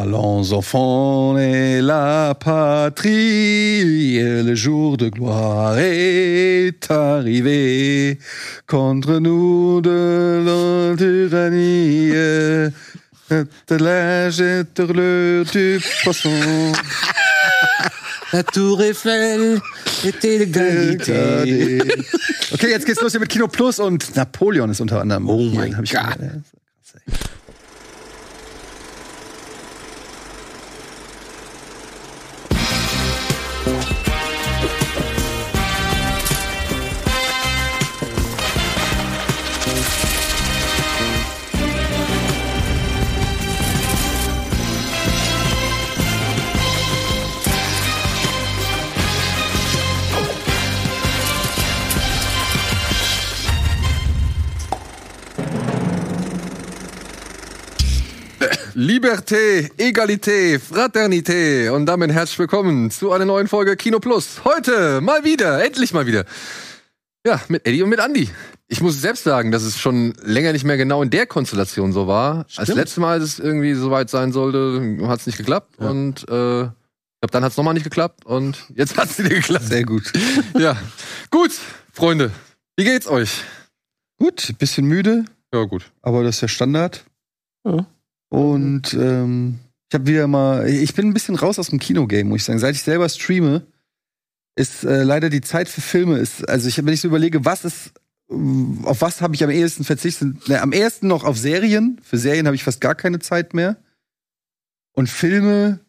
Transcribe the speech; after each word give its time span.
Allons 0.00 0.52
enfants 0.52 1.36
et 1.38 1.80
la 1.80 2.32
patrie, 2.38 4.20
le 4.20 4.54
jour 4.54 4.96
de 4.96 5.08
gloire 5.08 5.76
est 5.76 6.88
arrivé. 6.88 8.20
Contre 8.68 9.18
nous 9.18 9.80
de 9.80 10.44
la 10.46 10.96
tyrannie, 10.96 12.10
de 12.10 13.74
l'heure 14.94 15.44
du 15.46 15.80
poisson. 16.04 16.30
La 18.32 18.44
Tour 18.44 18.80
Eiffel 18.82 19.58
était 20.04 20.38
l'égalité. 20.38 21.80
Okay, 22.52 22.70
jetzt 22.70 22.86
geht's 22.86 23.00
los 23.00 23.10
hier 23.10 23.20
mit 23.20 23.30
Kino 23.30 23.48
Plus 23.48 23.80
und 23.80 24.14
Napoleon 24.14 24.70
ist 24.70 24.80
unter 24.80 25.00
anderem. 25.00 25.28
Oh 25.28 25.50
mein 25.52 25.72
Gott. 25.72 26.18
Liberté, 58.82 59.68
Egalité, 59.76 60.60
Fraternité 60.60 61.68
und 61.72 61.86
damit 61.86 62.12
herzlich 62.12 62.38
willkommen 62.38 62.92
zu 62.92 63.10
einer 63.10 63.24
neuen 63.24 63.48
Folge 63.48 63.74
Kino 63.76 63.98
Plus. 63.98 64.44
Heute 64.44 65.00
mal 65.00 65.24
wieder, 65.24 65.64
endlich 65.64 65.92
mal 65.92 66.06
wieder. 66.06 66.24
Ja, 67.26 67.40
mit 67.48 67.66
Eddie 67.66 67.82
und 67.82 67.88
mit 67.88 67.98
Andy. 67.98 68.30
Ich 68.68 68.80
muss 68.80 69.00
selbst 69.00 69.24
sagen, 69.24 69.50
dass 69.50 69.64
es 69.64 69.80
schon 69.80 70.14
länger 70.22 70.52
nicht 70.52 70.62
mehr 70.62 70.76
genau 70.76 71.02
in 71.02 71.10
der 71.10 71.26
Konstellation 71.26 71.92
so 71.92 72.06
war. 72.06 72.46
Als 72.54 72.68
letztes 72.72 72.98
Mal, 72.98 73.14
als 73.14 73.24
es 73.24 73.38
irgendwie 73.40 73.74
so 73.74 73.90
weit 73.90 74.10
sein 74.10 74.30
sollte, 74.30 74.98
hat 75.08 75.18
es 75.18 75.26
nicht 75.26 75.38
geklappt. 75.38 75.76
Und 75.78 76.20
äh, 76.28 76.62
ich 76.62 76.70
glaube, 77.20 77.32
dann 77.32 77.42
hat 77.42 77.50
es 77.50 77.56
nochmal 77.56 77.74
nicht 77.74 77.82
geklappt 77.82 78.26
und 78.26 78.64
jetzt 78.76 78.96
hat 78.96 79.10
es 79.10 79.18
wieder 79.18 79.30
geklappt. 79.30 79.64
Sehr 79.64 79.82
gut. 79.82 80.12
Ja, 80.56 80.76
gut, 81.32 81.50
Freunde. 81.92 82.30
Wie 82.76 82.84
geht's 82.84 83.08
euch? 83.08 83.42
Gut, 84.20 84.54
bisschen 84.60 84.86
müde, 84.86 85.24
Ja, 85.52 85.64
gut. 85.64 85.90
aber 86.00 86.22
das 86.22 86.36
ist 86.36 86.42
ja 86.42 86.46
Standard. 86.48 87.04
Ja. 87.66 87.84
Und 88.28 88.94
ähm, 88.94 89.58
ich 89.90 89.94
habe 89.94 90.06
wieder 90.06 90.26
mal, 90.26 90.68
ich 90.68 90.94
bin 90.94 91.06
ein 91.06 91.14
bisschen 91.14 91.34
raus 91.34 91.58
aus 91.58 91.68
dem 91.68 91.78
Kinogame, 91.78 92.24
muss 92.24 92.38
ich 92.38 92.44
sagen. 92.44 92.58
Seit 92.58 92.74
ich 92.74 92.82
selber 92.82 93.08
streame, 93.08 93.66
ist 94.58 94.84
äh, 94.84 95.04
leider 95.04 95.30
die 95.30 95.40
Zeit 95.40 95.68
für 95.68 95.80
Filme 95.80 96.18
ist, 96.18 96.48
also 96.48 96.68
ich, 96.68 96.76
wenn 96.78 96.92
ich 96.92 97.00
so 97.00 97.08
überlege, 97.08 97.44
was 97.44 97.64
ist, 97.64 97.92
äh, 98.28 98.34
auf 98.82 99.00
was 99.00 99.20
habe 99.22 99.34
ich 99.34 99.44
am 99.44 99.50
ehesten 99.50 99.84
verzichtet? 99.84 100.48
Ne, 100.48 100.60
am 100.60 100.72
ehesten 100.72 101.06
noch 101.06 101.24
auf 101.24 101.38
Serien. 101.38 102.00
Für 102.02 102.18
Serien 102.18 102.46
habe 102.46 102.56
ich 102.56 102.64
fast 102.64 102.80
gar 102.80 102.94
keine 102.94 103.20
Zeit 103.20 103.54
mehr. 103.54 103.76
Und 104.92 105.08
Filme 105.08 105.80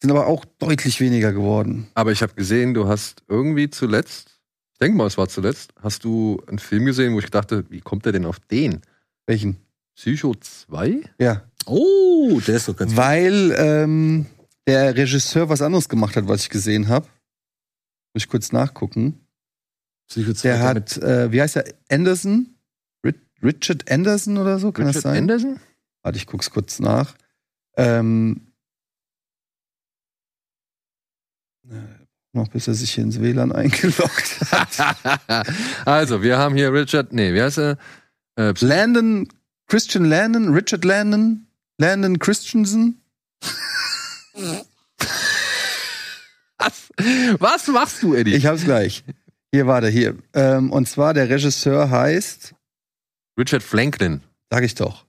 sind 0.00 0.10
aber 0.10 0.26
auch 0.26 0.44
deutlich 0.44 1.00
weniger 1.00 1.32
geworden. 1.32 1.88
Aber 1.94 2.12
ich 2.12 2.22
habe 2.22 2.34
gesehen, 2.34 2.74
du 2.74 2.86
hast 2.86 3.24
irgendwie 3.28 3.70
zuletzt, 3.70 4.38
ich 4.74 4.78
denke 4.78 4.98
mal, 4.98 5.06
es 5.06 5.16
war 5.16 5.28
zuletzt, 5.28 5.72
hast 5.82 6.04
du 6.04 6.40
einen 6.46 6.58
Film 6.58 6.84
gesehen, 6.84 7.14
wo 7.14 7.18
ich 7.18 7.30
dachte, 7.30 7.64
wie 7.70 7.80
kommt 7.80 8.06
er 8.06 8.12
denn 8.12 8.26
auf 8.26 8.38
den? 8.38 8.82
Welchen? 9.26 9.56
Psycho 9.98 10.32
2? 10.32 11.00
Ja. 11.18 11.42
Oh, 11.66 12.40
der 12.46 12.54
ist 12.54 12.68
doch 12.68 12.76
ganz 12.76 12.94
Weil 12.94 13.52
ähm, 13.58 14.26
der 14.68 14.96
Regisseur 14.96 15.48
was 15.48 15.60
anderes 15.60 15.88
gemacht 15.88 16.14
hat, 16.14 16.28
was 16.28 16.42
ich 16.42 16.50
gesehen 16.50 16.86
habe. 16.86 17.06
Muss 18.14 18.22
ich 18.22 18.28
kurz 18.28 18.52
nachgucken. 18.52 19.26
Psycho 20.08 20.32
Der 20.34 20.60
hat, 20.62 20.96
äh, 20.98 21.32
wie 21.32 21.42
heißt 21.42 21.56
er? 21.56 21.64
Anderson? 21.90 22.54
Ri- 23.04 23.18
Richard 23.42 23.90
Anderson 23.90 24.38
oder 24.38 24.60
so? 24.60 24.70
Kann 24.70 24.86
das 24.86 24.98
Richard 24.98 25.02
sein? 25.02 25.18
Anderson? 25.18 25.60
Warte, 26.02 26.16
ich 26.18 26.28
guck's 26.28 26.50
kurz 26.50 26.78
nach. 26.78 27.16
Ähm, 27.76 28.52
äh, 31.68 31.74
noch 32.34 32.46
bis 32.48 32.68
er 32.68 32.74
sich 32.74 32.92
hier 32.92 33.02
ins 33.02 33.20
WLAN 33.20 33.50
eingeloggt 33.50 34.40
hat. 34.52 35.46
also, 35.84 36.22
wir 36.22 36.38
haben 36.38 36.54
hier 36.54 36.72
Richard, 36.72 37.12
nee, 37.12 37.34
wie 37.34 37.42
heißt 37.42 37.58
er? 37.58 37.78
Äh, 38.36 38.54
Landon, 38.60 39.28
Christian 39.68 40.06
Landon, 40.06 40.52
Richard 40.54 40.84
Landon, 40.84 41.46
Landon 41.78 42.18
Christensen. 42.18 43.02
was? 46.58 46.88
was 47.38 47.66
machst 47.68 48.02
du, 48.02 48.14
Eddie? 48.14 48.34
Ich 48.34 48.46
hab's 48.46 48.64
gleich. 48.64 49.04
Hier, 49.52 49.66
warte, 49.66 49.88
hier. 49.88 50.16
Ähm, 50.34 50.72
und 50.72 50.88
zwar 50.88 51.14
der 51.14 51.28
Regisseur 51.28 51.90
heißt, 51.90 52.54
Richard 53.38 53.62
Franklin. 53.62 54.22
sag 54.50 54.64
ich 54.64 54.74
doch, 54.74 55.04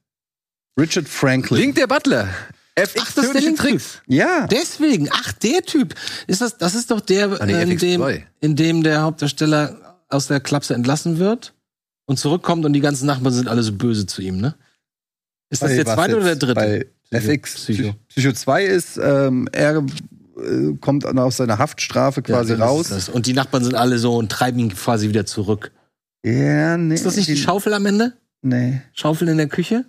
Richard 0.79 1.07
Franklin. 1.09 1.59
Link 1.61 1.75
der 1.75 1.87
Butler. 1.87 2.29
FX 2.75 3.01
Ach, 3.01 3.11
das 3.13 3.25
ist 3.25 3.33
der 3.33 3.41
Link. 3.41 3.57
Tricks. 3.57 4.01
Ja. 4.07 4.47
Deswegen, 4.47 5.09
ach, 5.11 5.33
der 5.33 5.61
Typ. 5.63 5.95
Ist 6.27 6.39
das, 6.41 6.57
das 6.57 6.75
ist 6.75 6.91
doch 6.91 7.01
der, 7.01 7.41
Ah, 7.41 7.45
nee, 7.45 7.53
äh, 7.53 7.63
in, 7.63 7.77
dem, 7.77 8.01
FX2. 8.01 8.23
in 8.39 8.55
dem 8.55 8.83
der 8.83 9.01
Hauptdarsteller 9.01 9.99
aus 10.07 10.27
der 10.27 10.39
Klapse 10.39 10.73
entlassen 10.75 11.17
wird 11.19 11.53
und 12.09 12.17
zurückkommt 12.17 12.65
und 12.65 12.73
die 12.73 12.81
ganzen 12.81 13.05
Nachbarn 13.05 13.33
sind 13.33 13.47
alle 13.47 13.61
so 13.63 13.71
böse 13.71 14.05
zu 14.07 14.21
ihm, 14.21 14.37
ne? 14.41 14.55
Ist 15.51 15.61
das 15.61 15.69
Bei 15.69 15.75
der 15.75 15.85
zweite 15.85 16.15
oder 16.17 16.25
der 16.25 16.35
dritte? 16.35 16.53
Bei 16.55 16.87
Psycho. 17.19 17.31
FX. 17.33 17.53
Psycho. 17.55 17.95
Psycho 18.07 18.31
2 18.33 18.65
ist, 18.65 18.99
ähm, 19.01 19.47
er 19.51 19.77
äh, 19.77 20.73
kommt 20.81 21.05
dann 21.05 21.17
aus 21.19 21.37
seiner 21.37 21.57
Haftstrafe 21.59 22.21
quasi 22.21 22.51
Ja, 22.53 22.57
dann 22.57 22.67
raus. 22.67 22.89
das. 22.89 23.09
Und 23.09 23.25
die 23.27 23.33
Nachbarn 23.33 23.63
sind 23.63 23.75
alle 23.75 23.97
so 23.99 24.15
und 24.15 24.31
treiben 24.31 24.59
ihn 24.59 24.73
quasi 24.73 25.07
wieder 25.09 25.25
zurück. 25.25 25.71
Ja, 26.25 26.77
nee. 26.77 26.93
Ist 26.95 27.05
das 27.05 27.15
nicht 27.15 27.29
die 27.29 27.37
Schaufel 27.37 27.73
am 27.73 27.85
Ende? 27.85 28.13
Nee, 28.41 28.81
Schaufel 28.93 29.27
in 29.29 29.37
der 29.37 29.47
Küche? 29.47 29.85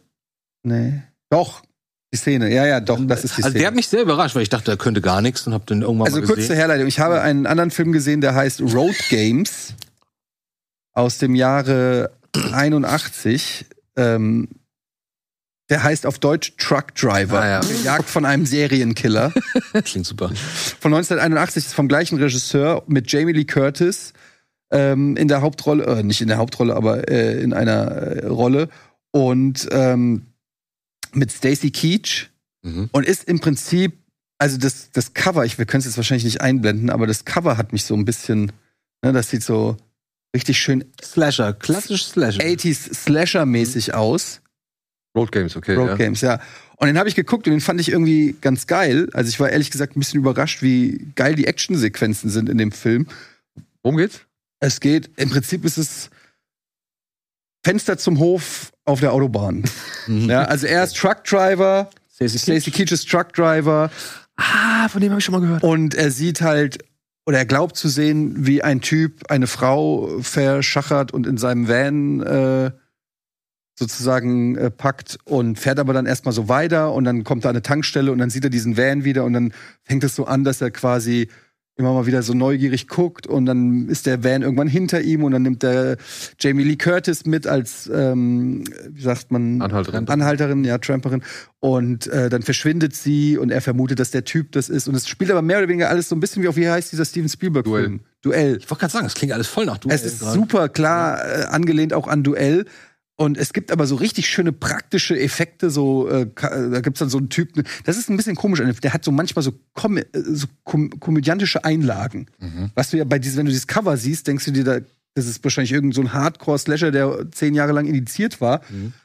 nee. 0.63 1.03
Doch, 1.33 1.63
die 2.13 2.19
Szene. 2.19 2.53
Ja, 2.53 2.67
ja, 2.67 2.81
doch, 2.81 2.99
das 3.07 3.23
ist 3.23 3.39
die 3.39 3.45
also 3.45 3.51
Szene. 3.51 3.61
der 3.61 3.69
hat 3.69 3.75
mich 3.77 3.87
sehr 3.87 4.03
überrascht, 4.03 4.35
weil 4.35 4.43
ich 4.43 4.49
dachte, 4.49 4.73
er 4.73 4.77
könnte 4.77 5.01
gar 5.01 5.23
nichts 5.23 5.47
und 5.47 5.55
hab 5.55 5.65
den 5.67 5.83
irgendwann 5.83 6.09
also 6.09 6.21
mal 6.21 6.27
kurze. 6.27 6.57
Herleitung. 6.57 6.89
Ich 6.89 6.99
habe 6.99 7.21
einen 7.21 7.47
anderen 7.47 7.71
Film 7.71 7.93
gesehen, 7.93 8.21
der 8.21 8.35
heißt 8.35 8.61
Road 8.63 8.97
Games 9.11 9.75
aus 10.93 11.19
dem 11.19 11.35
Jahre 11.35 12.11
81. 12.53 13.67
Ähm, 13.97 14.49
der 15.69 15.83
heißt 15.85 16.05
auf 16.05 16.19
Deutsch 16.19 16.55
Truck 16.57 16.95
Driver. 16.97 17.41
Ah, 17.41 17.49
ja. 17.49 17.61
Der 17.61 17.77
Jagd 17.83 18.09
von 18.11 18.25
einem 18.25 18.45
Serienkiller. 18.45 19.33
Klingt 19.85 20.07
super. 20.07 20.29
von 20.29 20.93
1981 20.93 21.67
ist 21.67 21.75
vom 21.75 21.87
gleichen 21.87 22.19
Regisseur 22.19 22.83
mit 22.89 23.11
Jamie 23.11 23.33
Lee 23.33 23.45
Curtis 23.45 24.13
ähm, 24.73 25.17
in 25.17 25.29
der 25.29 25.43
Hauptrolle, 25.43 25.85
äh, 25.85 26.03
nicht 26.03 26.21
in 26.21 26.29
der 26.29 26.39
Hauptrolle, 26.39 26.75
aber 26.75 27.09
äh, 27.09 27.41
in 27.41 27.53
einer 27.53 27.87
äh, 27.87 28.27
Rolle 28.27 28.69
und 29.13 29.69
ähm, 29.71 30.27
mit 31.13 31.31
Stacy 31.33 31.71
Keach 31.71 32.29
Mhm. 32.63 32.91
und 32.93 33.07
ist 33.07 33.25
im 33.25 33.41
Prinzip, 33.41 33.95
also 34.37 34.59
das, 34.59 34.91
das 34.91 35.15
Cover, 35.15 35.47
ich, 35.47 35.57
wir 35.57 35.65
können 35.65 35.79
es 35.79 35.87
jetzt 35.87 35.97
wahrscheinlich 35.97 36.25
nicht 36.25 36.43
einblenden, 36.43 36.91
aber 36.91 37.07
das 37.07 37.25
Cover 37.25 37.57
hat 37.57 37.73
mich 37.73 37.85
so 37.85 37.95
ein 37.95 38.05
bisschen, 38.05 38.53
ne, 39.03 39.15
das 39.15 39.31
sieht 39.31 39.43
so 39.43 39.79
richtig 40.35 40.59
schön 40.59 40.85
Slasher, 41.03 41.53
klassisch 41.55 42.05
Slasher. 42.07 42.41
80s 42.43 42.93
Slasher-mäßig 42.95 43.95
aus. 43.95 44.41
Road 45.17 45.33
Games, 45.33 45.57
okay. 45.57 45.75
Road 45.75 45.89
ja. 45.91 45.97
Games, 45.97 46.21
ja. 46.21 46.41
Und 46.77 46.87
den 46.87 46.99
habe 46.99 47.09
ich 47.09 47.15
geguckt 47.15 47.47
und 47.47 47.53
den 47.53 47.61
fand 47.61 47.81
ich 47.81 47.91
irgendwie 47.91 48.37
ganz 48.41 48.67
geil. 48.67 49.09
Also 49.13 49.29
ich 49.29 49.39
war 49.41 49.51
ehrlich 49.51 49.71
gesagt 49.71 49.97
ein 49.97 50.01
bisschen 50.01 50.21
überrascht, 50.21 50.63
wie 50.63 51.13
geil 51.17 51.35
die 51.35 51.47
Actionsequenzen 51.47 52.31
sind 52.31 52.49
in 52.49 52.59
dem 52.59 52.73
Film. 52.73 53.07
Worum 53.83 53.97
geht's? 53.97 54.21
Es 54.61 54.81
geht, 54.81 55.11
im 55.17 55.31
Prinzip 55.31 55.65
ist 55.65 55.79
es 55.79 56.11
Fenster 57.65 57.99
zum 57.99 58.19
Hof 58.19 58.73
auf 58.85 59.01
der 59.01 59.13
Autobahn. 59.13 59.65
Mhm. 60.07 60.31
ja, 60.31 60.45
also 60.45 60.67
er 60.67 60.85
ist 60.85 60.97
Truckdriver, 60.97 61.91
Stacey 62.15 62.71
Keach 62.71 62.93
ist 62.93 63.09
Truckdriver 63.09 63.91
Ah, 64.37 64.89
von 64.89 65.03
dem 65.03 65.11
habe 65.11 65.19
ich 65.19 65.25
schon 65.25 65.33
mal 65.33 65.41
gehört. 65.41 65.63
und 65.63 65.95
er 65.95 66.11
sieht 66.11 66.41
halt 66.41 66.79
oder 67.27 67.39
er 67.39 67.47
glaubt 67.47 67.77
zu 67.77 67.89
sehen, 67.89 68.47
wie 68.47 68.63
ein 68.63 68.81
Typ 68.81 69.31
eine 69.31 69.47
Frau 69.47 70.21
verschachert 70.21 71.13
und 71.13 71.27
in 71.27 71.37
seinem 71.37 71.69
Van 71.69 72.21
äh, 72.23 72.71
sozusagen 73.79 74.57
äh, 74.57 74.71
packt 74.71 75.19
und 75.25 75.59
fährt 75.59 75.79
aber 75.79 75.93
dann 75.93 76.07
erstmal 76.07 76.35
so 76.35 76.49
weiter 76.49 76.93
und 76.93 77.05
dann 77.05 77.25
kommt 77.25 77.45
da 77.45 77.51
eine 77.51 77.63
Tankstelle 77.63 78.13
und 78.13 78.19
dann 78.19 78.31
sieht 78.31 78.45
er 78.45 78.51
diesen 78.51 78.77
Van 78.77 79.05
wieder 79.05 79.25
und 79.25 79.33
dann 79.33 79.53
fängt 79.85 80.05
es 80.05 80.15
so 80.15 80.27
an, 80.27 80.45
dass 80.45 80.61
er 80.61 80.71
quasi 80.71 81.29
immer 81.81 81.93
mal 81.93 82.07
wieder 82.07 82.23
so 82.23 82.35
neugierig 82.35 82.87
guckt 82.87 83.27
und 83.27 83.47
dann 83.47 83.89
ist 83.89 84.07
der 84.07 84.23
Van 84.23 84.43
irgendwann 84.43 84.69
hinter 84.69 85.01
ihm 85.01 85.25
und 85.25 85.33
dann 85.33 85.43
nimmt 85.43 85.63
der 85.63 85.97
Jamie 86.39 86.63
Lee 86.63 86.77
Curtis 86.77 87.27
mit 87.27 87.47
als, 87.47 87.91
ähm, 87.93 88.65
wie 88.89 89.03
sagt 89.03 89.33
man, 89.33 89.61
Anhalterin. 89.61 90.09
Anhalterin, 90.09 90.65
ja, 90.65 90.79
Tramperin. 90.79 91.23
Und 91.59 92.07
äh, 92.07 92.31
dann 92.31 92.43
verschwindet 92.43 92.95
sie 92.95 93.37
und 93.37 93.51
er 93.51 93.61
vermutet, 93.61 93.99
dass 93.99 94.11
der 94.11 94.25
Typ 94.25 94.53
das 94.53 94.69
ist. 94.69 94.89
Und 94.89 94.95
es 94.95 95.09
spielt 95.09 95.31
aber 95.31 95.43
mehr 95.43 95.59
oder 95.59 95.69
weniger 95.69 95.91
alles 95.91 96.09
so 96.09 96.17
ein 96.17 96.21
bisschen 96.21 96.43
wie 96.43 96.49
auf, 96.49 96.57
wie 96.57 96.69
heißt 96.69 96.93
dieser 96.93 97.05
Steven 97.05 97.29
Spielberg-Film? 97.29 98.01
Duell. 98.23 98.59
Ich 98.59 98.71
wollte 98.71 98.81
gerade 98.81 98.93
sagen, 98.93 99.07
das 99.07 99.15
klingt 99.15 99.33
alles 99.33 99.49
voll 99.49 99.65
nach 99.65 99.79
du. 99.79 99.89
Es 99.89 100.05
ist 100.05 100.21
super 100.21 100.69
klar 100.69 101.19
äh, 101.25 101.45
angelehnt 101.45 101.95
auch 101.95 102.07
an 102.07 102.23
Duell. 102.23 102.67
Und 103.21 103.37
es 103.37 103.53
gibt 103.53 103.71
aber 103.71 103.87
so 103.87 103.97
richtig 103.97 104.31
schöne 104.31 104.51
praktische 104.51 105.15
Effekte, 105.15 105.69
so 105.69 106.09
äh, 106.09 106.27
da 106.41 106.81
gibt's 106.81 107.01
dann 107.01 107.11
so 107.11 107.19
einen 107.19 107.29
Typen, 107.29 107.65
das 107.85 107.99
ist 107.99 108.09
ein 108.09 108.17
bisschen 108.17 108.35
komisch, 108.35 108.63
der 108.83 108.95
hat 108.95 109.05
so 109.05 109.13
manchmal 109.13 109.43
so, 109.43 109.53
kom 109.75 109.99
äh, 109.99 110.07
so 110.15 110.47
kom 110.65 110.89
komödiantische 111.01 111.63
Einlagen. 111.63 112.29
Was 112.75 112.89
du 112.89 112.97
ja 112.97 113.05
bei 113.05 113.19
diesem, 113.19 113.41
wenn 113.41 113.45
du 113.45 113.53
dieses 113.53 113.67
Cover 113.67 113.99
siehst, 113.99 114.27
denkst 114.27 114.47
du 114.47 114.53
dir, 114.53 114.65
da, 114.65 114.79
das 115.13 115.27
ist 115.27 115.45
wahrscheinlich 115.45 115.73
irgend 115.73 115.95
so 115.95 116.01
ein 116.01 116.15
Hardcore-Slasher, 116.15 116.93
der 116.93 117.31
zehn 117.31 117.55
Jahre 117.55 117.73
lang 117.73 117.85
indiziert 117.85 118.41
war. 118.41 118.63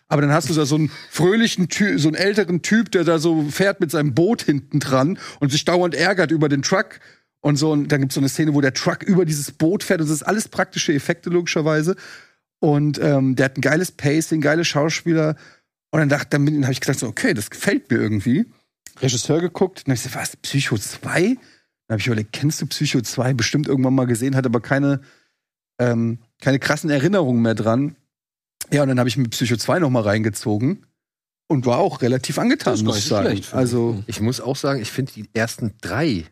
Aber 0.08 0.22
dann 0.22 0.32
hast 0.32 0.50
du 0.50 0.54
da 0.54 0.66
so 0.66 0.76
einen 0.76 0.92
fröhlichen 1.12 1.68
Typ, 1.68 2.00
so 2.00 2.08
einen 2.08 2.16
älteren 2.16 2.62
Typ, 2.62 2.94
der 2.94 3.04
da 3.04 3.20
so 3.20 3.44
fährt 3.50 3.82
mit 3.82 3.92
seinem 3.92 4.14
Boot 4.14 4.44
hinten 4.44 4.80
dran 4.80 5.20
und 5.42 5.52
sich 5.52 5.66
dauernd 5.66 5.94
ärgert 5.94 6.32
über 6.32 6.48
den 6.48 6.62
Truck. 6.62 7.02
Und 7.42 7.58
so, 7.58 7.74
und 7.74 7.92
dann 7.92 8.00
gibt's 8.00 8.16
so 8.16 8.22
eine 8.22 8.30
Szene, 8.30 8.54
wo 8.54 8.62
der 8.62 8.74
Truck 8.74 9.04
über 9.04 9.26
dieses 9.26 9.52
Boot 9.52 9.84
fährt. 9.84 10.00
Und 10.00 10.10
das 10.10 10.16
ist 10.16 10.24
alles 10.24 10.48
praktische 10.48 10.94
Effekte, 10.94 11.30
logischerweise. 11.30 11.98
Und 12.60 13.00
ähm, 13.00 13.36
der 13.36 13.46
hat 13.46 13.58
ein 13.58 13.62
geiles 13.62 13.92
Pacing, 13.92 14.42
geile 14.42 14.66
Schauspieler. 14.66 15.36
Und 15.92 16.00
dann 16.00 16.10
dachte, 16.10 16.30
dann 16.32 16.64
habe 16.64 16.74
ich 16.74 16.82
gedacht, 16.82 17.00
so, 17.00 17.08
okay, 17.08 17.34
das 17.34 17.50
gefällt 17.50 17.90
mir 17.90 17.98
irgendwie. 17.98 18.46
Regisseur 19.02 19.42
geguckt, 19.42 19.80
und 19.80 19.88
dann 19.88 19.92
hab 19.94 19.98
ich 19.98 20.04
gesagt, 20.04 20.22
was, 20.22 20.38
Psycho 20.38 20.78
2? 20.78 21.22
Dann 21.22 21.38
habe 21.90 22.00
ich 22.00 22.08
überlegt, 22.08 22.32
kennst 22.34 22.62
du 22.62 22.66
Psycho 22.66 23.02
2? 23.02 23.34
Bestimmt 23.34 23.68
irgendwann 23.68 23.94
mal 23.94 24.08
gesehen, 24.08 24.36
hat 24.36 24.46
aber 24.46 24.62
keine, 24.62 25.02
ähm, 25.80 26.20
keine 26.42 26.60
krassen 26.60 26.90
Erinnerungen 26.90 27.42
mehr 27.42 27.56
dran. 27.56 27.96
Ja, 28.72 28.82
und 28.84 28.90
dann 28.90 29.00
habe 29.00 29.10
ich 29.10 29.18
mir 29.18 29.28
Psycho 29.30 29.58
2 29.58 29.80
noch 29.80 29.90
mal 29.90 30.02
reingezogen 30.02 30.86
und 31.48 31.66
war 31.66 31.78
auch 31.78 32.02
relativ 32.02 32.40
angetan, 32.40 32.80
muss 32.84 32.98
ich 32.98 33.06
sagen. 33.06 33.42
also, 33.52 34.04
Ich 34.08 34.22
muss 34.22 34.42
auch 34.42 34.56
sagen, 34.56 34.82
ich 34.82 34.92
finde 34.92 35.12
die 35.14 35.30
ersten 35.34 35.74
drei 35.82 36.26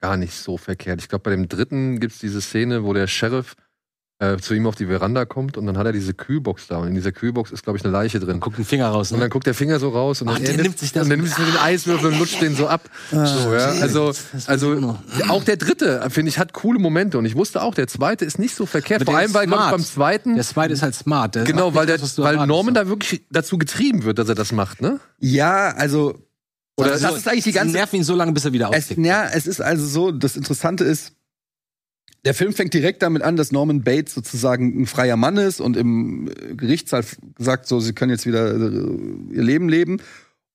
gar 0.00 0.16
nicht 0.16 0.34
so 0.34 0.56
verkehrt. 0.56 1.00
Ich 1.00 1.08
glaube, 1.08 1.24
bei 1.24 1.30
dem 1.30 1.48
dritten 1.48 2.00
gibt's 2.00 2.18
diese 2.18 2.40
Szene, 2.40 2.84
wo 2.84 2.92
der 2.92 3.06
Sheriff 3.06 3.56
äh, 4.20 4.36
zu 4.36 4.54
ihm 4.54 4.66
auf 4.66 4.76
die 4.76 4.86
Veranda 4.86 5.24
kommt 5.24 5.56
und 5.58 5.66
dann 5.66 5.76
hat 5.76 5.86
er 5.86 5.92
diese 5.92 6.14
Kühlbox 6.14 6.68
da. 6.68 6.78
Und 6.78 6.88
in 6.88 6.94
dieser 6.94 7.10
Kühlbox 7.10 7.50
ist, 7.50 7.64
glaube 7.64 7.78
ich, 7.78 7.84
eine 7.84 7.92
Leiche 7.92 8.20
drin. 8.20 8.38
Guckt 8.38 8.56
den 8.58 8.64
Finger 8.64 8.88
raus, 8.88 9.10
Und 9.10 9.18
ne? 9.18 9.22
dann 9.24 9.30
guckt 9.30 9.46
der 9.46 9.54
Finger 9.54 9.80
so 9.80 9.88
raus 9.88 10.22
und 10.22 10.28
Ach, 10.28 10.34
dann 10.34 10.44
der 10.44 10.54
er 10.54 10.62
nimmt 10.62 10.78
sich 10.78 10.92
das- 10.92 11.02
und 11.02 11.10
dann 11.10 11.18
nimmt 11.18 11.28
sich 11.30 11.36
so 11.38 11.44
den 11.50 11.56
Eiswürfel 11.60 12.12
und 12.12 12.18
lutscht 12.20 12.40
den 12.40 12.54
so 12.54 12.68
ab. 12.68 12.88
so, 13.10 13.16
ja. 13.16 13.70
Also, 13.80 14.12
also 14.46 14.96
auch 15.28 15.42
der 15.44 15.56
dritte, 15.56 16.06
finde 16.10 16.28
ich, 16.28 16.38
hat 16.38 16.52
coole 16.52 16.78
Momente. 16.78 17.18
Und 17.18 17.24
ich 17.24 17.34
wusste 17.34 17.60
auch, 17.60 17.74
der 17.74 17.88
zweite 17.88 18.24
ist 18.24 18.38
nicht 18.38 18.54
so 18.54 18.66
verkehrt. 18.66 19.04
Vor 19.04 19.16
allem, 19.16 19.34
weil 19.34 19.46
glaub 19.48 19.70
beim 19.72 19.84
zweiten. 19.84 20.36
Der 20.36 20.44
zweite 20.44 20.72
ist 20.74 20.82
halt 20.82 20.94
smart. 20.94 21.34
Der 21.34 21.44
Genau, 21.44 21.74
weil, 21.74 21.86
der, 21.86 22.00
weil. 22.00 22.46
Norman 22.46 22.74
da 22.74 22.86
wirklich 22.88 23.26
dazu 23.30 23.58
getrieben 23.58 24.04
wird, 24.04 24.18
dass 24.20 24.28
er 24.28 24.34
das 24.36 24.52
macht, 24.52 24.80
ne? 24.80 25.00
ja, 25.18 25.70
also, 25.76 26.14
Oder 26.76 26.90
das 26.98 27.16
ist 27.16 27.28
eigentlich 27.28 27.44
die 27.44 27.52
ganze 27.52 27.74
nerven 27.74 27.96
ihn 27.96 28.04
so 28.04 28.14
lange, 28.14 28.32
bis 28.32 28.44
er 28.44 28.52
wieder 28.52 28.68
austickt. 28.68 29.04
ja, 29.04 29.24
es 29.32 29.46
ist 29.46 29.60
also 29.60 29.84
so, 29.86 30.12
das 30.12 30.36
Interessante 30.36 30.84
ist, 30.84 31.12
der 32.24 32.34
Film 32.34 32.52
fängt 32.52 32.72
direkt 32.74 33.02
damit 33.02 33.22
an, 33.22 33.36
dass 33.36 33.52
Norman 33.52 33.82
Bates 33.82 34.14
sozusagen 34.14 34.80
ein 34.82 34.86
freier 34.86 35.16
Mann 35.16 35.36
ist 35.36 35.60
und 35.60 35.76
im 35.76 36.30
Gerichtssaal 36.56 37.04
sagt 37.38 37.66
so, 37.66 37.80
sie 37.80 37.92
können 37.92 38.10
jetzt 38.10 38.26
wieder 38.26 38.54
äh, 38.54 39.34
ihr 39.34 39.42
Leben 39.42 39.68
leben. 39.68 40.00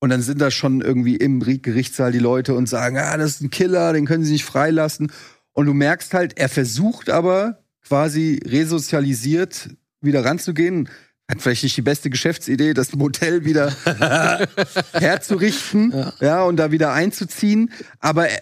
Und 0.01 0.09
dann 0.11 0.21
sind 0.21 0.39
da 0.39 0.49
schon 0.49 0.79
irgendwie 0.81 1.17
im 1.17 1.41
Ri- 1.41 1.61
Gerichtssaal 1.61 2.11
die 2.13 2.19
Leute 2.19 2.53
und 2.53 2.69
sagen, 2.69 2.97
ah, 2.97 3.17
das 3.17 3.31
ist 3.31 3.41
ein 3.41 3.49
Killer, 3.49 3.91
den 3.93 4.05
können 4.05 4.23
sie 4.23 4.31
nicht 4.31 4.45
freilassen. 4.45 5.11
Und 5.51 5.65
du 5.65 5.73
merkst 5.73 6.13
halt, 6.13 6.37
er 6.39 6.47
versucht 6.47 7.09
aber 7.09 7.59
quasi 7.85 8.39
resozialisiert 8.45 9.69
wieder 9.99 10.23
ranzugehen. 10.23 10.87
Hat 11.29 11.41
vielleicht 11.41 11.63
nicht 11.63 11.75
die 11.77 11.81
beste 11.81 12.09
Geschäftsidee, 12.09 12.73
das 12.73 12.95
Motel 12.95 13.43
wieder 13.45 13.71
herzurichten, 14.93 15.93
ja. 16.19 16.43
und 16.43 16.57
da 16.57 16.71
wieder 16.71 16.93
einzuziehen. 16.93 17.71
Aber 17.99 18.27
er- 18.29 18.41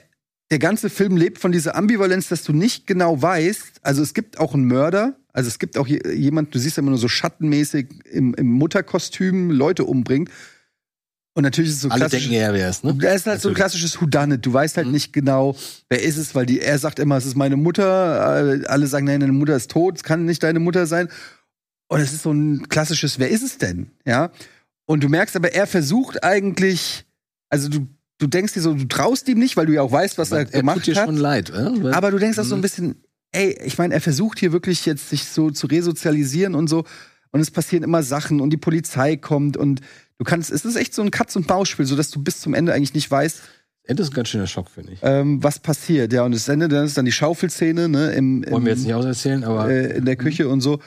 der 0.51 0.59
ganze 0.59 0.89
Film 0.89 1.17
lebt 1.17 1.39
von 1.39 1.51
dieser 1.51 1.75
Ambivalenz, 1.75 2.29
dass 2.29 2.43
du 2.43 2.53
nicht 2.53 2.87
genau 2.87 3.21
weißt. 3.21 3.79
Also 3.81 4.01
es 4.01 4.13
gibt 4.13 4.39
auch 4.39 4.53
einen 4.53 4.65
Mörder, 4.65 5.17
also 5.33 5.47
es 5.49 5.59
gibt 5.59 5.77
auch 5.77 5.87
je- 5.87 6.07
jemand, 6.13 6.55
du 6.55 6.59
siehst 6.59 6.77
ja 6.77 6.81
immer 6.81 6.91
nur 6.91 6.99
so 6.99 7.07
schattenmäßig 7.09 7.87
im, 8.11 8.33
im 8.33 8.47
Mutterkostüm 8.51 9.51
Leute 9.51 9.83
umbringt. 9.83 10.29
Und 11.33 11.43
natürlich 11.43 11.69
ist 11.69 11.75
es 11.77 11.81
so 11.83 11.89
Alle 11.89 11.99
klassisch. 11.99 12.21
denken, 12.23 12.33
er 12.35 12.53
wäre 12.53 12.69
es, 12.69 12.81
ne? 12.83 12.95
Da 12.95 13.11
ist 13.13 13.27
halt 13.27 13.41
so 13.41 13.49
ein 13.49 13.53
klassisches 13.55 14.01
Whodunit. 14.01 14.43
Du 14.43 14.51
weißt 14.51 14.75
halt 14.77 14.87
nicht 14.87 15.13
genau, 15.13 15.55
wer 15.89 16.01
ist 16.01 16.17
es, 16.17 16.33
weil 16.33 16.47
die, 16.47 16.61
er 16.61 16.79
sagt 16.79 16.97
immer, 16.97 17.17
es 17.17 17.27
ist 17.27 17.35
meine 17.35 17.57
Mutter. 17.57 18.65
Alle 18.67 18.87
sagen, 18.87 19.05
nein, 19.05 19.19
deine 19.19 19.33
Mutter 19.33 19.55
ist 19.55 19.69
tot, 19.69 19.97
es 19.97 20.03
kann 20.03 20.25
nicht 20.25 20.41
deine 20.41 20.59
Mutter 20.59 20.87
sein. 20.87 21.09
Und 21.89 21.99
es 21.99 22.11
ist 22.11 22.23
so 22.23 22.31
ein 22.31 22.67
klassisches, 22.69 23.19
wer 23.19 23.29
ist 23.29 23.43
es 23.43 23.59
denn? 23.59 23.91
Ja. 24.03 24.31
Und 24.87 25.03
du 25.03 25.09
merkst 25.09 25.35
aber, 25.35 25.53
er 25.53 25.67
versucht 25.67 26.23
eigentlich, 26.23 27.05
also 27.49 27.69
du, 27.69 27.87
du 28.19 28.27
denkst 28.27 28.53
dir 28.53 28.61
so, 28.61 28.73
du 28.73 28.85
traust 28.85 29.27
ihm 29.29 29.39
nicht, 29.39 29.57
weil 29.57 29.65
du 29.67 29.73
ja 29.73 29.81
auch 29.81 29.91
weißt, 29.91 30.17
was 30.17 30.31
er, 30.31 30.39
er 30.39 30.45
gemacht 30.45 30.77
tut 30.77 30.87
dir 30.87 30.95
hat. 30.95 31.05
schon 31.05 31.17
leid, 31.17 31.49
äh? 31.49 31.83
Weil- 31.83 31.93
Aber 31.93 32.11
du 32.11 32.17
denkst 32.19 32.37
auch 32.39 32.43
so 32.43 32.55
ein 32.55 32.61
bisschen, 32.61 32.95
ey, 33.31 33.57
ich 33.63 33.77
meine, 33.77 33.93
er 33.93 34.01
versucht 34.01 34.39
hier 34.39 34.51
wirklich 34.51 34.85
jetzt 34.85 35.09
sich 35.09 35.25
so 35.25 35.51
zu 35.51 35.67
resozialisieren 35.67 36.55
und 36.55 36.67
so. 36.67 36.83
Und 37.31 37.41
es 37.41 37.51
passieren 37.51 37.83
immer 37.83 38.03
Sachen 38.03 38.39
und 38.39 38.51
die 38.51 38.57
Polizei 38.57 39.17
kommt 39.17 39.57
und 39.57 39.81
du 40.17 40.23
kannst, 40.23 40.49
es 40.49 40.63
ist 40.65 40.75
echt 40.77 40.93
so 40.95 41.01
ein 41.01 41.11
Katz- 41.11 41.35
und 41.35 41.47
Maus-Spiel, 41.47 41.85
sodass 41.85 42.09
du 42.09 42.23
bis 42.23 42.39
zum 42.39 42.53
Ende 42.53 42.73
eigentlich 42.73 42.93
nicht 42.93 43.11
weißt, 43.11 43.41
Ende 43.83 44.03
ist 44.03 44.09
ein 44.11 44.15
ganz 44.15 44.27
schöner 44.29 44.47
Schock, 44.47 44.69
finde 44.69 44.93
ich. 44.93 44.99
ähm, 45.01 45.41
was 45.41 45.59
passiert. 45.59 46.11
Ja, 46.11 46.23
und 46.23 46.33
das 46.33 46.47
Ende, 46.49 46.67
dann 46.67 46.85
ist 46.85 46.97
dann 46.97 47.05
die 47.05 47.11
Schaufelszene, 47.13 47.87
ne, 47.87 48.11
im, 48.13 48.43
im 48.43 48.51
Wollen 48.51 48.65
wir 48.65 48.73
jetzt 48.73 48.83
nicht 48.83 48.93
auserzählen, 48.93 49.45
aber 49.45 49.69
äh, 49.69 49.95
in 49.97 50.03
der 50.05 50.17
Küche 50.17 50.49
und 50.49 50.59
so. 50.59 50.79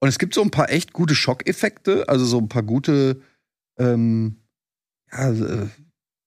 Und 0.00 0.08
es 0.08 0.18
gibt 0.18 0.34
so 0.34 0.42
ein 0.42 0.50
paar 0.50 0.68
echt 0.70 0.92
gute 0.92 1.14
Schockeffekte, 1.14 2.08
also 2.08 2.24
so 2.24 2.38
ein 2.38 2.48
paar 2.48 2.62
gute 2.64 3.20
ähm, 3.78 4.36
ja, 5.12 5.30
äh, 5.30 5.66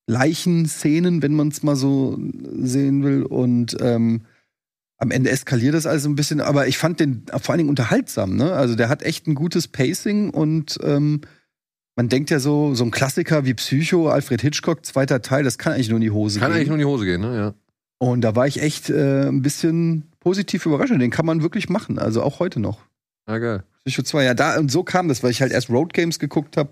Leichenszenen, 0.08 1.22
wenn 1.22 1.34
man 1.34 1.48
es 1.50 1.64
mal 1.64 1.76
so 1.76 2.18
sehen 2.62 3.04
will. 3.04 3.24
Und 3.24 3.78
ähm, 3.80 4.22
am 4.98 5.12
Ende 5.12 5.30
eskaliert 5.32 5.74
das 5.74 5.86
alles 5.86 6.06
ein 6.06 6.16
bisschen, 6.16 6.42
aber 6.42 6.68
ich 6.68 6.78
fand 6.78 7.00
den 7.00 7.24
vor 7.42 7.52
allen 7.52 7.60
Dingen 7.60 7.70
unterhaltsam, 7.70 8.36
ne? 8.36 8.54
Also 8.54 8.76
der 8.76 8.90
hat 8.90 9.04
echt 9.04 9.28
ein 9.28 9.36
gutes 9.36 9.68
Pacing 9.68 10.30
und 10.30 10.80
ähm, 10.84 11.22
man 11.96 12.10
denkt 12.10 12.30
ja 12.30 12.40
so, 12.40 12.74
so 12.74 12.84
ein 12.84 12.92
Klassiker 12.92 13.46
wie 13.46 13.54
Psycho, 13.54 14.10
Alfred 14.10 14.42
Hitchcock, 14.42 14.86
zweiter 14.86 15.22
Teil, 15.22 15.44
das 15.44 15.58
kann 15.58 15.74
eigentlich 15.74 15.90
nur 15.90 15.98
in 15.98 16.04
die 16.04 16.12
Hose 16.12 16.40
Kann 16.40 16.50
gehen. 16.50 16.58
eigentlich 16.58 16.68
nur 16.70 16.78
in 16.78 16.82
die 16.82 16.86
Hose 16.86 17.06
gehen, 17.06 17.22
ne? 17.22 17.36
Ja. 17.36 17.54
Und 18.00 18.22
da 18.22 18.36
war 18.36 18.48
ich 18.48 18.62
echt 18.62 18.90
äh, 18.90 19.28
ein 19.28 19.42
bisschen 19.42 20.10
positiv 20.20 20.66
überrascht. 20.66 20.92
Den 20.92 21.12
kann 21.12 21.26
man 21.26 21.42
wirklich 21.42 21.70
machen, 21.70 22.00
also 22.00 22.22
auch 22.22 22.40
heute 22.40 22.60
noch. 22.60 22.80
Ja, 23.28 23.38
geil. 23.38 23.64
Psycho 23.86 24.04
2, 24.04 24.24
ja, 24.24 24.34
da 24.34 24.58
und 24.58 24.72
so 24.72 24.84
kam 24.84 25.08
das, 25.08 25.24
weil 25.24 25.32
ich 25.32 25.42
halt 25.42 25.52
erst 25.52 25.70
Road 25.70 25.94
Games 25.94 26.20
geguckt 26.20 26.58
habe 26.58 26.70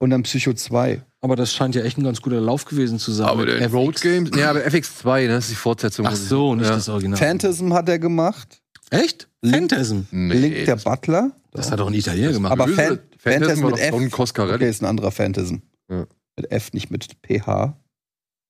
und 0.00 0.10
dann 0.10 0.24
Psycho 0.24 0.52
2. 0.52 1.02
aber 1.20 1.36
das 1.36 1.52
scheint 1.52 1.74
ja 1.76 1.82
echt 1.82 1.96
ein 1.98 2.02
ganz 2.04 2.20
guter 2.20 2.40
Lauf 2.40 2.64
gewesen 2.64 2.98
zu 2.98 3.12
sein. 3.12 3.28
Aber 3.28 3.46
der. 3.46 3.70
Road 3.70 4.00
Games, 4.00 4.30
ja, 4.36 4.50
aber 4.50 4.60
FX2, 4.66 5.22
ne? 5.22 5.28
Das 5.28 5.44
ist 5.44 5.50
die 5.52 5.54
Fortsetzung. 5.56 6.06
Ach 6.06 6.16
so, 6.16 6.54
nicht 6.56 6.66
ja. 6.68 6.74
das 6.74 6.88
Original. 6.88 7.18
Phantasm 7.18 7.72
hat 7.72 7.88
er 7.88 7.98
gemacht. 7.98 8.60
Echt? 8.90 9.28
Link- 9.42 9.70
Phantasm. 9.70 10.00
Nee, 10.10 10.34
Link 10.34 10.64
der 10.64 10.76
Butler. 10.76 11.30
Das 11.52 11.70
hat 11.70 11.78
doch 11.78 11.86
ein 11.86 11.94
Italiener 11.94 12.32
gemacht. 12.32 12.52
Aber. 12.52 12.66
Fan- 12.66 12.98
Phantasm 13.18 13.60
Phantasm 13.60 13.62
war 13.64 13.70
mit 13.72 13.80
F. 13.80 13.90
Don 13.90 14.10
Coscarelli. 14.10 14.54
Okay, 14.56 14.70
ist 14.70 14.82
ein 14.82 14.86
anderer 14.86 15.10
Phantasm. 15.10 15.56
Ja. 15.90 16.06
Mit 16.36 16.50
F, 16.50 16.72
nicht 16.72 16.90
mit 16.90 17.06
PH. 17.22 17.76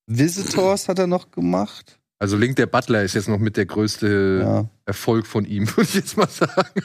Visitors 0.06 0.88
hat 0.88 0.99
er 0.99 1.07
noch 1.07 1.30
gemacht. 1.30 1.99
Also 2.19 2.37
Link 2.37 2.57
der 2.57 2.66
Butler 2.66 3.02
ist 3.02 3.14
jetzt 3.14 3.28
noch 3.28 3.38
mit 3.38 3.57
der 3.57 3.66
größte 3.66 4.40
Ja. 4.42 4.69
Erfolg 4.85 5.26
von 5.26 5.45
ihm, 5.45 5.66
würde 5.76 5.83
ich 5.88 5.95
jetzt 5.95 6.16
mal 6.16 6.28
sagen. 6.28 6.83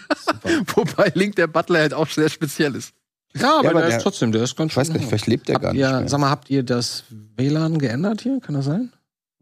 Wobei 0.75 1.11
Link 1.13 1.35
der 1.35 1.47
Butler 1.47 1.79
halt 1.79 1.93
auch 1.93 2.07
sehr 2.07 2.29
speziell 2.29 2.75
ist. 2.75 2.93
Ja, 3.37 3.59
aber, 3.59 3.69
aber 3.69 3.79
der, 3.81 3.89
der- 3.89 3.97
ist 3.97 4.03
trotzdem, 4.03 4.31
der 4.31 4.43
ist 4.43 4.55
ganz 4.55 4.71
Ich 4.71 4.77
weiß 4.77 4.89
gar 4.89 4.97
nicht, 4.97 5.07
vielleicht 5.07 5.27
lebt 5.27 5.49
er 5.49 5.55
habt 5.55 5.63
gar 5.63 5.73
nicht 5.73 5.81
mehr. 5.81 6.07
Sag 6.07 6.19
mal, 6.19 6.29
habt 6.29 6.49
ihr 6.49 6.63
das 6.63 7.03
WLAN 7.09 7.79
geändert 7.79 8.21
hier? 8.21 8.39
Kann 8.39 8.55
das 8.55 8.65
sein? 8.65 8.91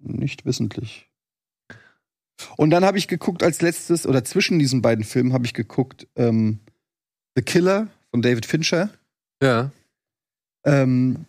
Nicht 0.01 0.45
wissentlich. 0.45 1.07
Und 2.57 2.71
dann 2.71 2.83
habe 2.83 2.97
ich 2.97 3.07
geguckt 3.07 3.43
als 3.43 3.61
letztes, 3.61 4.05
oder 4.07 4.23
zwischen 4.23 4.59
diesen 4.59 4.81
beiden 4.81 5.05
Filmen 5.05 5.33
habe 5.33 5.45
ich 5.45 5.53
geguckt, 5.53 6.07
ähm, 6.15 6.59
The 7.35 7.41
Killer 7.43 7.87
von 8.11 8.21
David 8.21 8.45
Fincher. 8.45 8.89
Ja. 9.41 9.71
Ähm, 10.65 11.25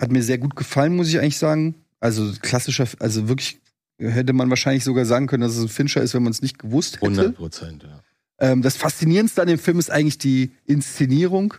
hat 0.00 0.10
mir 0.10 0.22
sehr 0.22 0.38
gut 0.38 0.56
gefallen, 0.56 0.96
muss 0.96 1.08
ich 1.08 1.18
eigentlich 1.18 1.38
sagen. 1.38 1.74
Also 2.00 2.32
klassischer, 2.40 2.86
also 2.98 3.28
wirklich 3.28 3.60
hätte 3.98 4.32
man 4.32 4.48
wahrscheinlich 4.48 4.84
sogar 4.84 5.04
sagen 5.04 5.26
können, 5.26 5.42
dass 5.42 5.56
es 5.56 5.62
ein 5.62 5.68
Fincher 5.68 6.00
ist, 6.02 6.14
wenn 6.14 6.22
man 6.22 6.32
es 6.32 6.40
nicht 6.40 6.58
gewusst 6.58 6.96
hätte. 6.96 7.06
100 7.06 7.36
Prozent, 7.36 7.82
ja. 7.82 8.00
Ähm, 8.38 8.62
das 8.62 8.76
Faszinierendste 8.76 9.42
an 9.42 9.48
dem 9.48 9.58
Film 9.58 9.78
ist 9.78 9.90
eigentlich 9.90 10.16
die 10.18 10.50
Inszenierung. 10.64 11.54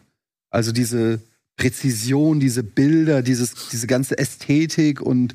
Also 0.51 0.71
diese 0.71 1.19
Präzision, 1.57 2.39
diese 2.39 2.63
Bilder, 2.63 3.21
dieses, 3.21 3.69
diese 3.69 3.87
ganze 3.87 4.17
Ästhetik 4.17 5.01
und, 5.01 5.33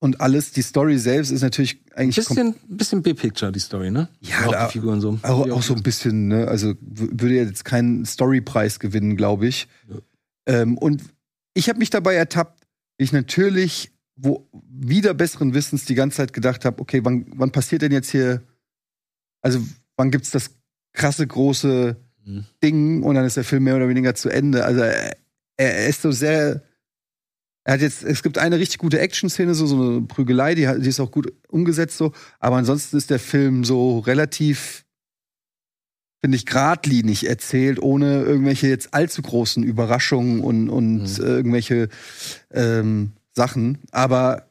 und 0.00 0.20
alles. 0.20 0.52
Die 0.52 0.62
Story 0.62 0.98
selbst 0.98 1.30
ist 1.30 1.42
natürlich 1.42 1.80
eigentlich 1.94 2.16
Bisschen, 2.16 2.54
bisschen 2.68 3.02
B-Picture, 3.02 3.50
die 3.52 3.60
Story, 3.60 3.90
ne? 3.90 4.08
Ja, 4.20 4.46
auch 4.46 4.52
da- 4.52 4.66
die 4.66 4.72
Figuren 4.72 5.00
so. 5.00 5.18
auch, 5.22 5.48
auch 5.50 5.62
so 5.62 5.74
ein 5.74 5.82
bisschen, 5.82 6.28
ne? 6.28 6.46
Also 6.48 6.74
würde 6.80 7.34
jetzt 7.34 7.64
keinen 7.64 8.04
Storypreis 8.04 8.78
gewinnen, 8.78 9.16
glaube 9.16 9.46
ich. 9.48 9.68
Ja. 9.88 9.96
Ähm, 10.60 10.76
und 10.78 11.02
ich 11.54 11.68
habe 11.68 11.78
mich 11.78 11.90
dabei 11.90 12.14
ertappt, 12.14 12.66
ich 12.98 13.12
natürlich 13.12 13.90
wo 14.22 14.46
wieder 14.52 15.14
besseren 15.14 15.54
Wissens 15.54 15.86
die 15.86 15.94
ganze 15.94 16.18
Zeit 16.18 16.32
gedacht 16.34 16.66
habe, 16.66 16.80
okay, 16.82 17.00
wann, 17.04 17.24
wann 17.34 17.52
passiert 17.52 17.80
denn 17.80 17.92
jetzt 17.92 18.10
hier, 18.10 18.42
also 19.40 19.60
wann 19.96 20.10
gibt's 20.10 20.30
das 20.30 20.50
krasse 20.92 21.26
große 21.26 21.96
Mhm. 22.24 22.44
Ding 22.62 23.02
und 23.02 23.14
dann 23.14 23.24
ist 23.24 23.36
der 23.36 23.44
Film 23.44 23.64
mehr 23.64 23.76
oder 23.76 23.88
weniger 23.88 24.14
zu 24.14 24.28
Ende. 24.28 24.64
Also 24.64 24.80
er, 24.82 25.16
er 25.56 25.86
ist 25.86 26.02
so 26.02 26.12
sehr 26.12 26.62
er 27.64 27.74
hat 27.74 27.82
jetzt, 27.82 28.02
es 28.02 28.22
gibt 28.22 28.38
eine 28.38 28.58
richtig 28.58 28.78
gute 28.78 28.98
Action-Szene, 28.98 29.54
so, 29.54 29.66
so 29.66 29.76
eine 29.80 30.00
Prügelei, 30.00 30.54
die, 30.54 30.66
die 30.80 30.88
ist 30.88 30.98
auch 30.98 31.10
gut 31.10 31.32
umgesetzt 31.48 31.98
so, 31.98 32.12
aber 32.38 32.56
ansonsten 32.56 32.96
ist 32.96 33.10
der 33.10 33.18
Film 33.18 33.64
so 33.64 33.98
relativ 33.98 34.84
finde 36.22 36.36
ich, 36.36 36.46
geradlinig 36.46 37.26
erzählt, 37.26 37.80
ohne 37.80 38.22
irgendwelche 38.22 38.68
jetzt 38.68 38.92
allzu 38.92 39.22
großen 39.22 39.62
Überraschungen 39.62 40.40
und, 40.40 40.68
und 40.68 41.18
Mhm. 41.18 41.24
irgendwelche 41.24 41.88
ähm, 42.50 43.12
Sachen. 43.32 43.78
Aber 43.90 44.46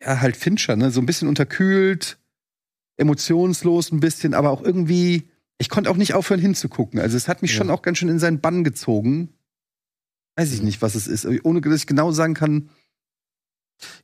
ja, 0.00 0.20
halt 0.20 0.36
Fincher, 0.36 0.76
ne? 0.76 0.92
So 0.92 1.00
ein 1.00 1.06
bisschen 1.06 1.26
unterkühlt, 1.26 2.18
emotionslos 2.98 3.90
ein 3.90 3.98
bisschen, 4.00 4.32
aber 4.32 4.50
auch 4.50 4.62
irgendwie, 4.62 5.28
ich 5.58 5.68
konnte 5.68 5.90
auch 5.90 5.96
nicht 5.96 6.14
aufhören 6.14 6.40
hinzugucken. 6.40 7.00
Also 7.00 7.16
es 7.16 7.28
hat 7.28 7.42
mich 7.42 7.50
Ja. 7.52 7.58
schon 7.58 7.70
auch 7.70 7.82
ganz 7.82 7.98
schön 7.98 8.08
in 8.08 8.18
seinen 8.18 8.40
Bann 8.40 8.64
gezogen. 8.64 9.30
Weiß 10.36 10.52
ich 10.52 10.62
nicht, 10.62 10.80
was 10.82 10.94
es 10.94 11.06
ist. 11.08 11.26
Ohne 11.44 11.60
dass 11.60 11.74
ich 11.80 11.86
genau 11.86 12.12
sagen 12.12 12.34
kann, 12.34 12.68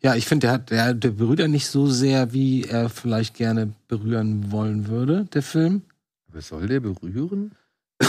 Ja, 0.02 0.14
ich 0.14 0.26
finde, 0.26 0.46
der, 0.46 0.52
hat- 0.52 0.70
der, 0.70 0.94
der 0.94 1.10
berührt 1.10 1.40
ja 1.40 1.48
nicht 1.48 1.66
so 1.66 1.88
sehr, 1.88 2.32
wie 2.32 2.62
er 2.62 2.88
vielleicht 2.88 3.34
gerne 3.34 3.72
berühren 3.88 4.52
wollen 4.52 4.86
würde, 4.86 5.24
der 5.32 5.42
Film. 5.42 5.82
Was 6.28 6.48
soll 6.48 6.66
der 6.68 6.80
berühren? 6.80 7.52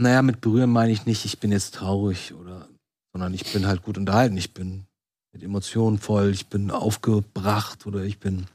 Naja, 0.00 0.22
mit 0.22 0.40
berühren 0.40 0.70
meine 0.70 0.92
ich 0.92 1.06
nicht, 1.06 1.24
ich 1.24 1.40
bin 1.40 1.50
jetzt 1.50 1.74
traurig 1.74 2.32
oder, 2.32 2.68
sondern 3.12 3.34
ich 3.34 3.52
bin 3.52 3.66
halt 3.66 3.82
gut 3.82 3.98
unterhalten. 3.98 4.36
Ich 4.36 4.54
bin 4.54 4.84
mit 5.32 5.42
Emotionen 5.42 5.98
voll, 5.98 6.30
ich 6.30 6.46
bin 6.46 6.70
aufgebracht 6.70 7.84
oder 7.84 8.04
ich 8.04 8.20
bin 8.20 8.46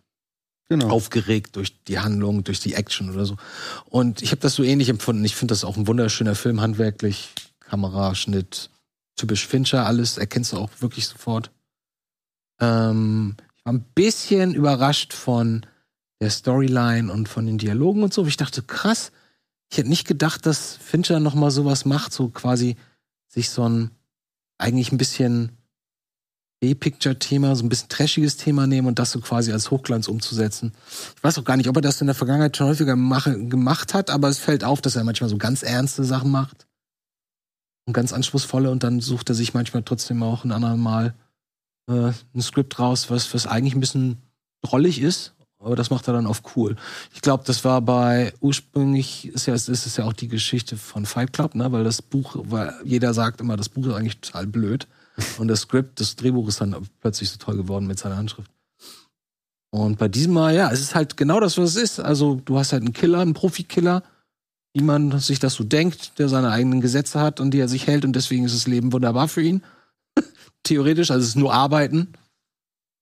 genau. 0.79 0.93
aufgeregt 0.93 1.55
durch 1.55 1.83
die 1.83 1.99
Handlung, 1.99 2.43
durch 2.43 2.59
die 2.59 2.73
Action 2.73 3.11
oder 3.11 3.25
so. 3.25 3.37
Und 3.85 4.21
ich 4.21 4.31
habe 4.31 4.41
das 4.41 4.55
so 4.55 4.63
ähnlich 4.63 4.89
empfunden. 4.89 5.23
Ich 5.25 5.35
finde 5.35 5.53
das 5.53 5.63
auch 5.63 5.77
ein 5.77 5.87
wunderschöner 5.87 6.35
Film, 6.35 6.61
handwerklich, 6.61 7.29
Kamera, 7.59 8.15
Schnitt, 8.15 8.69
typisch 9.15 9.47
Fincher, 9.47 9.85
alles 9.85 10.17
erkennst 10.17 10.53
du 10.53 10.57
auch 10.57 10.69
wirklich 10.79 11.07
sofort. 11.07 11.51
Ähm, 12.59 13.35
ich 13.55 13.65
war 13.65 13.73
ein 13.73 13.85
bisschen 13.95 14.53
überrascht 14.53 15.13
von 15.13 15.65
der 16.19 16.29
Storyline 16.29 17.11
und 17.11 17.29
von 17.29 17.45
den 17.45 17.57
Dialogen 17.57 18.03
und 18.03 18.13
so. 18.13 18.25
Ich 18.25 18.37
dachte, 18.37 18.61
krass, 18.61 19.11
ich 19.69 19.77
hätte 19.77 19.89
nicht 19.89 20.07
gedacht, 20.07 20.45
dass 20.45 20.77
Fincher 20.77 21.19
noch 21.19 21.35
mal 21.35 21.51
sowas 21.51 21.85
macht, 21.85 22.13
so 22.13 22.29
quasi 22.29 22.75
sich 23.27 23.49
so 23.49 23.67
ein 23.67 23.91
eigentlich 24.57 24.91
ein 24.91 24.97
bisschen 24.97 25.57
B-Picture-Thema, 26.63 27.57
so 27.57 27.65
ein 27.65 27.67
bisschen 27.67 27.89
trashiges 27.89 28.37
Thema 28.37 28.67
nehmen 28.67 28.87
und 28.87 28.97
das 28.97 29.11
so 29.11 29.19
quasi 29.19 29.51
als 29.51 29.69
Hochglanz 29.69 30.07
umzusetzen. 30.07 30.71
Ich 31.17 31.21
weiß 31.21 31.37
auch 31.37 31.43
gar 31.43 31.57
nicht, 31.57 31.67
ob 31.67 31.75
er 31.75 31.81
das 31.81 31.99
in 31.99 32.07
der 32.07 32.15
Vergangenheit 32.15 32.55
schon 32.55 32.67
häufiger 32.67 32.95
mache, 32.95 33.37
gemacht 33.47 33.93
hat, 33.93 34.09
aber 34.09 34.29
es 34.29 34.39
fällt 34.39 34.63
auf, 34.63 34.79
dass 34.79 34.95
er 34.95 35.03
manchmal 35.03 35.29
so 35.29 35.37
ganz 35.37 35.61
ernste 35.61 36.05
Sachen 36.05 36.31
macht 36.31 36.65
und 37.85 37.91
ganz 37.91 38.13
anspruchsvolle 38.13 38.71
und 38.71 38.81
dann 38.81 39.01
sucht 39.01 39.27
er 39.27 39.35
sich 39.35 39.53
manchmal 39.53 39.83
trotzdem 39.83 40.23
auch 40.23 40.45
ein 40.45 40.53
anderes 40.53 40.77
Mal 40.77 41.15
äh, 41.89 42.13
ein 42.33 42.41
Skript 42.41 42.79
raus, 42.79 43.09
was, 43.09 43.33
was 43.33 43.45
eigentlich 43.45 43.75
ein 43.75 43.81
bisschen 43.81 44.19
drollig 44.61 45.01
ist, 45.01 45.33
aber 45.59 45.75
das 45.75 45.89
macht 45.89 46.07
er 46.07 46.13
dann 46.13 46.27
auf 46.27 46.43
cool. 46.55 46.77
Ich 47.13 47.19
glaube, 47.19 47.43
das 47.45 47.65
war 47.65 47.81
bei 47.81 48.31
ursprünglich 48.39 49.27
ist 49.27 49.47
ja 49.47 49.53
ist 49.53 49.67
es 49.67 49.97
ja 49.97 50.05
auch 50.05 50.13
die 50.13 50.29
Geschichte 50.29 50.77
von 50.77 51.05
Fight 51.05 51.33
Club, 51.33 51.55
ne, 51.55 51.69
weil 51.73 51.83
das 51.83 52.01
Buch, 52.01 52.37
weil 52.37 52.73
jeder 52.85 53.13
sagt 53.13 53.41
immer, 53.41 53.57
das 53.57 53.67
Buch 53.67 53.85
ist 53.85 53.93
eigentlich 53.93 54.21
total 54.21 54.47
blöd 54.47 54.87
und 55.37 55.47
das 55.47 55.61
Skript, 55.61 55.99
das 55.99 56.15
Drehbuch 56.15 56.47
ist 56.47 56.61
dann 56.61 56.75
plötzlich 57.01 57.29
so 57.29 57.37
toll 57.37 57.57
geworden 57.57 57.87
mit 57.87 57.99
seiner 57.99 58.17
Handschrift. 58.17 58.49
Und 59.71 59.97
bei 59.97 60.07
diesem 60.07 60.33
Mal, 60.33 60.55
ja, 60.55 60.71
es 60.71 60.81
ist 60.81 60.95
halt 60.95 61.17
genau 61.17 61.39
das, 61.39 61.57
was 61.57 61.71
es 61.71 61.75
ist. 61.75 61.99
Also 61.99 62.39
du 62.45 62.57
hast 62.57 62.73
halt 62.73 62.83
einen 62.83 62.93
Killer, 62.93 63.19
einen 63.19 63.33
Profikiller, 63.33 64.03
wie 64.73 64.83
man 64.83 65.19
sich 65.19 65.39
das 65.39 65.55
so 65.55 65.63
denkt, 65.63 66.19
der 66.19 66.29
seine 66.29 66.51
eigenen 66.51 66.81
Gesetze 66.81 67.19
hat 67.19 67.39
und 67.39 67.51
die 67.51 67.59
er 67.59 67.67
sich 67.67 67.87
hält 67.87 68.05
und 68.05 68.15
deswegen 68.15 68.45
ist 68.45 68.55
das 68.55 68.67
Leben 68.67 68.93
wunderbar 68.93 69.27
für 69.27 69.41
ihn. 69.41 69.63
Theoretisch, 70.63 71.09
also 71.09 71.23
es 71.23 71.29
ist 71.29 71.35
nur 71.37 71.53
Arbeiten 71.53 72.13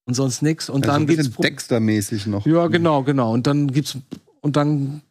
und 0.05 0.13
sonst 0.13 0.41
nix. 0.41 0.69
Und 0.69 0.83
also 0.83 0.93
dann 0.93 1.03
ein 1.03 1.07
geht's 1.07 1.29
Dexter-mäßig 1.31 2.27
noch. 2.27 2.45
ja, 2.45 2.67
genau, 2.67 3.03
genau. 3.03 3.33
Und 3.33 3.47
dann 3.47 3.71
gibt's 3.71 3.97
und 4.41 4.55
dann 4.55 5.01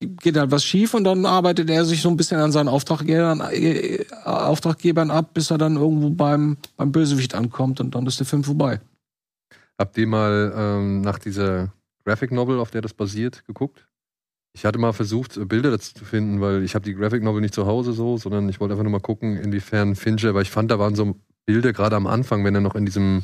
geht 0.00 0.36
halt 0.36 0.50
was 0.50 0.64
schief 0.64 0.94
und 0.94 1.04
dann 1.04 1.26
arbeitet 1.26 1.70
er 1.70 1.84
sich 1.84 2.02
so 2.02 2.08
ein 2.08 2.16
bisschen 2.16 2.40
an 2.40 2.52
seinen 2.52 2.68
Auftraggebern, 2.68 3.40
äh, 3.50 4.04
Auftraggebern 4.24 5.10
ab, 5.10 5.34
bis 5.34 5.50
er 5.50 5.58
dann 5.58 5.76
irgendwo 5.76 6.10
beim, 6.10 6.56
beim 6.76 6.92
Bösewicht 6.92 7.34
ankommt 7.34 7.80
und 7.80 7.94
dann 7.94 8.06
ist 8.06 8.18
der 8.18 8.26
Film 8.26 8.44
vorbei. 8.44 8.80
Habt 9.76 9.96
ihr 9.98 10.06
mal 10.06 10.52
ähm, 10.56 11.00
nach 11.00 11.18
dieser 11.18 11.72
Graphic 12.04 12.32
Novel, 12.32 12.58
auf 12.58 12.70
der 12.70 12.80
das 12.80 12.94
basiert, 12.94 13.44
geguckt? 13.46 13.88
Ich 14.54 14.64
hatte 14.64 14.78
mal 14.78 14.92
versucht, 14.92 15.36
äh, 15.36 15.44
Bilder 15.44 15.70
dazu 15.70 15.94
zu 15.94 16.04
finden, 16.04 16.40
weil 16.40 16.62
ich 16.62 16.74
habe 16.74 16.84
die 16.84 16.94
Graphic 16.94 17.22
Novel 17.22 17.40
nicht 17.40 17.54
zu 17.54 17.66
Hause 17.66 17.92
so, 17.92 18.16
sondern 18.16 18.48
ich 18.48 18.60
wollte 18.60 18.74
einfach 18.74 18.84
nur 18.84 18.92
mal 18.92 19.00
gucken, 19.00 19.36
inwiefern 19.36 19.96
Fincher, 19.96 20.34
weil 20.34 20.42
ich 20.42 20.50
fand, 20.50 20.70
da 20.70 20.78
waren 20.78 20.94
so 20.94 21.16
Bilder 21.44 21.72
gerade 21.72 21.96
am 21.96 22.06
Anfang, 22.06 22.44
wenn 22.44 22.54
er 22.54 22.60
noch 22.60 22.74
in 22.74 22.86
diesem 22.86 23.22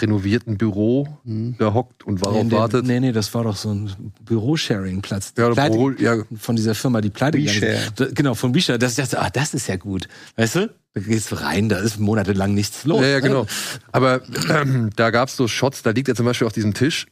renovierten 0.00 0.58
Büro 0.58 1.06
Hm. 1.24 1.54
da 1.58 1.74
hockt 1.74 2.02
und 2.04 2.20
worauf 2.24 2.38
nee, 2.38 2.44
nee, 2.44 2.52
wartet. 2.52 2.86
Nee, 2.86 3.00
nee, 3.00 3.12
das 3.12 3.32
war 3.34 3.44
doch 3.44 3.56
so 3.56 3.72
ein 3.72 4.12
Bürosharing-Platz. 4.24 5.34
Ja, 5.38 5.50
Pleite- 5.50 5.70
Büro, 5.72 5.90
ja, 5.90 6.16
von 6.36 6.56
dieser 6.56 6.74
Firma, 6.74 7.00
die 7.00 7.10
pleite 7.10 7.38
gegangen 7.38 7.62
ist. 7.62 8.14
Genau, 8.14 8.34
von 8.34 8.54
WeShare. 8.54 8.78
Das, 8.78 8.94
das, 8.96 9.14
ah, 9.14 9.30
das 9.30 9.54
ist 9.54 9.68
ja 9.68 9.76
gut. 9.76 10.08
Weißt 10.36 10.56
du? 10.56 10.70
Da 10.94 11.00
gehst 11.00 11.30
du 11.30 11.36
rein, 11.36 11.68
da 11.68 11.78
ist 11.78 11.98
monatelang 12.00 12.52
nichts 12.54 12.84
los. 12.84 13.00
Ja, 13.00 13.06
ja, 13.08 13.16
ne? 13.16 13.22
genau. 13.22 13.46
Aber 13.92 14.20
ähm, 14.50 14.90
da 14.96 15.10
gab's 15.10 15.36
so 15.36 15.48
Shots, 15.48 15.82
da 15.82 15.90
liegt 15.90 16.08
er 16.08 16.14
zum 16.14 16.26
Beispiel 16.26 16.46
auf 16.46 16.52
diesem 16.52 16.74
Tisch 16.74 17.06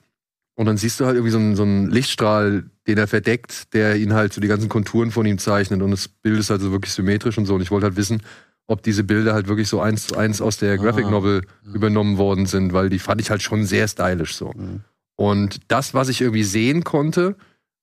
und 0.54 0.66
dann 0.66 0.76
siehst 0.76 1.00
du 1.00 1.06
halt 1.06 1.14
irgendwie 1.14 1.32
so 1.32 1.38
einen, 1.38 1.56
so 1.56 1.62
einen 1.62 1.90
Lichtstrahl, 1.90 2.64
den 2.86 2.98
er 2.98 3.06
verdeckt, 3.06 3.72
der 3.72 3.96
ihn 3.96 4.12
halt 4.12 4.32
so 4.32 4.40
die 4.40 4.48
ganzen 4.48 4.68
Konturen 4.68 5.10
von 5.12 5.24
ihm 5.24 5.38
zeichnet 5.38 5.80
und 5.80 5.90
das 5.92 6.08
Bild 6.08 6.38
ist 6.38 6.50
halt 6.50 6.60
so 6.60 6.72
wirklich 6.72 6.92
symmetrisch 6.92 7.38
und 7.38 7.46
so. 7.46 7.54
Und 7.54 7.62
ich 7.62 7.70
wollte 7.70 7.86
halt 7.86 7.96
wissen, 7.96 8.22
ob 8.70 8.82
diese 8.82 9.02
Bilder 9.02 9.34
halt 9.34 9.48
wirklich 9.48 9.68
so 9.68 9.80
eins 9.80 10.06
zu 10.06 10.16
eins 10.16 10.40
aus 10.40 10.56
der 10.56 10.78
Graphic 10.78 11.06
Ah. 11.06 11.10
Novel 11.10 11.42
übernommen 11.74 12.18
worden 12.18 12.46
sind, 12.46 12.72
weil 12.72 12.88
die 12.88 13.00
fand 13.00 13.20
ich 13.20 13.30
halt 13.30 13.42
schon 13.42 13.64
sehr 13.66 13.88
stylisch 13.88 14.36
so. 14.36 14.52
Mhm. 14.54 14.80
Und 15.16 15.58
das, 15.68 15.92
was 15.92 16.08
ich 16.08 16.20
irgendwie 16.20 16.44
sehen 16.44 16.84
konnte, 16.84 17.34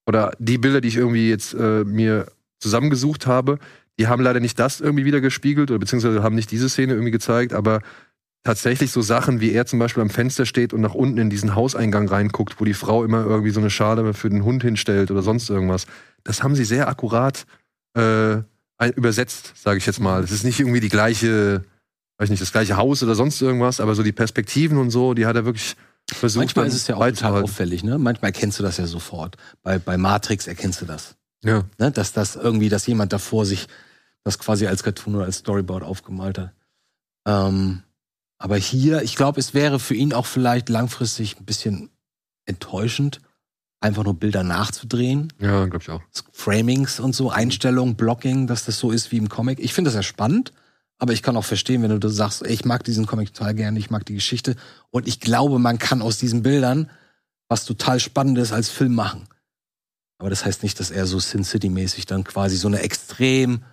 oder 0.07 0.31
die 0.39 0.57
Bilder, 0.57 0.79
die 0.79 0.87
ich 0.87 0.95
irgendwie 0.95 1.29
jetzt 1.29 1.53
äh, 1.53 1.83
mir 1.83 2.27
zusammengesucht 2.59 3.27
habe, 3.27 3.59
die 3.99 4.07
haben 4.07 4.21
leider 4.21 4.39
nicht 4.39 4.57
das 4.59 4.79
irgendwie 4.79 5.03
wieder 5.03 5.19
gespiegelt 5.19 5.69
oder 5.69 5.79
beziehungsweise 5.79 6.23
haben 6.23 6.35
nicht 6.35 6.51
diese 6.51 6.69
Szene 6.69 6.93
irgendwie 6.93 7.11
gezeigt, 7.11 7.53
aber 7.53 7.81
tatsächlich 8.43 8.91
so 8.91 9.01
Sachen, 9.01 9.41
wie 9.41 9.51
er 9.51 9.65
zum 9.65 9.79
Beispiel 9.79 10.01
am 10.01 10.09
Fenster 10.09 10.45
steht 10.45 10.71
und 10.71 10.79
nach 10.79 10.93
unten 10.93 11.17
in 11.17 11.29
diesen 11.29 11.53
Hauseingang 11.53 12.07
reinguckt, 12.07 12.61
wo 12.61 12.65
die 12.65 12.73
Frau 12.73 13.03
immer 13.03 13.25
irgendwie 13.25 13.49
so 13.49 13.59
eine 13.59 13.69
Schale 13.69 14.13
für 14.13 14.29
den 14.29 14.45
Hund 14.45 14.63
hinstellt 14.63 15.11
oder 15.11 15.21
sonst 15.21 15.49
irgendwas. 15.49 15.85
Das 16.23 16.43
haben 16.43 16.55
sie 16.55 16.63
sehr 16.63 16.87
akkurat 16.87 17.45
äh, 17.95 18.37
ein- 18.77 18.93
übersetzt, 18.93 19.53
sage 19.61 19.77
ich 19.77 19.85
jetzt 19.85 19.99
mal. 19.99 20.21
Das 20.21 20.31
ist 20.31 20.43
nicht 20.43 20.59
irgendwie 20.59 20.79
die 20.79 20.89
gleiche, 20.89 21.63
weiß 22.17 22.29
nicht, 22.29 22.41
das 22.41 22.51
gleiche 22.51 22.77
Haus 22.77 23.03
oder 23.03 23.15
sonst 23.15 23.41
irgendwas, 23.41 23.79
aber 23.79 23.95
so 23.95 24.03
die 24.03 24.11
Perspektiven 24.11 24.77
und 24.77 24.91
so, 24.91 25.13
die 25.13 25.25
hat 25.25 25.35
er 25.35 25.45
wirklich 25.45 25.75
versucht. 26.13 26.41
Manchmal 26.41 26.67
ist 26.67 26.75
es 26.75 26.87
ja 26.87 26.95
auch 26.95 27.05
total 27.05 27.43
auffällig, 27.43 27.83
ne? 27.83 27.97
Manchmal 27.97 28.29
erkennst 28.29 28.59
du 28.59 28.63
das 28.63 28.77
ja 28.77 28.87
sofort. 28.87 29.35
Bei, 29.63 29.79
bei 29.79 29.97
Matrix 29.97 30.47
erkennst 30.47 30.81
du 30.81 30.85
das. 30.85 31.15
Ja. 31.43 31.63
Ne? 31.77 31.91
Dass 31.91 32.13
das 32.13 32.35
irgendwie, 32.35 32.69
dass 32.69 32.87
jemand 32.87 33.13
davor 33.13 33.45
sich 33.45 33.67
das 34.23 34.39
quasi 34.39 34.67
als 34.67 34.83
Cartoon 34.83 35.15
oder 35.15 35.25
als 35.25 35.37
Storyboard 35.37 35.83
aufgemalt 35.83 36.37
hat. 36.37 36.53
Ähm, 37.27 37.83
aber 38.39 38.57
hier, 38.57 39.01
ich 39.01 39.15
glaube, 39.15 39.39
es 39.39 39.53
wäre 39.53 39.79
für 39.79 39.95
ihn 39.95 40.13
auch 40.13 40.25
vielleicht 40.25 40.69
langfristig 40.69 41.39
ein 41.39 41.45
bisschen 41.45 41.89
enttäuschend, 42.45 43.19
einfach 43.79 44.03
nur 44.03 44.15
Bilder 44.15 44.43
nachzudrehen. 44.43 45.31
Ja, 45.39 45.65
glaube 45.65 45.83
ich 45.83 45.89
auch. 45.89 46.01
Framings 46.31 46.99
und 46.99 47.13
so, 47.13 47.29
Einstellungen, 47.29 47.95
Blocking, 47.95 48.47
dass 48.47 48.65
das 48.65 48.79
so 48.79 48.91
ist 48.91 49.11
wie 49.11 49.17
im 49.17 49.29
Comic. 49.29 49.59
Ich 49.59 49.73
finde 49.73 49.89
das 49.89 49.95
ja 49.95 50.03
spannend, 50.03 50.53
aber 50.97 51.13
ich 51.13 51.21
kann 51.21 51.37
auch 51.37 51.45
verstehen, 51.45 51.83
wenn 51.83 51.99
du 51.99 52.09
sagst, 52.09 52.45
ey, 52.45 52.53
ich 52.53 52.65
mag 52.65 52.83
diesen 52.83 53.05
Comic 53.05 53.33
total 53.33 53.53
gerne, 53.53 53.77
ich 53.77 53.89
mag 53.89 54.05
die 54.05 54.15
Geschichte 54.15 54.55
und 54.89 55.07
ich 55.07 55.19
glaube, 55.19 55.59
man 55.59 55.77
kann 55.77 56.01
aus 56.01 56.17
diesen 56.17 56.43
Bildern 56.43 56.89
was 57.49 57.65
total 57.65 57.99
Spannendes 57.99 58.51
als 58.51 58.69
Film 58.69 58.95
machen. 58.95 59.27
Aber 60.19 60.29
das 60.29 60.43
heißt 60.43 60.63
nicht, 60.63 60.79
dass 60.79 60.91
er 60.91 61.05
so 61.05 61.19
Sin 61.19 61.43
City-mäßig 61.43 62.07
dann 62.07 62.23
quasi 62.23 62.57
so 62.57 62.67
eine 62.67 62.81
extrem 62.81 63.63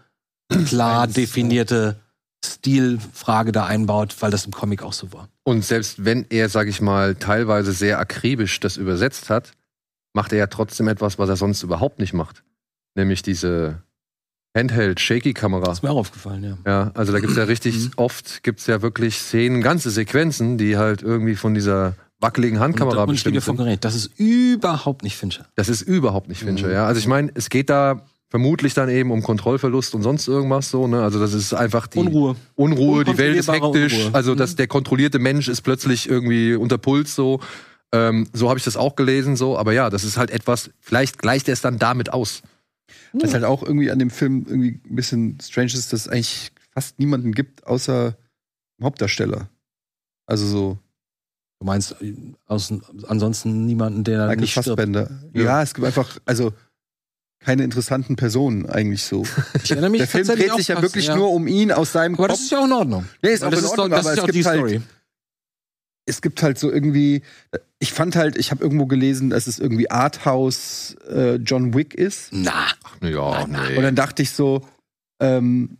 klar 0.66 1.06
definierte 1.06 1.96
Stilfrage 2.44 3.52
da 3.52 3.64
einbaut, 3.64 4.14
weil 4.20 4.30
das 4.30 4.44
im 4.44 4.52
Comic 4.52 4.82
auch 4.82 4.92
so 4.92 5.12
war. 5.12 5.28
Und 5.44 5.64
selbst 5.64 6.04
wenn 6.04 6.26
er, 6.28 6.50
sag 6.50 6.68
ich 6.68 6.82
mal, 6.82 7.14
teilweise 7.14 7.72
sehr 7.72 7.98
akribisch 7.98 8.60
das 8.60 8.76
übersetzt 8.76 9.30
hat, 9.30 9.52
macht 10.14 10.32
er 10.32 10.38
ja 10.38 10.46
trotzdem 10.46 10.88
etwas, 10.88 11.18
was 11.18 11.28
er 11.28 11.36
sonst 11.36 11.62
überhaupt 11.62 11.98
nicht 11.98 12.14
macht. 12.14 12.42
Nämlich 12.94 13.22
diese 13.22 13.82
Handheld-Shaky-Kamera. 14.56 15.64
Das 15.64 15.78
ist 15.78 15.82
mir 15.82 15.90
auch 15.90 15.96
aufgefallen, 15.96 16.44
ja. 16.44 16.58
Ja, 16.66 16.90
also 16.94 17.12
da 17.12 17.20
gibt's 17.20 17.36
ja 17.36 17.44
richtig 17.44 17.76
Mhm. 17.76 17.90
oft 17.96 18.42
gibt's 18.42 18.66
ja 18.66 18.82
wirklich 18.82 19.18
Szenen, 19.18 19.60
ganze 19.62 19.90
Sequenzen, 19.90 20.58
die 20.58 20.76
halt 20.76 21.02
irgendwie 21.02 21.34
von 21.34 21.54
dieser 21.54 21.94
wackeligen 22.20 22.60
Handkamera 22.60 23.02
und, 23.02 23.08
und 23.08 23.14
bestimmt 23.14 23.42
sind. 23.42 23.56
geredet. 23.56 23.84
Das 23.84 23.94
ist 23.96 24.12
überhaupt 24.18 25.02
nicht 25.02 25.16
Fincher. 25.16 25.46
Das 25.56 25.68
ist 25.68 25.82
überhaupt 25.82 26.28
nicht 26.28 26.42
Fincher, 26.42 26.68
Mhm. 26.68 26.72
ja. 26.72 26.86
Also 26.86 27.00
ich 27.00 27.08
meine, 27.08 27.30
es 27.34 27.50
geht 27.50 27.68
da 27.68 28.06
vermutlich 28.30 28.74
dann 28.74 28.88
eben 28.88 29.10
um 29.10 29.22
Kontrollverlust 29.22 29.94
und 29.94 30.02
sonst 30.02 30.26
irgendwas 30.28 30.70
so, 30.70 30.86
ne? 30.86 31.02
Also 31.02 31.20
das 31.20 31.34
ist 31.34 31.52
einfach 31.52 31.86
die 31.88 31.98
Unruhe. 31.98 32.36
Unruhe, 32.54 33.04
die 33.04 33.18
Welt 33.18 33.36
ist 33.36 33.50
hektisch, 33.50 33.94
Unruhe. 33.94 34.14
also 34.14 34.32
Mhm. 34.32 34.36
dass 34.38 34.56
der 34.56 34.66
kontrollierte 34.68 35.18
Mensch 35.18 35.48
ist 35.48 35.62
plötzlich 35.62 36.08
irgendwie 36.08 36.54
unter 36.54 36.78
Puls 36.78 37.14
so. 37.14 37.40
Ähm, 37.94 38.26
so 38.32 38.48
habe 38.48 38.58
ich 38.58 38.64
das 38.64 38.76
auch 38.76 38.96
gelesen 38.96 39.36
so, 39.36 39.56
aber 39.56 39.72
ja, 39.72 39.88
das 39.88 40.02
ist 40.04 40.16
halt 40.16 40.30
etwas, 40.30 40.70
vielleicht 40.80 41.18
gleicht 41.18 41.48
er 41.48 41.52
es 41.52 41.60
dann 41.60 41.78
damit 41.78 42.12
aus. 42.12 42.42
Was 43.12 43.32
halt 43.32 43.44
auch 43.44 43.62
irgendwie 43.62 43.90
an 43.92 44.00
dem 44.00 44.10
Film 44.10 44.44
irgendwie 44.48 44.80
ein 44.84 44.96
bisschen 44.96 45.38
strange 45.40 45.66
ist, 45.74 45.92
dass 45.92 46.00
es 46.00 46.08
eigentlich 46.08 46.50
fast 46.72 46.98
niemanden 46.98 47.32
gibt, 47.32 47.66
außer 47.66 48.16
dem 48.80 48.84
Hauptdarsteller. 48.84 49.48
Also 50.26 50.46
so 50.46 50.78
Du 51.60 51.66
meinst 51.66 51.94
äh, 52.02 52.14
aus, 52.46 52.72
ansonsten 53.06 53.64
niemanden, 53.64 54.02
der 54.04 54.22
Michael 54.26 54.36
nicht 54.40 54.50
stirbt. 54.50 54.66
Fassbender. 54.66 55.10
Ja. 55.32 55.42
Ja. 55.42 55.62
es 55.62 55.72
gibt 55.74 55.86
einfach, 55.86 56.18
also 56.24 56.52
keine 57.38 57.62
interessanten 57.62 58.16
Personen 58.16 58.66
eigentlich 58.66 59.02
so. 59.04 59.24
Ich 59.62 59.70
erinnere 59.70 59.90
mich 59.90 60.00
Der 60.00 60.08
Film 60.08 60.26
dreht 60.26 60.52
sich 60.54 60.68
ja 60.68 60.82
wirklich 60.82 61.06
fast, 61.06 61.18
nur 61.18 61.30
um 61.30 61.46
ihn 61.46 61.70
aus 61.72 61.92
seinem 61.92 62.14
Aber 62.14 62.24
Kopf. 62.28 62.36
das 62.36 62.40
ist 62.44 62.50
ja 62.50 62.58
auch 62.58 62.64
in 62.64 62.72
Ordnung. 62.72 63.04
nee, 63.22 63.30
ist 63.30 63.42
Weil 63.42 63.48
auch 63.48 63.50
das 63.52 63.60
in 63.60 63.64
ist 63.66 63.70
Ordnung, 63.70 63.90
doch, 63.90 63.96
das 63.96 64.06
aber 64.06 64.12
ist 64.12 64.18
es 64.18 64.24
auch 64.24 64.26
die 64.28 64.32
gibt 64.32 64.46
halt 64.46 64.58
Story. 64.58 64.82
Es 66.06 66.20
gibt 66.22 66.42
halt 66.42 66.58
so 66.58 66.70
irgendwie, 66.70 67.22
ich 67.78 67.92
fand 67.92 68.16
halt, 68.16 68.36
ich 68.36 68.50
habe 68.50 68.62
irgendwo 68.62 68.86
gelesen, 68.86 69.30
dass 69.30 69.46
es 69.46 69.58
irgendwie 69.58 69.90
Arthouse 69.90 70.96
äh, 71.08 71.36
John 71.36 71.74
Wick 71.74 71.94
ist. 71.94 72.28
Na, 72.32 72.66
Ach, 72.82 72.96
na 73.00 73.08
ja, 73.08 73.46
nee. 73.46 73.76
Und 73.76 73.82
dann 73.82 73.94
dachte 73.96 74.22
ich 74.22 74.30
so, 74.32 74.66
ähm, 75.20 75.78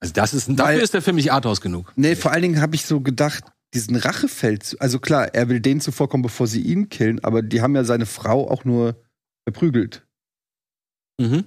also 0.00 0.12
das 0.12 0.34
ist, 0.34 0.48
dafür 0.50 0.64
Weil- 0.64 0.80
ist 0.80 0.94
der 0.94 1.02
Film 1.02 1.16
nicht 1.16 1.32
arthouse 1.32 1.60
genug. 1.60 1.92
nee, 1.96 2.14
vor 2.16 2.32
allen 2.32 2.42
Dingen 2.42 2.60
habe 2.60 2.74
ich 2.74 2.84
so 2.84 3.00
gedacht, 3.00 3.44
diesen 3.74 3.96
Rachefeld, 3.96 4.76
also 4.80 4.98
klar, 4.98 5.34
er 5.34 5.48
will 5.48 5.60
denen 5.60 5.80
zuvorkommen, 5.80 6.22
bevor 6.22 6.46
sie 6.46 6.60
ihn 6.62 6.88
killen, 6.88 7.22
aber 7.24 7.42
die 7.42 7.60
haben 7.62 7.74
ja 7.74 7.84
seine 7.84 8.06
Frau 8.06 8.48
auch 8.50 8.64
nur 8.64 9.02
verprügelt. 9.48 10.06
Mhm. 11.20 11.44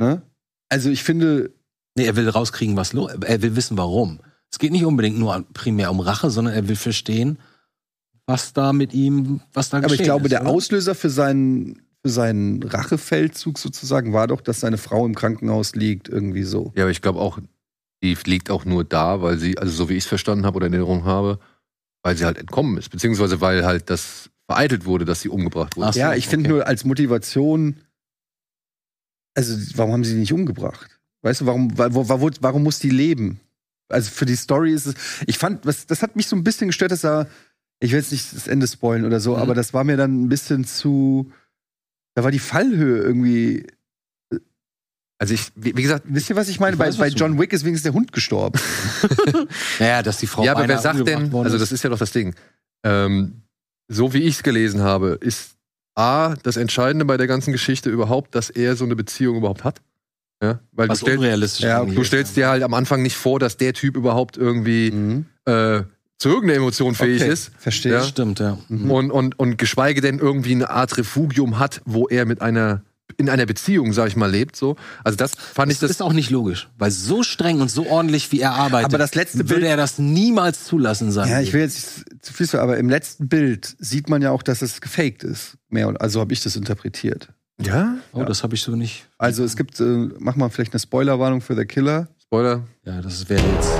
Ne? 0.00 0.22
Also 0.70 0.88
ich 0.88 1.02
finde, 1.02 1.52
Nee, 1.94 2.06
er 2.06 2.16
will 2.16 2.26
rauskriegen, 2.28 2.74
was 2.76 2.94
los 2.94 3.12
Er 3.12 3.42
will 3.42 3.54
wissen, 3.54 3.76
warum. 3.76 4.20
Es 4.52 4.58
geht 4.58 4.72
nicht 4.72 4.84
unbedingt 4.84 5.18
nur 5.18 5.44
primär 5.52 5.90
um 5.90 6.00
Rache, 6.00 6.30
sondern 6.30 6.54
er 6.54 6.68
will 6.68 6.76
verstehen, 6.76 7.38
was 8.26 8.52
da 8.52 8.72
mit 8.72 8.92
ihm, 8.94 9.40
was 9.52 9.70
da 9.70 9.78
aber 9.78 9.86
ich 9.86 9.92
geschehen 9.92 10.06
glaube, 10.06 10.24
ist, 10.26 10.32
der 10.32 10.42
oder? 10.42 10.50
Auslöser 10.50 10.94
für 10.94 11.10
seinen, 11.10 11.82
für 12.04 12.10
seinen 12.10 12.62
Rachefeldzug 12.62 13.58
sozusagen 13.58 14.12
war 14.12 14.26
doch, 14.26 14.40
dass 14.40 14.60
seine 14.60 14.78
Frau 14.78 15.06
im 15.06 15.14
Krankenhaus 15.14 15.74
liegt, 15.74 16.08
irgendwie 16.08 16.42
so. 16.42 16.72
Ja, 16.76 16.84
aber 16.84 16.90
ich 16.90 17.02
glaube 17.02 17.20
auch, 17.20 17.38
die 18.02 18.16
liegt 18.24 18.50
auch 18.50 18.64
nur 18.64 18.84
da, 18.84 19.22
weil 19.22 19.38
sie, 19.38 19.58
also 19.58 19.72
so 19.72 19.88
wie 19.88 19.94
ich 19.94 20.04
es 20.04 20.08
verstanden 20.08 20.44
habe 20.46 20.56
oder 20.56 20.66
in 20.66 20.72
Erinnerung 20.72 21.04
habe, 21.04 21.38
weil 22.02 22.16
sie 22.16 22.24
halt 22.24 22.38
entkommen 22.38 22.76
ist. 22.78 22.88
Beziehungsweise 22.88 23.40
weil 23.40 23.64
halt 23.64 23.90
das 23.90 24.30
vereitelt 24.46 24.84
wurde, 24.84 25.04
dass 25.04 25.20
sie 25.20 25.28
umgebracht 25.28 25.76
wurde. 25.76 25.88
Ach 25.88 25.92
so, 25.94 26.00
ja, 26.00 26.14
ich 26.14 26.26
finde 26.26 26.48
okay. 26.48 26.56
nur 26.56 26.66
als 26.66 26.84
Motivation, 26.84 27.76
also 29.36 29.56
warum 29.76 29.92
haben 29.92 30.04
sie 30.04 30.14
die 30.14 30.20
nicht 30.20 30.32
umgebracht? 30.32 30.98
Weißt 31.22 31.42
du, 31.42 31.46
warum, 31.46 31.76
wa- 31.78 31.88
wo, 31.92 32.08
wo, 32.08 32.30
warum 32.40 32.62
muss 32.62 32.78
die 32.78 32.90
leben? 32.90 33.40
Also 33.90 34.10
für 34.10 34.26
die 34.26 34.36
Story 34.36 34.72
ist 34.72 34.86
es, 34.86 34.94
ich 35.26 35.38
fand, 35.38 35.66
was, 35.66 35.86
das 35.86 36.02
hat 36.02 36.16
mich 36.16 36.26
so 36.26 36.36
ein 36.36 36.44
bisschen 36.44 36.68
gestört, 36.68 36.92
dass 36.92 37.04
er, 37.04 37.28
ich 37.80 37.92
will 37.92 37.98
jetzt 37.98 38.12
nicht 38.12 38.34
das 38.34 38.46
Ende 38.48 38.66
spoilen 38.66 39.04
oder 39.04 39.20
so, 39.20 39.34
Mhm. 39.36 39.42
aber 39.42 39.54
das 39.54 39.72
war 39.74 39.84
mir 39.84 39.96
dann 39.96 40.22
ein 40.24 40.28
bisschen 40.28 40.64
zu, 40.64 41.32
da 42.14 42.24
war 42.24 42.30
die 42.30 42.38
Fallhöhe 42.38 42.98
irgendwie, 43.02 43.66
Also 45.18 45.34
ich, 45.34 45.52
wie, 45.54 45.76
wie 45.76 45.82
gesagt, 45.82 46.04
wisst 46.08 46.30
ihr, 46.30 46.36
was 46.36 46.48
ich 46.48 46.60
meine? 46.60 46.74
Ich 46.74 46.78
bei 46.78 46.86
weiß, 46.88 46.96
bei 46.96 47.08
John 47.08 47.38
Wick 47.38 47.52
ist 47.52 47.64
wenigstens 47.64 47.84
der 47.84 47.92
Hund 47.92 48.12
gestorben. 48.12 48.58
Naja, 49.78 50.02
dass 50.02 50.18
die 50.18 50.26
Frau 50.26 50.44
ja, 50.44 50.52
aber 50.56 50.66
wer 50.68 50.78
sagt 50.78 51.06
denn, 51.06 51.34
also 51.34 51.58
das 51.58 51.72
ist 51.72 51.84
ja 51.84 51.90
doch 51.90 51.98
das 51.98 52.12
Ding. 52.12 52.34
Ähm, 52.84 53.42
so 53.88 54.12
wie 54.14 54.22
ich 54.22 54.36
es 54.36 54.42
gelesen 54.42 54.80
habe, 54.82 55.18
ist 55.20 55.56
A, 55.94 56.36
das 56.42 56.56
Entscheidende 56.56 57.04
bei 57.04 57.16
der 57.16 57.26
ganzen 57.26 57.52
Geschichte 57.52 57.90
überhaupt, 57.90 58.34
dass 58.34 58.48
er 58.48 58.76
so 58.76 58.84
eine 58.84 58.96
Beziehung 58.96 59.36
überhaupt 59.36 59.64
hat. 59.64 59.82
Ja, 60.42 60.60
weil 60.72 60.88
du, 60.88 60.92
was 60.92 61.00
stellst, 61.00 61.18
unrealistisch 61.18 61.64
Ja, 61.64 61.84
du 61.84 62.02
stellst 62.04 62.36
dir 62.36 62.48
halt 62.48 62.62
am 62.62 62.72
Anfang 62.74 63.02
nicht 63.02 63.16
vor, 63.16 63.38
dass 63.38 63.56
der 63.58 63.74
Typ 63.74 63.96
überhaupt 63.96 64.36
irgendwie 64.38 64.90
mhm. 64.90 65.26
äh, 65.44 65.82
zu 66.18 66.28
irgendeiner 66.28 66.58
Emotion 66.58 66.94
fähig 66.94 67.22
Okay, 67.22 67.30
ist. 67.32 67.50
Verstehe. 67.58 67.92
Ja. 67.92 68.02
Stimmt, 68.04 68.40
ja. 68.40 68.58
Mhm. 68.68 68.90
Und, 68.90 69.10
und, 69.10 69.38
und 69.38 69.58
geschweige 69.58 70.00
denn 70.00 70.18
irgendwie 70.18 70.52
eine 70.52 70.70
Art 70.70 70.96
Refugium 70.98 71.58
hat, 71.58 71.82
wo 71.84 72.08
er 72.08 72.24
mit 72.26 72.40
einer, 72.42 72.82
in 73.18 73.28
einer 73.28 73.44
Beziehung, 73.46 73.92
sag 73.92 74.08
ich 74.08 74.16
mal, 74.16 74.30
lebt. 74.30 74.56
So. 74.56 74.76
Also 75.04 75.16
das 75.16 75.32
fand 75.34 75.72
ich 75.72 75.78
Das 75.78 75.88
das. 75.88 75.96
ist 75.96 76.02
auch 76.02 76.12
nicht 76.14 76.30
logisch, 76.30 76.68
weil 76.78 76.90
so 76.90 77.22
streng 77.22 77.60
und 77.60 77.70
so 77.70 77.86
ordentlich, 77.86 78.32
wie 78.32 78.40
er 78.40 78.52
arbeitet, 78.52 78.86
Aber 78.86 78.98
das 78.98 79.14
letzte 79.14 79.38
würde 79.40 79.54
Bild- 79.56 79.64
er 79.64 79.76
das 79.76 79.98
niemals 79.98 80.64
zulassen 80.64 81.10
sein. 81.12 81.28
Ja, 81.28 81.40
ich 81.40 81.52
will 81.52 81.60
jetzt 81.62 82.04
nicht 82.10 82.24
zu 82.24 82.32
viel 82.32 82.46
sagen, 82.46 82.64
aber 82.64 82.78
im 82.78 82.88
letzten 82.88 83.28
Bild 83.28 83.76
sieht 83.78 84.08
man 84.08 84.20
ja 84.22 84.30
auch, 84.30 84.42
dass 84.42 84.62
es 84.62 84.80
gefaked 84.80 85.22
ist. 85.22 85.56
Mehr, 85.68 85.88
und- 85.88 86.00
also 86.00 86.20
habe 86.20 86.32
ich 86.32 86.42
das 86.42 86.56
interpretiert. 86.56 87.28
Ja? 87.62 87.96
oh, 88.12 88.24
das 88.24 88.42
habe 88.42 88.54
ich 88.54 88.62
so 88.62 88.76
nicht. 88.76 89.06
Also 89.18 89.44
es 89.44 89.56
gibt, 89.56 89.78
äh, 89.80 90.08
mach 90.18 90.36
mal 90.36 90.48
vielleicht 90.50 90.72
eine 90.72 90.80
Spoilerwarnung 90.80 91.40
für 91.40 91.54
The 91.56 91.64
Killer. 91.64 92.08
Spoiler. 92.22 92.62
Ja, 92.84 93.00
das 93.00 93.28
wäre 93.28 93.42
jetzt. 93.54 93.70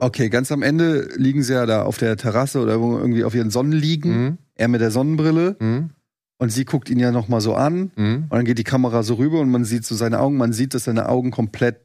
Okay, 0.00 0.28
ganz 0.28 0.52
am 0.52 0.62
Ende 0.62 1.08
liegen 1.16 1.42
sie 1.42 1.54
ja 1.54 1.64
da 1.64 1.82
auf 1.82 1.96
der 1.96 2.16
Terrasse 2.16 2.60
oder 2.60 2.80
wo 2.80 2.98
irgendwie 2.98 3.24
auf 3.24 3.34
ihren 3.34 3.50
Sonnen 3.50 3.72
liegen. 3.72 4.10
Mhm. 4.24 4.38
Er 4.54 4.68
mit 4.68 4.80
der 4.82 4.90
Sonnenbrille 4.90 5.56
Mhm. 5.58 5.90
und 6.38 6.50
sie 6.50 6.64
guckt 6.66 6.90
ihn 6.90 6.98
ja 6.98 7.10
noch 7.10 7.28
mal 7.28 7.40
so 7.40 7.54
an 7.54 7.90
Mhm. 7.96 8.26
und 8.28 8.32
dann 8.32 8.44
geht 8.44 8.58
die 8.58 8.64
Kamera 8.64 9.02
so 9.02 9.14
rüber 9.14 9.40
und 9.40 9.50
man 9.50 9.64
sieht 9.64 9.86
so 9.86 9.94
seine 9.94 10.20
Augen. 10.20 10.36
Man 10.36 10.52
sieht, 10.52 10.74
dass 10.74 10.84
seine 10.84 11.08
Augen 11.08 11.30
komplett 11.30 11.80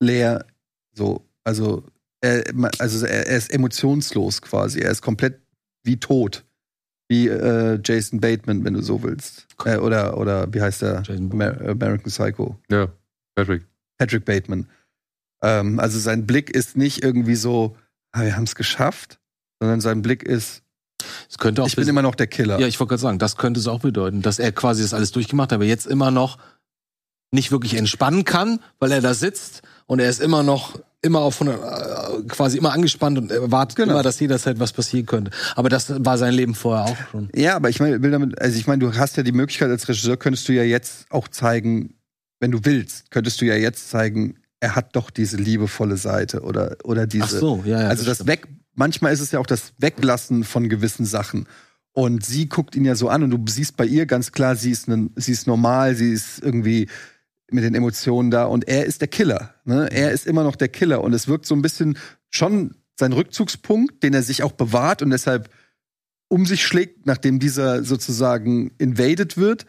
leer, 0.00 0.44
so, 0.92 1.26
also 1.44 1.84
er, 2.20 2.44
also 2.78 3.06
er, 3.06 3.26
er 3.28 3.36
ist 3.38 3.50
emotionslos 3.52 4.42
quasi. 4.42 4.80
Er 4.80 4.90
ist 4.90 5.00
komplett 5.00 5.40
wie 5.82 5.96
tot, 5.98 6.44
wie 7.10 7.26
äh, 7.26 7.80
Jason 7.84 8.20
Bateman, 8.20 8.64
wenn 8.64 8.74
du 8.74 8.82
so 8.82 9.02
willst, 9.02 9.46
äh, 9.64 9.76
oder 9.76 10.16
oder 10.16 10.52
wie 10.54 10.62
heißt 10.62 10.82
der? 10.82 11.02
Amer 11.08 11.60
American 11.60 12.04
Psycho. 12.04 12.56
Ja, 12.70 12.88
Patrick. 13.34 13.66
Patrick 13.98 14.24
Bateman. 14.24 14.68
Ähm, 15.42 15.80
also 15.80 15.98
sein 15.98 16.24
Blick 16.24 16.50
ist 16.50 16.76
nicht 16.76 17.02
irgendwie 17.02 17.34
so, 17.34 17.76
ah, 18.12 18.22
wir 18.22 18.36
haben 18.36 18.44
es 18.44 18.54
geschafft, 18.54 19.18
sondern 19.58 19.80
sein 19.80 20.02
Blick 20.02 20.22
ist, 20.22 20.62
Es 21.28 21.36
könnte 21.38 21.62
auch 21.62 21.66
ich 21.66 21.76
bin 21.76 21.88
immer 21.88 22.02
noch 22.02 22.14
der 22.14 22.28
Killer. 22.28 22.60
Ja, 22.60 22.68
ich 22.68 22.78
wollte 22.78 22.90
gerade 22.90 23.02
sagen, 23.02 23.18
das 23.18 23.36
könnte 23.36 23.58
es 23.58 23.66
auch 23.66 23.80
bedeuten, 23.80 24.22
dass 24.22 24.38
er 24.38 24.52
quasi 24.52 24.82
das 24.82 24.94
alles 24.94 25.10
durchgemacht 25.10 25.50
hat, 25.50 25.56
aber 25.56 25.64
jetzt 25.64 25.86
immer 25.86 26.12
noch 26.12 26.38
nicht 27.32 27.50
wirklich 27.50 27.74
entspannen 27.74 28.24
kann, 28.24 28.60
weil 28.78 28.92
er 28.92 29.00
da 29.00 29.14
sitzt 29.14 29.62
und 29.86 29.98
er 29.98 30.08
ist 30.08 30.20
immer 30.20 30.42
noch 30.44 30.78
immer 31.02 31.20
auf 31.20 31.40
100, 31.40 31.58
äh, 31.60 32.22
quasi 32.28 32.58
immer 32.58 32.72
angespannt 32.72 33.16
und 33.18 33.30
erwartet 33.30 33.76
Genau. 33.76 33.92
immer, 33.94 34.02
dass 34.02 34.20
jederzeit 34.20 34.58
was 34.60 34.72
passieren 34.72 35.06
könnte. 35.06 35.30
Aber 35.56 35.68
das 35.68 35.92
war 36.04 36.18
sein 36.18 36.34
Leben 36.34 36.54
vorher 36.54 36.84
auch 36.84 36.96
schon. 37.10 37.28
Ja, 37.34 37.56
aber 37.56 37.70
ich 37.70 37.80
meine, 37.80 38.02
will 38.02 38.10
damit, 38.10 38.40
also 38.40 38.58
ich 38.58 38.66
meine, 38.66 38.80
du 38.80 38.94
hast 38.94 39.16
ja 39.16 39.22
die 39.22 39.32
Möglichkeit 39.32 39.70
als 39.70 39.88
Regisseur, 39.88 40.16
könntest 40.16 40.46
du 40.48 40.52
ja 40.52 40.62
jetzt 40.62 41.06
auch 41.10 41.28
zeigen, 41.28 41.94
wenn 42.40 42.50
du 42.50 42.60
willst, 42.64 43.10
könntest 43.10 43.40
du 43.40 43.46
ja 43.46 43.54
jetzt 43.54 43.88
zeigen, 43.90 44.34
er 44.60 44.76
hat 44.76 44.94
doch 44.94 45.10
diese 45.10 45.38
liebevolle 45.38 45.96
Seite 45.96 46.42
oder, 46.42 46.76
oder 46.84 47.06
diese. 47.06 47.24
Ach 47.24 47.28
so, 47.30 47.62
ja, 47.64 47.82
ja. 47.82 47.88
also 47.88 48.04
das 48.04 48.18
stimmt. 48.18 48.28
Weg, 48.30 48.48
manchmal 48.74 49.12
ist 49.12 49.20
es 49.20 49.30
ja 49.30 49.38
auch 49.38 49.46
das 49.46 49.72
Weglassen 49.78 50.44
von 50.44 50.68
gewissen 50.68 51.06
Sachen. 51.06 51.46
Und 51.92 52.24
sie 52.24 52.46
guckt 52.48 52.76
ihn 52.76 52.84
ja 52.84 52.94
so 52.94 53.08
an 53.08 53.22
und 53.22 53.30
du 53.30 53.42
siehst 53.50 53.76
bei 53.76 53.84
ihr 53.86 54.04
ganz 54.06 54.32
klar, 54.32 54.54
sie 54.54 54.70
ist, 54.70 54.86
nen- 54.86 55.10
sie 55.16 55.32
ist 55.32 55.46
normal, 55.46 55.94
sie 55.96 56.12
ist 56.12 56.40
irgendwie 56.42 56.88
mit 57.50 57.64
den 57.64 57.74
Emotionen 57.74 58.30
da 58.30 58.44
und 58.44 58.68
er 58.68 58.84
ist 58.86 59.00
der 59.00 59.08
Killer. 59.08 59.54
Ne? 59.70 59.88
Er 59.92 60.10
ist 60.10 60.26
immer 60.26 60.42
noch 60.42 60.56
der 60.56 60.68
Killer 60.68 61.02
und 61.02 61.12
es 61.14 61.28
wirkt 61.28 61.46
so 61.46 61.54
ein 61.54 61.62
bisschen 61.62 61.96
schon 62.28 62.74
sein 62.98 63.12
Rückzugspunkt, 63.12 64.02
den 64.02 64.12
er 64.14 64.22
sich 64.22 64.42
auch 64.42 64.52
bewahrt 64.52 65.00
und 65.00 65.10
deshalb 65.10 65.48
um 66.28 66.44
sich 66.44 66.64
schlägt, 66.66 67.06
nachdem 67.06 67.38
dieser 67.38 67.82
sozusagen 67.84 68.72
invaded 68.78 69.36
wird. 69.36 69.64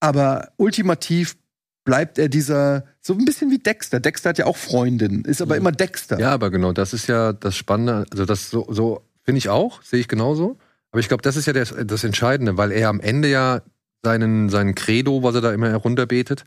Aber 0.00 0.52
ultimativ 0.56 1.36
bleibt 1.84 2.18
er 2.18 2.28
dieser, 2.28 2.84
so 3.00 3.14
ein 3.14 3.24
bisschen 3.24 3.50
wie 3.50 3.58
Dexter. 3.58 3.98
Dexter 4.00 4.30
hat 4.30 4.38
ja 4.38 4.46
auch 4.46 4.56
Freundinnen, 4.56 5.24
ist 5.24 5.40
aber 5.40 5.54
Mhm. 5.54 5.60
immer 5.60 5.72
Dexter. 5.72 6.18
Ja, 6.18 6.32
aber 6.32 6.50
genau, 6.50 6.72
das 6.72 6.92
ist 6.92 7.06
ja 7.06 7.32
das 7.32 7.56
Spannende. 7.56 8.04
Also 8.10 8.24
das 8.24 8.50
so, 8.50 8.66
so 8.68 9.02
finde 9.22 9.38
ich 9.38 9.48
auch, 9.48 9.82
sehe 9.82 10.00
ich 10.00 10.08
genauso. 10.08 10.58
Aber 10.90 11.00
ich 11.00 11.08
glaube, 11.08 11.22
das 11.22 11.36
ist 11.36 11.46
ja 11.46 11.52
das, 11.52 11.74
das 11.84 12.04
Entscheidende, 12.04 12.56
weil 12.56 12.72
er 12.72 12.88
am 12.88 13.00
Ende 13.00 13.28
ja 13.28 13.62
seinen, 14.02 14.48
seinen 14.48 14.74
Credo, 14.74 15.22
was 15.22 15.34
er 15.34 15.40
da 15.40 15.52
immer 15.52 15.68
herunterbetet, 15.70 16.44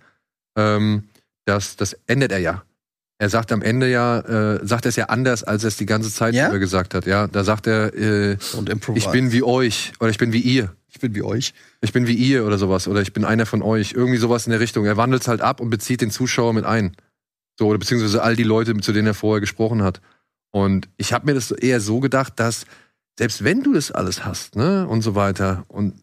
ähm, 0.56 1.04
das, 1.52 1.76
das 1.76 1.96
endet 2.08 2.32
er 2.32 2.40
ja. 2.40 2.64
Er 3.18 3.30
sagt 3.30 3.52
am 3.52 3.62
Ende 3.62 3.88
ja, 3.90 4.20
äh, 4.20 4.66
sagt 4.66 4.86
er 4.86 4.90
es 4.90 4.96
ja 4.96 5.06
anders, 5.06 5.44
als 5.44 5.64
er 5.64 5.68
es 5.68 5.78
die 5.78 5.86
ganze 5.86 6.12
Zeit 6.12 6.34
Ja? 6.34 6.50
gesagt 6.50 6.96
hat. 6.96 7.06
Ja, 7.06 7.28
da 7.28 7.44
sagt 7.44 7.68
er, 7.68 7.94
äh, 7.94 8.38
ich 8.96 9.08
bin 9.10 9.32
wie 9.32 9.44
euch 9.44 9.94
oder 10.00 10.10
ich 10.10 10.18
bin 10.18 10.34
wie 10.34 10.40
ihr. 10.40 10.76
ich 10.90 11.00
bin 11.00 11.14
wie 11.14 11.22
euch. 11.22 11.54
Ich 11.82 11.94
bin 11.94 12.08
wie 12.08 12.16
ihr 12.16 12.46
oder 12.46 12.58
sowas 12.58 12.88
oder 12.88 13.02
ich 13.02 13.14
bin 13.14 13.24
einer 13.24 13.46
von 13.46 13.62
euch. 13.62 13.94
Irgendwie 13.94 14.18
sowas 14.18 14.48
in 14.48 14.52
der 14.52 14.60
Richtung. 14.60 14.86
Er 14.86 14.98
wandelt 14.98 15.22
es 15.22 15.28
halt 15.28 15.42
ab 15.42 15.60
und 15.60 15.70
bezieht 15.70 16.02
den 16.02 16.10
Zuschauer 16.10 16.54
mit 16.54 16.66
ein. 16.66 16.96
So, 17.60 17.68
oder 17.68 17.78
beziehungsweise 17.78 18.24
all 18.24 18.36
die 18.36 18.44
Leute, 18.44 18.76
zu 18.78 18.92
denen 18.92 19.06
er 19.08 19.14
vorher 19.14 19.40
gesprochen 19.40 19.84
hat. 19.84 20.02
Und 20.50 20.90
ich 20.98 21.14
habe 21.14 21.28
mir 21.28 21.36
das 21.36 21.52
eher 21.52 21.80
so 21.80 22.00
gedacht, 22.00 22.34
dass 22.40 22.66
selbst 23.20 23.44
wenn 23.44 23.62
du 23.62 23.74
das 23.74 23.92
alles 23.92 24.26
hast, 24.26 24.56
ne, 24.56 24.88
und 24.88 25.04
so 25.04 25.14
weiter, 25.14 25.64
und, 25.68 25.94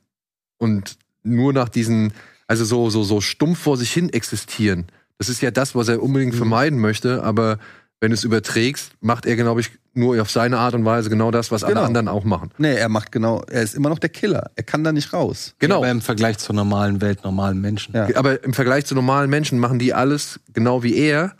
und 0.58 0.98
nur 1.24 1.52
nach 1.52 1.68
diesen, 1.68 2.12
also 2.46 2.64
so, 2.64 2.90
so, 2.90 3.02
so 3.02 3.20
stumpf 3.20 3.58
vor 3.58 3.76
sich 3.76 3.92
hin 3.92 4.08
existieren, 4.10 4.86
das 5.18 5.28
ist 5.28 5.40
ja 5.42 5.50
das, 5.50 5.74
was 5.74 5.88
er 5.88 6.02
unbedingt 6.02 6.34
Mhm. 6.34 6.38
vermeiden 6.38 6.78
möchte, 6.78 7.22
aber 7.22 7.58
wenn 8.00 8.10
du 8.10 8.14
es 8.14 8.22
überträgst, 8.24 8.92
macht 9.00 9.26
er, 9.26 9.34
glaube 9.36 9.60
ich, 9.60 9.70
nur 9.92 10.22
auf 10.22 10.30
seine 10.30 10.58
Art 10.58 10.74
und 10.74 10.84
Weise 10.84 11.10
genau 11.10 11.32
das, 11.32 11.50
was 11.50 11.62
Genau. 11.62 11.78
alle 11.80 11.86
anderen 11.86 12.06
auch 12.06 12.22
machen. 12.22 12.52
Nee, 12.58 12.74
er 12.76 12.88
macht 12.88 13.10
genau, 13.10 13.42
er 13.50 13.62
ist 13.62 13.74
immer 13.74 13.88
noch 13.88 13.98
der 13.98 14.10
Killer. 14.10 14.52
Er 14.54 14.62
kann 14.62 14.84
da 14.84 14.92
nicht 14.92 15.12
raus. 15.12 15.54
Genau. 15.58 15.78
Aber 15.78 15.90
im 15.90 16.00
Vergleich 16.00 16.38
zur 16.38 16.54
normalen 16.54 17.00
Welt, 17.00 17.24
normalen 17.24 17.60
Menschen. 17.60 17.94
Ja. 17.96 18.06
Aber 18.14 18.42
im 18.44 18.52
Vergleich 18.54 18.86
zu 18.86 18.94
normalen 18.94 19.28
Menschen 19.28 19.58
machen 19.58 19.80
die 19.80 19.92
alles 19.92 20.38
genau 20.52 20.84
wie 20.84 20.94
er, 20.94 21.34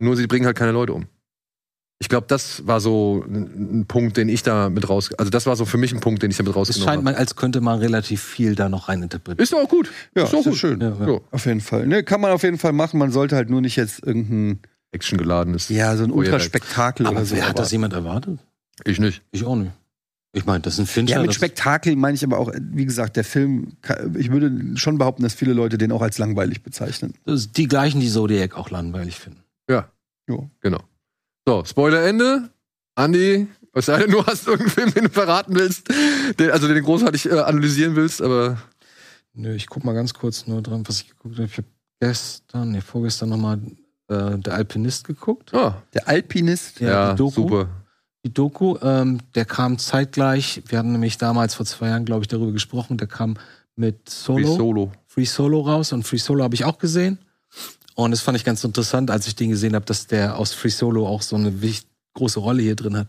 nur 0.00 0.16
sie 0.16 0.26
bringen 0.26 0.46
halt 0.46 0.56
keine 0.56 0.72
Leute 0.72 0.92
um. 0.94 1.06
Ich 2.04 2.10
glaube, 2.10 2.26
das 2.28 2.66
war 2.66 2.80
so 2.80 3.24
ein, 3.26 3.86
Punkt, 3.88 4.18
den 4.18 4.28
ich 4.28 4.42
da 4.42 4.68
mit 4.68 4.86
raus, 4.90 5.10
also 5.14 5.30
das 5.30 5.46
war 5.46 5.56
so 5.56 5.64
für 5.64 5.78
mich 5.78 5.94
ein 5.94 6.00
Punkt, 6.00 6.22
den 6.22 6.30
ich 6.30 6.36
da 6.36 6.42
mit 6.42 6.50
Es 6.50 6.56
rausgenommen 6.56 6.84
scheint 6.86 6.96
habe. 6.98 7.04
mal, 7.04 7.14
als 7.14 7.34
könnte 7.34 7.62
man 7.62 7.78
relativ 7.78 8.22
viel 8.22 8.54
da 8.54 8.68
noch 8.68 8.90
reininterpretieren. 8.90 9.42
Ist 9.42 9.54
doch 9.54 9.60
auch 9.64 9.68
gut. 9.70 9.90
Ja, 10.14 10.24
ist 10.24 10.32
ja 10.34 10.42
gut. 10.42 10.54
schön. 10.54 10.82
Ja, 10.82 10.90
ja. 11.00 11.12
Ja. 11.14 11.20
Auf 11.30 11.46
jeden 11.46 11.62
Fall. 11.62 11.86
Ne, 11.86 12.02
kann 12.04 12.20
man 12.20 12.30
auf 12.32 12.42
jeden 12.42 12.58
Fall 12.58 12.72
machen. 12.72 12.98
Man 12.98 13.10
sollte 13.10 13.36
halt 13.36 13.48
nur 13.48 13.62
nicht 13.62 13.76
jetzt 13.76 14.04
irgendein, 14.04 14.58
Action 14.92 15.16
geladen 15.16 15.54
ist. 15.54 15.70
ja, 15.70 15.96
so 15.96 16.04
ein. 16.04 16.10
Ultraspektakel 16.12 17.06
Aber 17.06 17.16
oder 17.16 17.24
so. 17.24 17.36
wer 17.36 17.48
hat 17.48 17.58
das 17.58 17.72
jemand 17.72 17.94
erwartet? 17.94 18.38
Ich 18.84 19.00
nicht. 19.00 19.22
Ich 19.32 19.44
auch 19.44 19.56
nicht. 19.56 19.72
Ich 20.34 20.44
meine, 20.44 20.60
das 20.60 20.74
ist 20.74 20.80
ein 20.80 20.86
Fincher. 20.86 21.16
Ja, 21.16 21.22
mit 21.22 21.32
Spektakel 21.32 21.96
meine 21.96 22.16
ich 22.16 22.22
aber 22.24 22.38
auch, 22.38 22.52
wie 22.60 22.84
gesagt, 22.84 23.16
der 23.16 23.24
Film, 23.24 23.76
ich 24.18 24.30
würde 24.30 24.52
schon 24.76 24.98
behaupten, 24.98 25.22
dass 25.22 25.32
viele 25.32 25.54
Leute 25.54 25.78
den 25.78 25.90
auch 25.90 26.02
als 26.02 26.18
langweilig 26.18 26.62
bezeichnen. 26.62 27.14
das 27.24 27.40
ist 27.40 27.56
die 27.56 27.66
gleichen, 27.66 28.00
die 28.00 28.10
Zodiac 28.10 28.56
auch 28.58 28.68
langweilig 28.70 29.18
finden. 29.18 29.40
Ja, 29.70 29.88
Jo. 30.28 30.50
genau. 30.60 30.80
So, 31.46 31.64
Spoilerende. 31.64 32.50
Andi, 32.94 33.48
es 33.72 33.86
sei 33.86 33.98
denn, 34.02 34.12
du 34.12 34.24
hast 34.24 34.46
irgendeinen 34.46 34.70
Film, 34.70 34.94
den 34.94 35.04
du 35.04 35.10
verraten 35.10 35.54
willst, 35.56 35.88
den, 36.38 36.50
also 36.52 36.68
den 36.68 36.76
du 36.76 36.82
großartig 36.82 37.26
äh, 37.30 37.40
analysieren 37.40 37.96
willst, 37.96 38.22
aber 38.22 38.56
Nö, 39.34 39.52
ich 39.54 39.66
guck 39.66 39.84
mal 39.84 39.94
ganz 39.94 40.14
kurz 40.14 40.46
nur 40.46 40.62
dran, 40.62 40.84
was 40.86 41.00
ich 41.00 41.08
geguckt 41.08 41.34
habe. 41.36 41.46
Ich 41.46 41.56
habe 41.56 41.66
gestern, 42.00 42.70
nee, 42.70 42.80
vorgestern 42.80 43.30
nochmal 43.30 43.58
äh, 44.08 44.38
Der 44.38 44.54
Alpinist 44.54 45.04
geguckt. 45.06 45.52
ah, 45.52 45.82
Der 45.92 46.08
Alpinist, 46.08 46.78
Ja, 46.78 46.88
ja, 46.88 47.10
die 47.12 47.16
Doku. 47.18 47.42
super. 47.42 47.68
Die 48.24 48.32
Doku, 48.32 48.76
ähm, 48.80 49.18
der 49.34 49.44
kam 49.44 49.76
zeitgleich. 49.78 50.62
Wir 50.68 50.78
hatten 50.78 50.92
nämlich 50.92 51.18
damals 51.18 51.54
vor 51.54 51.66
zwei 51.66 51.88
Jahren, 51.88 52.04
glaube 52.04 52.22
ich, 52.22 52.28
darüber 52.28 52.52
gesprochen. 52.52 52.96
Der 52.96 53.08
kam 53.08 53.36
mit 53.74 54.08
Solo, 54.08 54.54
Solo. 54.56 54.92
Free 55.08 55.24
Solo 55.24 55.60
raus 55.62 55.92
und 55.92 56.04
Free 56.04 56.16
Solo 56.18 56.44
habe 56.44 56.54
ich 56.54 56.64
auch 56.64 56.78
gesehen. 56.78 57.18
Und 57.94 58.10
das 58.10 58.20
fand 58.20 58.36
ich 58.36 58.44
ganz 58.44 58.64
interessant, 58.64 59.10
als 59.10 59.26
ich 59.26 59.36
den 59.36 59.50
gesehen 59.50 59.74
habe, 59.74 59.84
dass 59.84 60.06
der 60.06 60.36
aus 60.36 60.52
Free 60.52 60.70
Solo 60.70 61.06
auch 61.06 61.22
so 61.22 61.36
eine 61.36 61.52
große 62.14 62.40
Rolle 62.40 62.62
hier 62.62 62.76
drin 62.76 62.96
hat. 62.96 63.08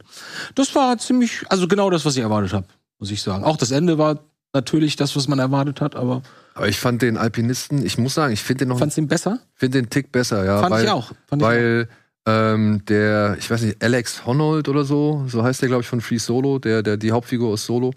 Das 0.56 0.74
war 0.76 0.98
ziemlich, 0.98 1.44
also 1.50 1.68
genau 1.68 1.90
das, 1.90 2.06
was 2.06 2.16
ich 2.16 2.22
erwartet 2.22 2.54
habe, 2.54 2.68
muss 3.00 3.12
ich 3.12 3.22
sagen. 3.22 3.44
Auch 3.44 3.58
das 3.58 3.72
Ende 3.72 3.98
war 3.98 4.20
natürlich 4.54 4.96
das, 4.96 5.16
was 5.16 5.28
man 5.28 5.40
erwartet 5.40 5.82
hat, 5.82 5.96
aber 5.96 6.22
Aber 6.54 6.68
ich 6.68 6.80
fand 6.80 7.02
den 7.02 7.18
Alpinisten, 7.18 7.86
ich 7.86 7.98
muss 7.98 8.14
sagen, 8.14 8.34
ich 8.34 8.42
finde 8.42 8.66
den 8.66 8.70
noch, 8.70 8.80
fand's 8.80 8.98
ihn 8.98 9.08
besser? 9.08 9.40
finde 9.54 9.82
den 9.82 9.90
Tick 9.90 10.12
besser, 10.12 10.46
ja. 10.46 10.62
Fand 10.62 10.72
weil, 10.72 10.84
ich 10.86 10.90
auch. 10.90 11.12
Fand 11.28 11.42
ich 11.42 11.46
auch. 11.46 11.52
Weil 11.52 11.90
ähm, 12.28 12.84
der, 12.88 13.36
ich 13.38 13.50
weiß 13.50 13.62
nicht, 13.62 13.84
Alex 13.84 14.26
Honnold 14.26 14.68
oder 14.68 14.84
so, 14.86 15.26
so 15.28 15.44
heißt 15.44 15.62
der, 15.62 15.70
glaube 15.70 15.82
ich, 15.82 15.88
von 15.88 16.02
Free 16.02 16.18
Solo, 16.18 16.60
der, 16.60 16.82
der 16.82 16.98
die 16.98 17.12
Hauptfigur 17.12 17.50
aus 17.54 17.66
Solo. 17.66 17.92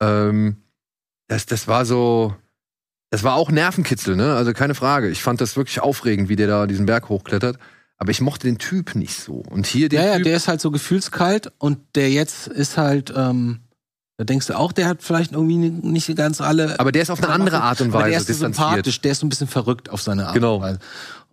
Ähm, 0.00 0.56
das, 1.28 1.46
das 1.46 1.66
war 1.66 1.84
so, 1.84 2.36
das 3.10 3.22
war 3.22 3.34
auch 3.34 3.50
Nervenkitzel, 3.50 4.16
ne? 4.16 4.34
Also 4.34 4.52
keine 4.52 4.74
Frage. 4.74 5.08
Ich 5.10 5.22
fand 5.22 5.40
das 5.40 5.56
wirklich 5.56 5.80
aufregend, 5.80 6.28
wie 6.28 6.36
der 6.36 6.46
da 6.48 6.66
diesen 6.66 6.86
Berg 6.86 7.08
hochklettert. 7.08 7.56
Aber 7.98 8.10
ich 8.10 8.20
mochte 8.20 8.46
den 8.46 8.58
Typ 8.58 8.94
nicht 8.94 9.14
so. 9.18 9.42
Und 9.48 9.66
hier 9.66 9.88
den 9.88 10.00
Ja, 10.00 10.06
ja, 10.06 10.14
Typ, 10.16 10.24
der 10.24 10.36
ist 10.36 10.48
halt 10.48 10.60
so 10.60 10.70
gefühlskalt 10.70 11.50
und 11.58 11.78
der 11.94 12.10
jetzt 12.10 12.46
ist 12.46 12.76
halt, 12.76 13.12
ähm, 13.16 13.60
da 14.18 14.24
denkst 14.24 14.46
du 14.48 14.58
auch, 14.58 14.72
der 14.72 14.86
hat 14.88 15.02
vielleicht 15.02 15.32
irgendwie 15.32 15.56
nicht 15.56 16.14
ganz 16.16 16.40
alle. 16.40 16.78
aber 16.80 16.92
der 16.92 17.02
ist 17.02 17.10
auf 17.10 17.22
eine 17.22 17.32
andere 17.32 17.62
Art 17.62 17.80
und 17.80 17.94
aber 17.94 18.04
der 18.04 18.16
Weise 18.18 18.32
ist 18.32 18.38
so 18.40 18.44
sympathisch, 18.46 19.00
der 19.00 19.12
ist 19.12 19.20
so 19.20 19.26
ein 19.26 19.30
bisschen 19.30 19.46
verrückt 19.46 19.88
auf 19.88 20.02
seine 20.02 20.26
Art 20.26 20.34
Genau. 20.34 20.56
und 20.56 20.62
Weise. 20.62 20.78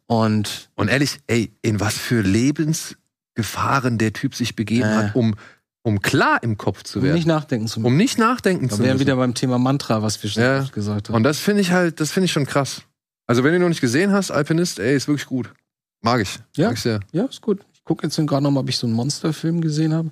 Und 0.05 0.69
Und 0.75 0.89
ehrlich, 0.89 1.19
ey, 1.27 1.51
in 1.61 1.79
was 1.79 1.97
für 1.97 2.21
Lebensgefahren 2.21 3.97
der 3.97 4.13
Typ 4.13 4.35
sich 4.35 4.55
begeben 4.55 4.87
Äh. 4.89 4.95
hat, 4.95 5.15
um, 5.15 5.35
um 5.83 6.01
klar 6.01 6.41
im 6.43 6.57
Kopf 6.57 6.83
zu 6.83 6.99
um 6.99 7.05
werden. 7.05 7.15
nicht 7.15 7.27
nachdenken 7.27 7.67
zu 7.67 7.79
müssen. 7.79 7.87
um 7.91 7.97
nicht 7.97 8.17
nachdenken 8.17 8.67
da 8.69 8.75
zu 8.75 8.81
wären 8.81 8.93
müssen. 8.93 9.01
wieder 9.01 9.15
beim 9.17 9.33
Thema 9.35 9.57
Mantra, 9.59 10.01
was 10.01 10.21
wir 10.23 10.29
schon 10.29 10.43
Ja. 10.43 10.59
oft 10.61 10.73
gesagt 10.73 11.09
haben. 11.09 11.15
Und 11.15 11.23
das 11.23 11.39
finde 11.39 11.61
ich 11.61 11.71
halt, 11.71 11.99
das 11.99 12.11
finde 12.11 12.25
ich 12.25 12.31
schon 12.31 12.45
krass. 12.45 12.81
Also 13.27 13.43
wenn 13.43 13.51
du 13.51 13.57
ihn 13.57 13.61
noch 13.61 13.69
nicht 13.69 13.81
gesehen 13.81 14.11
hast, 14.11 14.31
Alpinist, 14.31 14.79
ey, 14.79 14.95
ist 14.95 15.07
wirklich 15.07 15.27
gut. 15.27 15.53
Mag 16.01 16.21
ich. 16.21 16.39
Ja. 16.55 16.67
Mag 16.67 16.75
ich 16.77 16.81
sehr. 16.83 16.99
ja, 17.11 17.25
ist 17.25 17.41
gut. 17.41 17.59
Ich 17.73 17.83
gucke 17.83 18.05
jetzt 18.05 18.15
gerade 18.15 18.43
noch 18.43 18.51
mal, 18.51 18.61
ob 18.61 18.69
ich 18.69 18.77
so 18.77 18.87
einen 18.87 18.95
Monsterfilm 18.95 19.61
gesehen 19.61 19.93
habe. 19.93 20.09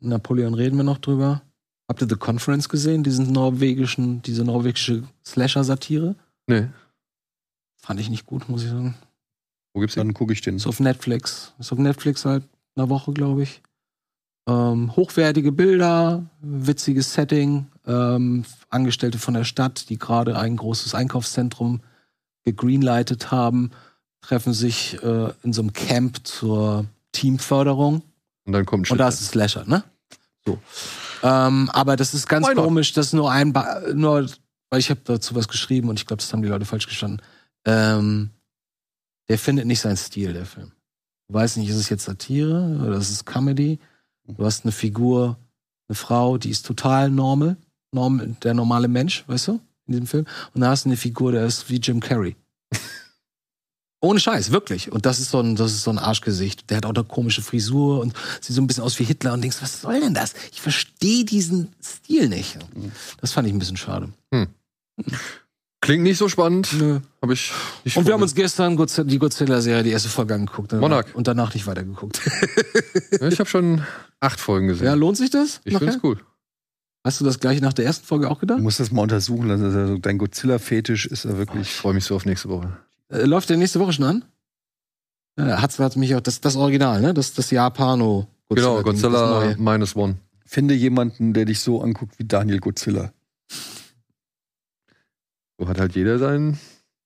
Napoleon 0.00 0.54
reden 0.54 0.76
wir 0.76 0.84
noch 0.84 0.98
drüber. 0.98 1.42
Habt 1.88 2.00
ihr 2.02 2.08
The 2.08 2.16
Conference 2.16 2.68
gesehen? 2.68 3.02
Diesen 3.04 3.30
norwegischen, 3.32 4.22
diese 4.22 4.42
norwegische 4.44 5.02
Slasher-Satire? 5.26 6.14
Nee. 6.46 6.68
Fand 7.82 8.00
ich 8.00 8.08
nicht 8.08 8.24
gut, 8.26 8.48
muss 8.48 8.62
ich 8.62 8.70
sagen. 8.70 8.94
Wo 9.74 9.80
gibt's 9.80 9.94
den? 9.94 10.06
dann 10.06 10.14
gucke 10.14 10.32
ich 10.32 10.40
den. 10.40 10.56
Ist 10.56 10.66
auf 10.66 10.80
Netflix. 10.80 11.52
Ist 11.58 11.72
auf 11.72 11.78
Netflix 11.78 12.22
seit 12.22 12.42
einer 12.76 12.88
Woche, 12.88 13.12
glaube 13.12 13.42
ich. 13.42 13.60
Ähm, 14.46 14.94
hochwertige 14.94 15.52
Bilder, 15.52 16.26
witziges 16.40 17.14
Setting, 17.14 17.66
ähm, 17.86 18.44
Angestellte 18.68 19.18
von 19.18 19.34
der 19.34 19.44
Stadt, 19.44 19.88
die 19.88 19.98
gerade 19.98 20.38
ein 20.38 20.56
großes 20.56 20.94
Einkaufszentrum 20.94 21.80
gegreenlightet 22.44 23.30
haben, 23.30 23.70
treffen 24.20 24.52
sich 24.52 25.02
äh, 25.02 25.32
in 25.42 25.52
so 25.52 25.62
einem 25.62 25.72
Camp 25.72 26.26
zur 26.26 26.86
Teamförderung. 27.12 28.02
Und 28.44 28.52
dann 28.52 28.66
kommt 28.66 28.88
ein 28.88 28.92
Und 28.92 28.98
da 28.98 29.08
ist 29.08 29.20
es 29.20 29.28
Slasher, 29.28 29.64
ne? 29.66 29.82
So. 30.44 30.58
Ähm, 31.22 31.70
aber 31.72 31.96
das 31.96 32.12
ist 32.12 32.28
ganz 32.28 32.46
komisch, 32.54 32.92
das 32.92 33.06
ist 33.06 33.12
nur 33.14 33.32
ein, 33.32 33.54
ba 33.54 33.80
nur, 33.94 34.26
weil 34.68 34.80
ich 34.80 34.90
habe 34.90 35.00
dazu 35.04 35.34
was 35.34 35.48
geschrieben 35.48 35.88
und 35.88 35.98
ich 35.98 36.06
glaube, 36.06 36.20
das 36.20 36.30
haben 36.32 36.42
die 36.42 36.48
Leute 36.48 36.66
falsch 36.66 36.86
gestanden. 36.86 37.22
Ähm, 37.64 38.30
der 39.28 39.38
findet 39.38 39.66
nicht 39.66 39.80
seinen 39.80 39.96
Stil, 39.96 40.34
der 40.34 40.44
Film. 40.44 40.72
Du 41.28 41.34
weißt 41.34 41.56
nicht, 41.56 41.70
ist 41.70 41.76
es 41.76 41.88
jetzt 41.88 42.04
Satire 42.04 42.78
oder 42.86 42.98
ist 42.98 43.10
es 43.10 43.24
Comedy? 43.24 43.78
Du 44.26 44.44
hast 44.44 44.64
eine 44.64 44.72
Figur, 44.72 45.38
eine 45.88 45.96
Frau, 45.96 46.38
die 46.38 46.50
ist 46.50 46.64
total 46.66 47.10
normal, 47.10 47.56
norm, 47.92 48.36
der 48.42 48.54
normale 48.54 48.88
Mensch, 48.88 49.24
weißt 49.26 49.48
du, 49.48 49.52
in 49.86 49.92
diesem 49.92 50.06
Film. 50.06 50.26
Und 50.54 50.62
da 50.62 50.70
hast 50.70 50.84
du 50.84 50.88
eine 50.88 50.96
Figur, 50.96 51.32
der 51.32 51.44
ist 51.44 51.68
wie 51.68 51.76
Jim 51.76 52.00
Carrey. 52.00 52.36
Ohne 54.00 54.20
Scheiß, 54.20 54.50
wirklich. 54.50 54.90
Und 54.90 55.06
das 55.06 55.18
ist 55.20 55.30
so 55.30 55.40
ein, 55.40 55.56
das 55.56 55.72
ist 55.72 55.82
so 55.82 55.90
ein 55.90 55.98
Arschgesicht. 55.98 56.70
Der 56.70 56.78
hat 56.78 56.86
auch 56.86 56.94
eine 56.94 57.04
komische 57.04 57.42
Frisur 57.42 58.00
und 58.00 58.14
sieht 58.40 58.56
so 58.56 58.62
ein 58.62 58.66
bisschen 58.66 58.84
aus 58.84 58.98
wie 58.98 59.04
Hitler 59.04 59.34
und 59.34 59.42
denkst, 59.42 59.60
was 59.60 59.82
soll 59.82 60.00
denn 60.00 60.14
das? 60.14 60.34
Ich 60.52 60.60
verstehe 60.60 61.24
diesen 61.24 61.74
Stil 61.82 62.28
nicht. 62.28 62.58
Das 63.20 63.32
fand 63.32 63.46
ich 63.46 63.54
ein 63.54 63.58
bisschen 63.58 63.76
schade. 63.76 64.12
Klingt 65.84 66.02
nicht 66.02 66.18
so 66.18 66.28
spannend. 66.28 66.72
Nö. 66.78 67.00
Hab 67.22 67.30
ich 67.30 67.52
nicht 67.84 67.96
Und 67.96 68.06
wir 68.06 68.14
haben 68.14 68.22
uns 68.22 68.34
gestern 68.34 68.76
die 69.06 69.18
Godzilla-Serie, 69.18 69.82
die 69.82 69.90
erste 69.90 70.08
Folge 70.08 70.34
angeguckt. 70.34 70.72
und- 70.72 70.80
Monarch. 70.80 71.14
Und 71.14 71.28
danach 71.28 71.52
nicht 71.54 71.66
weitergeguckt. 71.66 72.20
Ich 73.20 73.38
habe 73.38 73.48
schon 73.48 73.82
acht 74.20 74.40
Folgen 74.40 74.68
gesehen. 74.68 74.86
ja, 74.86 74.94
lohnt 74.94 75.16
sich 75.16 75.30
das? 75.30 75.60
ich 75.64 75.72
nachher? 75.74 75.88
find's 75.92 76.04
cool. 76.04 76.18
Hast 77.04 77.20
du 77.20 77.24
das 77.24 77.38
gleich 77.38 77.60
nach 77.60 77.72
der 77.72 77.84
ersten 77.84 78.04
Folge 78.06 78.28
auch 78.30 78.36
Du 78.36 78.40
gedacht? 78.40 78.60
musst 78.60 78.80
das 78.80 78.90
mal 78.90 79.02
untersuchen. 79.02 79.50
Also 79.50 79.66
also 79.66 79.98
dein 79.98 80.18
Godzilla-Fetisch 80.18 81.06
ist 81.06 81.24
ja 81.24 81.30
Ich 81.32 81.36
wirklich. 81.36 81.70
freue 81.70 81.94
mich 81.94 82.04
so 82.04 82.16
auf 82.16 82.24
nächste 82.24 82.48
Woche. 82.48 82.76
Äh, 83.10 83.24
läuft 83.24 83.50
der 83.50 83.56
nächste 83.58 83.78
Woche 83.80 83.92
schon 83.92 84.04
an? 84.06 84.24
Ja, 85.38 85.60
hat's 85.60 85.78
hat 85.78 85.96
mich 85.96 86.14
auch, 86.14 86.20
das, 86.20 86.40
das 86.40 86.56
Original, 86.56 87.00
ne? 87.00 87.12
Das, 87.14 87.34
das 87.34 87.50
Japano. 87.50 88.26
genau, 88.48 88.82
Godzilla 88.82 89.40
neue. 89.40 89.56
minus 89.58 89.94
one. 89.96 90.16
Finde 90.46 90.74
jemanden, 90.74 91.32
der 91.34 91.44
dich 91.44 91.60
so 91.60 91.82
anguckt 91.82 92.18
wie 92.18 92.24
Daniel 92.24 92.60
Godzilla. 92.60 93.12
So 95.58 95.68
hat 95.68 95.78
halt 95.78 95.94
jeder 95.94 96.18
sein, 96.18 96.58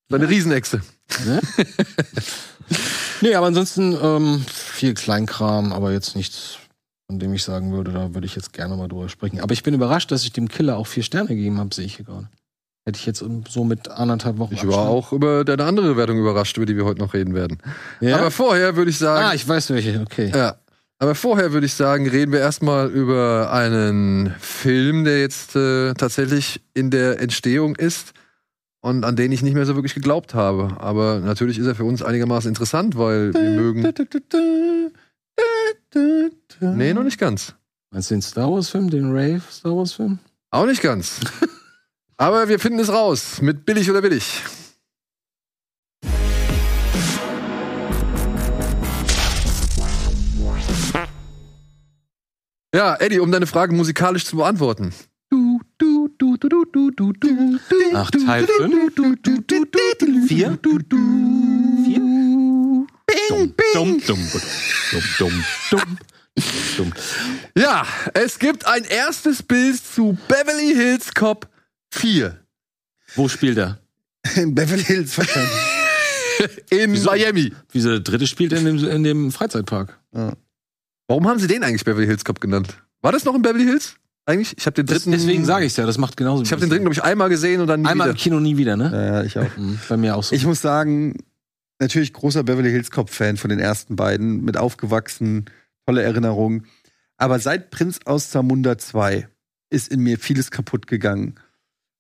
seine 0.09 0.29
Riesenechse. 0.29 0.81
Ne? 1.27 1.41
nee, 3.21 3.35
aber 3.35 3.47
ansonsten 3.47 3.97
ähm, 4.01 4.45
viel 4.47 4.95
Kleinkram, 4.95 5.73
aber 5.73 5.93
jetzt 5.93 6.17
nichts, 6.17 6.59
von 7.07 7.19
dem 7.19 7.35
ich 7.35 7.45
sagen 7.45 7.73
würde, 7.73 7.93
da 7.93 8.15
würde 8.15 8.27
ich 8.27 8.35
jetzt 8.35 8.53
gerne 8.53 8.77
mal 8.77 8.89
drüber 8.89 9.09
sprechen. 9.09 9.41
Aber 9.41 9.53
ich 9.53 9.63
bin 9.63 9.75
überrascht, 9.75 10.11
dass 10.11 10.25
ich 10.25 10.33
dem 10.33 10.49
Killer 10.49 10.77
auch 10.77 10.87
vier 10.87 11.03
Sterne 11.03 11.29
gegeben 11.29 11.59
habe, 11.59 11.75
sehe 11.75 11.85
ich 11.85 11.97
hier 11.97 12.07
gerade. 12.07 12.29
Hätte 12.87 12.99
ich 12.99 13.07
jetzt 13.07 13.23
so 13.49 13.65
mit 13.65 13.89
anderthalb 13.89 14.39
Wochen. 14.39 14.55
Ich 14.55 14.67
war 14.67 14.89
auch 14.89 15.13
über 15.13 15.45
deine 15.45 15.65
andere 15.65 15.99
Wertung 15.99 16.19
überrascht, 16.19 16.57
über 16.57 16.65
die 16.65 16.75
wir 16.75 16.87
heute 16.87 17.01
noch 17.01 17.13
reden 17.13 17.35
werden. 17.35 17.59
Ja? 18.01 18.17
Aber 18.17 18.31
vorher 18.31 18.77
würde 18.77 18.91
ich 18.91 18.97
sagen, 18.97 19.27
ah, 19.27 19.35
ich 19.35 19.47
weiß 19.47 19.69
welche, 19.71 20.01
okay. 20.01 20.33
Ja. 20.35 20.57
Aber 20.99 21.15
vorher 21.15 21.53
würde 21.53 21.67
ich 21.67 21.75
sagen, 21.75 22.09
reden 22.09 22.33
wir 22.33 22.41
erstmal 22.41 22.89
über 22.89 23.53
einen 23.53 24.35
Film, 24.41 25.05
der 25.05 25.21
jetzt 25.21 25.55
äh, 25.55 25.93
tatsächlich 25.95 26.63
in 26.73 26.91
der 26.91 27.21
Entstehung 27.21 27.77
ist 27.77 28.15
und 28.81 29.05
an 29.05 29.17
den 29.17 29.33
ich 29.33 29.43
nicht 29.43 29.55
mehr 29.55 29.67
so 29.67 29.75
wirklich 29.75 29.95
geglaubt 29.95 30.35
habe. 30.35 30.77
Aber 30.79 31.21
natürlich 31.21 31.59
ist 31.59 31.67
er 31.67 31.75
für 31.75 31.85
uns 31.85 32.03
einigermaßen 32.03 32.49
interessant, 32.49 32.97
weil 32.97 33.35
wir 33.35 33.51
mögen. 33.51 33.83
Nee, 36.61 36.95
noch 36.95 37.05
nicht 37.05 37.19
ganz. 37.19 37.55
Meinst 37.91 38.11
du 38.11 38.15
den 38.15 38.23
Star 38.23 38.51
Wars-Film, 38.53 38.91
den 38.91 39.11
Rave 39.11 39.43
Star 39.51 39.77
Wars-Film? 39.77 40.19
Auch 40.51 40.67
nicht 40.67 40.83
ganz. 40.83 41.21
Aber 42.17 42.49
wir 42.49 42.59
finden 42.59 42.81
es 42.81 42.93
raus 42.93 43.41
mit 43.41 43.65
billig 43.65 43.91
oder 43.91 44.03
billig. 44.03 44.43
Ja, 52.75 52.97
Eddie, 52.97 53.21
um 53.21 53.33
deine 53.33 53.47
Frage 53.47 53.75
musikalisch 53.75 54.27
zu 54.27 54.37
beantworten. 54.37 54.93
Du, 55.99 56.07
du, 56.17 56.37
du, 56.37 56.49
du, 56.49 56.65
du, 56.65 56.91
du, 56.93 57.13
du, 57.13 57.59
du, 57.59 57.59
Ach, 57.95 58.09
Teil 58.13 58.47
5? 58.47 58.95
Vier? 60.29 60.59
Vier? 61.85 62.01
Dumm, 63.29 63.53
dumm, 63.75 64.01
dumm, 64.01 64.01
dumm, 64.07 65.03
dumm, 65.19 65.45
dumm, 65.71 65.99
dumm. 66.77 66.93
Ja, 67.57 67.85
es 68.15 68.39
gibt 68.39 68.65
ein 68.67 68.85
erstes 68.85 69.43
Bild 69.43 69.85
zu 69.85 70.17
Beverly 70.29 70.73
Hills 70.75 71.13
Cop 71.15 71.49
4 71.93 72.39
Wo 73.17 73.29
spielt 73.29 73.59
er? 73.59 73.81
In 74.37 74.55
Beverly 74.55 74.85
Hills 74.85 75.19
wahrscheinlich. 75.19 75.51
in 76.71 76.93
Wieso? 76.93 77.11
Miami. 77.11 77.53
Wieso 77.73 77.89
der 77.91 78.01
dritte 78.01 78.29
spielt 78.29 78.53
in 78.53 78.65
dem, 78.65 78.89
in 78.89 79.03
dem 79.03 79.33
Freizeitpark? 79.33 79.99
ja. 80.15 80.33
Warum 81.09 81.27
haben 81.27 81.41
sie 81.41 81.49
den 81.49 81.65
eigentlich 81.65 81.85
Beverly 81.85 82.07
Hills 82.07 82.25
Cop 82.25 82.41
genannt? 82.41 82.77
War 83.01 83.11
das 83.11 83.25
noch 83.25 83.35
in 83.35 83.43
Beverly 83.43 83.65
Hills? 83.65 83.97
Eigentlich? 84.29 84.55
Ich 84.59 84.67
habe 84.67 84.75
den 84.75 84.85
Das, 84.87 84.99
dritten. 84.99 85.13
deswegen 85.13 85.45
sage 85.47 85.65
ich 85.65 85.75
ja, 85.77 85.87
das 85.87 85.97
macht 85.97 86.17
genauso. 86.19 86.43
Ich 86.43 86.53
habe 86.53 86.61
den 86.61 86.69
dritten, 86.69 86.85
glaube 86.85 86.93
ich, 86.95 87.03
einmal 87.03 87.29
gesehen 87.31 87.63
und 87.63 87.67
dann 87.67 87.81
nie 87.81 87.89
Einmal 87.89 88.09
im 88.09 88.15
wieder. 88.15 88.23
Kino 88.23 88.41
nie 88.41 88.57
wieder, 88.59 88.77
ne? 88.77 88.91
ja, 88.93 89.05
ja, 89.21 89.23
ich 89.25 89.39
auch. 89.39 89.57
Mhm, 89.57 89.79
Bei 89.89 89.97
mir 89.97 90.17
auch 90.17 90.23
so. 90.23 90.35
Ich 90.35 90.45
muss 90.45 90.61
sagen, 90.61 91.17
natürlich 91.81 92.13
großer 92.13 92.45
Beverly 92.45 92.71
Hills 92.71 92.91
Cop-Fan 92.91 93.39
von 93.39 93.49
den 93.49 93.59
ersten 93.59 93.97
beiden, 93.97 94.45
mit 94.45 94.59
aufgewachsen, 94.59 95.47
tolle 95.87 96.03
Erinnerungen. 96.03 96.67
Aber 97.17 97.39
seit 97.39 97.71
Prinz 97.71 98.01
aus 98.05 98.29
Zamunda 98.31 98.77
2 98.77 99.27
ist 99.71 99.89
in 99.91 100.01
mir 100.01 100.19
vieles 100.19 100.51
kaputt 100.51 100.87
gegangen. 100.87 101.37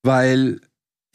Weil 0.03 0.61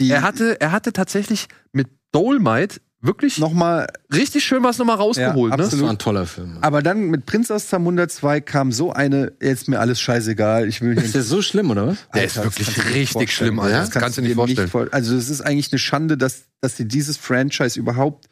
die 0.01 0.09
Er 0.09 0.23
hatte, 0.23 0.59
er 0.59 0.71
hatte 0.71 0.93
tatsächlich 0.93 1.47
mit 1.71 1.89
Dolmite 2.11 2.81
wirklich 3.05 3.37
nochmal 3.37 3.87
richtig 4.11 4.43
schön 4.45 4.63
was 4.63 4.77
nochmal 4.79 4.95
rausgeholt. 4.95 5.51
Ja, 5.51 5.57
ne? 5.57 5.63
Das 5.63 5.79
war 5.81 5.89
ein 5.89 5.97
toller 5.97 6.25
Film. 6.25 6.57
Aber 6.61 6.81
dann 6.81 7.09
mit 7.09 7.25
Prinz 7.25 7.51
aus 7.51 7.67
Zamunda 7.67 8.07
2 8.07 8.41
kam 8.41 8.71
so 8.71 8.91
eine, 8.93 9.33
jetzt 9.41 9.67
mir 9.67 9.79
alles 9.79 9.99
scheißegal, 9.99 10.67
ich 10.67 10.81
will 10.81 10.97
Ist 10.97 11.13
der 11.13 11.23
so 11.23 11.41
schlimm, 11.41 11.69
oder 11.69 11.87
was? 11.87 11.97
Der 12.15 12.23
ist 12.25 12.37
Alter, 12.37 12.49
wirklich 12.49 12.67
kannst 12.73 12.87
nicht 12.87 12.95
richtig 12.95 13.31
schlimm, 13.33 13.59
Alter. 13.59 13.77
Das 13.79 13.89
Das 13.91 14.01
kannst 14.01 14.17
du 14.17 14.21
dir 14.21 14.27
nicht 14.29 14.35
vorstellen. 14.37 14.69
vor- 14.69 14.87
also 14.91 15.15
es 15.15 15.29
ist 15.29 15.41
eigentlich 15.41 15.71
eine 15.71 15.79
Schande, 15.79 16.17
dass, 16.17 16.43
dass 16.61 16.77
sie 16.77 16.87
dieses 16.87 17.17
Franchise 17.17 17.77
überhaupt 17.77 18.29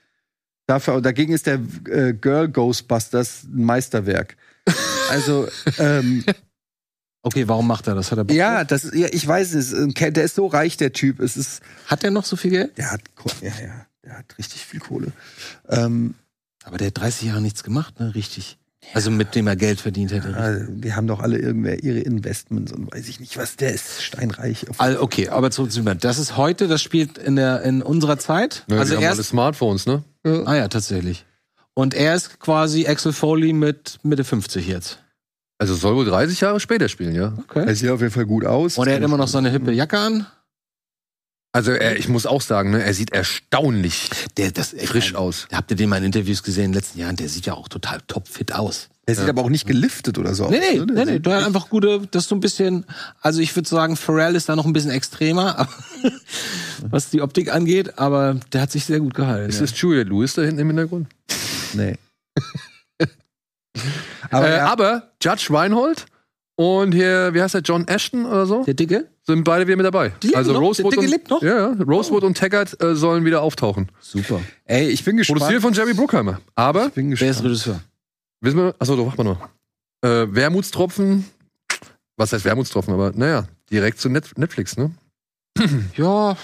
dafür, 0.68 1.02
dagegen 1.02 1.34
ist 1.34 1.46
der 1.48 1.60
äh, 1.90 2.14
Girl 2.14 2.48
Ghostbusters 2.48 3.44
ein 3.44 3.66
Meisterwerk. 3.66 4.38
Also, 5.12 5.46
ähm, 5.78 6.24
Okay, 7.24 7.46
warum 7.48 7.68
macht 7.68 7.86
er 7.88 7.96
das? 7.96 8.12
Hat 8.12 8.18
er 8.18 8.24
Bock 8.24 8.36
ja, 8.36 8.64
das, 8.64 8.92
ja, 8.94 9.08
ich 9.12 9.28
weiß 9.28 9.54
es, 9.56 9.76
der 9.94 10.24
ist 10.24 10.36
so 10.36 10.48
reich, 10.48 10.78
der 10.78 10.94
Typ. 10.94 11.20
Es 11.20 11.36
ist, 11.38 11.62
Hat 11.88 12.04
er 12.06 12.12
noch 12.12 12.24
so 12.26 12.36
viel 12.38 12.50
Geld? 12.52 12.78
der 12.78 12.92
hat, 12.92 13.02
ja, 13.42 13.50
ja, 13.62 13.86
der 14.04 14.18
hat 14.18 14.38
richtig 14.38 14.66
viel 14.66 14.80
Kohle. 14.80 15.12
Ähm, 15.70 16.16
Aber 16.64 16.78
der 16.78 16.88
hat 16.88 16.98
30 17.00 17.28
Jahre 17.28 17.42
nichts 17.42 17.64
gemacht, 17.64 18.00
ne? 18.00 18.14
Richtig. 18.16 18.58
Also 18.94 19.12
mit 19.12 19.36
dem 19.36 19.46
er 19.48 19.56
Geld 19.56 19.80
verdient 19.80 20.12
hätte. 20.12 20.32
ja, 20.32 20.66
die 20.68 20.94
haben 20.94 21.06
doch 21.06 21.20
alle 21.20 21.38
irgendwer 21.38 21.84
ihre 21.84 22.00
Investments 22.00 22.72
und 22.72 22.92
weiß 22.92 23.08
ich 23.10 23.20
nicht 23.20 23.38
was. 23.38 23.56
Der 23.56 23.74
ist 23.74 24.02
steinreich. 24.02 24.70
Auf 24.70 24.82
All, 24.82 24.98
okay, 24.98 25.30
aber 25.30 25.52
zurück 25.52 25.72
zu. 25.72 25.84
Das 25.84 26.18
ist 26.18 26.36
heute, 26.36 26.68
das 26.68 26.82
spielt 26.82 27.18
in 27.20 27.36
der 27.36 27.62
in 27.62 27.84
unserer 27.84 28.18
Zeit. 28.18 28.66
Ja, 28.70 28.80
also 28.80 28.98
die 28.98 29.06
haben 29.06 29.14
alle 29.14 29.24
Smartphones, 29.24 29.86
ne? 29.86 30.04
ah 30.24 30.56
ja, 30.56 30.68
tatsächlich. 30.68 31.26
Und 31.74 31.94
er 31.94 32.16
ist 32.16 32.40
quasi 32.40 32.88
Axel 32.88 33.14
Foley 33.14 33.54
mit 33.54 34.00
Mitte 34.04 34.24
50 34.24 34.68
jetzt. 34.68 35.00
Also 35.58 35.76
soll 35.76 35.96
wohl 35.96 36.06
30 36.06 36.42
Jahre 36.42 36.60
später 36.60 36.90
spielen, 36.90 37.14
ja. 37.14 37.38
Okay. 37.38 37.64
Er 37.68 37.76
sieht 37.76 37.90
auf 37.92 38.02
jeden 38.02 38.12
Fall 38.12 38.26
gut 38.26 38.46
aus. 38.46 38.80
Und 38.80 38.88
er 38.88 38.96
hat 38.96 39.04
immer 39.04 39.18
noch 39.18 39.28
seine 39.28 39.52
hippe 39.52 39.72
Jacke 39.72 40.00
an. 40.00 40.26
Also 41.54 41.72
er, 41.72 41.98
ich 41.98 42.08
muss 42.08 42.26
auch 42.26 42.42
sagen, 42.42 42.72
ne, 42.72 42.82
er 42.82 42.94
sieht 42.94 43.12
erstaunlich 43.12 44.10
Der, 44.38 44.52
das, 44.52 44.70
frisch 44.70 45.14
meine, 45.14 45.26
aus. 45.26 45.48
Habt 45.52 45.70
ihr 45.72 45.78
den 45.78 45.90
mal 45.90 45.98
in 45.98 46.06
Interviews 46.06 46.44
gesehen 46.44 46.66
in 46.66 46.72
den 46.72 46.78
letzten 46.78 47.00
Jahren? 47.00 47.18
Der 47.18 47.28
sieht 47.28 47.46
ja 47.46 47.54
auch 47.54 47.68
total 47.68 48.00
topfit 48.08 48.54
aus. 48.54 48.88
Er 49.06 49.16
sieht 49.16 49.28
aber 49.28 49.42
auch 49.42 49.50
nicht 49.50 49.68
geliftet 49.68 50.18
oder 50.18 50.34
so. 50.34 50.50
Nee, 50.50 50.60
nee, 50.60 50.80
aus, 50.80 50.86
ne? 50.86 50.86
nee, 50.86 50.94
Der 50.94 51.06
nee, 51.06 51.12
sieht 51.14 51.26
der 51.26 51.36
hat 51.38 51.46
einfach 51.46 51.70
gute, 51.70 52.08
das 52.12 52.24
ist 52.24 52.30
so 52.30 52.36
ein 52.36 52.40
bisschen, 52.40 52.86
also 53.20 53.42
ich 53.42 53.54
würde 53.56 53.68
sagen, 53.68 53.98
Pharrell 53.98 54.36
ist 54.36 54.48
da 54.48 54.56
noch 54.56 54.66
ein 54.66 54.72
bisschen 54.72 54.92
extremer, 54.92 55.68
was 56.90 57.10
die 57.10 57.22
Optik 57.22 57.54
angeht, 57.54 58.00
aber 58.00 58.38
der 58.54 58.62
hat 58.62 58.72
sich 58.72 58.86
sehr 58.86 59.00
gut 59.00 59.14
gehalten. 59.14 59.50
Ist 59.50 59.56
ja. 59.56 59.62
das 59.62 59.82
Juliette 59.82 60.10
Lewis 60.10 60.36
da 60.36 60.44
hinten 60.44 60.60
im 60.60 60.68
Hintergrund? 60.68 61.08
Nee. 61.74 61.98
Aber, 64.30 64.48
äh, 64.48 64.58
er, 64.58 64.70
aber 64.70 65.12
Judge 65.22 65.48
Reinhold 65.50 66.06
und 66.56 66.92
hier, 66.94 67.34
wie 67.34 67.42
heißt 67.42 67.54
der, 67.56 67.62
John 67.62 67.88
Ashton 67.88 68.26
oder 68.26 68.46
so, 68.46 68.64
Der 68.64 68.74
Dicke? 68.74 69.08
sind 69.24 69.44
beide 69.44 69.66
wieder 69.68 69.78
mit 69.78 69.86
dabei. 69.86 70.10
Die 70.22 70.28
leben 70.28 70.38
also 70.38 70.54
noch? 70.54 70.62
Rosewood 70.62 70.94
Der 70.94 71.02
Dicke 71.02 71.06
und, 71.06 71.18
lebt 71.20 71.30
noch? 71.30 71.42
Ja, 71.42 71.58
ja, 71.74 71.84
Rosewood 71.84 72.24
und 72.24 72.38
Taggart 72.38 72.82
äh, 72.82 72.96
sollen 72.96 73.26
wieder 73.26 73.42
auftauchen. 73.42 73.90
Super. 74.00 74.42
ey, 74.66 74.90
ich 74.90 75.04
bin 75.04 75.18
gespannt. 75.18 75.40
Produziert 75.40 75.62
von 75.62 75.74
Jerry 75.74 75.94
Bruckheimer. 75.94 76.40
Aber, 76.56 76.88
ich 76.88 76.94
bin 76.94 77.10
Wer 77.10 77.14
ist 77.14 77.20
gespannt. 77.44 77.46
Regisseur? 77.46 77.82
wissen 78.42 78.58
wir, 78.58 78.76
achso, 78.80 78.96
doch, 78.96 79.06
warte 79.06 79.24
mal 79.24 79.32
noch. 79.34 79.50
Äh, 80.04 80.34
Wermutstropfen, 80.36 81.26
was 82.18 82.34
heißt 82.34 82.44
Wermutstropfen, 82.46 82.94
aber 82.94 83.12
naja, 83.16 83.46
direkt 83.70 84.00
zu 84.00 84.10
Net 84.10 84.38
Netflix, 84.38 84.78
ne? 84.78 84.92
Ja. 85.96 86.36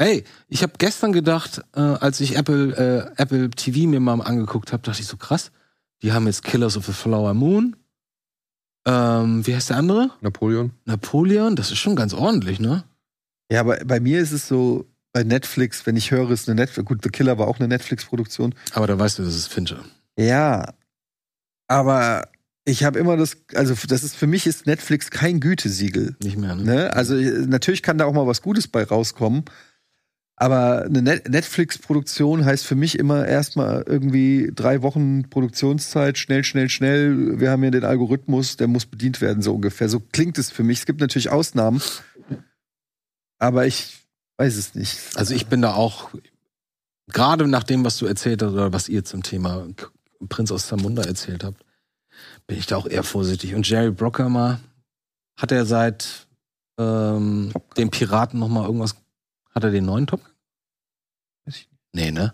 Ey, 0.00 0.22
ich 0.46 0.62
habe 0.62 0.74
gestern 0.78 1.12
gedacht, 1.12 1.60
äh, 1.74 1.80
als 1.80 2.20
ich 2.20 2.36
Apple, 2.36 3.12
äh, 3.16 3.20
Apple 3.20 3.50
TV 3.50 3.88
mir 3.88 3.98
mal 3.98 4.20
angeguckt 4.20 4.72
habe, 4.72 4.80
dachte 4.84 5.00
ich 5.00 5.08
so 5.08 5.16
krass. 5.16 5.50
Die 6.02 6.12
haben 6.12 6.26
jetzt 6.26 6.44
Killers 6.44 6.76
of 6.76 6.86
the 6.86 6.92
Flower 6.92 7.34
Moon. 7.34 7.74
Ähm, 8.86 9.46
wie 9.46 9.54
heißt 9.54 9.70
der 9.70 9.76
andere? 9.76 10.10
Napoleon. 10.20 10.72
Napoleon. 10.84 11.56
Das 11.56 11.70
ist 11.70 11.78
schon 11.78 11.96
ganz 11.96 12.14
ordentlich, 12.14 12.60
ne? 12.60 12.84
Ja, 13.50 13.60
aber 13.60 13.78
bei 13.84 14.00
mir 14.00 14.20
ist 14.20 14.32
es 14.32 14.48
so, 14.48 14.86
bei 15.12 15.24
Netflix, 15.24 15.86
wenn 15.86 15.96
ich 15.96 16.10
höre, 16.10 16.30
ist 16.30 16.48
eine 16.48 16.60
Netflix, 16.60 16.86
gut, 16.86 17.02
The 17.02 17.08
Killer 17.08 17.38
war 17.38 17.48
auch 17.48 17.58
eine 17.58 17.68
Netflix-Produktion. 17.68 18.54
Aber 18.74 18.86
da 18.86 18.98
weißt 18.98 19.18
du, 19.18 19.24
das 19.24 19.34
ist 19.34 19.48
Fincher. 19.48 19.82
Ja, 20.18 20.74
aber 21.66 22.28
ich 22.64 22.84
habe 22.84 22.98
immer 22.98 23.16
das, 23.16 23.38
also 23.54 23.74
das 23.88 24.04
ist 24.04 24.14
für 24.14 24.26
mich 24.26 24.46
ist 24.46 24.66
Netflix 24.66 25.10
kein 25.10 25.40
Gütesiegel. 25.40 26.16
Nicht 26.22 26.36
mehr, 26.36 26.54
ne? 26.54 26.64
Ne? 26.64 26.92
Also 26.94 27.14
natürlich 27.14 27.82
kann 27.82 27.98
da 27.98 28.04
auch 28.04 28.12
mal 28.12 28.26
was 28.26 28.42
Gutes 28.42 28.68
bei 28.68 28.84
rauskommen. 28.84 29.44
Aber 30.40 30.84
eine 30.84 31.02
Net 31.02 31.28
Netflix-Produktion 31.28 32.44
heißt 32.44 32.64
für 32.64 32.76
mich 32.76 32.96
immer 32.96 33.26
erstmal 33.26 33.82
irgendwie 33.86 34.52
drei 34.54 34.82
Wochen 34.82 35.28
Produktionszeit, 35.28 36.16
schnell, 36.16 36.44
schnell, 36.44 36.68
schnell. 36.68 37.40
Wir 37.40 37.50
haben 37.50 37.62
hier 37.62 37.72
den 37.72 37.84
Algorithmus, 37.84 38.56
der 38.56 38.68
muss 38.68 38.86
bedient 38.86 39.20
werden, 39.20 39.42
so 39.42 39.52
ungefähr. 39.54 39.88
So 39.88 39.98
klingt 39.98 40.38
es 40.38 40.52
für 40.52 40.62
mich. 40.62 40.78
Es 40.78 40.86
gibt 40.86 41.00
natürlich 41.00 41.30
Ausnahmen, 41.30 41.82
aber 43.38 43.66
ich 43.66 43.98
weiß 44.36 44.56
es 44.56 44.76
nicht. 44.76 45.00
Also 45.16 45.34
ich 45.34 45.48
bin 45.48 45.60
da 45.60 45.74
auch, 45.74 46.10
gerade 47.08 47.48
nach 47.48 47.64
dem, 47.64 47.84
was 47.84 47.98
du 47.98 48.06
erzählt 48.06 48.40
hast, 48.40 48.52
oder 48.52 48.72
was 48.72 48.88
ihr 48.88 49.04
zum 49.04 49.24
Thema 49.24 49.66
Prinz 50.28 50.52
aus 50.52 50.68
Zamunda 50.68 51.02
erzählt 51.02 51.42
habt, 51.42 51.64
bin 52.46 52.58
ich 52.58 52.66
da 52.66 52.76
auch 52.76 52.86
eher 52.86 53.02
vorsichtig. 53.02 53.56
Und 53.56 53.68
Jerry 53.68 53.90
Bruckheimer, 53.90 54.60
hat 55.38 55.52
er 55.52 55.64
seit 55.64 56.26
ähm, 56.78 57.52
dem 57.76 57.90
Piraten 57.90 58.38
noch 58.38 58.48
mal 58.48 58.66
irgendwas, 58.66 58.96
hat 59.58 59.64
er 59.64 59.70
den 59.70 59.84
neuen 59.84 60.06
Top 60.06 60.22
Gun? 60.24 60.32
Weiß 61.46 61.56
ich 61.56 61.68
Nee, 61.92 62.10
ne? 62.10 62.32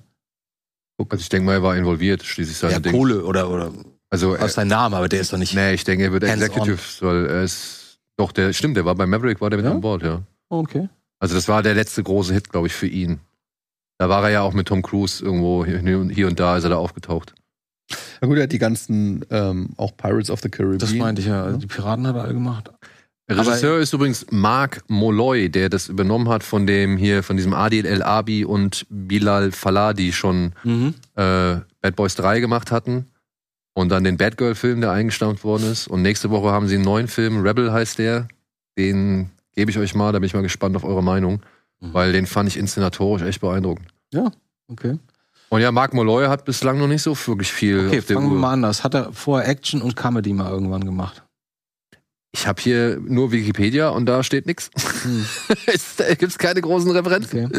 Also 0.98 1.16
ich 1.22 1.28
denke 1.28 1.46
mal, 1.46 1.54
er 1.54 1.62
war 1.62 1.76
involviert, 1.76 2.22
schließlich 2.22 2.56
seine 2.56 2.74
Ja, 2.74 2.78
Dings. 2.80 2.94
Kohle 2.96 3.24
oder, 3.24 3.50
oder 3.50 3.72
Also, 4.10 4.36
aus 4.36 4.50
äh, 4.52 4.54
sein 4.54 4.68
Name, 4.68 4.96
aber 4.96 5.08
der 5.08 5.20
ist 5.20 5.32
doch 5.32 5.38
nicht. 5.38 5.54
nee, 5.54 5.72
ich 5.74 5.84
denke, 5.84 6.04
er 6.04 6.12
wird. 6.12 6.22
Executive, 6.22 6.78
weil 7.00 7.26
er 7.26 7.42
ist, 7.42 7.98
doch, 8.16 8.30
der, 8.30 8.52
stimmt, 8.52 8.76
der 8.76 8.84
war 8.84 8.94
bei 8.94 9.06
Maverick, 9.06 9.40
war 9.40 9.50
der 9.50 9.56
mit 9.58 9.66
Ja? 9.66 9.72
an 9.72 9.80
Bord, 9.80 10.02
ja. 10.02 10.22
Okay. 10.50 10.88
Also 11.18 11.34
das 11.34 11.48
war 11.48 11.62
der 11.62 11.74
letzte 11.74 12.02
große 12.02 12.32
Hit, 12.32 12.50
glaube 12.50 12.66
ich, 12.68 12.74
für 12.74 12.86
ihn. 12.86 13.20
Da 13.98 14.08
war 14.08 14.22
er 14.24 14.30
ja 14.30 14.40
auch 14.42 14.52
mit 14.52 14.68
Tom 14.68 14.82
Cruise 14.82 15.24
irgendwo 15.24 15.64
hier 15.64 15.98
und, 15.98 16.10
hier 16.10 16.26
und 16.28 16.38
da 16.38 16.56
ist 16.56 16.64
er 16.64 16.70
da 16.70 16.76
aufgetaucht. 16.76 17.34
Na 18.20 18.28
gut, 18.28 18.36
er 18.36 18.44
hat 18.44 18.52
die 18.52 18.58
ganzen, 18.58 19.24
ähm, 19.30 19.70
auch 19.76 19.96
Pirates 19.96 20.30
of 20.30 20.40
the 20.42 20.48
Caribbean. 20.48 20.78
Das 20.78 20.92
meinte 20.94 21.22
ich 21.22 21.28
ja. 21.28 21.42
Also 21.44 21.58
die 21.58 21.66
Piraten 21.66 22.06
hat 22.06 22.16
er 22.16 22.22
alle 22.22 22.34
gemacht. 22.34 22.70
Der 23.28 23.38
Regisseur 23.38 23.78
ist 23.78 23.92
übrigens 23.94 24.26
Mark 24.30 24.82
Molloy, 24.88 25.48
der 25.48 25.70
das 25.70 25.88
übernommen 25.88 26.28
hat 26.28 26.42
von 26.42 26.66
dem 26.66 26.96
hier, 26.98 27.22
von 27.22 27.36
diesem 27.38 27.54
Adil 27.54 27.86
El 27.86 28.02
Abi 28.02 28.44
und 28.44 28.86
Bilal 28.90 29.50
Fallah, 29.52 29.94
die 29.94 30.12
schon 30.12 30.52
Mhm. 30.62 30.94
äh, 31.14 31.56
Bad 31.80 31.96
Boys 31.96 32.14
3 32.16 32.40
gemacht 32.40 32.70
hatten. 32.70 33.06
Und 33.76 33.88
dann 33.88 34.04
den 34.04 34.18
Bad 34.18 34.36
Girl-Film, 34.36 34.80
der 34.82 34.92
eingestampft 34.92 35.42
worden 35.42 35.70
ist. 35.72 35.88
Und 35.88 36.02
nächste 36.02 36.30
Woche 36.30 36.52
haben 36.52 36.68
sie 36.68 36.76
einen 36.76 36.84
neuen 36.84 37.08
Film, 37.08 37.40
Rebel 37.42 37.72
heißt 37.72 37.98
der. 37.98 38.28
Den 38.78 39.30
gebe 39.56 39.70
ich 39.70 39.78
euch 39.78 39.94
mal, 39.96 40.12
da 40.12 40.18
bin 40.20 40.26
ich 40.26 40.34
mal 40.34 40.42
gespannt 40.42 40.76
auf 40.76 40.84
eure 40.84 41.02
Meinung. 41.02 41.40
Mhm. 41.80 41.92
Weil 41.94 42.12
den 42.12 42.26
fand 42.26 42.48
ich 42.48 42.56
inszenatorisch 42.56 43.22
echt 43.22 43.40
beeindruckend. 43.40 43.88
Okay. 44.68 44.98
Und 45.48 45.60
ja, 45.60 45.72
Mark 45.72 45.92
Molloy 45.92 46.26
hat 46.26 46.44
bislang 46.44 46.78
noch 46.78 46.86
nicht 46.86 47.02
so 47.02 47.16
wirklich 47.26 47.52
viel 47.52 47.88
Okay, 47.88 48.00
fangen 48.00 48.30
wir 48.30 48.38
mal 48.38 48.52
anders. 48.52 48.84
Hat 48.84 48.94
er 48.94 49.12
vorher 49.12 49.48
Action 49.48 49.82
und 49.82 49.96
Comedy 49.96 50.32
mal 50.32 50.50
irgendwann 50.50 50.84
gemacht? 50.84 51.23
Ich 52.36 52.48
habe 52.48 52.60
hier 52.60 52.98
nur 53.00 53.30
Wikipedia 53.30 53.90
und 53.90 54.06
da 54.06 54.24
steht 54.24 54.46
nichts. 54.46 54.70
Hm. 55.04 55.24
da 55.98 56.14
gibt's 56.14 56.36
keine 56.36 56.60
großen 56.60 56.90
Referenzen. 56.90 57.46
Okay. 57.46 57.58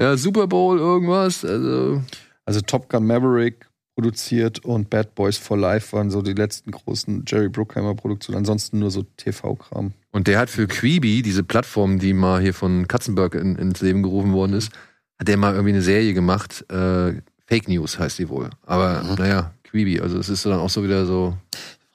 Ja, 0.00 0.16
Super 0.16 0.46
Bowl, 0.46 0.78
irgendwas. 0.78 1.44
Also, 1.44 2.02
Also 2.46 2.60
Top 2.62 2.88
Gun 2.88 3.06
Maverick 3.06 3.66
produziert 3.94 4.64
und 4.64 4.88
Bad 4.90 5.14
Boys 5.14 5.36
for 5.36 5.58
Life 5.58 5.94
waren 5.94 6.08
so 6.10 6.22
die 6.22 6.32
letzten 6.32 6.70
großen 6.70 7.24
Jerry 7.26 7.48
Bruckheimer 7.50 7.94
Produktionen. 7.94 8.38
Ansonsten 8.38 8.78
nur 8.78 8.90
so 8.90 9.02
TV-Kram. 9.18 9.92
und 10.12 10.26
der 10.26 10.38
hat 10.38 10.48
für 10.48 10.66
Quibi, 10.68 11.20
diese 11.22 11.42
Plattform, 11.42 11.98
die 11.98 12.14
mal 12.14 12.40
hier 12.40 12.54
von 12.54 12.88
Katzenberg 12.88 13.34
in, 13.34 13.56
ins 13.56 13.80
Leben 13.82 14.02
gerufen 14.02 14.32
worden 14.32 14.54
ist, 14.54 14.72
hat 15.18 15.28
der 15.28 15.36
mal 15.36 15.52
irgendwie 15.52 15.72
eine 15.74 15.82
Serie 15.82 16.14
gemacht. 16.14 16.64
Äh, 16.70 17.20
Fake 17.46 17.68
News 17.68 17.98
heißt 17.98 18.18
die 18.20 18.28
wohl. 18.30 18.48
Aber 18.64 19.02
Mhm. 19.02 19.14
naja, 19.18 19.52
Quibi. 19.64 20.00
Also 20.00 20.18
es 20.18 20.28
ist 20.30 20.46
dann 20.46 20.60
auch 20.60 20.70
so 20.70 20.82
wieder 20.82 21.04
so. 21.04 21.36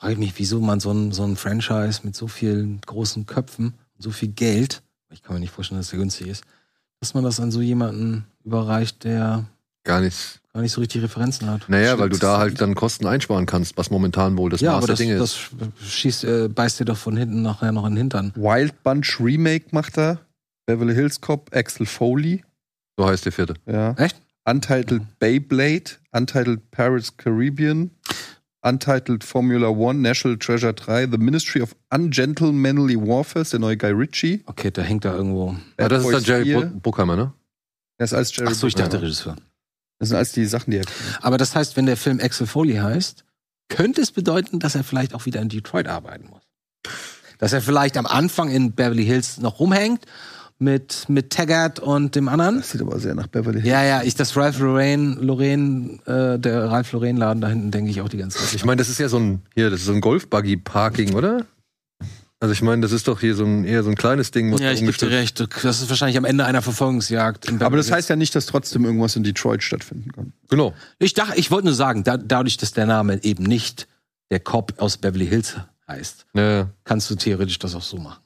Frage 0.03 0.13
ich 0.15 0.19
mich, 0.19 0.33
wieso 0.35 0.59
man 0.59 0.81
so 0.81 0.91
ein, 0.91 1.13
so 1.13 1.23
ein 1.23 1.37
Franchise 1.37 2.01
mit 2.03 2.13
so 2.13 2.27
vielen 2.27 2.81
großen 2.81 3.25
Köpfen 3.25 3.67
und 3.67 4.01
so 4.03 4.11
viel 4.11 4.27
Geld, 4.27 4.81
ich 5.13 5.23
kann 5.23 5.33
mir 5.33 5.39
nicht 5.39 5.53
vorstellen, 5.53 5.79
dass 5.79 5.91
der 5.91 5.99
günstig 5.99 6.27
ist, 6.27 6.43
dass 6.99 7.13
man 7.13 7.23
das 7.23 7.39
an 7.39 7.51
so 7.51 7.61
jemanden 7.61 8.25
überreicht, 8.43 9.05
der 9.05 9.45
Gar 9.85 10.01
nicht. 10.01 10.41
gar 10.51 10.59
nicht 10.59 10.73
so 10.73 10.81
richtig 10.81 11.03
Referenzen 11.03 11.49
hat. 11.49 11.69
Naja, 11.69 11.97
weil 11.99 12.09
du 12.09 12.17
da 12.17 12.37
halt 12.37 12.59
dann 12.59 12.75
Kosten 12.75 13.07
einsparen 13.07 13.45
kannst, 13.45 13.77
was 13.77 13.91
momentan 13.91 14.37
wohl 14.37 14.49
das 14.49 14.59
ja, 14.59 14.71
Maß 14.71 14.77
aber 14.79 14.87
der 14.87 14.93
das, 14.93 14.99
Dinge 14.99 15.17
das 15.17 15.49
ist. 15.79 15.91
schießt, 15.93 16.23
äh, 16.25 16.47
beißt 16.49 16.81
dir 16.81 16.85
doch 16.85 16.97
von 16.97 17.15
hinten 17.15 17.41
nachher 17.41 17.71
noch 17.71 17.85
in 17.85 17.91
den 17.93 17.97
Hintern. 17.99 18.33
Wild 18.35 18.83
Bunch 18.83 19.21
Remake 19.21 19.67
macht 19.71 19.97
er. 19.97 20.19
Beverly 20.65 20.95
Hills 20.95 21.21
Cop, 21.21 21.49
Axel 21.55 21.85
Foley. 21.85 22.43
So 22.97 23.07
heißt 23.07 23.23
der 23.23 23.31
vierte. 23.31 23.53
Ja. 23.65 23.93
Echt? 23.93 24.17
Untitled 24.43 25.03
Beyblade, 25.19 25.91
Untitled 26.11 26.71
Pirates 26.71 27.15
Caribbean, 27.15 27.91
Untitled 28.63 29.23
Formula 29.23 29.67
One, 29.69 29.99
National 30.01 30.37
Treasure 30.37 30.73
3, 30.73 31.07
The 31.11 31.17
Ministry 31.17 31.61
of 31.61 31.75
Ungentlemanly 31.93 32.95
Warfare, 32.95 33.43
der 33.45 33.59
neue 33.59 33.77
Guy 33.77 33.91
Ritchie. 33.91 34.43
Okay, 34.45 34.71
da 34.71 34.81
hängt 34.81 35.03
da 35.05 35.13
irgendwo. 35.13 35.51
Ja, 35.51 35.57
Bad 35.87 35.91
das 35.91 36.05
ist 36.05 36.11
Boys 36.11 36.25
Jerry 36.27 36.43
4. 36.45 36.57
Bru- 36.59 36.79
Bruckheimer, 36.79 37.15
ne? 37.15 37.33
Das 37.97 38.11
ist 38.11 38.13
alles 38.15 38.35
Jerry 38.35 38.49
Ach 38.51 38.55
so, 38.55 38.67
ich 38.67 38.75
dachte. 38.75 39.01
Regisseur. 39.01 39.35
Das 39.99 40.09
sind 40.09 40.15
alles 40.17 40.31
die 40.31 40.45
Sachen, 40.45 40.71
die 40.71 40.77
er. 40.77 40.85
Aber 41.21 41.37
das 41.37 41.55
heißt, 41.55 41.75
wenn 41.77 41.85
der 41.85 41.97
Film 41.97 42.19
Axel 42.21 42.47
Foley 42.47 42.75
heißt, 42.75 43.25
könnte 43.69 44.01
es 44.01 44.11
bedeuten, 44.11 44.59
dass 44.59 44.75
er 44.75 44.83
vielleicht 44.83 45.13
auch 45.13 45.25
wieder 45.25 45.41
in 45.41 45.49
Detroit 45.49 45.87
arbeiten 45.87 46.29
muss. 46.29 46.41
Dass 47.39 47.53
er 47.53 47.61
vielleicht 47.61 47.97
am 47.97 48.05
Anfang 48.05 48.49
in 48.49 48.71
Beverly 48.73 49.05
Hills 49.05 49.39
noch 49.39 49.59
rumhängt 49.59 50.05
mit, 50.63 51.05
mit 51.09 51.29
Taggart 51.31 51.79
und 51.79 52.15
dem 52.15 52.27
anderen. 52.27 52.57
Das 52.57 52.71
sieht 52.71 52.81
aber 52.81 52.99
sehr 52.99 53.15
nach 53.15 53.27
Beverly 53.27 53.61
Hills. 53.61 53.67
Ja, 53.71 53.83
ja, 53.83 54.03
ich 54.03 54.15
das 54.15 54.35
Ralph 54.37 54.59
Lorraine, 54.59 55.15
Lorraine, 55.19 55.99
äh, 56.05 56.39
der 56.39 56.71
Ralph 56.71 56.91
Lorraine 56.93 57.19
Laden 57.19 57.41
da 57.41 57.49
hinten 57.49 57.71
denke 57.71 57.91
ich 57.91 58.01
auch 58.01 58.09
die 58.09 58.17
ganze 58.17 58.39
Zeit. 58.39 58.53
Ich 58.55 58.65
meine, 58.65 58.77
das 58.77 58.89
ist 58.89 58.99
ja 58.99 59.09
so 59.09 59.17
ein, 59.19 59.41
hier, 59.53 59.69
das 59.69 59.81
ist 59.81 59.85
so 59.87 59.93
ein 59.93 60.01
Golf-Buggy-Parking, 60.01 61.13
oder? 61.13 61.45
Also 62.39 62.51
ich 62.51 62.61
meine, 62.61 62.81
das 62.81 62.91
ist 62.91 63.07
doch 63.07 63.21
hier 63.21 63.35
so 63.35 63.45
ein, 63.45 63.63
eher 63.63 63.83
so 63.83 63.89
ein 63.89 63.95
kleines 63.95 64.31
Ding. 64.31 64.51
was 64.51 64.59
Ja, 64.59 64.67
da 64.67 64.73
ich 64.73 64.79
gebe 64.81 64.91
dir 64.91 65.05
umgestellt- 65.07 65.39
recht. 65.49 65.63
Das 65.63 65.81
ist 65.81 65.89
wahrscheinlich 65.89 66.17
am 66.17 66.25
Ende 66.25 66.43
einer 66.45 66.61
Verfolgungsjagd. 66.61 67.47
in 67.49 67.61
Aber 67.61 67.77
das 67.77 67.89
heißt 67.89 68.09
ja 68.09 68.17
nicht, 68.17 68.35
dass 68.35 68.47
trotzdem 68.47 68.83
irgendwas 68.83 69.15
in 69.15 69.23
Detroit 69.23 69.63
stattfinden 69.63 70.11
kann. 70.11 70.33
Genau. 70.49 70.73
Ich 70.99 71.13
dachte, 71.13 71.37
ich 71.39 71.51
wollte 71.51 71.67
nur 71.67 71.73
sagen, 71.73 72.03
da, 72.03 72.17
dadurch, 72.17 72.57
dass 72.57 72.73
der 72.73 72.85
Name 72.85 73.23
eben 73.23 73.43
nicht 73.43 73.87
der 74.29 74.41
Cop 74.41 74.73
aus 74.77 74.97
Beverly 74.97 75.27
Hills 75.27 75.55
heißt, 75.87 76.25
Ja. 76.35 76.67
kannst 76.83 77.09
du 77.09 77.15
theoretisch 77.15 77.59
das 77.59 77.75
auch 77.75 77.81
so 77.81 77.95
machen. 77.97 78.19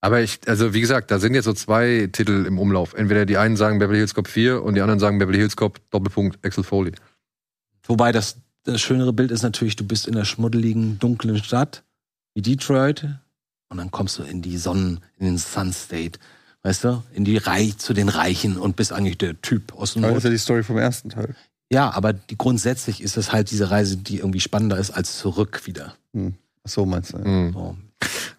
Aber 0.00 0.20
ich, 0.20 0.40
also 0.46 0.74
wie 0.74 0.80
gesagt, 0.80 1.10
da 1.10 1.18
sind 1.18 1.34
jetzt 1.34 1.46
so 1.46 1.52
zwei 1.52 2.08
Titel 2.12 2.44
im 2.46 2.58
Umlauf. 2.58 2.94
Entweder 2.94 3.26
die 3.26 3.36
einen 3.36 3.56
sagen 3.56 3.78
Beverly 3.78 3.98
Hills 3.98 4.14
Cop 4.14 4.28
4 4.28 4.62
und 4.62 4.74
die 4.74 4.80
anderen 4.80 5.00
sagen 5.00 5.18
Beverly 5.18 5.38
Hills 5.38 5.56
Cop 5.56 5.80
Doppelpunkt 5.90 6.44
Axel 6.44 6.62
Foley. 6.62 6.92
Wobei 7.84 8.12
das, 8.12 8.36
das 8.64 8.80
schönere 8.80 9.12
Bild 9.12 9.30
ist 9.30 9.42
natürlich, 9.42 9.76
du 9.76 9.84
bist 9.84 10.06
in 10.06 10.14
der 10.14 10.24
schmuddeligen, 10.24 10.98
dunklen 10.98 11.38
Stadt 11.42 11.82
wie 12.34 12.42
Detroit 12.42 13.06
und 13.70 13.78
dann 13.78 13.90
kommst 13.90 14.18
du 14.18 14.22
in 14.22 14.42
die 14.42 14.56
Sonnen, 14.56 15.00
in 15.16 15.26
den 15.26 15.38
Sun 15.38 15.72
State, 15.72 16.20
weißt 16.62 16.84
du, 16.84 17.02
in 17.12 17.24
die 17.24 17.36
Reich 17.36 17.78
zu 17.78 17.92
den 17.92 18.08
Reichen 18.08 18.56
und 18.56 18.76
bist 18.76 18.92
eigentlich 18.92 19.18
der 19.18 19.40
Typ 19.40 19.74
aus 19.74 19.94
dem 19.94 20.04
Aber 20.04 20.14
das 20.14 20.18
ist 20.18 20.24
ja 20.24 20.30
die 20.30 20.38
Story 20.38 20.62
vom 20.62 20.78
ersten 20.78 21.10
Teil. 21.10 21.34
Ja, 21.70 21.90
aber 21.90 22.12
die, 22.12 22.38
grundsätzlich 22.38 23.02
ist 23.02 23.16
es 23.16 23.32
halt 23.32 23.50
diese 23.50 23.70
Reise, 23.70 23.96
die 23.96 24.18
irgendwie 24.18 24.40
spannender 24.40 24.78
ist 24.78 24.90
als 24.90 25.18
zurück 25.18 25.66
wieder. 25.66 25.96
Ach 26.14 26.70
so 26.70 26.86
meinst 26.86 27.12
du. 27.12 27.18
ja. 27.18 27.24
Mhm. 27.24 27.52
So. 27.52 27.76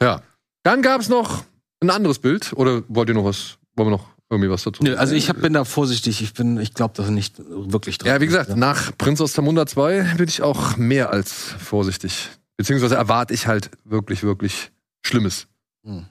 Ja. 0.02 0.22
Dann 0.64 0.82
gab 0.82 1.02
es 1.02 1.10
noch 1.10 1.44
ein 1.82 1.90
anderes 1.90 2.20
Bild. 2.20 2.54
Oder 2.54 2.84
wollt 2.88 3.10
ihr 3.10 3.16
noch 3.16 3.26
was? 3.26 3.58
Wollen 3.76 3.88
wir 3.88 3.98
noch 3.98 4.08
irgendwie 4.30 4.50
was 4.50 4.64
dazu? 4.64 4.84
Nö, 4.84 4.96
also 4.96 5.16
ich 5.16 5.30
hab, 5.30 5.42
bin 5.42 5.54
da 5.54 5.64
vorsichtig. 5.64 6.22
Ich 6.22 6.34
bin, 6.34 6.60
ich 6.60 6.74
glaube 6.74 6.94
da 6.96 7.10
nicht 7.10 7.36
wirklich 7.40 7.98
dran. 7.98 8.10
Ja, 8.10 8.22
wie 8.22 8.28
gesagt, 8.28 8.56
nach 8.56 8.96
Prinz 8.98 9.22
aus 9.22 9.34
Zamunda 9.34 9.66
2 9.66 10.16
bin 10.18 10.28
ich 10.28 10.42
auch 10.42 10.78
mehr 10.78 11.12
als 11.12 11.34
vorsichtig. 11.34 12.30
Beziehungsweise 12.58 12.96
erwarte 12.96 13.34
ich 13.34 13.48
halt 13.48 13.72
wirklich, 13.86 14.24
wirklich 14.24 14.72
Schlimmes. 15.02 15.48
Hm. 15.86 16.06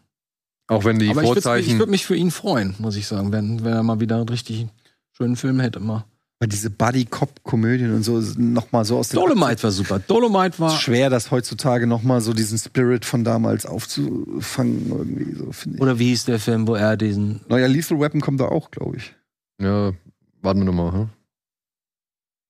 Auch 0.67 0.85
wenn 0.85 0.99
die 0.99 1.09
aber 1.09 1.23
ich 1.23 1.29
würde 1.29 1.43
Vorzeichen. 1.43 1.79
würd 1.79 1.91
mich 1.91 2.05
für 2.05 2.17
ihn 2.17 2.31
freuen, 2.31 2.75
muss 2.79 2.97
ich 2.97 3.07
sagen, 3.07 3.33
wenn, 3.33 3.65
wenn 3.65 3.73
er 3.73 3.83
mal 3.83 4.01
wieder 4.01 4.17
einen 4.17 4.29
richtig 4.29 4.67
schönen 5.13 5.37
Film 5.37 5.61
hätte. 5.61 5.81
Mal. 5.81 6.05
Weil 6.41 6.49
diese 6.49 6.71
Buddy-Cop-Komödien 6.71 7.93
und 7.93 8.05
so 8.05 8.21
nochmal 8.37 8.85
so 8.85 8.99
aus 8.99 9.09
den 9.09 9.19
Dolomite 9.19 9.61
war 9.65 9.73
super. 9.73 9.99
Dolomite 9.99 10.61
war. 10.61 10.71
schwer, 10.79 11.11
das 11.11 11.33
heutzutage 11.33 11.89
nochmal 11.89 12.21
so 12.21 12.33
diesen 12.33 12.59
Spirit 12.59 13.05
von 13.05 13.25
damals 13.25 13.67
aufzufangen, 13.67 14.89
irgendwie 14.89 15.35
so, 15.35 15.51
finde 15.51 15.77
ich. 15.77 15.83
Oder 15.83 15.99
wie 15.99 16.11
hieß 16.11 16.27
der 16.27 16.39
Film, 16.39 16.69
wo 16.69 16.77
er 16.77 16.97
diesen. 16.97 17.41
Neuer 17.49 17.67
Lethal 17.67 17.99
Weapon 17.99 18.21
kommt 18.21 18.41
da 18.41 18.47
auch, 18.47 18.71
glaube 18.71 18.99
ich. 18.99 19.15
ja, 19.61 19.93
warten 20.41 20.61
wir 20.61 20.65
nochmal. 20.67 20.93
Hm? 20.93 21.09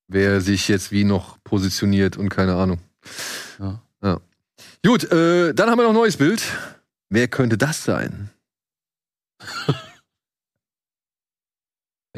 Wer 0.08 0.42
sich 0.42 0.68
jetzt 0.68 0.92
wie 0.92 1.04
noch 1.04 1.42
positioniert 1.42 2.18
und 2.18 2.28
keine 2.28 2.56
Ahnung. 2.56 2.78
Ja. 3.58 3.82
Ja. 4.02 4.20
Gut, 4.84 5.10
äh, 5.10 5.54
dann 5.54 5.70
haben 5.70 5.78
wir 5.78 5.84
noch 5.84 5.90
ein 5.90 5.96
neues 5.96 6.18
Bild. 6.18 6.42
Wer 7.08 7.28
könnte 7.28 7.56
das 7.56 7.84
sein? 7.84 8.28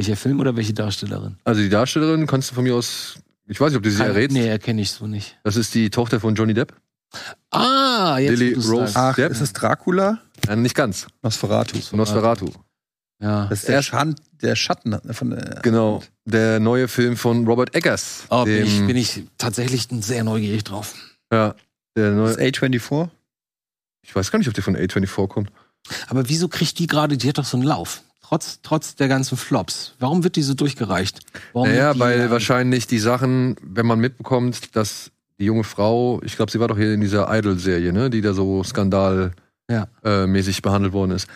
Welcher 0.00 0.16
Film 0.16 0.40
oder 0.40 0.56
welche 0.56 0.72
Darstellerin? 0.72 1.36
Also 1.44 1.60
die 1.60 1.68
Darstellerin 1.68 2.26
kannst 2.26 2.50
du 2.50 2.54
von 2.54 2.64
mir 2.64 2.74
aus. 2.74 3.18
Ich 3.46 3.60
weiß 3.60 3.68
nicht, 3.68 3.76
ob 3.76 3.82
du 3.82 3.90
sie 3.90 4.02
errätst. 4.02 4.34
Nee, 4.34 4.48
erkenne 4.48 4.80
ich 4.80 4.92
so 4.92 5.06
nicht. 5.06 5.36
Das 5.44 5.56
ist 5.56 5.74
die 5.74 5.90
Tochter 5.90 6.20
von 6.20 6.34
Johnny 6.34 6.54
Depp. 6.54 6.74
Ah, 7.50 8.16
jetzt 8.18 8.38
Lily 8.38 8.54
Rose. 8.54 8.94
Ach, 8.94 9.14
Depp? 9.14 9.30
ist 9.30 9.42
es 9.42 9.52
Dracula? 9.52 10.18
Äh, 10.48 10.56
nicht 10.56 10.74
ganz. 10.74 11.06
Nosferatu. 11.22 11.76
Nosferatu. 11.92 12.46
Ja. 13.20 13.44
Das 13.48 13.58
ist 13.58 13.68
der, 13.68 13.82
Schan 13.82 14.14
der 14.40 14.56
Schatten 14.56 14.98
von 15.12 15.30
der. 15.32 15.60
Genau. 15.62 16.02
Der 16.24 16.60
neue 16.60 16.88
Film 16.88 17.18
von 17.18 17.46
Robert 17.46 17.74
Eggers. 17.74 18.24
Oh, 18.30 18.44
bin, 18.44 18.64
ich, 18.64 18.86
bin 18.86 18.96
ich 18.96 19.24
tatsächlich 19.36 19.86
sehr 20.00 20.24
neugierig 20.24 20.64
drauf. 20.64 20.94
ja, 21.30 21.54
der 21.94 22.12
neue, 22.12 22.30
ist 22.30 22.38
A24? 22.38 23.10
ich 24.00 24.16
weiß 24.16 24.30
gar 24.30 24.38
nicht, 24.38 24.48
ob 24.48 24.54
der 24.54 24.64
von 24.64 24.78
A24 24.78 25.28
kommt. 25.28 25.52
Aber 26.08 26.26
wieso 26.30 26.48
kriegt 26.48 26.78
die 26.78 26.86
gerade, 26.86 27.18
die 27.18 27.28
hat 27.28 27.36
doch 27.36 27.44
so 27.44 27.58
einen 27.58 27.66
Lauf. 27.66 28.02
Trotz, 28.30 28.60
trotz 28.62 28.94
der 28.94 29.08
ganzen 29.08 29.36
Flops. 29.36 29.94
Warum 29.98 30.22
wird 30.22 30.36
die 30.36 30.42
so 30.42 30.54
durchgereicht? 30.54 31.18
Warum 31.52 31.68
Naja, 31.68 31.94
die, 31.94 31.98
weil 31.98 32.20
ähm, 32.20 32.30
wahrscheinlich 32.30 32.86
die 32.86 33.00
Sachen, 33.00 33.56
wenn 33.60 33.86
man 33.86 33.98
mitbekommt, 33.98 34.76
dass 34.76 35.10
die 35.40 35.46
junge 35.46 35.64
Frau, 35.64 36.20
ich 36.22 36.36
glaube, 36.36 36.52
sie 36.52 36.60
war 36.60 36.68
doch 36.68 36.76
hier 36.78 36.94
in 36.94 37.00
dieser 37.00 37.26
Idol-Serie, 37.36 37.92
ne, 37.92 38.08
die 38.08 38.20
da 38.20 38.32
so 38.32 38.62
skandalmäßig 38.62 39.34
Ja. 39.68 39.88
äh, 40.04 40.60
behandelt 40.62 40.92
worden 40.92 41.10
ist. 41.10 41.26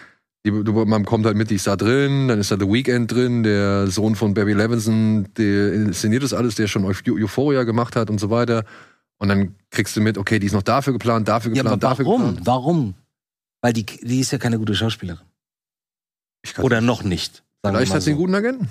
Die, 0.47 0.53
man 0.53 1.05
kommt 1.05 1.27
halt 1.27 1.37
mit, 1.37 1.51
die 1.51 1.57
ist 1.57 1.67
da 1.67 1.75
drin, 1.75 2.29
dann 2.29 2.39
ist 2.39 2.53
da 2.53 2.57
The 2.61 2.71
Weeknd 2.71 3.11
drin, 3.11 3.43
der 3.43 3.89
Sohn 3.89 4.15
von 4.15 4.33
Barry 4.35 4.53
Levinson, 4.53 5.27
der 5.37 5.73
inszeniert 5.73 6.23
das 6.23 6.33
alles, 6.33 6.55
der 6.55 6.69
schon 6.69 6.85
Eu- 6.85 6.93
Euphoria 7.25 7.65
gemacht 7.65 7.97
hat 7.97 8.09
und 8.09 8.21
so 8.21 8.31
weiter. 8.31 8.65
Und 9.19 9.31
dann 9.31 9.57
kriegst 9.71 9.97
du 9.97 10.01
mit, 10.01 10.17
okay, 10.17 10.39
die 10.39 10.47
ist 10.47 10.53
noch 10.53 10.63
dafür 10.63 10.93
geplant, 10.93 11.27
dafür 11.27 11.51
Ja, 11.53 11.63
geplant, 11.63 11.83
aber 11.83 11.91
dafür 11.91 12.05
warum? 12.07 12.21
geplant. 12.27 12.47
Warum? 12.47 12.95
Weil 13.63 13.73
die, 13.73 13.85
die 13.85 14.21
ist 14.21 14.31
ja 14.31 14.39
keine 14.39 14.59
gute 14.59 14.75
Schauspielerin. 14.77 15.25
Oder 16.59 16.81
noch 16.81 17.03
nicht. 17.03 17.43
vielleicht 17.63 17.93
hat 17.93 18.03
sie 18.03 18.11
einen 18.11 18.19
so. 18.19 18.23
guten 18.23 18.35
Agenten. 18.35 18.71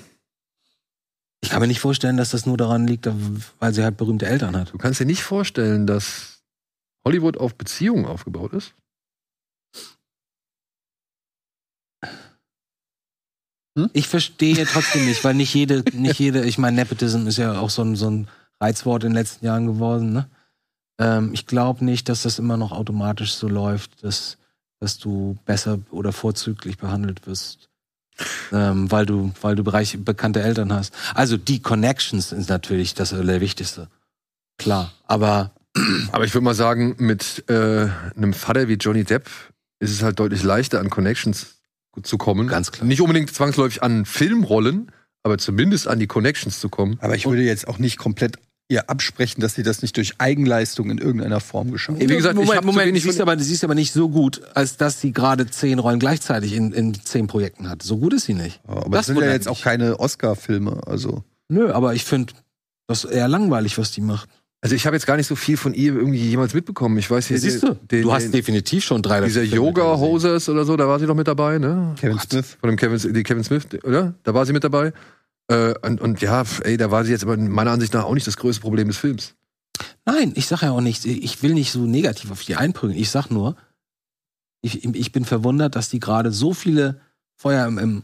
Ich 1.41 1.49
kann 1.49 1.59
mir 1.59 1.67
nicht 1.67 1.81
vorstellen, 1.81 2.15
dass 2.15 2.29
das 2.29 2.45
nur 2.45 2.55
daran 2.55 2.88
liegt, 2.88 3.07
weil 3.59 3.73
sie 3.73 3.83
halt 3.83 3.97
berühmte 3.97 4.25
Eltern 4.25 4.55
hat. 4.55 4.71
Du 4.71 4.77
kannst 4.77 4.99
dir 5.01 5.05
nicht 5.05 5.23
vorstellen, 5.23 5.86
dass 5.86 6.41
Hollywood 7.05 7.38
auf 7.38 7.55
Beziehungen 7.55 8.05
aufgebaut 8.05 8.53
ist. 8.53 8.73
Ich 13.93 14.07
verstehe 14.07 14.65
trotzdem 14.65 15.05
nicht, 15.05 15.23
weil 15.23 15.33
nicht 15.33 15.53
jede, 15.53 15.83
nicht 15.93 16.19
jede, 16.19 16.45
ich 16.45 16.59
meine, 16.59 16.75
Nepotism 16.75 17.27
ist 17.27 17.38
ja 17.38 17.59
auch 17.59 17.71
so 17.71 17.81
ein, 17.81 17.95
so 17.95 18.09
ein 18.09 18.27
Reizwort 18.62 19.03
in 19.03 19.09
den 19.09 19.15
letzten 19.15 19.45
Jahren 19.45 19.65
geworden, 19.65 20.13
ne? 20.13 20.29
Ähm, 20.99 21.31
ich 21.33 21.47
glaube 21.47 21.83
nicht, 21.83 22.07
dass 22.07 22.21
das 22.21 22.38
immer 22.38 22.55
noch 22.55 22.71
automatisch 22.71 23.33
so 23.33 23.47
läuft, 23.47 24.03
dass, 24.03 24.38
dass 24.83 24.97
du 24.99 25.37
besser 25.45 25.79
oder 25.91 26.11
vorzüglich 26.11 26.77
behandelt 26.77 27.25
wirst. 27.25 27.69
Ähm, 28.51 28.91
weil 28.91 29.07
du, 29.07 29.31
weil 29.41 29.55
du 29.55 29.63
Bereich 29.63 29.97
bekannte 29.99 30.43
Eltern 30.43 30.71
hast. 30.71 30.93
Also 31.15 31.35
die 31.37 31.61
Connections 31.61 32.29
sind 32.29 32.47
natürlich 32.47 32.93
das 32.93 33.11
Wichtigste. 33.13 33.87
Klar. 34.59 34.93
Aber 35.07 35.51
Aber 36.11 36.25
ich 36.25 36.33
würde 36.33 36.45
mal 36.45 36.53
sagen, 36.53 36.95
mit 36.99 37.49
äh, 37.49 37.87
einem 38.15 38.33
Vater 38.33 38.67
wie 38.67 38.73
Johnny 38.73 39.03
Depp 39.03 39.29
ist 39.79 39.91
es 39.91 40.03
halt 40.03 40.19
deutlich 40.19 40.43
leichter, 40.43 40.79
an 40.79 40.89
Connections 40.89 41.55
zu 42.03 42.17
kommen. 42.17 42.47
Ganz 42.47 42.71
klar. 42.71 42.85
Nicht 42.87 43.01
unbedingt 43.01 43.33
zwangsläufig 43.33 43.83
an 43.83 44.05
Filmrollen, 44.05 44.91
aber 45.23 45.37
zumindest 45.37 45.87
an 45.87 45.99
die 45.99 46.07
Connections 46.07 46.59
zu 46.59 46.69
kommen. 46.69 46.97
Aber 47.01 47.15
ich 47.15 47.25
würde 47.25 47.43
jetzt 47.43 47.67
auch 47.67 47.79
nicht 47.79 47.97
komplett 47.97 48.37
ihr 48.73 48.89
absprechen, 48.89 49.41
dass 49.41 49.55
sie 49.55 49.63
das 49.63 49.81
nicht 49.81 49.95
durch 49.95 50.15
Eigenleistung 50.19 50.89
in 50.89 50.97
irgendeiner 50.97 51.39
Form 51.39 51.71
geschafft 51.71 51.99
Wie 51.99 52.03
hat. 52.03 52.09
gesagt, 52.17 52.33
ich 52.38 52.45
Moment, 52.45 52.62
zu 52.62 52.65
Moment, 52.67 52.88
wenig 52.88 53.03
sie 53.03 53.09
ist, 53.09 53.21
aber, 53.21 53.39
sie 53.39 53.53
ist 53.53 53.63
aber 53.63 53.75
nicht 53.75 53.93
so 53.93 54.09
gut, 54.09 54.41
als 54.53 54.75
dass 54.77 54.99
sie 54.99 55.13
gerade 55.13 55.47
zehn 55.49 55.79
Rollen 55.79 55.99
gleichzeitig 55.99 56.53
in, 56.53 56.73
in 56.73 56.93
zehn 56.93 57.27
Projekten 57.27 57.69
hat. 57.69 57.81
So 57.83 57.97
gut 57.97 58.13
ist 58.13 58.25
sie 58.25 58.33
nicht. 58.33 58.59
Aber 58.67 58.81
Das 58.89 59.05
das 59.07 59.15
sind 59.15 59.19
ja 59.19 59.31
jetzt 59.31 59.47
auch 59.47 59.62
keine 59.62 59.99
Oscar-Filme. 59.99 60.81
Also 60.88 61.23
Nö, 61.49 61.71
aber 61.71 61.93
ich 61.93 62.03
finde 62.03 62.33
das 62.88 63.05
eher 63.05 63.27
langweilig, 63.27 63.77
was 63.77 63.91
die 63.91 64.01
macht. 64.01 64.27
Also 64.62 64.75
ich 64.75 64.86
habe 64.86 64.95
jetzt 64.95 65.05
gar 65.05 65.17
nicht 65.17 65.27
so 65.27 65.36
viel 65.36 65.57
von 65.57 65.73
ihr 65.73 65.93
irgendwie 65.93 66.19
jemals 66.29 66.53
mitbekommen. 66.53 66.97
Ich 66.97 67.12
weiß 67.12 67.27
hier, 67.27 67.38
Siehst 67.38 67.63
du? 67.63 67.73
den, 67.91 68.01
du 68.03 68.13
hast 68.13 68.23
den, 68.23 68.31
definitiv 68.31 68.86
schon 68.86 69.01
drei 69.01 69.19
dieser 69.19 69.41
gesehen. 69.41 69.57
Yoga-Hosers 69.57 70.47
oder 70.47 70.63
so, 70.63 70.77
da 70.77 70.88
war 70.88 70.99
sie 70.99 71.05
doch 71.05 71.15
mit 71.15 71.27
dabei, 71.27 71.57
ne? 71.57 71.93
Kevin 71.99 72.17
Smith. 72.19 72.57
Von 72.62 72.69
dem 72.69 72.77
Kevin, 72.77 73.13
die 73.13 73.23
Kevin 73.23 73.43
Smith, 73.43 73.67
oder? 73.83 74.13
Da 74.23 74.33
war 74.33 74.45
sie 74.45 74.53
mit 74.53 74.63
dabei. 74.63 74.93
Äh, 75.47 75.73
und, 75.86 76.01
und 76.01 76.21
ja, 76.21 76.43
ey, 76.63 76.77
da 76.77 76.91
war 76.91 77.03
sie 77.03 77.12
jetzt 77.12 77.23
aber 77.23 77.38
meiner 77.38 77.71
Ansicht 77.71 77.93
nach 77.93 78.06
auch 78.06 78.13
nicht 78.13 78.27
das 78.27 78.38
größte 78.38 78.62
Problem 78.62 78.88
des 78.88 78.97
Films. 78.97 79.36
Nein, 80.06 80.34
ich 80.36 80.47
sage 80.47 80.67
ja 80.67 80.71
auch 80.71 80.82
nicht, 80.82 81.06
ich 81.06 81.41
will 81.43 81.53
nicht 81.53 81.71
so 81.71 81.79
negativ 81.79 82.32
auf 82.32 82.43
die 82.43 82.56
einprügeln. 82.56 82.99
Ich 82.99 83.10
sag 83.10 83.29
nur, 83.29 83.56
ich, 84.62 84.84
ich 84.84 85.12
bin 85.12 85.25
verwundert, 85.25 85.75
dass 85.75 85.89
die 85.89 85.99
gerade 85.99 86.32
so 86.32 86.53
viele 86.53 87.01
Feuer 87.36 87.67
im, 87.67 87.78
im 87.78 88.03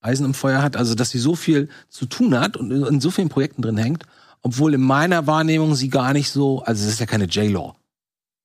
Eisen 0.00 0.24
im 0.24 0.34
Feuer 0.34 0.62
hat, 0.62 0.76
also 0.76 0.94
dass 0.94 1.10
sie 1.10 1.18
so 1.18 1.34
viel 1.34 1.68
zu 1.88 2.06
tun 2.06 2.38
hat 2.38 2.56
und 2.56 2.70
in, 2.70 2.84
in 2.84 3.00
so 3.00 3.10
vielen 3.10 3.28
Projekten 3.28 3.62
drin 3.62 3.76
hängt, 3.76 4.04
obwohl 4.42 4.74
in 4.74 4.80
meiner 4.80 5.26
Wahrnehmung 5.26 5.74
sie 5.74 5.88
gar 5.88 6.12
nicht 6.12 6.30
so, 6.30 6.62
also 6.62 6.84
es 6.84 6.92
ist 6.92 7.00
ja 7.00 7.06
keine 7.06 7.24
J-Law. 7.24 7.74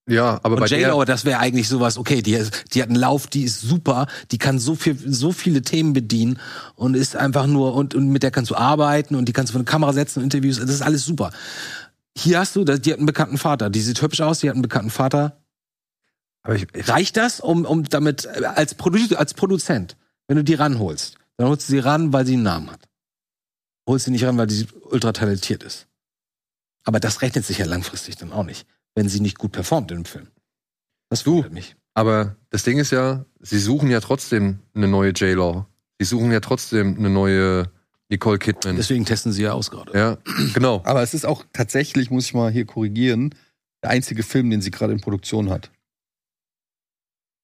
Ja, 0.08 0.42
aber 0.44 0.58
bei 0.58 0.64
Und 0.64 0.72
der, 0.72 0.80
J-Lo, 0.80 1.06
das 1.06 1.24
wäre 1.24 1.40
eigentlich 1.40 1.70
sowas, 1.70 1.98
okay, 1.98 2.22
die, 2.22 2.38
die 2.74 2.82
hat 2.82 2.90
einen 2.90 3.00
Lauf, 3.00 3.28
die 3.28 3.44
ist 3.44 3.62
super, 3.62 4.08
die 4.32 4.38
kann 4.38 4.60
so 4.60 4.76
viel, 4.76 4.98
so 4.98 5.32
viele 5.32 5.62
Themen 5.62 5.94
bedienen 5.94 6.40
und 6.76 6.96
ist 6.96 7.16
einfach 7.16 7.48
nur, 7.48 7.74
und, 7.74 7.96
und 7.96 8.10
mit 8.10 8.22
der 8.22 8.32
kannst 8.32 8.52
du 8.52 8.56
arbeiten 8.56 9.16
und 9.16 9.26
die 9.26 9.34
kannst 9.34 9.52
du 9.52 9.54
vor 9.54 9.60
eine 9.60 9.66
Kamera 9.66 9.94
setzen, 9.94 10.22
Interviews, 10.22 10.60
das 10.60 10.70
ist 10.70 10.82
alles 10.82 11.06
super. 11.06 11.32
Hier 12.18 12.40
hast 12.40 12.56
du, 12.56 12.66
die 12.66 12.92
hat 12.92 12.98
einen 12.98 13.06
bekannten 13.06 13.38
Vater, 13.38 13.70
die 13.70 13.80
sieht 13.80 14.02
hübsch 14.02 14.20
aus, 14.20 14.40
die 14.40 14.50
hat 14.50 14.56
einen 14.56 14.62
bekannten 14.62 14.92
Vater. 14.92 15.42
aber 16.44 16.56
ich, 16.56 16.68
ich, 16.74 16.90
Reicht 16.90 17.16
das, 17.16 17.40
um, 17.40 17.64
um 17.64 17.86
damit, 17.86 18.26
äh, 18.26 18.46
als, 18.46 18.76
Produ 18.76 19.16
als 19.16 19.34
Produzent, 19.34 19.96
wenn 20.28 20.36
du 20.36 20.44
die 20.44 20.56
ranholst, 20.56 21.16
dann 21.38 21.48
holst 21.48 21.70
du 21.70 21.72
sie 21.72 21.80
ran, 21.80 22.12
weil 22.12 22.26
sie 22.26 22.34
einen 22.34 22.44
Namen 22.44 22.72
hat. 22.72 22.90
Holst 23.88 24.06
sie 24.06 24.12
nicht 24.12 24.26
ran, 24.26 24.38
weil 24.38 24.50
sie 24.50 24.68
ultra 24.82 25.14
talentiert 25.14 25.64
ist. 25.64 25.88
Aber 26.84 27.00
das 27.00 27.22
rechnet 27.22 27.46
sich 27.46 27.60
ja 27.60 27.66
langfristig 27.66 28.18
dann 28.18 28.34
auch 28.34 28.44
nicht, 28.44 28.68
wenn 28.96 29.10
sie 29.10 29.20
nicht 29.20 29.38
gut 29.38 29.52
performt 29.52 29.92
im 29.92 30.06
Film. 30.06 30.28
Das 31.10 31.24
Du. 31.24 31.36
wundert 31.38 31.54
mich. 31.54 31.76
Aber 31.94 32.36
das 32.50 32.64
Ding 32.64 32.80
ist 32.80 32.92
ja, 32.92 33.26
sie 33.40 33.60
suchen 33.60 33.90
ja 33.90 34.00
trotzdem 34.00 34.60
eine 34.74 34.88
neue 34.88 35.12
J-Law. 35.12 35.68
Sie 36.00 36.06
suchen 36.06 36.32
ja 36.32 36.40
trotzdem 36.40 36.98
eine 36.98 37.10
neue 37.10 37.72
Nicole 38.10 38.40
Kidman. 38.40 38.76
Deswegen 38.76 39.06
testen 39.06 39.32
sie 39.32 39.44
ja 39.44 39.54
aus 39.54 39.70
gerade. 39.72 39.98
ja, 39.98 40.18
genau. 40.54 40.82
Aber 40.86 41.04
es 41.04 41.14
ist 41.14 41.26
auch 41.26 41.46
tatsächlich, 41.54 42.10
muss 42.12 42.26
ich 42.26 42.34
mal 42.34 42.52
hier 42.52 42.66
korrigieren, 42.66 43.36
der 43.84 43.92
einzige 43.92 44.24
Film, 44.24 44.50
den 44.50 44.62
sie 44.62 44.72
gerade 44.72 44.94
in 44.94 45.02
Produktion 45.02 45.50
hat. 45.50 45.72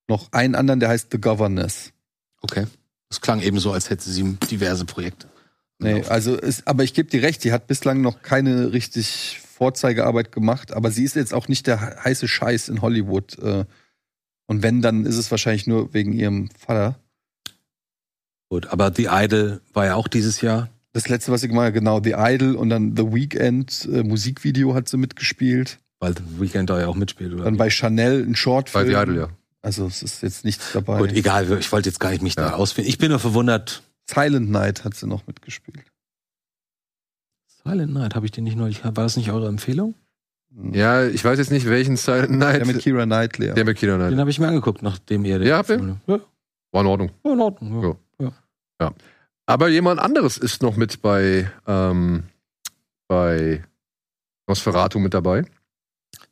Noch 0.08 0.32
einen 0.32 0.54
anderen, 0.56 0.80
der 0.80 0.88
heißt 0.88 1.08
The 1.12 1.18
Governess. 1.20 1.92
Okay. 2.42 2.66
Das 3.08 3.20
klang 3.20 3.40
eben 3.40 3.58
so, 3.60 3.72
als 3.72 3.90
hätte 3.90 4.08
sie 4.10 4.36
diverse 4.50 4.84
Projekte. 4.84 5.28
Nee, 5.78 6.02
also 6.04 6.34
ist, 6.36 6.66
aber 6.66 6.84
ich 6.84 6.92
gebe 6.94 7.08
dir 7.08 7.22
recht, 7.22 7.42
die 7.44 7.52
hat 7.52 7.66
bislang 7.66 8.00
noch 8.02 8.20
keine 8.22 8.72
richtig 8.72 9.40
Vorzeigearbeit 9.60 10.32
gemacht, 10.32 10.72
aber 10.72 10.90
sie 10.90 11.04
ist 11.04 11.16
jetzt 11.16 11.34
auch 11.34 11.46
nicht 11.46 11.66
der 11.66 12.02
heiße 12.02 12.26
Scheiß 12.26 12.70
in 12.70 12.80
Hollywood. 12.80 13.38
äh, 13.40 13.66
Und 14.46 14.62
wenn, 14.62 14.80
dann 14.80 15.04
ist 15.04 15.16
es 15.18 15.30
wahrscheinlich 15.30 15.66
nur 15.66 15.92
wegen 15.92 16.14
ihrem 16.14 16.48
Vater. 16.58 16.98
Gut, 18.48 18.68
aber 18.68 18.90
The 18.96 19.08
Idol 19.10 19.60
war 19.74 19.84
ja 19.84 19.94
auch 19.96 20.08
dieses 20.08 20.40
Jahr. 20.40 20.70
Das 20.94 21.08
letzte, 21.08 21.30
was 21.30 21.42
sie 21.42 21.48
gemacht 21.48 21.66
hat, 21.66 21.74
genau, 21.74 22.02
The 22.02 22.14
Idol 22.16 22.54
und 22.56 22.70
dann 22.70 22.96
The 22.96 23.12
Weeknd, 23.12 23.86
äh, 23.92 24.02
Musikvideo 24.02 24.74
hat 24.74 24.88
sie 24.88 24.96
mitgespielt. 24.96 25.78
Weil 26.00 26.14
The 26.16 26.22
Weekend 26.40 26.70
da 26.70 26.80
ja 26.80 26.86
auch 26.88 26.96
mitspielt, 26.96 27.34
oder? 27.34 27.44
Dann 27.44 27.58
bei 27.58 27.68
Chanel 27.68 28.22
ein 28.22 28.32
Bei 28.32 28.36
Shortfilm. 28.36 28.86
The 28.86 28.94
Idol, 28.94 29.16
ja. 29.18 29.28
Also 29.60 29.86
es 29.86 30.02
ist 30.02 30.22
jetzt 30.22 30.46
nichts 30.46 30.72
dabei. 30.72 30.98
Gut, 30.98 31.12
egal, 31.12 31.52
ich 31.60 31.70
wollte 31.70 31.90
jetzt 31.90 32.00
gar 32.00 32.10
nicht 32.10 32.22
mich 32.22 32.34
da 32.34 32.48
Ja. 32.48 32.54
ausfinden. 32.54 32.88
Ich 32.88 32.96
bin 32.96 33.10
nur 33.10 33.18
verwundert. 33.20 33.82
Silent 34.10 34.50
Night 34.50 34.84
hat 34.84 34.94
sie 34.94 35.06
noch 35.06 35.26
mitgespielt. 35.26 35.84
Silent 37.64 37.92
Night, 37.92 38.14
habe 38.14 38.26
ich 38.26 38.32
den 38.32 38.44
nicht 38.44 38.56
neulich, 38.56 38.84
war 38.84 38.92
das 38.92 39.16
nicht 39.16 39.30
eure 39.30 39.48
Empfehlung? 39.48 39.94
Ja, 40.72 41.04
ich 41.06 41.24
weiß 41.24 41.38
jetzt 41.38 41.50
nicht, 41.52 41.66
welchen 41.68 41.96
Silent 41.96 42.30
Night. 42.32 42.56
Der 42.60 42.66
mit 42.66 42.78
Kira 42.80 43.04
Knightley. 43.04 43.48
ja. 43.48 43.54
Der 43.54 43.64
mit 43.64 43.76
Kira 43.78 43.96
Knight. 43.96 44.12
Den 44.12 44.18
habe 44.20 44.30
ich 44.30 44.38
mir 44.40 44.48
angeguckt, 44.48 44.82
nachdem 44.82 45.24
ihr 45.24 45.38
den 45.38 45.46
Ja, 45.48 45.58
habt 45.58 45.70
ihr? 45.70 45.98
Ja, 46.06 46.20
War 46.72 46.80
in 46.82 46.86
Ordnung. 46.88 47.10
war 47.22 47.32
in 47.32 47.40
Ordnung. 47.40 47.96
Ja. 48.80 48.92
Aber 49.46 49.68
jemand 49.68 50.00
anderes 50.00 50.38
ist 50.38 50.62
noch 50.62 50.76
mit 50.76 51.02
bei, 51.02 51.50
ähm, 51.66 52.22
bei 53.08 53.62
Nosferatu 54.48 54.98
mit 54.98 55.12
dabei. 55.12 55.44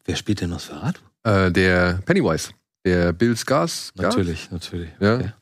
Wer 0.04 0.16
spielt 0.16 0.40
denn 0.40 0.50
Nosferatu? 0.50 1.00
Äh, 1.24 1.50
der 1.52 2.00
Pennywise. 2.06 2.50
Der 2.86 3.12
Bill 3.12 3.36
Skars. 3.36 3.92
Natürlich, 3.96 4.50
natürlich. 4.50 4.88
Ja. 5.00 5.16
Okay. 5.16 5.32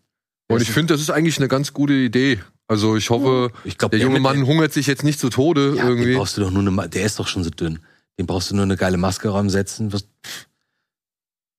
Und 0.48 0.62
ich 0.62 0.70
finde, 0.70 0.94
das 0.94 1.00
ist 1.00 1.10
eigentlich 1.10 1.38
eine 1.38 1.48
ganz 1.48 1.72
gute 1.72 1.92
Idee. 1.92 2.40
Also 2.68 2.96
ich 2.96 3.10
hoffe, 3.10 3.52
Ich 3.64 3.78
glaube, 3.78 3.96
der 3.96 4.04
junge 4.06 4.20
Mann 4.20 4.44
hungert 4.46 4.72
sich 4.72 4.86
jetzt 4.86 5.04
nicht 5.04 5.20
zu 5.20 5.30
Tode 5.30 5.74
ja, 5.76 5.82
Den 5.84 5.88
irgendwie. 5.88 6.16
brauchst 6.16 6.36
du 6.36 6.40
doch 6.42 6.50
nur 6.50 6.66
eine, 6.66 6.88
der 6.88 7.04
ist 7.04 7.18
doch 7.18 7.28
schon 7.28 7.44
so 7.44 7.50
dünn. 7.50 7.78
Den 8.18 8.26
brauchst 8.26 8.50
du 8.50 8.56
nur 8.56 8.64
eine 8.64 8.76
geile 8.76 8.96
Maske 8.96 9.32
ransetzen. 9.32 9.92
Was, 9.92 10.06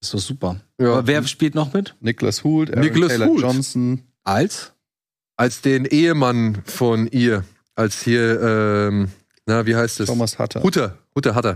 ist 0.02 0.14
doch 0.14 0.20
super. 0.20 0.58
Ja. 0.80 0.94
Aber 0.94 1.08
wer 1.08 1.26
spielt 1.28 1.56
noch 1.56 1.74
mit? 1.74 1.96
Nicholas 2.02 2.44
Hoult, 2.44 2.72
Aaron 2.72 2.84
Nicholas 2.84 3.10
Taylor 3.10 3.28
Hoult. 3.28 3.42
Johnson. 3.42 4.02
Als? 4.24 4.74
Als 5.38 5.62
den 5.62 5.86
Ehemann 5.86 6.62
von 6.66 7.08
ihr. 7.08 7.44
Als 7.76 8.02
hier, 8.02 8.42
ähm, 8.42 9.10
na, 9.46 9.66
wie 9.66 9.76
heißt 9.76 10.00
es? 10.00 10.08
Thomas 10.08 10.38
Hutter. 10.40 10.64
Hutter. 10.64 10.98
Hutter, 11.16 11.36
Hutter. 11.36 11.56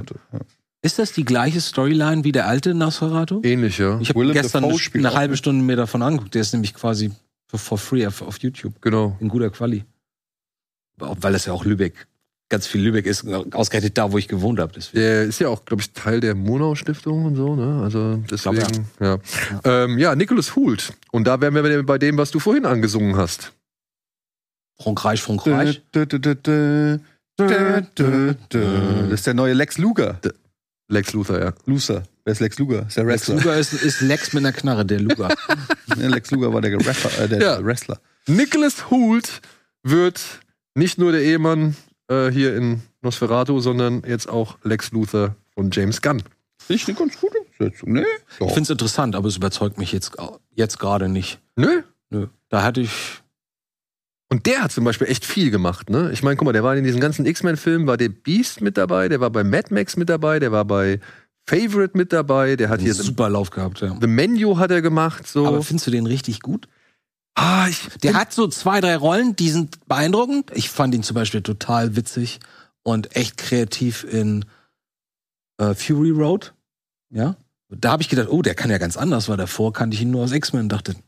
Ist 0.83 0.97
das 0.97 1.13
die 1.13 1.25
gleiche 1.25 1.61
Storyline 1.61 2.23
wie 2.23 2.31
der 2.31 2.47
alte 2.47 2.73
Nosferatu? 2.73 3.41
Ähnlich, 3.43 3.77
ja. 3.77 3.99
Ich 3.99 4.09
habe 4.09 4.31
gestern 4.33 4.63
eine, 4.65 4.77
eine 4.93 5.13
halbe. 5.13 5.37
Stunde 5.37 5.63
mir 5.63 5.75
davon 5.75 6.01
angeguckt. 6.01 6.33
Der 6.33 6.41
ist 6.41 6.53
nämlich 6.53 6.73
quasi 6.73 7.11
for, 7.51 7.59
for 7.59 7.77
free 7.77 8.07
auf, 8.07 8.21
auf 8.21 8.39
YouTube. 8.39 8.81
Genau. 8.81 9.17
In 9.19 9.27
guter 9.27 9.49
Quali. 9.49 9.83
Weil 10.97 11.33
das 11.33 11.45
ja 11.45 11.53
auch 11.53 11.65
Lübeck, 11.65 12.07
ganz 12.47 12.67
viel 12.67 12.81
Lübeck 12.81 13.05
ist, 13.05 13.27
ausgerechnet 13.53 13.97
da, 13.97 14.11
wo 14.11 14.17
ich 14.17 14.27
gewohnt 14.27 14.59
habe. 14.59 14.71
Deswegen. 14.73 15.01
Der 15.01 15.23
ist 15.23 15.39
ja 15.39 15.49
auch, 15.49 15.65
glaube 15.65 15.81
ich, 15.81 15.91
Teil 15.91 16.19
der 16.19 16.35
Monau-Stiftung 16.35 17.25
und 17.25 17.35
so, 17.35 17.55
ne? 17.55 17.81
Also 17.81 18.21
glaub, 18.25 18.55
deswegen, 18.55 18.87
ja. 18.99 19.17
Ja, 19.65 19.83
ähm, 19.83 19.97
ja 19.97 20.15
Nicholas 20.15 20.55
Hult. 20.55 20.93
Und 21.11 21.25
da 21.25 21.41
wären 21.41 21.55
wir 21.55 21.83
bei 21.83 21.97
dem, 21.97 22.17
was 22.17 22.31
du 22.31 22.39
vorhin 22.39 22.65
angesungen 22.65 23.17
hast. 23.17 23.51
Frankreich, 24.79 25.21
Frankreich. 25.21 25.81
Das 25.91 26.07
ist 29.11 29.27
der 29.27 29.33
neue 29.33 29.53
Lex 29.53 29.77
Luger. 29.77 30.19
Lex 30.91 31.13
Luthor, 31.13 31.39
ja. 31.39 31.53
Luger. 31.65 32.03
Wer 32.23 32.33
ist 32.33 32.39
Lex 32.39 32.59
Luger? 32.59 32.85
Ist 32.87 32.97
der 32.97 33.05
Lex 33.05 33.27
Wrestler. 33.29 33.35
Luger 33.35 33.57
ist, 33.57 33.73
ist 33.73 34.01
Lex 34.01 34.33
mit 34.33 34.43
einer 34.45 34.53
Knarre, 34.53 34.85
der 34.85 34.99
Luger. 34.99 35.29
Lex 35.95 36.31
Luger 36.31 36.53
war 36.53 36.61
der, 36.61 36.73
Rapper, 36.73 37.19
äh, 37.23 37.27
der 37.29 37.41
Ja. 37.41 37.65
Wrestler. 37.65 37.99
Nicholas 38.27 38.89
Hult 38.91 39.41
wird 39.83 40.21
nicht 40.75 40.97
nur 40.97 41.11
der 41.11 41.21
Ehemann 41.23 41.75
äh, 42.09 42.29
hier 42.29 42.55
in 42.55 42.81
Nosferatu, 43.01 43.59
sondern 43.61 44.03
jetzt 44.05 44.29
auch 44.29 44.57
Lex 44.63 44.91
Luthor 44.91 45.35
von 45.55 45.71
James 45.71 46.01
Gunn. 46.01 46.21
Finde 46.59 46.81
ich 46.81 46.87
eine 46.87 46.97
ganz 46.97 47.19
gute 47.19 47.37
Besetzung, 47.57 47.93
ne? 47.93 48.05
Ich 48.39 48.47
finde 48.47 48.61
es 48.61 48.69
interessant, 48.69 49.15
aber 49.15 49.27
es 49.27 49.37
überzeugt 49.37 49.77
mich 49.77 49.91
jetzt, 49.91 50.11
jetzt 50.53 50.77
gerade 50.77 51.09
nicht. 51.09 51.39
Nö. 51.55 51.81
Nö. 52.09 52.27
Da 52.49 52.63
hatte 52.63 52.81
ich. 52.81 53.20
Und 54.31 54.45
der 54.45 54.63
hat 54.63 54.71
zum 54.71 54.85
Beispiel 54.85 55.07
echt 55.07 55.25
viel 55.25 55.51
gemacht, 55.51 55.89
ne? 55.89 56.09
Ich 56.13 56.23
meine, 56.23 56.37
guck 56.37 56.45
mal, 56.45 56.53
der 56.53 56.63
war 56.63 56.73
in 56.77 56.85
diesen 56.85 57.01
ganzen 57.01 57.25
X-Men-Filmen, 57.25 57.85
war 57.85 57.97
der 57.97 58.07
Beast 58.07 58.61
mit 58.61 58.77
dabei, 58.77 59.09
der 59.09 59.19
war 59.19 59.29
bei 59.29 59.43
Mad 59.43 59.73
Max 59.73 59.97
mit 59.97 60.07
dabei, 60.07 60.39
der 60.39 60.53
war 60.53 60.63
bei 60.63 61.01
Favorite 61.45 61.97
mit 61.97 62.13
dabei, 62.13 62.55
der 62.55 62.69
hat 62.69 62.79
einen 62.79 62.85
hier 62.85 62.93
super 62.93 63.29
Lauf 63.29 63.49
gehabt, 63.49 63.81
ja. 63.81 63.93
The 63.99 64.07
Menu 64.07 64.57
hat 64.57 64.71
er 64.71 64.81
gemacht, 64.81 65.27
so. 65.27 65.45
Aber 65.45 65.61
findest 65.63 65.87
du 65.87 65.91
den 65.91 66.05
richtig 66.05 66.39
gut? 66.39 66.69
ah, 67.35 67.67
ich, 67.67 67.89
Der 68.03 68.13
hat 68.13 68.31
so 68.31 68.47
zwei, 68.47 68.79
drei 68.79 68.95
Rollen, 68.95 69.35
die 69.35 69.49
sind 69.49 69.85
beeindruckend. 69.87 70.51
Ich 70.53 70.69
fand 70.69 70.95
ihn 70.95 71.03
zum 71.03 71.15
Beispiel 71.15 71.41
total 71.41 71.97
witzig 71.97 72.39
und 72.83 73.15
echt 73.17 73.37
kreativ 73.37 74.05
in 74.05 74.45
äh, 75.57 75.73
Fury 75.73 76.11
Road. 76.11 76.53
Ja. 77.09 77.35
Da 77.69 77.91
habe 77.91 78.01
ich 78.01 78.07
gedacht, 78.07 78.29
oh, 78.29 78.41
der 78.41 78.55
kann 78.55 78.71
ja 78.71 78.77
ganz 78.77 78.95
anders, 78.95 79.27
weil 79.27 79.37
davor 79.37 79.73
kannte 79.73 79.95
ich 79.95 80.01
ihn 80.01 80.11
nur 80.11 80.23
aus 80.23 80.31
X-Men 80.31 80.63
und 80.63 80.69
dachte, 80.69 80.93
was 80.93 81.01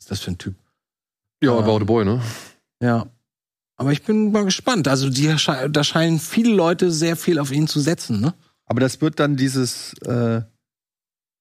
ist 0.00 0.10
das 0.12 0.20
für 0.20 0.30
ein 0.30 0.38
Typ? 0.38 0.54
ja, 1.42 1.52
ähm, 1.52 1.64
About 1.64 1.82
a 1.82 1.84
Boy, 1.84 2.04
ne? 2.04 2.20
Ja. 2.82 3.06
Aber 3.76 3.92
ich 3.92 4.02
bin 4.02 4.32
mal 4.32 4.44
gespannt. 4.44 4.88
Also 4.88 5.08
die, 5.08 5.34
da 5.70 5.84
scheinen 5.84 6.18
viele 6.18 6.52
Leute 6.52 6.90
sehr 6.90 7.16
viel 7.16 7.38
auf 7.38 7.52
ihn 7.52 7.68
zu 7.68 7.80
setzen, 7.80 8.20
ne? 8.20 8.34
Aber 8.66 8.80
das 8.80 9.00
wird 9.00 9.18
dann 9.20 9.36
dieses, 9.36 9.94
äh, 10.02 10.42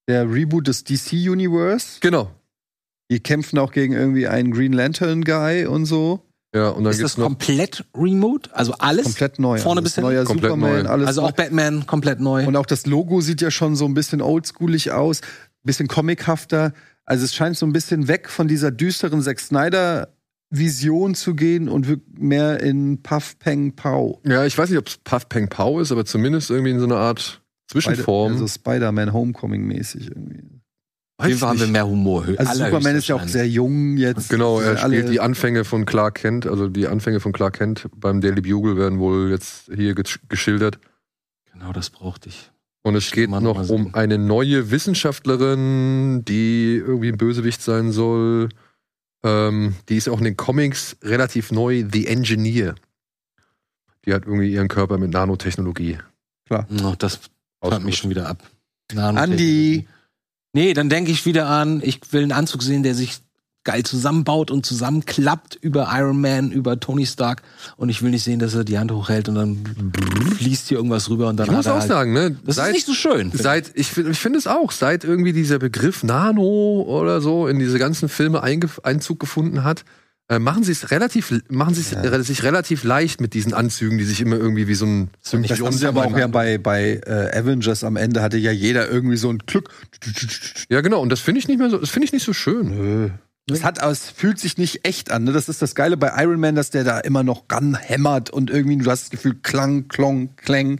der 0.07 0.31
Reboot 0.31 0.67
des 0.67 0.83
DC-Universe. 0.83 1.99
Genau. 1.99 2.31
Die 3.11 3.19
kämpfen 3.19 3.59
auch 3.59 3.71
gegen 3.71 3.93
irgendwie 3.93 4.27
einen 4.27 4.51
Green 4.51 4.73
Lantern-Guy 4.73 5.65
und 5.65 5.85
so. 5.85 6.23
Ja, 6.55 6.69
und 6.69 6.83
dann 6.83 6.91
Ist 6.91 6.99
gibt's 6.99 7.13
das 7.13 7.17
noch 7.17 7.25
komplett 7.25 7.85
Remote? 7.95 8.49
Also 8.55 8.73
alles? 8.73 9.03
Komplett 9.03 9.39
neu. 9.39 9.57
Vorne 9.59 9.81
bis 9.81 9.95
hin? 9.95 10.03
Neuer 10.03 10.23
Komplett 10.23 10.51
Superman, 10.51 10.83
neu. 10.83 10.89
alles 10.89 11.07
also 11.07 11.21
auch 11.23 11.31
Batman 11.31 11.85
komplett 11.85 12.19
neu. 12.19 12.47
Und 12.47 12.55
auch 12.55 12.65
das 12.65 12.85
Logo 12.85 13.21
sieht 13.21 13.41
ja 13.41 13.51
schon 13.51 13.75
so 13.75 13.85
ein 13.85 13.93
bisschen 13.93 14.21
oldschoolig 14.21 14.91
aus, 14.91 15.21
bisschen 15.63 15.87
comichafter. 15.87 16.73
Also 17.05 17.25
es 17.25 17.35
scheint 17.35 17.57
so 17.57 17.65
ein 17.65 17.73
bisschen 17.73 18.07
weg 18.07 18.29
von 18.29 18.47
dieser 18.47 18.71
düsteren 18.71 19.21
Zack 19.21 19.39
Snyder 19.39 20.09
Vision 20.49 21.13
zu 21.15 21.35
gehen 21.35 21.67
und 21.67 21.99
mehr 22.19 22.61
in 22.61 23.01
Puff 23.03 23.37
Peng 23.39 23.75
Pow. 23.75 24.19
Ja, 24.25 24.45
ich 24.45 24.57
weiß 24.57 24.69
nicht, 24.69 24.79
ob 24.79 24.87
es 24.87 24.97
Puff 24.97 25.27
Peng 25.27 25.49
Pow 25.49 25.81
ist, 25.81 25.91
aber 25.91 26.05
zumindest 26.05 26.49
irgendwie 26.49 26.71
in 26.71 26.79
so 26.79 26.85
einer 26.85 26.97
Art 26.97 27.41
Zwischenform. 27.69 28.33
Also 28.33 28.47
Spider-Man 28.47 29.11
Homecoming 29.11 29.65
mäßig 29.65 30.07
irgendwie. 30.07 30.43
Auf 31.19 31.27
jeden 31.27 31.39
Fall 31.39 31.49
haben 31.49 31.59
wir 31.59 31.67
mehr 31.67 31.87
Humor. 31.87 32.25
Also 32.37 32.63
Superman 32.63 32.95
ist 32.95 33.07
ja 33.07 33.15
auch 33.15 33.27
sehr 33.27 33.47
jung 33.47 33.97
jetzt. 33.97 34.29
Genau, 34.29 34.59
er 34.59 34.77
spielt 34.77 35.09
die 35.09 35.19
Anfänge 35.19 35.65
von 35.65 35.85
Clark 35.85 36.15
Kent, 36.15 36.45
also 36.45 36.69
die 36.69 36.87
Anfänge 36.87 37.19
von 37.19 37.33
Clark 37.33 37.55
Kent 37.57 37.87
beim 37.95 38.21
Daily 38.21 38.41
Bugle 38.41 38.77
werden 38.77 38.99
wohl 38.99 39.31
jetzt 39.31 39.71
hier 39.75 39.93
gesch- 39.95 40.19
geschildert. 40.29 40.79
Genau, 41.51 41.73
das 41.73 41.89
brauchte 41.89 42.29
ich. 42.29 42.51
Und 42.83 42.95
es 42.95 43.11
geht 43.11 43.31
Mann, 43.31 43.43
noch 43.43 43.67
um 43.69 43.95
eine 43.95 44.19
neue 44.19 44.69
Wissenschaftlerin, 44.71 46.23
die 46.23 46.75
irgendwie 46.77 47.09
ein 47.09 47.17
Bösewicht 47.17 47.61
sein 47.63 47.91
soll. 47.91 48.49
Ähm, 49.23 49.75
die 49.89 49.97
ist 49.97 50.07
auch 50.09 50.19
in 50.19 50.25
den 50.25 50.37
Comics 50.37 50.97
relativ 51.01 51.51
neu, 51.51 51.85
The 51.91 52.07
Engineer. 52.07 52.75
Die 54.05 54.13
hat 54.13 54.25
irgendwie 54.25 54.51
ihren 54.51 54.67
Körper 54.67 54.97
mit 54.97 55.11
Nanotechnologie. 55.11 55.97
Oh, 56.49 56.95
das 56.97 57.19
fand 57.61 57.83
mich 57.83 57.97
schon 57.97 58.09
wieder 58.09 58.29
ab. 58.29 58.41
Andi. 58.95 59.87
Nee, 60.53 60.73
dann 60.73 60.89
denke 60.89 61.11
ich 61.11 61.25
wieder 61.25 61.47
an, 61.47 61.81
ich 61.83 62.13
will 62.13 62.23
einen 62.23 62.31
Anzug 62.31 62.63
sehen, 62.63 62.83
der 62.83 62.95
sich 62.95 63.19
geil 63.67 63.83
zusammenbaut 63.83 64.49
und 64.49 64.65
zusammenklappt 64.65 65.59
über 65.61 65.89
Iron 65.93 66.19
Man, 66.21 66.51
über 66.51 66.79
Tony 66.79 67.05
Stark. 67.05 67.41
Und 67.75 67.89
ich 67.89 68.01
will 68.01 68.11
nicht 68.11 68.23
sehen, 68.23 68.39
dass 68.39 68.55
er 68.55 68.63
die 68.63 68.79
Hand 68.79 68.91
hochhält 68.91 69.27
und 69.29 69.35
dann 69.35 69.59
fließt 70.37 70.69
hier 70.69 70.77
irgendwas 70.77 71.09
rüber 71.09 71.27
und 71.27 71.37
dann 71.37 71.47
Ich 71.47 71.51
muss 71.51 71.65
hat 71.65 71.65
er 71.67 71.75
auch 71.75 71.79
halt, 71.81 71.89
sagen, 71.89 72.13
ne? 72.13 72.37
Das 72.45 72.57
ist 72.57 72.71
nicht 72.71 72.85
so 72.87 72.93
schön. 72.93 73.31
Seit, 73.33 73.71
ich, 73.75 73.87
find- 73.87 74.07
ich 74.09 74.19
finde 74.19 74.39
es 74.39 74.47
auch, 74.47 74.71
seit 74.71 75.03
irgendwie 75.03 75.33
dieser 75.33 75.59
Begriff 75.59 76.03
Nano 76.03 76.81
oder 76.87 77.19
so 77.21 77.47
in 77.47 77.59
diese 77.59 77.77
ganzen 77.77 78.07
Filme 78.09 78.41
Einzug 78.41 79.19
gefunden 79.19 79.63
hat, 79.65 79.83
äh, 80.29 80.39
machen 80.39 80.63
sie 80.63 80.73
es 80.73 80.91
relativ, 80.91 81.33
machen 81.49 81.73
sie 81.73 81.83
Ja. 81.95 82.21
sich 82.21 82.43
relativ 82.43 82.83
leicht 82.83 83.21
mit 83.21 83.33
diesen 83.33 83.53
Anzügen, 83.53 83.97
die 83.97 84.03
sich 84.03 84.19
immer 84.21 84.35
irgendwie 84.35 84.67
wie 84.67 84.75
so 84.75 84.85
ein, 84.85 85.09
so 85.21 85.37
ein 85.37 85.43
Das 85.43 85.59
haben 85.61 85.71
sie 85.71 85.87
aber 85.87 86.05
auch 86.05 86.17
ja 86.17 86.27
bei, 86.27 86.57
bei 86.57 86.99
äh, 87.05 87.37
Avengers 87.37 87.83
am 87.85 87.95
Ende 87.95 88.21
hatte 88.21 88.37
ja 88.37 88.51
jeder 88.51 88.89
irgendwie 88.89 89.15
so 89.15 89.29
ein 89.29 89.37
Glück. 89.39 89.69
Ja, 90.69 90.81
genau, 90.81 90.99
und 91.01 91.09
das 91.09 91.21
finde 91.21 91.39
ich 91.39 91.47
nicht 91.47 91.59
mehr 91.59 91.69
so, 91.69 91.77
das 91.77 91.89
finde 91.91 92.05
ich 92.07 92.11
nicht 92.13 92.25
so 92.25 92.33
schön. 92.33 92.69
Nö. 92.69 93.09
Das 93.47 93.63
hat, 93.63 93.81
es 93.81 94.09
fühlt 94.09 94.39
sich 94.39 94.57
nicht 94.57 94.85
echt 94.85 95.09
an. 95.09 95.23
Ne? 95.23 95.31
Das 95.31 95.47
ist 95.47 95.61
das 95.61 95.73
Geile 95.73 95.95
bei 95.95 96.11
Iron 96.21 96.39
Man, 96.39 96.55
dass 96.55 96.69
der 96.69 96.83
da 96.83 96.99
immer 96.99 97.23
noch 97.23 97.45
ranhämmert 97.49 98.29
und 98.29 98.49
irgendwie 98.49 98.77
du 98.77 98.91
hast 98.91 99.03
das 99.03 99.09
Gefühl, 99.09 99.35
Klang, 99.41 99.87
Klong, 99.87 100.35
Klang. 100.35 100.79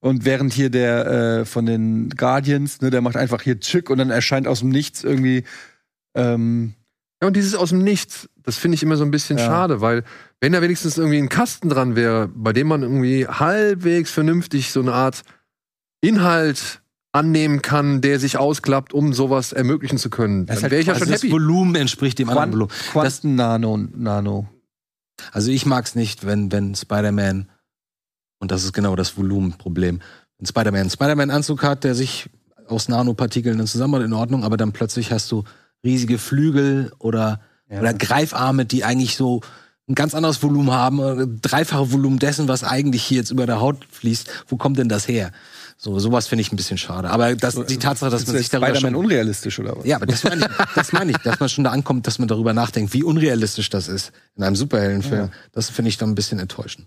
Und 0.00 0.26
während 0.26 0.52
hier 0.52 0.68
der 0.68 1.06
äh, 1.06 1.44
von 1.46 1.64
den 1.64 2.10
Guardians, 2.10 2.82
ne, 2.82 2.90
der 2.90 3.00
macht 3.00 3.16
einfach 3.16 3.40
hier 3.40 3.58
Tschick 3.58 3.88
und 3.88 3.96
dann 3.96 4.10
erscheint 4.10 4.46
aus 4.46 4.60
dem 4.60 4.68
Nichts 4.68 5.02
irgendwie. 5.02 5.44
Ähm, 6.14 6.74
Ja, 7.22 7.28
und 7.28 7.36
dieses 7.36 7.54
aus 7.54 7.70
dem 7.70 7.78
Nichts, 7.78 8.28
das 8.42 8.58
finde 8.58 8.74
ich 8.74 8.82
immer 8.82 8.96
so 8.96 9.04
ein 9.04 9.10
bisschen 9.10 9.38
Ja. 9.38 9.46
schade, 9.46 9.80
weil 9.80 10.04
wenn 10.42 10.52
da 10.52 10.60
wenigstens 10.60 10.98
irgendwie 10.98 11.16
ein 11.18 11.30
Kasten 11.30 11.70
dran 11.70 11.96
wäre, 11.96 12.28
bei 12.34 12.52
dem 12.52 12.66
man 12.66 12.82
irgendwie 12.82 13.26
halbwegs 13.26 14.10
vernünftig 14.10 14.72
so 14.72 14.80
eine 14.82 14.92
Art 14.92 15.22
Inhalt 16.02 16.82
annehmen 17.14 17.62
kann, 17.62 18.00
der 18.00 18.18
sich 18.18 18.36
ausklappt, 18.38 18.92
um 18.92 19.12
sowas 19.14 19.52
ermöglichen 19.52 19.98
zu 19.98 20.10
können, 20.10 20.46
Das 20.46 20.56
dann 20.56 20.62
halt 20.64 20.72
wäre 20.72 20.80
ich 20.80 20.86
ja 20.88 20.94
Also 20.94 21.04
schon 21.04 21.12
das 21.12 21.22
happy. 21.22 21.32
Volumen 21.32 21.74
entspricht 21.76 22.18
dem 22.18 22.28
anderen 22.28 22.52
Volumen. 22.52 22.70
Das, 22.70 22.90
Quanten-Nano. 22.92 23.76
Nano. 23.94 24.48
also 25.32 25.50
ich 25.50 25.64
mag's 25.64 25.94
nicht, 25.94 26.26
wenn, 26.26 26.50
wenn 26.50 26.74
Spider-Man, 26.74 27.48
und 28.40 28.50
das 28.50 28.64
ist 28.64 28.72
genau 28.72 28.96
das 28.96 29.16
Volumenproblem, 29.16 30.00
wenn 30.38 30.46
Spider-Man 30.46 30.80
einen 30.80 30.90
Spider-Man-Anzug 30.90 31.62
hat, 31.62 31.84
der 31.84 31.94
sich 31.94 32.28
aus 32.66 32.88
Nanopartikeln 32.88 33.58
dann 33.58 33.66
zusammenbaut, 33.68 34.04
in 34.04 34.12
Ordnung, 34.12 34.42
aber 34.42 34.56
dann 34.56 34.72
plötzlich 34.72 35.12
hast 35.12 35.30
du 35.30 35.44
riesige 35.84 36.18
Flügel 36.18 36.92
oder, 36.98 37.40
Ja. 37.70 37.78
oder 37.80 37.94
Greifarme, 37.94 38.64
die 38.66 38.84
eigentlich 38.84 39.16
so 39.16 39.40
ein 39.86 39.94
ganz 39.94 40.14
anderes 40.14 40.42
Volumen 40.42 40.72
haben, 40.72 40.98
äh, 40.98 41.26
dreifache 41.42 41.92
Volumen 41.92 42.18
dessen, 42.18 42.48
was 42.48 42.64
eigentlich 42.64 43.04
hier 43.04 43.18
jetzt 43.18 43.30
über 43.30 43.46
der 43.46 43.60
Haut 43.60 43.86
fließt. 43.90 44.44
Wo 44.48 44.56
kommt 44.56 44.78
denn 44.78 44.88
das 44.88 45.06
her? 45.06 45.30
So, 45.84 45.98
sowas 45.98 46.28
finde 46.28 46.40
ich 46.40 46.50
ein 46.50 46.56
bisschen 46.56 46.78
schade. 46.78 47.10
Aber 47.10 47.36
das, 47.36 47.62
die 47.66 47.76
Tatsache, 47.76 48.10
dass 48.10 48.26
man 48.26 48.38
sich 48.38 48.48
darüber 48.48 48.74
schon 48.74 48.94
unrealistisch 48.94 49.58
oder 49.58 49.76
was? 49.76 49.84
Ja, 49.84 49.96
aber 49.96 50.06
das 50.06 50.24
meine 50.24 50.46
ich, 50.46 50.66
das 50.74 50.92
meine 50.94 51.10
ich, 51.10 51.18
dass 51.18 51.38
man 51.40 51.50
schon 51.50 51.64
da 51.64 51.72
ankommt, 51.72 52.06
dass 52.06 52.18
man 52.18 52.26
darüber 52.26 52.54
nachdenkt, 52.54 52.94
wie 52.94 53.02
unrealistisch 53.02 53.68
das 53.68 53.88
ist 53.88 54.10
in 54.34 54.44
einem 54.44 54.56
Superheldenfilm. 54.56 55.28
Das 55.52 55.68
finde 55.68 55.90
ich 55.90 55.98
dann 55.98 56.08
ein 56.08 56.14
bisschen 56.14 56.38
enttäuschend. 56.38 56.86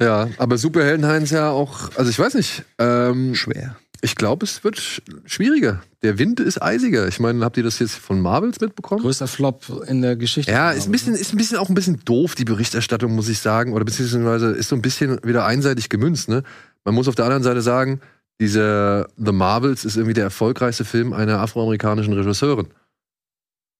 Ja, 0.00 0.30
aber 0.38 0.56
Superhelden 0.56 1.04
heißen 1.04 1.36
ja 1.36 1.50
auch, 1.50 1.90
also 1.96 2.10
ich 2.10 2.18
weiß 2.18 2.32
nicht, 2.32 2.64
ähm, 2.78 3.34
Schwer. 3.34 3.76
ich 4.00 4.16
glaube, 4.16 4.46
es 4.46 4.64
wird 4.64 4.78
sch 4.78 5.02
schwieriger. 5.26 5.82
Der 6.02 6.18
Wind 6.18 6.40
ist 6.40 6.62
eisiger. 6.62 7.06
Ich 7.08 7.20
meine, 7.20 7.44
habt 7.44 7.58
ihr 7.58 7.62
das 7.62 7.78
jetzt 7.78 7.96
von 7.96 8.22
Marvels 8.22 8.58
mitbekommen? 8.58 9.02
Größter 9.02 9.26
Flop 9.26 9.84
in 9.86 10.00
der 10.00 10.16
Geschichte. 10.16 10.50
Ja, 10.50 10.70
ist 10.70 10.88
ein 10.88 10.92
bisschen, 10.92 11.14
ist 11.14 11.34
ein 11.34 11.36
bisschen 11.36 11.58
auch 11.58 11.68
ein 11.68 11.74
bisschen 11.74 12.00
doof, 12.06 12.36
die 12.36 12.46
Berichterstattung, 12.46 13.14
muss 13.14 13.28
ich 13.28 13.40
sagen. 13.40 13.74
Oder 13.74 13.84
beziehungsweise 13.84 14.52
ist 14.52 14.70
so 14.70 14.76
ein 14.76 14.82
bisschen 14.82 15.22
wieder 15.24 15.44
einseitig 15.44 15.90
gemünzt, 15.90 16.30
ne? 16.30 16.42
Man 16.84 16.94
muss 16.94 17.06
auf 17.08 17.14
der 17.14 17.26
anderen 17.26 17.42
Seite 17.42 17.60
sagen, 17.60 18.00
dieser 18.40 19.06
The 19.16 19.32
Marvels 19.32 19.84
ist 19.84 19.96
irgendwie 19.96 20.14
der 20.14 20.24
erfolgreichste 20.24 20.84
Film 20.84 21.12
einer 21.12 21.38
afroamerikanischen 21.40 22.12
Regisseurin. 22.14 22.68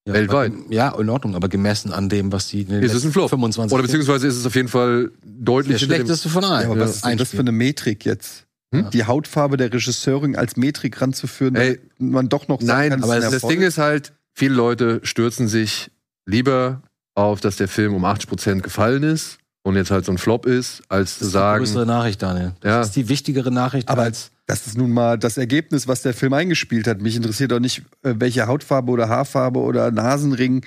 Ja, 0.07 0.15
weltweit. 0.15 0.53
aber- 0.53 0.73
Ja, 0.73 0.89
in 0.99 1.09
Ordnung, 1.11 1.35
aber 1.35 1.49
gemessen 1.49 1.93
an 1.93 2.09
dem, 2.09 2.33
was 2.33 2.49
die 2.49 2.63
in 2.63 2.69
den 2.69 2.83
Ist 2.83 2.95
es 2.95 3.05
ein 3.05 3.13
Flop? 3.13 3.29
25 3.31 3.73
Oder 3.75 3.83
beziehungsweise 3.83 4.27
ist 4.27 4.37
es 4.37 4.47
auf 4.47 4.55
jeden 4.55 4.69
Fall 4.69 5.11
der 5.23 5.45
deutlich 5.45 5.79
dem- 5.79 5.87
schlechteste 5.87 6.29
von 6.29 6.45
allen. 6.45 6.65
Ja, 6.69 6.71
aber 6.71 6.81
was 6.81 6.97
ist 6.97 7.05
denn 7.05 7.19
das 7.19 7.31
für 7.31 7.41
eine 7.41 7.53
Metrik 7.53 8.05
jetzt? 8.05 8.47
Hm? 8.75 8.89
Die 8.91 9.05
Hautfarbe 9.05 9.57
der 9.57 9.73
Regisseurin 9.73 10.37
als 10.37 10.57
Metrik 10.57 11.01
ranzuführen, 11.03 11.55
Ey, 11.57 11.81
damit 11.99 12.13
man 12.15 12.29
doch 12.29 12.49
noch 12.49 12.61
Nein, 12.61 12.91
kann, 12.91 13.03
aber 13.03 13.19
das. 13.21 13.43
Ding 13.43 13.63
ist 13.63 13.79
halt, 13.79 14.13
viele 14.33 14.55
Leute 14.55 15.01
stürzen 15.03 15.49
sich 15.49 15.91
lieber 16.25 16.81
auf, 17.15 17.41
dass 17.41 17.57
der 17.57 17.67
Film 17.69 17.95
um 17.95 18.05
80% 18.05 18.63
gefallen 18.63 19.03
ist 19.03 19.39
und 19.65 19.75
jetzt 19.77 19.91
halt 19.91 20.05
so 20.05 20.13
ein 20.13 20.19
Flop 20.19 20.47
ist, 20.47 20.83
als 20.89 21.15
zu 21.15 21.21
Das 21.21 21.27
ist 21.27 21.29
die 21.29 21.33
sagen, 21.33 21.59
größere 21.65 21.85
Nachricht, 21.87 22.23
Daniel. 22.23 22.53
Das 22.61 22.71
Ja. 22.71 22.81
ist 22.83 22.93
die 22.97 23.09
wichtigere 23.09 23.51
Nachricht 23.51 23.89
Aber 23.89 24.03
als 24.03 24.31
das 24.51 24.67
ist 24.67 24.77
nun 24.77 24.91
mal 24.91 25.17
das 25.17 25.37
Ergebnis, 25.39 25.87
was 25.87 26.03
der 26.03 26.13
Film 26.13 26.33
eingespielt 26.33 26.87
hat. 26.89 27.01
Mich 27.01 27.15
interessiert 27.17 27.53
doch 27.53 27.61
nicht, 27.61 27.83
äh, 28.03 28.15
welche 28.19 28.47
Hautfarbe 28.49 28.91
oder 28.91 29.09
Haarfarbe 29.09 29.61
oder 29.61 29.91
Nasenring 29.93 30.65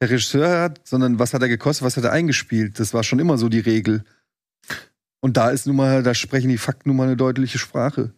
der 0.00 0.08
Regisseur 0.10 0.60
hat, 0.60 0.80
sondern 0.84 1.18
was 1.18 1.34
hat 1.34 1.42
er 1.42 1.48
gekostet, 1.48 1.84
was 1.84 1.96
hat 1.96 2.04
er 2.04 2.12
eingespielt. 2.12 2.80
Das 2.80 2.94
war 2.94 3.02
schon 3.04 3.18
immer 3.18 3.36
so 3.38 3.48
die 3.48 3.60
Regel. 3.60 4.04
Und 5.20 5.36
da 5.36 5.50
ist 5.50 5.66
nun 5.66 5.76
mal, 5.76 6.02
da 6.02 6.14
sprechen 6.14 6.48
die 6.48 6.58
Fakten 6.58 6.88
nun 6.90 6.96
mal 6.96 7.04
eine 7.04 7.16
deutliche 7.16 7.58
Sprache. 7.58 8.12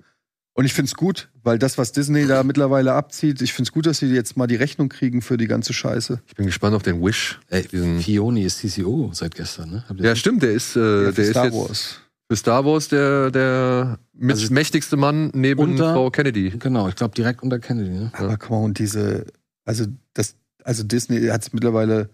Und 0.55 0.65
ich 0.65 0.75
find's 0.75 0.95
gut, 0.95 1.29
weil 1.45 1.59
das, 1.59 1.79
was 1.79 1.93
Disney 1.93 2.27
da 2.27 2.43
mittlerweile 2.43 2.93
abzieht, 2.93 3.41
ich 3.43 3.53
find's 3.53 3.71
gut, 3.71 3.87
dass 3.87 3.99
sie 3.99 4.07
jetzt 4.07 4.37
mal 4.37 4.49
die 4.49 4.57
Rechnung 4.57 4.89
kriegen 4.89 5.23
für 5.23 5.37
die 5.37 5.47
ganze 5.47 5.73
Scheiße. 5.73 6.21
ich 6.27 6.35
bin 6.35 6.47
gespannt 6.47 6.75
auf 6.75 6.83
den 6.83 7.01
Wish. 7.05 7.39
Ey, 7.49 7.63
Diesen- 7.63 8.01
Fioni 8.01 8.43
ist 8.43 8.59
CCO 8.59 9.11
seit 9.15 9.35
gestern, 9.37 9.71
ne? 9.71 9.85
Ja, 9.99 10.17
stimmt, 10.17 10.43
der 10.43 10.53
ist, 10.53 10.75
äh, 10.77 11.05
Ja, 11.07 11.11
der 11.13 11.25
ist 11.25 11.31
Star 11.31 11.45
jetzt 11.47 11.55
Wars. 11.55 12.01
Für 12.31 12.37
Star 12.37 12.65
Wars 12.65 12.89
der, 12.89 13.31
der 13.31 13.99
Also- 14.29 14.53
mächtigste 14.53 14.97
Mann 14.97 15.31
neben 15.35 15.61
Unter- 15.61 15.95
Frau 15.95 16.11
Kennedy. 16.11 16.51
Genau, 16.59 16.89
ich 16.89 16.95
glaube 16.97 17.15
direkt 17.15 17.43
unter 17.43 17.59
Kennedy, 17.59 17.91
ne? 17.91 18.11
Aber 18.15 18.37
guck 18.37 18.51
mal, 18.51 18.59
und 18.59 18.79
diese, 18.79 19.27
also 19.65 19.87
das, 20.15 20.35
also 20.65 20.83
Disney 20.83 21.27
hat 21.29 21.43
es 21.43 21.53
mittlerweile 21.53 22.11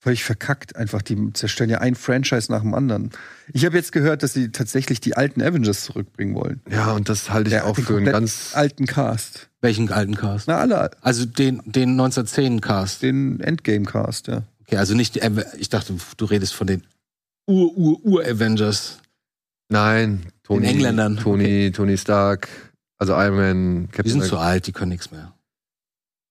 völlig 0.00 0.22
verkackt. 0.22 0.76
Einfach, 0.76 1.02
die 1.02 1.32
zerstören 1.32 1.70
ja 1.70 1.78
ein 1.78 1.94
Franchise 1.94 2.52
nach 2.52 2.60
dem 2.60 2.74
anderen. 2.74 3.10
Ich 3.52 3.64
habe 3.64 3.76
jetzt 3.76 3.90
gehört, 3.90 4.22
dass 4.22 4.32
sie 4.34 4.52
tatsächlich 4.52 5.00
die 5.00 5.16
alten 5.16 5.40
Avengers 5.42 5.82
zurückbringen 5.84 6.34
wollen. 6.34 6.60
Ja, 6.70 6.92
und 6.92 7.08
das 7.08 7.30
halte 7.30 7.48
ich 7.48 7.54
Ja, 7.54 7.64
auch 7.64 7.74
den 7.74 7.84
für 7.84 7.96
einen 7.96 8.04
ganz. 8.06 8.50
Alten 8.54 8.86
Cast. 8.86 9.48
Welchen 9.60 9.90
alten 9.90 10.14
Cast? 10.14 10.46
Na, 10.46 10.58
alle, 10.58 10.90
Also 11.02 11.24
den, 11.24 11.62
den 11.64 11.90
1910 11.98 12.60
Cast. 12.60 13.02
den 13.02 13.40
Endgame-Cast, 13.40 14.28
ja. 14.28 14.42
Okay, 14.60 14.76
also 14.76 14.94
nicht, 14.94 15.18
ich 15.58 15.68
dachte, 15.70 15.94
du 16.16 16.24
redest 16.26 16.54
von 16.54 16.66
den 16.68 16.82
Ur-Ur-Ur-Avengers. 17.48 18.98
Nein, 19.68 20.26
Tony, 20.42 20.62
Den 20.62 20.70
Engländern, 20.76 21.16
Tony, 21.18 21.70
Tony 21.72 21.98
Stark, 21.98 22.48
also 22.98 23.12
Iron 23.14 23.36
Man, 23.36 23.82
Die 23.82 23.88
Captain 23.92 24.12
sind 24.12 24.24
zu 24.24 24.38
alt, 24.38 24.66
die 24.66 24.72
können 24.72 24.90
nichts 24.90 25.10
mehr. 25.10 25.34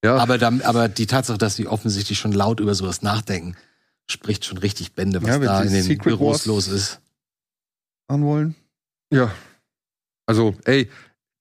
Ja, 0.03 0.17
Aber, 0.17 0.37
dann, 0.37 0.61
aber 0.61 0.89
die 0.89 1.05
Tatsache, 1.07 1.37
dass 1.37 1.55
sie 1.55 1.67
offensichtlich 1.67 2.17
schon 2.19 2.31
laut 2.31 2.59
über 2.59 2.73
sowas 2.75 3.01
nachdenken, 3.01 3.55
spricht 4.09 4.45
schon 4.45 4.57
richtig 4.57 4.93
Bände, 4.93 5.21
was 5.21 5.29
Ja, 5.29 5.39
da 5.39 5.61
in 5.63 5.71
den 5.73 5.83
Secret 5.83 6.03
Büros 6.03 6.33
Wars- 6.39 6.45
los 6.45 6.67
ist. 6.67 6.99
Machen 8.09 8.23
wollen. 8.23 8.55
Ja. 9.11 9.31
Also, 10.25 10.55
ey, 10.65 10.89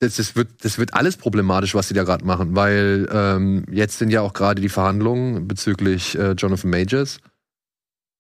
das, 0.01 0.17
das, 0.17 0.37
wird, 0.37 0.65
das 0.65 0.79
wird 0.79 0.95
alles 0.95 1.17
problematisch, 1.17 1.75
was 1.75 1.89
sie 1.89 1.95
da 1.95 2.05
gerade 2.05 2.25
machen, 2.25 2.55
weil 2.57 3.09
ähm, 3.11 3.65
jetzt 3.71 3.99
sind 3.99 4.11
ja 4.11 4.21
auch 4.21 4.33
gerade 4.33 4.61
die 4.61 4.69
Verhandlungen 4.69 5.47
bezüglich 5.49 6.19
äh, 6.19 6.33
Jonathan 6.33 6.71
Majors, 6.71 7.19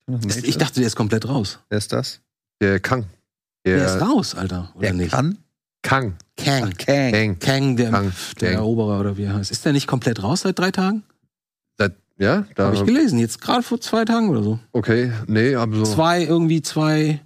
Das, 0.06 0.36
ich 0.38 0.56
dachte, 0.58 0.80
der 0.80 0.86
ist 0.86 0.96
komplett 0.96 1.28
raus. 1.28 1.58
wer 1.68 1.78
ist 1.78 1.92
das? 1.92 2.20
der 2.62 2.80
Kang. 2.80 3.06
Der, 3.66 3.84
ist 3.84 3.94
Der 3.94 4.02
raus, 4.02 4.34
Alter. 4.34 4.70
Oder 4.74 4.82
Der 4.88 4.94
nicht? 4.94 5.10
kann? 5.10 5.38
Kang. 5.82 6.14
Kang. 6.36 6.72
Kang. 6.76 7.12
Kang. 7.12 7.38
Kang, 7.38 7.76
der, 7.76 7.90
Kang. 7.90 8.12
der 8.40 8.50
Kang. 8.50 8.58
Eroberer 8.58 9.00
oder 9.00 9.16
wie 9.16 9.24
er 9.24 9.34
heißt. 9.34 9.50
Ist 9.50 9.64
der 9.64 9.72
nicht 9.72 9.86
komplett 9.86 10.22
raus 10.22 10.40
seit 10.42 10.58
drei 10.58 10.70
Tagen? 10.70 11.02
Seit- 11.78 11.94
Ja, 12.18 12.44
da. 12.54 12.66
Habe 12.66 12.76
ich 12.76 12.84
gelesen, 12.84 13.18
jetzt 13.18 13.40
gerade 13.40 13.62
vor 13.62 13.80
zwei 13.80 14.04
Tagen 14.04 14.28
oder 14.30 14.42
so. 14.42 14.58
Okay, 14.72 15.12
nee, 15.26 15.54
aber 15.54 15.76
so. 15.76 15.84
Zwei, 15.84 16.22
irgendwie 16.24 16.62
zwei 16.62 17.20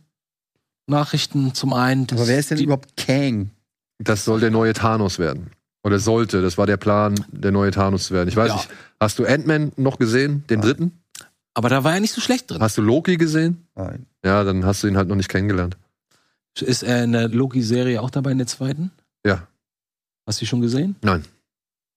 Nachrichten 0.87 1.55
zum 1.55 1.73
einen. 1.73 2.07
Aber 2.11 2.27
wer 2.27 2.39
ist 2.39 2.51
denn 2.51 2.59
die, 2.59 2.65
überhaupt 2.65 2.97
Kang? 2.97 3.51
Das 3.99 4.25
soll 4.25 4.41
der 4.41 4.51
neue 4.51 4.73
Thanos 4.73 5.19
werden. 5.19 5.51
Oder 5.83 5.99
sollte, 5.99 6.43
das 6.43 6.59
war 6.59 6.67
der 6.67 6.77
Plan, 6.77 7.15
der 7.31 7.53
neue 7.53 7.71
Thanos 7.71 8.07
zu 8.09 8.15
werden. 8.15 8.29
Ich 8.29 8.37
weiß 8.37 8.49
Ja. 8.49 8.55
nicht, 8.57 8.69
hast 8.99 9.19
du 9.19 9.25
Ant-Man 9.25 9.73
noch 9.77 9.99
gesehen, 9.99 10.45
den 10.51 10.61
Nein. 10.61 10.69
dritten? 10.69 10.93
Aber 11.55 11.69
da 11.69 11.85
war 11.85 11.95
er 11.95 12.01
nicht 12.01 12.13
so 12.15 12.21
schlecht 12.21 12.51
drin. 12.51 12.61
Hast 12.61 12.77
du 12.79 12.83
Loki 12.83 13.17
gesehen? 13.17 13.67
Nein. 13.75 14.07
Ja, 14.25 14.45
dann 14.45 14.65
hast 14.65 14.83
du 14.83 14.89
ihn 14.89 14.97
halt 14.97 15.09
noch 15.09 15.17
nicht 15.17 15.29
kennengelernt. 15.29 15.77
Ist 16.61 16.83
er 16.83 17.05
in 17.05 17.13
der 17.13 17.29
Loki-Serie 17.29 18.01
auch 18.03 18.11
dabei 18.11 18.33
in 18.33 18.39
der 18.39 18.47
zweiten? 18.47 18.91
Ja. 19.25 19.47
Hast 20.27 20.41
du 20.41 20.45
die 20.45 20.49
schon 20.49 20.61
gesehen? 20.61 20.97
Nein. 21.03 21.25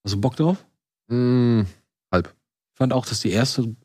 Hast 0.04 0.14
du 0.16 0.22
Bock 0.22 0.36
drauf? 0.36 0.64
Hm, 1.10 1.66
Ich 2.16 2.78
fand 2.78 2.94
auch, 2.94 3.06
dass 3.06 3.20
die 3.22 3.32
erste 3.32 3.76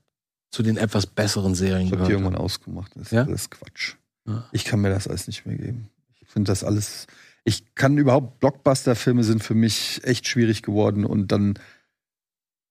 zu 0.51 0.63
den 0.63 0.77
etwas 0.77 1.07
besseren 1.07 1.55
Serien 1.55 1.87
Ich 1.87 1.93
habe 1.93 2.03
die 2.03 2.09
gehört. 2.09 2.23
irgendwann 2.23 2.37
ausgemacht. 2.43 2.93
Das 2.95 3.05
ist 3.05 3.13
Ja? 3.13 3.25
alles 3.25 3.51
Quatsch. 3.51 3.95
Ja. 4.27 4.49
Ich 4.53 4.65
kann 4.65 4.81
mir 4.81 4.91
das 4.91 5.07
alles 5.09 5.27
nicht 5.27 5.45
mehr 5.47 5.57
geben. 5.57 5.91
Ich 6.21 6.29
finde 6.29 6.51
das 6.51 6.65
alles. 6.65 7.07
Ich 7.45 7.75
kann 7.75 7.97
überhaupt, 7.99 8.41
Blockbuster-Filme 8.41 9.25
sind 9.25 9.43
für 9.43 9.55
mich 9.55 10.01
echt 10.05 10.27
schwierig 10.27 10.63
geworden 10.63 11.05
und 11.05 11.33
dann 11.33 11.59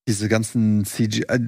diese 0.08 0.30
ganzen 0.30 0.86
CGI, 0.86 1.40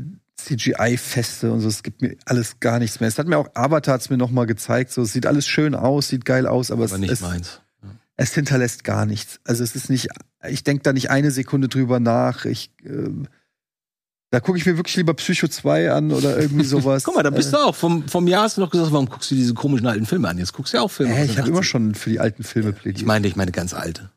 CGI-Feste 0.46 1.52
und 1.52 1.62
so, 1.62 1.68
es 1.68 1.84
gibt 1.84 2.02
mir 2.02 2.16
alles 2.26 2.60
gar 2.60 2.80
nichts 2.80 3.00
mehr. 3.00 3.10
Es 3.10 3.18
hat 3.18 3.28
mir 3.28 3.38
auch 3.38 3.50
Avatar 3.56 3.96
hat's 3.96 4.10
mir 4.10 4.18
nochmal 4.18 4.46
gezeigt, 4.46 4.92
so 4.92 5.02
es 5.02 5.14
sieht 5.14 5.26
alles 5.26 5.48
schön 5.48 5.76
aus, 5.76 6.10
sieht 6.10 6.26
geil 6.26 6.48
aus, 6.48 6.72
aber, 6.72 6.86
Aber 6.86 6.96
es, 6.96 7.00
nicht 7.00 7.12
es, 7.12 7.22
meins. 7.22 7.62
es 8.18 8.34
hinterlässt 8.34 8.84
gar 8.84 9.06
nichts. 9.06 9.40
Also 9.46 9.64
es 9.64 9.76
ist 9.76 9.90
nicht, 9.90 10.10
ich 10.48 10.64
denke 10.64 10.84
da 10.84 10.94
nicht 10.94 11.10
eine 11.10 11.32
Sekunde 11.32 11.68
drüber 11.68 12.00
nach. 12.00 12.46
Ich, 12.46 12.72
ähm, 12.86 13.28
da 14.32 14.40
gucke 14.40 14.58
ich 14.58 14.66
mir 14.66 14.78
wirklich 14.78 14.96
lieber 14.96 15.14
Psycho 15.16 15.48
2 15.48 15.92
an 15.92 16.12
oder 16.12 16.40
irgendwie 16.40 16.66
sowas. 16.66 17.04
Guck 17.04 17.16
mal, 17.16 17.24
da 17.24 17.32
bist 17.32 17.52
du 17.54 17.58
auch. 17.58 17.76
Vom, 17.76 18.08
vom 18.08 18.28
Jahr 18.28 18.44
hast 18.44 18.58
du 18.58 18.62
noch 18.62 18.70
gesagt, 18.70 18.92
warum 18.92 19.10
guckst 19.10 19.32
du 19.32 19.36
diese 19.36 19.54
komischen 19.54 19.88
alten 19.88 20.06
Filme 20.06 20.28
an? 20.28 20.38
Jetzt 20.38 20.54
guckst 20.54 20.74
du 20.74 20.78
ja 20.78 20.84
auch 20.84 20.92
Filme. 20.92 21.16
Äh, 21.16 21.26
ich 21.26 21.38
habe 21.38 21.50
immer 21.50 21.60
80ern. 21.60 21.64
schon 21.64 21.96
für 21.96 22.10
die 22.10 22.20
alten 22.20 22.44
Filme 22.44 22.74
plädiert. 22.74 23.02
Ich 23.02 23.06
meine, 23.06 23.28
ich 23.28 23.36
meine 23.36 23.52
ganz 23.52 23.74
alte. 23.74 24.12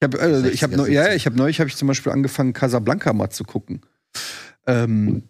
Ich 0.00 0.04
habe 0.04 0.18
äh, 0.20 0.48
ich 0.50 0.62
hab 0.62 0.72
60er, 0.72 0.76
neu, 0.76 0.88
ja, 0.88 1.04
70er. 1.04 1.14
ich 1.14 1.26
habe 1.26 1.36
neulich 1.36 1.60
habe 1.60 1.70
ich 1.70 1.76
zum 1.76 1.88
Beispiel 1.88 2.12
angefangen 2.12 2.52
Casablanca 2.52 3.12
mal 3.12 3.30
zu 3.30 3.44
gucken. 3.44 3.80
Ähm, 4.66 5.22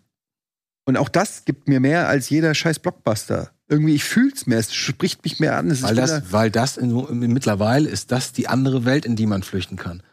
und 0.87 0.97
auch 0.97 1.09
das 1.09 1.45
gibt 1.45 1.69
mir 1.69 1.81
mehr 1.81 2.09
als 2.09 2.31
jeder 2.31 2.55
scheiß 2.55 2.79
Blockbuster. 2.79 3.51
Irgendwie 3.69 3.97
ich 3.97 4.05
fühl's 4.05 4.47
mehr, 4.47 4.59
es 4.59 4.73
spricht 4.73 5.25
mich 5.25 5.41
mehr 5.41 5.57
an. 5.57 5.69
Es 5.69 5.79
ist 5.79 5.85
Weil 5.85 5.97
das, 5.97 6.33
weil 6.33 6.51
das 6.53 6.77
in, 6.77 6.97
in, 6.97 7.33
mittlerweile 7.33 7.89
ist 7.89 8.13
das 8.13 8.33
die 8.33 8.47
andere 8.47 8.85
Welt, 8.85 9.05
in 9.05 9.17
die 9.17 9.27
man 9.27 9.43
flüchten 9.43 9.77
kann. 9.77 10.05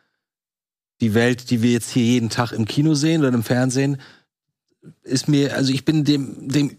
Die 0.99 1.13
Welt, 1.13 1.51
die 1.51 1.61
wir 1.61 1.71
jetzt 1.71 1.91
hier 1.91 2.03
jeden 2.03 2.31
Tag 2.31 2.51
im 2.53 2.65
Kino 2.65 2.95
sehen 2.95 3.21
oder 3.21 3.33
im 3.33 3.43
Fernsehen, 3.43 4.01
ist 5.03 5.27
mir, 5.27 5.55
also 5.55 5.71
ich 5.71 5.85
bin 5.85 6.05
dem, 6.05 6.49
dem, 6.49 6.77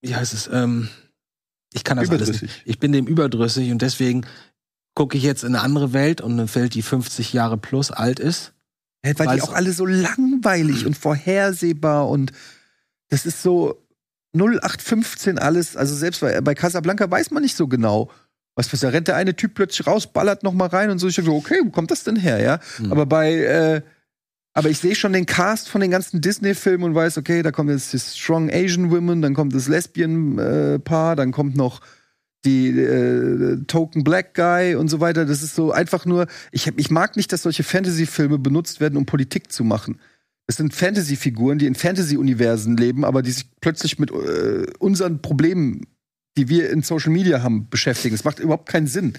wie 0.00 0.16
heißt 0.16 0.32
es, 0.32 0.48
ähm, 0.50 0.88
ich 1.74 1.84
kann 1.84 1.98
das 1.98 2.08
alles 2.08 2.40
nicht. 2.40 2.62
Ich 2.64 2.78
bin 2.78 2.92
dem 2.92 3.06
überdrüssig 3.06 3.70
und 3.70 3.82
deswegen 3.82 4.26
gucke 4.94 5.18
ich 5.18 5.24
jetzt 5.24 5.44
in 5.44 5.54
eine 5.54 5.62
andere 5.62 5.92
Welt 5.92 6.22
und 6.22 6.32
eine 6.32 6.52
Welt, 6.54 6.72
die 6.72 6.82
50 6.82 7.34
Jahre 7.34 7.58
plus 7.58 7.90
alt 7.90 8.18
ist. 8.18 8.54
Ja, 9.04 9.12
weil 9.18 9.36
die 9.36 9.42
auch 9.42 9.52
alle 9.52 9.72
so 9.72 9.84
langweilig 9.84 10.86
und 10.86 10.96
vorhersehbar 10.96 12.08
und 12.08 12.32
das 13.08 13.26
ist 13.26 13.42
so 13.42 13.82
0815 14.34 15.38
alles. 15.38 15.76
Also 15.76 15.94
selbst 15.94 16.20
bei, 16.20 16.40
bei 16.40 16.54
Casablanca 16.54 17.10
weiß 17.10 17.30
man 17.30 17.42
nicht 17.42 17.56
so 17.56 17.68
genau. 17.68 18.10
Was 18.54 18.68
passiert? 18.68 18.92
Da 18.92 18.96
rennt 18.96 19.08
der 19.08 19.16
eine 19.16 19.36
Typ 19.36 19.54
plötzlich 19.54 19.86
raus, 19.86 20.12
ballert 20.12 20.42
noch 20.42 20.52
mal 20.52 20.66
rein 20.66 20.90
und 20.90 20.98
so. 20.98 21.06
Ich 21.06 21.14
denke 21.14 21.30
so, 21.30 21.36
okay, 21.36 21.60
wo 21.64 21.70
kommt 21.70 21.90
das 21.90 22.04
denn 22.04 22.16
her, 22.16 22.40
ja? 22.40 22.60
Mhm. 22.78 22.92
Aber 22.92 23.06
bei, 23.06 23.34
äh, 23.34 23.82
aber 24.52 24.70
ich 24.70 24.78
sehe 24.78 24.96
schon 24.96 25.12
den 25.12 25.26
Cast 25.26 25.68
von 25.68 25.80
den 25.80 25.92
ganzen 25.92 26.20
Disney-Filmen 26.20 26.82
und 26.82 26.94
weiß, 26.94 27.18
okay, 27.18 27.42
da 27.42 27.52
kommt 27.52 27.70
jetzt 27.70 27.94
das 27.94 28.18
Strong 28.18 28.50
Asian 28.50 28.90
Women, 28.90 29.22
dann 29.22 29.34
kommt 29.34 29.54
das 29.54 29.68
Lesbian-Paar, 29.68 31.14
dann 31.14 31.30
kommt 31.30 31.56
noch 31.56 31.80
die 32.44 32.70
äh, 32.70 33.62
Token 33.66 34.02
Black 34.02 34.34
Guy 34.34 34.74
und 34.74 34.88
so 34.88 34.98
weiter. 34.98 35.24
Das 35.24 35.42
ist 35.42 35.54
so 35.54 35.70
einfach 35.70 36.04
nur, 36.06 36.26
ich, 36.50 36.66
ich 36.76 36.90
mag 36.90 37.16
nicht, 37.16 37.32
dass 37.32 37.42
solche 37.42 37.62
Fantasy-Filme 37.62 38.38
benutzt 38.38 38.80
werden, 38.80 38.96
um 38.96 39.06
Politik 39.06 39.52
zu 39.52 39.62
machen. 39.62 40.00
Das 40.48 40.56
sind 40.56 40.74
Fantasy-Figuren, 40.74 41.58
die 41.58 41.66
in 41.66 41.74
Fantasy-Universen 41.74 42.76
leben, 42.76 43.04
aber 43.04 43.22
die 43.22 43.30
sich 43.30 43.46
plötzlich 43.60 43.98
mit 43.98 44.10
äh, 44.10 44.66
unseren 44.80 45.20
Problemen, 45.22 45.82
die 46.36 46.48
wir 46.48 46.70
in 46.70 46.82
Social 46.82 47.12
Media 47.12 47.42
haben, 47.42 47.68
beschäftigen. 47.68 48.14
Das 48.14 48.24
macht 48.24 48.40
überhaupt 48.40 48.68
keinen 48.68 48.86
Sinn. 48.86 49.12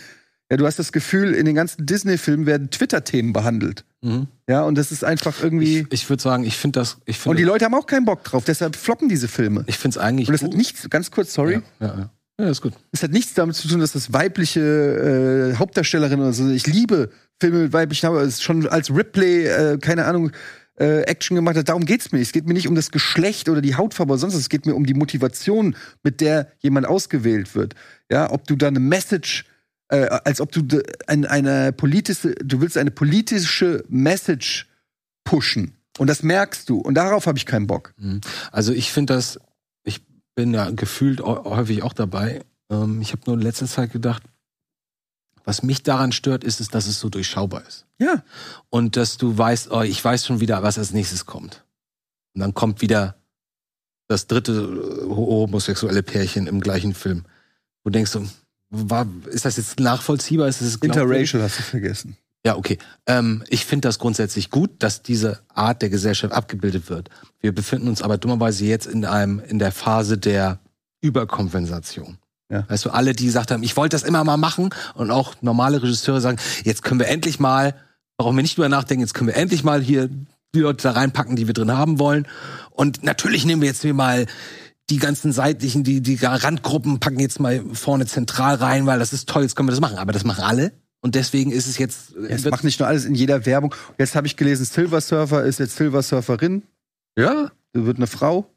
Ja, 0.51 0.57
du 0.57 0.65
hast 0.65 0.79
das 0.79 0.91
Gefühl, 0.91 1.35
in 1.35 1.45
den 1.45 1.53
ganzen 1.53 1.85
Disney-Filmen 1.85 2.47
werden 2.47 2.71
Twitter-Themen 2.71 3.31
behandelt. 3.33 3.85
Mhm. 4.01 4.27
Ja, 4.49 4.63
und 4.63 4.75
das 4.75 4.91
ist 4.91 5.03
einfach 5.03 5.43
irgendwie. 5.43 5.81
Ich, 5.81 5.87
ich 5.91 6.09
würde 6.09 6.23
sagen, 6.23 6.43
ich 6.45 6.57
finde 6.57 6.79
das, 6.79 6.97
ich 7.05 7.23
und 7.27 7.37
die 7.37 7.43
Leute 7.43 7.65
haben 7.65 7.75
auch 7.75 7.85
keinen 7.85 8.05
Bock 8.05 8.23
drauf, 8.23 8.45
deshalb 8.45 8.75
floppen 8.75 9.07
diese 9.09 9.27
Filme. 9.27 9.63
ich 9.67 9.77
finde 9.77 9.99
es 9.99 10.03
eigentlich 10.03 10.27
Und 10.29 10.33
das 10.33 10.41
hat 10.41 10.49
gut. 10.49 10.57
nichts, 10.57 10.89
ganz 10.89 11.11
kurz, 11.11 11.33
sorry, 11.33 11.61
Ja, 11.79 11.87
ja, 11.87 11.97
ja. 12.39 12.45
ja, 12.45 12.49
ist 12.49 12.61
gut. 12.61 12.73
es 12.91 13.03
hat 13.03 13.11
nichts 13.11 13.35
damit 13.35 13.55
zu 13.55 13.67
tun, 13.67 13.79
dass 13.81 13.91
das 13.91 14.11
weibliche 14.11 15.51
äh, 15.53 15.55
Hauptdarstellerin 15.57 16.19
oder 16.19 16.33
so. 16.33 16.49
Ich 16.49 16.65
liebe 16.65 17.11
Filme 17.39 17.59
mit 17.59 17.73
weiblichen 17.73 18.07
Hauptdarstellern. 18.07 18.29
Es 18.29 18.35
ist 18.35 18.43
schon 18.43 18.67
als 18.67 18.89
Ripley, 18.89 19.45
äh, 19.45 19.77
keine 19.77 20.05
Ahnung, 20.05 20.31
äh, 20.79 21.01
Action 21.01 21.35
gemacht 21.35 21.57
hat. 21.57 21.69
Darum 21.69 21.85
geht's 21.85 22.11
mir. 22.11 22.19
nicht. 22.19 22.27
Es 22.29 22.31
geht 22.33 22.47
mir 22.47 22.53
nicht 22.53 22.67
um 22.67 22.75
das 22.75 22.91
Geschlecht 22.91 23.49
oder 23.49 23.61
die 23.61 23.75
Hautfarbe 23.75 24.13
oder 24.13 24.19
sonst 24.19 24.33
was. 24.33 24.41
Es 24.41 24.49
geht 24.49 24.65
mir 24.65 24.75
um 24.75 24.85
die 24.85 24.93
Motivation, 24.93 25.75
mit 26.03 26.21
der 26.21 26.51
jemand 26.59 26.87
ausgewählt 26.87 27.53
wird. 27.55 27.75
Ja, 28.11 28.31
ob 28.31 28.47
du 28.47 28.55
da 28.55 28.67
eine 28.67 28.79
Message, 28.79 29.45
äh, 29.89 30.05
als 30.05 30.39
ob 30.41 30.51
du 30.51 30.61
de- 30.61 30.83
ein, 31.07 31.25
eine 31.25 31.71
politische, 31.73 32.33
du 32.35 32.61
willst 32.61 32.77
eine 32.77 32.91
politische 32.91 33.83
Message 33.89 34.67
pushen. 35.23 35.73
Und 35.97 36.07
das 36.07 36.23
merkst 36.23 36.69
du. 36.69 36.77
Und 36.79 36.95
darauf 36.95 37.27
habe 37.27 37.37
ich 37.37 37.45
keinen 37.45 37.67
Bock. 37.67 37.93
Mhm. 37.97 38.21
Also 38.51 38.71
ich 38.73 38.91
finde 38.91 39.13
das, 39.15 39.39
ich 39.83 40.01
bin 40.35 40.53
ja 40.53 40.69
gefühlt 40.71 41.19
hä- 41.19 41.43
häufig 41.43 41.83
auch 41.83 41.93
dabei. 41.93 42.41
Ähm, 42.71 43.01
ich 43.01 43.11
habe 43.11 43.21
nur 43.25 43.35
in 43.35 43.41
letzter 43.41 43.67
Zeit 43.67 43.91
gedacht, 43.91 44.23
was 45.45 45.63
mich 45.63 45.83
daran 45.83 46.11
stört, 46.11 46.43
ist 46.43 46.59
es, 46.59 46.69
dass 46.69 46.87
es 46.87 46.99
so 46.99 47.09
durchschaubar 47.09 47.63
ist. 47.67 47.85
Ja. 47.99 48.23
Und 48.69 48.95
dass 48.97 49.17
du 49.17 49.37
weißt, 49.37 49.71
oh, 49.71 49.81
ich 49.81 50.03
weiß 50.03 50.25
schon 50.25 50.39
wieder, 50.39 50.63
was 50.63 50.77
als 50.77 50.91
nächstes 50.91 51.25
kommt. 51.25 51.63
Und 52.33 52.41
dann 52.41 52.53
kommt 52.53 52.81
wieder 52.81 53.15
das 54.07 54.27
dritte 54.27 54.51
äh, 54.51 55.09
homosexuelle 55.09 56.03
Pärchen 56.03 56.47
im 56.47 56.59
gleichen 56.59 56.93
Film. 56.93 57.25
Wo 57.83 57.89
du 57.89 57.91
denkst 57.91 58.11
du, 58.11 58.27
war, 58.69 59.07
ist 59.27 59.45
das 59.45 59.57
jetzt 59.57 59.79
nachvollziehbar? 59.79 60.47
Ist 60.47 60.61
das? 60.61 60.75
Interracial 60.75 61.43
hast 61.43 61.59
du 61.59 61.63
vergessen. 61.63 62.17
Ja, 62.45 62.55
okay. 62.55 62.77
Ähm, 63.05 63.43
ich 63.49 63.65
finde 63.65 63.87
das 63.87 63.99
grundsätzlich 63.99 64.49
gut, 64.49 64.71
dass 64.79 65.01
diese 65.01 65.41
Art 65.49 65.81
der 65.81 65.89
Gesellschaft 65.89 66.33
abgebildet 66.33 66.89
wird. 66.89 67.09
Wir 67.41 67.53
befinden 67.53 67.87
uns 67.87 68.01
aber 68.01 68.17
dummerweise 68.17 68.65
jetzt 68.65 68.87
in 68.87 69.05
einem 69.05 69.39
in 69.39 69.59
der 69.59 69.71
Phase 69.71 70.17
der 70.17 70.59
Überkompensation. 71.01 72.17
Ja. 72.51 72.65
Weißt 72.67 72.85
du, 72.85 72.89
alle, 72.89 73.13
die 73.13 73.25
gesagt 73.25 73.51
haben, 73.51 73.63
ich 73.63 73.77
wollte 73.77 73.95
das 73.95 74.03
immer 74.03 74.23
mal 74.23 74.37
machen 74.37 74.69
und 74.95 75.11
auch 75.11 75.35
normale 75.41 75.81
Regisseure 75.81 76.19
sagen, 76.19 76.39
jetzt 76.63 76.83
können 76.83 76.99
wir 76.99 77.07
endlich 77.07 77.39
mal, 77.39 77.75
brauchen 78.17 78.35
wir 78.35 78.41
nicht 78.41 78.57
drüber 78.57 78.69
nachdenken, 78.69 79.01
jetzt 79.01 79.13
können 79.13 79.27
wir 79.27 79.35
endlich 79.35 79.63
mal 79.63 79.81
hier 79.81 80.09
die 80.55 80.59
Leute 80.59 80.83
da 80.83 80.91
reinpacken, 80.91 81.35
die 81.35 81.47
wir 81.47 81.53
drin 81.53 81.71
haben 81.71 81.99
wollen. 81.99 82.27
Und 82.71 83.03
natürlich 83.03 83.45
nehmen 83.45 83.61
wir 83.61 83.69
jetzt 83.69 83.83
hier 83.83 83.93
mal 83.93 84.25
die 84.89 84.97
ganzen 84.97 85.31
seitlichen, 85.31 85.83
die, 85.83 86.01
die 86.01 86.17
Randgruppen 86.21 86.99
packen 86.99 87.19
jetzt 87.19 87.39
mal 87.39 87.63
vorne 87.73 88.07
zentral 88.07 88.55
rein, 88.55 88.87
weil 88.87 88.97
das 88.97 89.13
ist 89.13 89.29
toll, 89.29 89.43
jetzt 89.43 89.55
können 89.55 89.67
wir 89.67 89.73
das 89.73 89.81
machen. 89.81 89.99
Aber 89.99 90.11
das 90.11 90.23
machen 90.23 90.43
alle. 90.43 90.71
Und 91.01 91.15
deswegen 91.15 91.51
ist 91.51 91.67
es 91.67 91.77
jetzt. 91.77 92.15
Es 92.15 92.45
macht 92.45 92.63
nicht 92.63 92.79
nur 92.79 92.87
alles 92.87 93.05
in 93.05 93.15
jeder 93.15 93.45
Werbung. 93.45 93.73
Jetzt 93.97 94.15
habe 94.15 94.27
ich 94.27 94.35
gelesen, 94.35 94.65
Silver 94.65 94.99
Surfer 94.99 95.45
ist 95.45 95.59
jetzt 95.59 95.77
Silver 95.77 96.01
Surferin. 96.01 96.63
Ja? 97.17 97.51
Das 97.73 97.85
wird 97.85 97.97
eine 97.97 98.07
Frau. 98.07 98.51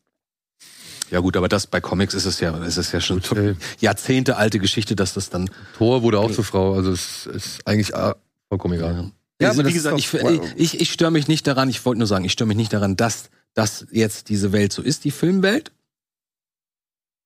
Ja 1.12 1.20
gut, 1.20 1.36
aber 1.36 1.46
das 1.46 1.66
bei 1.66 1.78
Comics 1.82 2.14
ist 2.14 2.24
es 2.24 2.40
ja, 2.40 2.56
ist 2.64 2.78
es 2.78 2.90
ja 2.90 2.98
schon 2.98 3.20
Gut, 3.20 3.36
äh, 3.36 3.54
Jahrzehnte 3.80 4.38
alte 4.38 4.58
Geschichte, 4.58 4.96
dass 4.96 5.12
das 5.12 5.28
dann. 5.28 5.50
Thor 5.76 6.02
wurde 6.02 6.18
auch 6.18 6.32
zur 6.32 6.42
Frau, 6.42 6.72
also 6.72 6.90
es 6.90 7.26
ist 7.26 7.66
eigentlich 7.66 7.94
ah, 7.94 8.16
vollkommen 8.48 8.74
egal. 8.74 9.12
Ja, 9.38 9.48
Also, 9.48 9.60
aber 9.60 9.68
wie 9.68 9.74
gesagt, 9.74 9.98
ich, 9.98 10.14
ich, 10.14 10.40
ich, 10.56 10.80
ich 10.80 10.90
störe 10.90 11.10
mich 11.10 11.28
nicht 11.28 11.46
daran, 11.46 11.68
ich 11.68 11.84
wollte 11.84 11.98
nur 11.98 12.06
sagen, 12.06 12.24
ich 12.24 12.32
störe 12.32 12.48
mich 12.48 12.56
nicht 12.56 12.72
daran, 12.72 12.96
dass, 12.96 13.28
dass 13.52 13.86
jetzt 13.90 14.30
diese 14.30 14.52
Welt 14.52 14.72
so 14.72 14.80
ist, 14.80 15.04
die 15.04 15.10
Filmwelt. 15.10 15.70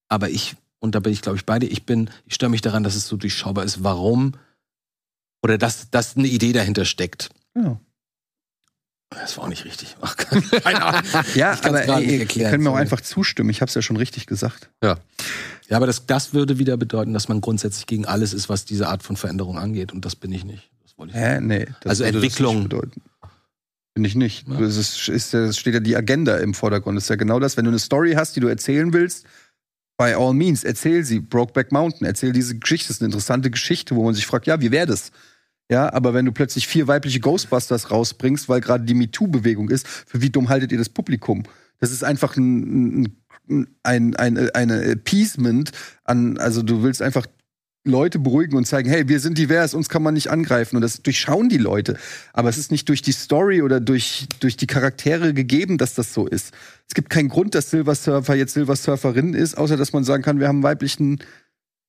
Aber 0.09 0.31
ich, 0.31 0.57
und 0.81 0.97
da 0.97 0.99
bin 0.99 1.13
ich, 1.13 1.23
glaube 1.23 1.39
ich, 1.39 1.47
beide, 1.47 1.67
ich 1.67 1.87
bin, 1.87 2.11
ich 2.27 2.35
störe 2.35 2.51
mich 2.51 2.63
daran, 2.63 2.83
dass 2.83 2.97
es 2.97 3.07
so 3.07 3.17
durchschaubar 3.17 3.65
ist, 3.65 3.85
warum 3.85 4.33
oder 5.45 5.59
dass, 5.59 5.91
dass 5.91 6.17
eine 6.17 6.27
Idee 6.27 6.53
dahinter 6.53 6.85
steckt. 6.85 7.29
Ja, 7.55 7.79
Das 9.11 9.37
war 9.37 9.45
auch 9.45 9.49
nicht 9.49 9.65
richtig. 9.65 9.97
Ach, 10.01 10.17
keine 10.17 10.45
Ahnung. 10.85 11.03
ja 11.35 11.57
aber 11.63 11.83
ey, 11.85 12.01
nicht 12.01 12.11
ihr 12.13 12.21
erklären, 12.21 12.51
könnt 12.51 12.65
mir 12.65 12.71
auch 12.71 12.77
einfach 12.77 13.01
zustimmen. 13.01 13.51
Ich 13.51 13.61
habe 13.61 13.69
es 13.69 13.75
ja 13.75 13.83
schon 13.83 13.97
richtig 13.97 14.27
gesagt. 14.27 14.69
Ja, 14.83 14.99
aber 15.71 15.87
das, 15.87 16.07
das 16.07 16.35
würde 16.35 16.59
wieder 16.59 16.77
bedeuten, 16.77 17.13
dass 17.13 17.29
man 17.29 17.41
grundsätzlich 17.41 17.87
gegen 17.87 18.05
alles 18.07 18.33
ist, 18.33 18.49
was 18.49 18.65
diese 18.65 18.89
Art 18.89 19.03
von 19.03 19.17
Veränderung 19.17 19.59
angeht. 19.59 19.93
Und 19.93 20.05
das 20.05 20.17
bin 20.17 20.33
ich 20.33 20.45
nicht. 20.45 20.71
Das 20.83 20.99
wollte 20.99 21.13
ich 21.13 21.19
Hä? 21.19 21.41
Nee. 21.41 21.67
das 21.81 21.91
Also 21.91 22.05
Entwicklung. 22.05 22.69
Finde 23.95 24.09
ich 24.09 24.15
nicht. 24.15 24.47
Ja. 24.49 24.59
Das 24.61 24.77
ist, 24.77 25.09
ist, 25.09 25.33
ja- 25.33 25.45
es 25.47 25.57
steht 25.59 25.75
ja 25.75 25.81
die 25.81 25.97
Agenda 25.97 26.37
im 26.37 26.53
Vordergrund. 26.55 26.97
Das 26.97 27.05
ist 27.05 27.09
ja 27.11 27.17
genau 27.17 27.41
das. 27.41 27.57
Wenn 27.57 27.65
du 27.65 27.71
eine 27.71 27.79
Story 27.79 28.13
hast, 28.15 28.37
die 28.37 28.41
du 28.41 28.49
erzählen 28.49 28.93
willst, 28.93 29.25
by 29.97 30.13
all 30.15 30.35
means, 30.35 30.65
erzähl 30.65 31.05
sie. 31.05 31.21
Brokeback 31.21 31.73
Mountain, 31.73 32.07
erzähl 32.07 32.33
diese 32.33 32.59
Geschichte. 32.59 32.89
Das 32.89 32.97
ist 32.97 33.03
eine 33.03 33.07
interessante 33.07 33.51
Geschichte, 33.51 33.95
wo 33.97 34.05
man 34.05 34.15
sich 34.15 34.27
fragt, 34.27 34.47
ja, 34.47 34.61
wie 34.61 34.71
wäre 34.71 34.87
das? 34.87 35.13
Ja, 35.71 35.93
aber 35.93 36.15
wenn 36.15 36.25
du 36.25 36.33
plötzlich 36.33 36.69
vier 36.69 36.87
weibliche 36.87 37.21
Ghostbusters 37.21 37.91
rausbringst, 37.91 38.49
weil 38.49 38.61
gerade 38.61 38.85
die 38.85 38.95
MeToo-Bewegung 38.95 39.69
ist, 39.71 39.87
für 39.87 40.23
wie 40.23 40.31
dumm 40.31 40.49
haltet 40.49 40.71
ihr 40.71 40.79
das 40.79 40.89
Publikum? 40.89 41.43
Das 41.81 41.91
ist 41.91 42.05
einfach 42.05 42.37
ein, 42.37 43.17
ein, 43.49 43.67
ein, 43.83 44.17
ein 44.17 44.51
eine 44.51 44.85
Appeasement 44.85 45.73
an, 46.05 46.39
also 46.39 46.63
du 46.63 46.83
willst 46.83 47.03
einfach 47.03 47.27
Leute 47.87 48.19
beruhigen 48.19 48.57
und 48.57 48.67
zeigen, 48.67 48.91
hey, 48.91 49.09
wir 49.09 49.21
sind 49.21 49.39
divers, 49.39 49.73
uns 49.73 49.89
kann 49.89 50.03
man 50.03 50.15
nicht 50.15 50.29
angreifen. 50.29 50.77
Und 50.77 50.83
das 50.83 51.03
durchschauen 51.03 51.49
die 51.49 51.59
Leute. 51.59 51.97
Aber 52.33 52.49
es 52.49 52.59
ist 52.59 52.71
nicht 52.71 52.89
durch 52.89 53.01
die 53.01 53.13
Story 53.13 53.63
oder 53.63 53.81
durch, 53.81 54.27
durch 54.41 54.57
die 54.57 54.67
Charaktere 54.67 55.33
gegeben, 55.33 55.79
dass 55.79 55.95
das 55.95 56.13
so 56.13 56.27
ist. 56.27 56.53
Es 56.89 56.95
gibt 56.95 57.11
keinen 57.11 57.29
Grund, 57.29 57.55
dass 57.55 57.71
Silver 57.71 57.95
Surfer 57.95 58.35
jetzt 58.35 58.55
Silver 58.55 58.77
Surferin 58.77 59.35
ist, 59.35 59.57
außer 59.57 59.77
dass 59.77 59.93
man 59.93 60.05
sagen 60.05 60.23
kann, 60.23 60.41
wir 60.41 60.49
haben 60.49 60.57
einen 60.57 60.63
weiblichen 60.65 61.21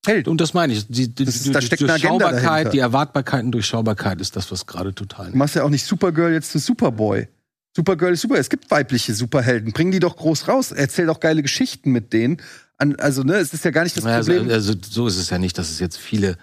Held. 0.06 0.28
Und 0.28 0.40
das 0.40 0.54
meine 0.54 0.72
ich. 0.72 0.86
Die, 0.86 1.08
die, 1.08 1.24
Das 1.24 1.42
die, 1.42 1.50
da 1.52 1.60
die 1.60 1.66
steckt 1.66 1.82
eine 1.82 1.92
Agenda 1.92 2.18
dahinter. 2.30 2.32
Durchschaubarkeit, 2.40 2.72
die 2.72 2.78
Erwartbarkeit 2.78 3.44
und 3.44 3.52
Durchschaubarkeit 3.52 4.20
ist 4.20 4.36
das, 4.36 4.50
was 4.52 4.64
gerade 4.66 4.94
total. 4.94 5.32
Du 5.32 5.36
machst 5.36 5.54
ja 5.54 5.64
auch 5.64 5.70
nicht 5.70 5.84
Supergirl 5.84 6.32
jetzt 6.32 6.50
zu 6.52 6.58
Superboy. 6.58 7.28
Supergirl 7.76 8.12
ist 8.14 8.22
super. 8.22 8.36
Es 8.38 8.48
gibt 8.48 8.70
weibliche 8.70 9.14
Superhelden. 9.14 9.72
Bring 9.72 9.90
die 9.90 9.98
doch 10.00 10.16
groß 10.16 10.48
raus. 10.48 10.72
Erzähl 10.72 11.06
doch 11.06 11.20
geile 11.20 11.42
Geschichten 11.42 11.90
mit 11.92 12.12
denen. 12.12 12.40
Also, 12.78 13.22
ne, 13.24 13.34
es 13.36 13.52
ist 13.52 13.64
ja 13.64 13.72
gar 13.72 13.82
nicht 13.84 13.96
das 13.96 14.04
also, 14.04 14.32
Problem. 14.32 14.52
also 14.52 14.72
so 14.88 15.06
ist 15.08 15.16
es 15.16 15.30
ja 15.30 15.38
nicht, 15.38 15.58
dass 15.58 15.68
es 15.70 15.80
jetzt 15.80 15.98
viele. 15.98 16.36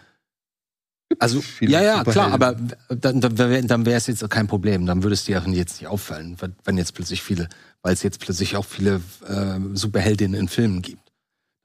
Also 1.20 1.40
viele 1.40 1.72
ja, 1.72 1.82
ja, 1.82 2.04
klar, 2.04 2.32
aber 2.34 2.58
dann, 2.90 3.22
dann, 3.22 3.38
wär- 3.38 3.62
dann 3.62 3.86
wäre 3.86 3.98
es 3.98 4.08
jetzt 4.08 4.28
kein 4.30 4.48
Problem. 4.48 4.86
Dann 4.86 5.04
würde 5.04 5.14
es 5.14 5.24
dir 5.24 5.42
jetzt 5.48 5.80
nicht 5.80 5.88
auffallen, 5.88 6.36
wenn- 6.40 6.56
wenn 6.66 6.78
jetzt 6.78 6.94
plötzlich 6.94 7.22
viele, 7.22 7.48
weil 7.84 7.94
es 7.94 8.04
jetzt 8.04 8.20
plötzlich 8.20 8.58
auch 8.58 8.66
viele 8.66 9.02
äh, 9.28 9.60
Superheldinnen 9.74 10.38
in 10.40 10.48
Filmen 10.50 10.82
gibt. 10.82 11.05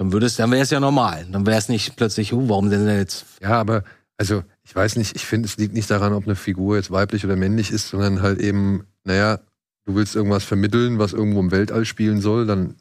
Dann 0.01 0.15
würde 0.15 0.25
es, 0.25 0.37
dann 0.37 0.51
wäre 0.51 0.63
es 0.63 0.71
ja 0.71 0.81
normal. 0.81 1.27
Dann 1.31 1.45
wäre 1.45 1.59
es 1.59 1.69
nicht 1.69 1.95
plötzlich, 1.97 2.33
oh, 2.33 2.49
warum 2.49 2.71
denn 2.71 2.89
jetzt? 2.89 3.27
Ja, 3.43 3.61
aber 3.61 3.85
also 4.17 4.43
ich 4.63 4.75
weiß 4.75 4.97
nicht, 4.97 5.15
ich 5.15 5.27
finde, 5.27 5.47
es 5.47 5.59
liegt 5.59 5.75
nicht 5.75 5.91
daran, 5.91 6.15
ob 6.15 6.25
eine 6.25 6.37
Figur 6.37 6.77
jetzt 6.77 6.91
weiblich 6.91 7.23
oder 7.27 7.37
männlich 7.37 7.71
ist, 7.71 7.91
sondern 7.91 8.23
halt 8.23 8.41
eben, 8.41 8.87
naja, 9.05 9.41
du 9.85 9.95
willst 9.95 10.17
irgendwas 10.17 10.43
vermitteln, 10.43 10.99
was 10.99 11.13
irgendwo 11.13 11.41
im 11.41 11.51
Weltall 11.51 11.85
spielen 11.85 12.23
soll, 12.23 12.47
dann 12.47 12.77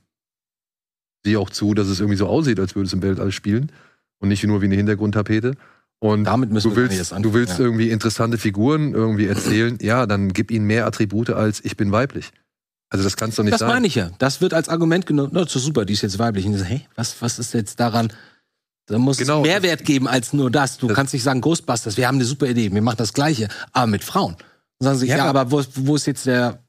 sieh 1.26 1.36
auch 1.36 1.50
zu, 1.50 1.74
dass 1.74 1.88
es 1.90 2.00
irgendwie 2.00 2.16
so 2.16 2.26
aussieht, 2.26 2.58
als 2.58 2.76
würde 2.76 2.88
es 2.88 2.94
im 2.94 3.02
Weltall 3.02 3.34
spielen 3.34 3.70
und 4.20 4.30
nicht 4.30 4.46
nur 4.46 4.62
wie 4.62 4.68
eine 4.68 4.76
Hintergrundtapete. 4.76 5.56
Und 6.00 6.24
Damit 6.24 6.52
müssen 6.52 6.70
du 6.70 6.78
wir 6.78 6.84
willst, 6.84 6.98
erst 6.98 7.12
du 7.12 7.16
anfangen, 7.18 7.34
willst 7.34 7.60
ja. 7.60 7.66
irgendwie 7.66 7.90
interessante 7.90 8.38
Figuren 8.38 8.94
irgendwie 8.94 9.28
erzählen, 9.28 9.78
ja, 9.82 10.06
dann 10.06 10.32
gib 10.32 10.52
ihnen 10.52 10.68
mehr 10.68 10.88
Attribute 10.88 11.32
als 11.32 11.66
ich 11.66 11.76
bin 11.76 11.92
weiblich. 11.92 12.32
Also 12.90 13.04
das 13.04 13.16
kannst 13.18 13.38
doch 13.38 13.44
nicht 13.44 13.54
Das 13.54 13.60
sein. 13.60 13.68
meine 13.70 13.88
ich 13.88 13.96
ja. 13.96 14.10
Das 14.18 14.42
wird 14.42 14.54
als 14.54 14.68
Argument 14.70 15.06
genommen. 15.06 15.30
Na, 15.34 15.44
das 15.44 15.56
ist 15.56 15.64
super, 15.64 15.86
die 15.86 15.94
ist 15.94 16.02
jetzt 16.02 16.18
weiblich. 16.18 16.46
Und 16.46 16.54
ich 16.54 16.60
so, 16.60 16.66
hey, 16.66 16.88
was, 16.96 17.22
was 17.22 17.38
ist 17.40 17.54
jetzt 17.54 17.80
daran? 17.80 18.12
Da 18.88 18.98
muss 18.98 19.18
Genau. 19.18 19.42
es 19.42 19.48
Mehrwert 19.48 19.86
geben 19.86 20.08
als 20.08 20.34
nur 20.34 20.50
das. 20.50 20.78
Du 20.80 20.88
Das- 20.88 20.96
kannst 20.96 21.14
nicht 21.14 21.22
sagen, 21.24 21.42
Ghostbusters, 21.42 21.98
wir 21.98 22.08
haben 22.08 22.16
eine 22.16 22.26
super 22.26 22.48
Idee, 22.48 22.72
wir 22.74 22.82
machen 22.82 22.98
das 22.98 23.14
Gleiche, 23.14 23.48
aber 23.72 23.86
mit 23.88 24.04
Frauen. 24.04 24.34
Und 24.34 24.84
sagen 24.86 24.98
sie, 24.98 25.06
Ja, 25.08 25.18
ja, 25.18 25.26
aber- 25.26 25.42
aber 25.42 25.52
wo, 25.52 25.64
wo 25.76 25.96
ist 25.96 26.08
jetzt 26.08 26.26
der, 26.26 26.64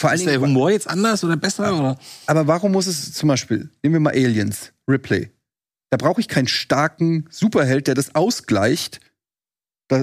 Vor 0.00 0.12
ist 0.12 0.26
der 0.26 0.40
Humor 0.40 0.70
jetzt 0.72 0.88
anders 0.88 1.22
oder 1.22 1.36
besser? 1.36 1.78
Oder? 1.78 1.98
aber 2.26 2.46
warum 2.48 2.72
muss 2.72 2.86
es 2.88 3.12
zum 3.12 3.28
Beispiel, 3.28 3.70
nehmen 3.82 3.94
wir 3.96 4.00
mal 4.00 4.10
Aliens, 4.14 4.72
Ripley. 4.88 5.30
Da 5.90 5.96
brauche 5.98 6.20
ich 6.20 6.26
keinen 6.28 6.48
starken 6.48 7.26
Superheld, 7.30 7.86
der 7.86 7.94
das 7.94 8.14
ausgleicht. 8.16 9.00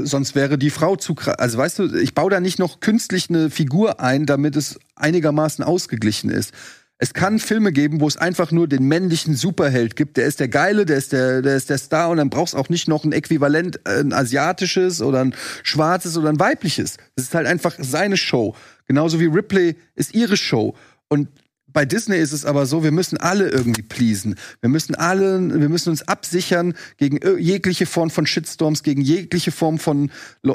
Sonst 0.04 0.36
wäre 0.36 0.58
die 0.58 0.70
Frau 0.70 0.98
zu 0.98 1.16
krass. 1.16 1.40
Also 1.40 1.58
weißt 1.58 1.80
du, 1.80 1.96
ich 1.98 2.14
baue 2.14 2.30
da 2.30 2.40
nicht 2.40 2.60
noch 2.60 2.82
künstlich 2.82 3.30
eine 3.30 3.50
Figur 3.50 4.02
ein, 4.02 4.26
damit 4.26 4.56
es 4.56 4.80
einigermaßen 4.96 5.64
ausgeglichen 5.64 6.30
ist. 6.30 6.54
Es 7.00 7.14
kann 7.14 7.38
Filme 7.40 7.72
geben, 7.72 8.02
wo 8.02 8.08
es 8.08 8.18
einfach 8.18 8.52
nur 8.52 8.68
den 8.68 8.84
männlichen 8.84 9.36
Superheld 9.36 9.96
gibt. 9.96 10.18
Der 10.18 10.26
ist 10.26 10.40
der 10.40 10.48
Geile, 10.48 10.86
der 10.86 10.98
ist 10.98 11.14
der, 11.14 11.44
der 11.44 11.56
ist 11.56 11.70
der 11.70 11.78
Star 11.78 12.10
und 12.10 12.18
dann 12.18 12.32
brauchst 12.32 12.56
auch 12.56 12.70
nicht 12.70 12.88
noch 12.88 13.04
ein 13.04 13.12
Äquivalent, 13.12 13.80
äh, 13.86 14.00
ein 14.00 14.14
asiatisches 14.14 15.02
oder 15.02 15.22
ein 15.22 15.36
schwarzes 15.64 16.18
oder 16.18 16.30
ein 16.30 16.40
weibliches. 16.40 16.98
Das 17.16 17.26
ist 17.26 17.36
halt 17.36 17.46
einfach 17.46 17.76
seine 17.80 18.18
Show. 18.18 18.56
Genauso 18.88 19.20
wie 19.20 19.26
Ripley 19.26 19.76
ist 19.96 20.16
ihre 20.16 20.38
Show. 20.38 20.76
Und 21.08 21.30
bei 21.74 21.86
Disney 21.86 22.18
ist 22.18 22.32
es 22.32 22.46
aber 22.46 22.66
so, 22.66 22.84
wir 22.84 22.92
müssen 22.92 23.18
alle 23.18 23.50
irgendwie 23.50 23.82
pleasen. 23.82 24.36
Wir 24.62 24.70
müssen 24.70 24.96
alle, 24.96 25.60
wir 25.60 25.70
müssen 25.70 25.90
uns 25.90 26.08
absichern 26.08 26.74
gegen 26.98 27.20
jegliche 27.40 27.86
Form 27.86 28.10
von 28.10 28.26
Shitstorms, 28.26 28.84
gegen 28.84 29.02
jegliche 29.02 29.52
Form 29.52 29.78
von 29.78 30.10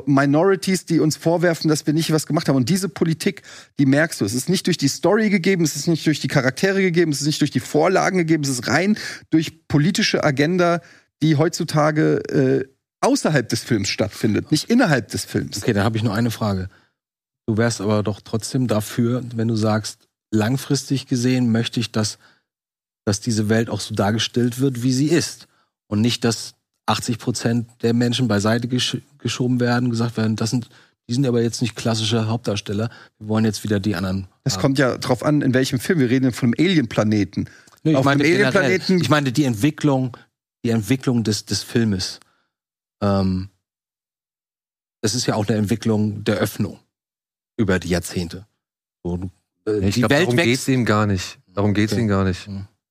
Minorities, 0.07 0.87
die 0.87 1.01
uns 1.01 1.17
vorwerfen, 1.17 1.69
dass 1.69 1.87
wir 1.87 1.93
nicht 1.93 2.13
was 2.13 2.27
gemacht 2.27 2.49
haben. 2.49 2.57
Und 2.57 2.71
diese 2.71 2.89
Politik, 2.89 3.43
die 3.79 3.87
merkst 3.87 4.21
du. 4.21 4.25
Es 4.25 4.33
ist 4.33 4.49
nicht 4.49 4.67
durch 4.67 4.79
die 4.79 4.89
Story 4.89 5.29
gegeben, 5.29 5.65
es 5.65 5.77
ist 5.77 5.87
nicht 5.87 6.07
durch 6.07 6.21
die 6.21 6.29
Charaktere 6.29 6.81
gegeben, 6.81 7.13
es 7.13 7.21
ist 7.21 7.27
nicht 7.27 7.41
durch 7.41 7.51
die 7.51 7.61
Vorlagen 7.61 8.17
gegeben, 8.17 8.43
es 8.43 8.51
ist 8.51 8.67
rein 8.67 8.97
durch 9.31 9.69
politische 9.69 10.25
Agenda, 10.25 10.81
die 11.23 11.37
heutzutage 11.37 12.17
äh, 12.31 12.69
außerhalb 13.01 13.49
des 13.49 13.63
Films 13.63 13.89
stattfindet, 13.91 14.51
nicht 14.51 14.71
innerhalb 14.71 15.09
des 15.09 15.25
Films. 15.25 15.59
Okay, 15.59 15.73
dann 15.73 15.85
habe 15.85 15.99
ich 15.99 16.03
nur 16.03 16.15
eine 16.15 16.31
Frage. 16.31 16.69
Du 17.47 17.57
wärst 17.57 17.81
aber 17.81 18.03
doch 18.03 18.21
trotzdem 18.21 18.67
dafür, 18.67 19.23
wenn 19.35 19.49
du 19.49 19.57
sagst, 19.57 20.09
langfristig 20.33 21.07
gesehen 21.07 21.53
möchte 21.53 21.78
ich, 21.78 21.93
dass, 21.93 22.18
dass 23.05 23.20
diese 23.20 23.49
Welt 23.49 23.70
auch 23.70 23.80
so 23.80 23.95
dargestellt 23.95 24.59
wird, 24.59 24.83
wie 24.83 24.93
sie 24.93 25.09
ist. 25.09 25.47
Und 25.87 26.01
nicht, 26.01 26.24
dass 26.24 26.55
80 26.87 27.18
Prozent 27.18 27.68
der 27.83 27.95
Menschen 27.95 28.26
beiseite 28.26 28.66
gesch 28.66 28.99
geschoben 29.18 29.61
werden, 29.61 29.91
gesagt 29.91 30.16
werden, 30.16 30.35
das 30.35 30.51
sind, 30.51 30.68
die 31.09 31.14
sind 31.14 31.26
aber 31.26 31.43
jetzt 31.43 31.62
nicht 31.62 31.76
klassische 31.76 32.26
Hauptdarsteller. 32.26 32.91
Wir 33.18 33.28
wollen 33.28 33.45
jetzt 33.45 33.62
wieder 33.62 33.78
die 33.78 33.95
anderen. 33.95 34.26
Es 34.43 34.59
kommt 34.59 34.78
ja 34.78 34.99
drauf 34.99 35.22
an, 35.22 35.43
in 35.43 35.55
welchem 35.55 35.78
Film. 35.78 36.01
Wir 36.01 36.11
reden 36.11 36.33
von 36.33 36.49
einem 36.49 36.66
Alien-Planeten. 36.66 37.49
Nee, 37.85 37.93
ich, 37.93 38.05
meine 38.05 38.24
Alien 38.24 39.01
ich 39.01 39.09
meine 39.09 39.33
die 39.33 39.45
Entwicklung, 39.45 40.16
die 40.64 40.70
Entwicklung 40.70 41.22
des, 41.22 41.45
des 41.45 41.62
Filmes. 41.62 42.18
Ähm, 43.01 43.51
das 45.03 45.14
ist 45.14 45.26
ja 45.26 45.35
auch 45.35 45.47
eine 45.47 45.59
Entwicklung 45.59 46.24
der 46.24 46.37
Öffnung 46.37 46.78
über 47.57 47.78
die 47.78 47.89
Jahrzehnte. 47.89 48.47
So, 49.05 49.30
äh, 49.67 49.89
ich 49.89 49.95
die 49.95 50.01
glaub, 50.01 50.11
Welt 50.11 50.23
darum 50.23 50.37
geht 50.37 50.59
es 50.59 50.69
ihm 50.69 50.85
gar 50.85 51.07
nicht. 51.07 51.39
Darum 51.55 51.75
geht 51.75 51.87
es 51.87 51.93
okay. 51.93 52.03
ihm 52.03 52.09
gar 52.09 52.25
nicht. 52.25 52.49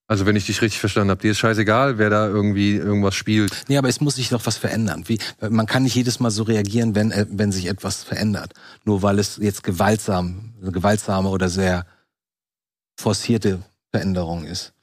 Also 0.08 0.26
wenn 0.26 0.36
ich 0.36 0.46
dich 0.46 0.62
richtig 0.62 0.80
verstanden 0.82 1.10
habe, 1.12 1.22
dir 1.22 1.32
ist 1.32 1.40
scheißegal, 1.40 1.98
wer 1.98 2.10
da 2.10 2.28
irgendwie 2.28 2.76
irgendwas 2.76 3.16
spielt. 3.16 3.64
Nee, 3.70 3.78
aber 3.78 3.88
es 3.88 4.02
muss 4.02 4.16
sich 4.16 4.28
doch 4.28 4.46
was 4.46 4.58
verändern. 4.58 5.06
Wie, 5.08 5.18
man 5.50 5.68
kann 5.68 5.84
nicht 5.84 5.96
jedes 5.96 6.20
Mal 6.20 6.32
so 6.32 6.44
reagieren, 6.44 6.96
wenn, 6.96 7.12
äh, 7.12 7.26
wenn 7.30 7.54
sich 7.54 7.68
etwas 7.68 8.04
verändert. 8.04 8.54
Nur 8.84 9.04
weil 9.04 9.20
es 9.20 9.38
jetzt 9.38 9.64
gewaltsam, 9.64 10.54
eine 10.62 10.72
gewaltsame 10.72 11.30
oder 11.30 11.48
sehr 11.48 11.86
forcierte 13.00 13.60
Veränderung 13.92 14.44
ist. 14.44 14.74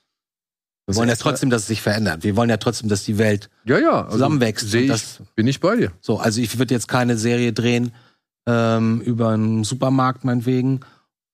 Wir 0.86 0.96
wollen 0.96 1.10
ja 1.10 1.16
trotzdem, 1.16 1.50
dass 1.50 1.62
es 1.62 1.68
sich 1.68 1.82
verändert. 1.82 2.24
Wir 2.24 2.34
wollen 2.34 2.48
ja 2.48 2.56
trotzdem, 2.56 2.88
dass 2.88 3.04
die 3.04 3.18
Welt 3.18 3.50
ja, 3.64 3.78
ja, 3.78 4.04
also 4.04 4.12
zusammenwächst. 4.12 4.72
Ich, 4.72 5.20
bin 5.34 5.46
ich 5.46 5.60
bei 5.60 5.76
dir. 5.76 5.92
So, 6.00 6.18
also 6.18 6.40
ich 6.40 6.58
würde 6.58 6.72
jetzt 6.72 6.88
keine 6.88 7.18
Serie 7.18 7.52
drehen 7.52 7.92
ähm, 8.46 9.02
über 9.02 9.28
einen 9.28 9.64
Supermarkt 9.64 10.24
meinetwegen 10.24 10.80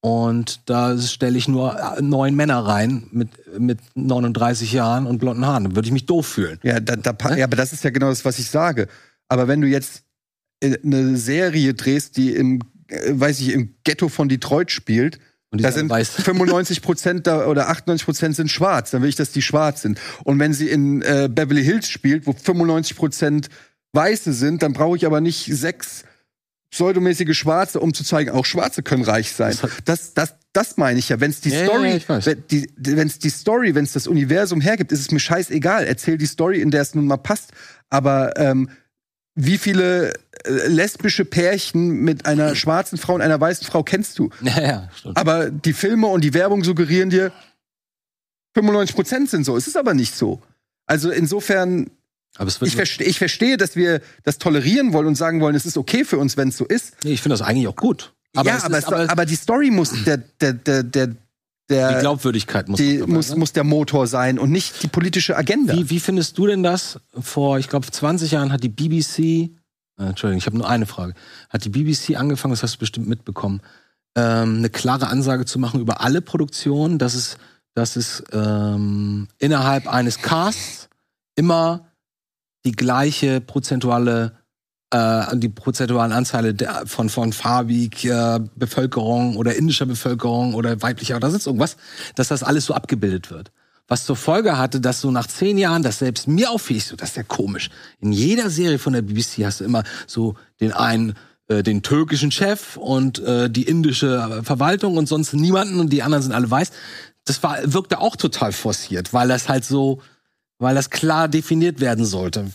und 0.05 0.69
da 0.69 0.99
stelle 0.99 1.39
ich 1.39 1.49
nur 1.49 1.81
äh, 1.81 2.03
neun 2.03 2.35
Männer 2.35 2.59
rein 2.59 3.07
mit, 3.11 3.31
mit 3.59 3.79
39 3.95 4.71
Jahren 4.71 5.07
und 5.07 5.17
blonden 5.17 5.47
Haaren. 5.47 5.65
Dann 5.65 5.77
würde 5.77 5.87
ich 5.87 5.93
mich 5.93 6.05
doof 6.05 6.27
fühlen. 6.27 6.59
Ja, 6.63 6.79
da, 6.79 6.97
da, 6.97 7.35
ja, 7.35 7.45
aber 7.45 7.57
das 7.57 7.73
ist 7.73 7.85
ja 7.85 7.89
genau 7.89 8.11
das, 8.11 8.23
was 8.23 8.39
ich 8.39 8.51
sage. 8.51 8.89
Aber 9.29 9.49
wenn 9.49 9.63
du 9.63 9.67
jetzt 9.67 10.03
äh, 10.61 10.77
eine 10.85 11.17
Serie 11.17 11.73
drehst, 11.73 12.19
die 12.19 12.35
im, 12.35 12.61
äh, 12.89 13.13
weiß 13.13 13.41
ich, 13.41 13.55
im 13.55 13.77
Ghetto 13.83 14.11
von 14.11 14.29
Detroit 14.29 14.71
spielt, 14.71 15.21
da 15.53 15.73
sind 15.73 15.89
weiß. 15.89 16.11
95 16.23 16.83
Prozent 16.83 17.27
oder 17.27 17.71
98 17.71 18.05
Prozent 18.05 18.37
sind 18.37 18.51
schwarz. 18.51 18.91
Dann 18.91 19.01
will 19.01 19.09
ich, 19.09 19.17
dass 19.17 19.33
die 19.33 19.41
schwarz 19.41 19.81
sind. 19.81 19.99
Und 20.25 20.39
wenn 20.39 20.53
sie 20.53 20.69
in 20.69 21.01
äh, 21.01 21.31
Beverly 21.33 21.65
Hills 21.65 21.89
spielt, 21.89 22.27
wo 22.27 22.35
95 22.35 22.95
Prozent 22.95 23.49
Weiße 23.95 24.35
sind, 24.35 24.63
dann 24.63 24.75
brauche 24.75 24.99
ich 24.99 25.07
aber 25.07 25.23
nicht 25.23 25.47
sechs 25.47 26.05
pseudomäßige 26.75 27.39
Schwarze, 27.39 27.79
um 27.79 27.95
zu 27.95 28.03
zeigen, 28.03 28.31
auch 28.31 28.45
Schwarze 28.45 28.83
können 28.83 29.05
reich 29.05 29.31
sein. 29.31 29.57
Das, 29.85 30.13
das, 30.13 30.35
das 30.53 30.77
meine 30.77 30.99
ich 30.99 31.09
ja. 31.09 31.21
Wenn 31.21 31.31
es 31.31 31.41
die 31.41 31.51
ja, 31.51 31.65
Story, 31.65 32.03
ja, 32.09 32.27
wenn 32.27 32.45
die, 32.51 32.69
wenn's 32.77 33.21
die 33.21 33.31
Story, 33.31 33.77
wenn 33.77 33.85
es 33.85 33.93
das 33.93 34.09
Universum 34.09 34.61
hergibt, 34.61 34.91
ist 34.91 34.99
es 34.99 35.13
mir 35.13 35.21
scheißegal. 35.21 35.85
Erzähl 35.85 36.19
die 36.19 36.27
Story, 36.27 36.61
in 36.61 36.73
der 36.73 36.83
es 36.83 36.97
nun 36.97 37.07
mal 37.07 37.17
passt. 37.17 37.53
Aber 37.91 38.37
ähm, 38.37 38.69
wie 39.37 39.57
viele 39.57 40.15
äh, 40.45 40.67
lesbische 40.67 41.25
Pärchen 41.25 42.01
mit 42.01 42.27
einer 42.27 42.57
schwarzen 42.57 42.99
Frau 42.99 43.15
und 43.15 43.23
einer 43.23 43.41
weißen 43.41 43.65
Frau 43.65 43.85
kennst 43.85 44.19
du? 44.19 44.31
Ja, 44.43 44.61
ja, 44.61 44.89
stimmt. 44.97 45.17
Aber 45.17 45.51
die 45.51 45.75
Filme 45.75 46.09
und 46.09 46.25
die 46.25 46.35
Werbung 46.35 46.65
suggerieren 46.65 47.11
dir, 47.11 47.31
95% 48.57 49.29
sind 49.29 49.45
so. 49.45 49.57
Es 49.57 49.69
ist 49.69 49.77
aber 49.77 49.95
nicht 49.95 50.17
so. 50.17 50.43
Also 50.87 51.13
insofern 51.13 51.89
ich, 52.39 52.75
verste 52.75 53.05
ich, 53.05 53.19
verstehe, 53.19 53.57
dass 53.57 53.77
wir 53.77 54.01
das 54.25 54.39
tolerieren 54.39 54.93
wollen 54.93 55.07
und 55.07 55.15
sagen 55.15 55.41
wollen, 55.41 55.55
es 55.55 55.67
ist 55.67 55.77
okay 55.77 56.05
für 56.05 56.19
uns, 56.19 56.37
wenn 56.37 56.49
es 56.49 56.57
so 56.57 56.65
ist. 56.65 56.97
Nee, 57.05 57.13
ich 57.13 57.23
finde 57.23 57.35
das 57.35 57.47
eigentlich 57.47 57.69
auch 57.69 57.77
gut. 57.77 58.13
Aber 58.35 58.49
ja, 58.49 58.65
aber, 58.65 58.79
ist, 58.79 58.87
aber, 58.87 59.11
aber, 59.11 59.27
die 59.27 59.37
Story 59.37 59.71
muss 59.71 59.93
der, 60.05 60.17
der, 60.19 60.55
der, 60.55 60.83
der, 60.83 61.15
der 61.71 61.95
die 61.95 62.01
Glaubwürdigkeit 62.01 62.69
muss, 62.69 62.79
die, 62.79 62.99
muss, 62.99 63.29
sein. 63.29 63.39
muss 63.39 63.53
der 63.53 63.63
Motor 63.63 64.09
sein 64.09 64.39
und 64.39 64.51
nicht 64.51 64.83
die 64.83 64.89
politische 64.89 65.37
Agenda. 65.37 65.75
Wie, 65.75 65.91
wie 65.91 66.01
findest 66.01 66.37
du 66.37 66.47
denn 66.49 66.65
das? 66.65 66.99
Vor, 67.19 67.59
ich 67.59 67.69
glaube, 67.69 67.89
20 67.89 68.33
Jahren 68.33 68.51
hat 68.51 68.65
die 68.65 68.69
BBC, 68.69 69.19
äh, 69.19 69.51
Entschuldigung, 69.99 70.39
ich 70.39 70.47
habe 70.47 70.59
nur 70.59 70.69
eine 70.69 70.87
Frage, 70.87 71.15
hat 71.49 71.65
die 71.65 71.69
BBC 71.69 72.17
angefangen, 72.17 72.53
das 72.53 72.65
hast 72.65 72.75
du 72.75 72.79
bestimmt 72.81 73.09
mitbekommen, 73.09 73.61
ähm, 74.17 74.59
eine 74.59 74.71
klare 74.71 75.07
Ansage 75.07 75.45
zu 75.45 75.61
machen 75.61 75.81
über 75.81 76.01
alle 76.01 76.21
Produktionen, 76.21 76.99
dass 76.99 77.15
es, 77.15 77.37
dass 77.75 77.95
es 77.95 78.25
ähm, 78.33 79.29
innerhalb 79.39 79.87
eines 79.87 80.19
Casts 80.19 80.89
immer 81.37 81.87
die 82.65 82.73
gleiche 82.73 83.41
prozentuale 83.41 84.33
äh, 84.91 85.37
die 85.37 85.49
prozentualen 85.49 86.13
Anteile 86.13 86.55
der, 86.55 86.87
von 86.87 87.09
von 87.09 87.33
farbiger 87.33 88.37
äh, 88.37 88.41
Bevölkerung 88.57 89.37
oder 89.37 89.55
indischer 89.57 89.87
Bevölkerung 89.87 90.55
oder 90.55 90.81
weiblicher 90.83 91.17
oder 91.17 91.31
sonst 91.31 91.47
irgendwas, 91.47 91.77
dass 92.15 92.29
das 92.29 92.43
alles 92.43 92.67
so 92.67 92.75
abgebildet 92.75 93.31
wird. 93.31 93.51
Was 93.87 94.07
zur 94.07 94.17
Folge 94.17 94.57
hatte, 94.57 94.81
dass 94.81 95.03
so 95.03 95.11
nach 95.11 95.27
zehn 95.27 95.59
Jahren, 95.59 95.83
das 95.83 95.99
selbst 95.99 96.27
mir 96.27 96.51
auffiel, 96.51 96.81
so, 96.81 96.97
das 96.97 97.11
ist 97.11 97.17
ja 97.17 97.23
komisch. 97.23 97.69
In 98.01 98.13
jeder 98.13 98.49
Serie 98.49 98.79
von 98.79 98.95
der 98.95 99.03
BBC 99.03 99.45
hast 99.45 99.61
du 99.61 99.65
immer 99.65 99.85
so 100.07 100.37
den 100.61 100.73
einen 100.73 101.15
äh, 101.49 101.63
den 101.63 101.83
türkischen 101.83 102.31
Chef 102.31 102.79
und 102.79 103.19
äh, 103.19 103.51
die 103.51 103.65
indische 103.65 104.41
Verwaltung 104.43 104.97
und 104.97 105.07
sonst 105.07 105.35
niemanden 105.35 105.81
und 105.81 105.93
die 105.93 106.03
anderen 106.03 106.23
sind 106.23 106.33
alle 106.33 106.51
weiß. 106.51 106.71
Das 107.27 107.43
war 107.43 107.59
wirkte 107.65 108.01
auch 108.01 108.17
total 108.17 108.53
forciert, 108.53 109.13
weil 109.13 109.29
das 109.29 109.49
halt 109.51 109.65
so 109.65 110.01
weil 110.59 110.75
das 110.75 110.91
klar 110.91 111.29
definiert 111.29 111.81
werden 111.81 112.05
sollte. 112.05 112.51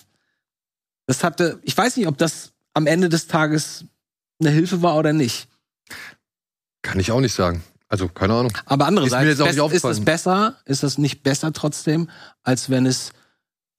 Das 1.07 1.23
hatte, 1.23 1.59
ich 1.63 1.75
weiß 1.75 1.97
nicht, 1.97 2.07
ob 2.07 2.17
das 2.17 2.51
am 2.73 2.87
Ende 2.87 3.09
des 3.09 3.27
Tages 3.27 3.85
eine 4.39 4.51
Hilfe 4.51 4.81
war 4.81 4.97
oder 4.97 5.13
nicht. 5.13 5.47
Kann 6.81 6.99
ich 6.99 7.11
auch 7.11 7.19
nicht 7.19 7.33
sagen. 7.33 7.63
Also, 7.87 8.07
keine 8.07 8.35
Ahnung. 8.35 8.53
Aber 8.65 8.85
andererseits, 8.85 9.39
ist, 9.39 9.73
ist 9.73 9.83
es 9.83 10.05
besser, 10.05 10.57
ist 10.65 10.83
das 10.83 10.99
nicht 10.99 11.23
besser 11.23 11.51
trotzdem, 11.51 12.09
als 12.43 12.69
wenn 12.69 12.85
es 12.85 13.11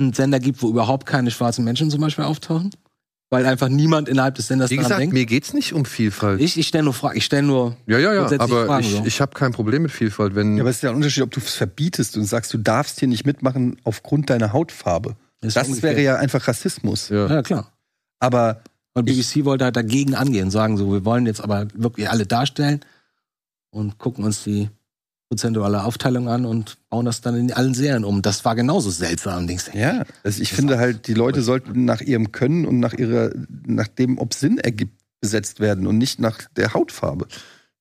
einen 0.01 0.12
Sender 0.12 0.41
gibt, 0.41 0.62
wo 0.62 0.68
überhaupt 0.68 1.07
keine 1.07 1.31
schwarzen 1.31 1.64
Menschen 1.64 1.91
zum 1.91 2.01
Beispiel 2.01 2.25
auftauchen? 2.25 2.71
Weil 3.31 3.47
einfach 3.47 3.68
niemand 3.68 4.09
innerhalb 4.09 4.35
des 4.35 4.49
Senders 4.49 4.70
Wie 4.70 4.76
gesagt, 4.76 5.01
denkt. 5.01 5.14
mir 5.14 5.24
geht's 5.24 5.55
nicht 5.55 5.72
um 5.72 5.85
Vielfalt. 5.85 6.41
Ich, 6.41 6.59
ich 6.59 6.66
stelle 6.66 6.85
nur 6.85 6.93
Fragen. 6.93 7.16
Ich 7.16 7.24
stelle 7.24 7.45
nur. 7.45 7.76
Ja, 7.87 7.99
ja, 7.99 8.12
ja. 8.12 8.24
Aber 8.39 8.66
Fragen, 8.66 8.85
ich, 8.85 8.91
so. 8.91 9.05
ich 9.07 9.20
habe 9.20 9.33
kein 9.35 9.53
Problem 9.53 9.83
mit 9.83 9.93
Vielfalt, 9.93 10.35
wenn. 10.35 10.57
Ja, 10.57 10.64
aber 10.64 10.70
es 10.70 10.76
ist 10.76 10.83
ja 10.83 10.91
ein 10.91 10.97
Unterschied, 10.97 11.22
ob 11.22 11.31
du 11.31 11.41
es 11.41 11.55
verbietest 11.55 12.16
und 12.16 12.24
sagst, 12.24 12.53
du 12.53 12.59
darfst 12.59 12.99
hier 12.99 13.09
nicht 13.09 13.24
mitmachen 13.24 13.76
aufgrund 13.85 14.31
deiner 14.31 14.53
Hautfarbe. 14.53 15.16
Das, 15.41 15.55
das 15.55 15.83
wäre 15.83 16.03
ja 16.03 16.16
einfach 16.16 16.47
Rassismus. 16.49 17.09
Ja, 17.09 17.28
ja 17.28 17.43
klar. 17.43 17.72
Aber 18.18 18.62
und 18.93 19.05
BBC 19.05 19.45
wollte 19.45 19.64
halt 19.64 19.76
dagegen 19.76 20.16
angehen, 20.16 20.51
sagen 20.51 20.76
so, 20.76 20.93
wir 20.93 21.05
wollen 21.05 21.26
jetzt 21.26 21.41
aber 21.41 21.68
wirklich 21.74 22.11
alle 22.11 22.26
darstellen 22.26 22.81
und 23.70 23.99
gucken 23.99 24.24
uns 24.24 24.43
die 24.43 24.68
prozentuale 25.31 25.85
Aufteilung 25.85 26.28
an 26.28 26.45
und 26.45 26.76
bauen 26.91 27.07
das 27.07 27.20
dann 27.20 27.37
in 27.37 27.53
allen 27.53 27.72
Serien 27.72 28.05
um. 28.05 28.20
Das 28.20 28.45
war 28.45 28.57
genauso 28.57 28.91
seltsam, 28.91 29.47
denkst 29.47 29.66
du? 29.70 29.78
Ja, 29.78 30.05
also 30.24 30.43
ich 30.43 30.53
finde 30.53 30.76
halt, 30.76 31.07
die 31.07 31.14
Leute 31.14 31.43
sollten 31.43 31.85
nach 31.85 32.01
ihrem 32.01 32.33
Können 32.33 32.66
und 32.66 32.81
nach 32.81 32.95
ihrer, 32.95 33.31
nach 33.64 33.87
dem, 33.87 34.18
ob 34.18 34.35
Sinn 34.35 34.59
ergibt, 34.59 35.01
besetzt 35.20 35.61
werden 35.61 35.87
und 35.87 35.99
nicht 35.99 36.18
nach 36.18 36.49
der 36.57 36.74
Hautfarbe. 36.74 37.28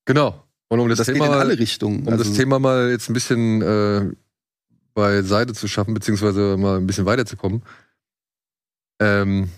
Genau. 0.04 0.46
Und 0.68 0.78
um 0.78 0.88
das, 0.88 0.98
das 0.98 1.06
Thema 1.08 1.24
geht 1.24 1.34
in 1.34 1.40
alle 1.40 1.58
Richtungen. 1.58 2.02
Um 2.02 2.08
also 2.12 2.22
das 2.22 2.34
Thema 2.34 2.60
mal 2.60 2.90
jetzt 2.90 3.10
ein 3.10 3.14
bisschen 3.14 3.62
äh, 3.62 4.12
beiseite 4.94 5.52
zu 5.52 5.66
schaffen, 5.66 5.94
beziehungsweise 5.94 6.56
mal 6.56 6.76
ein 6.76 6.86
bisschen 6.86 7.06
weiterzukommen. 7.06 7.62
Ähm, 9.00 9.48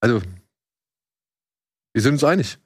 also, 0.00 0.20
wir 1.94 2.02
sind 2.02 2.12
uns 2.12 2.24
einig 2.24 2.58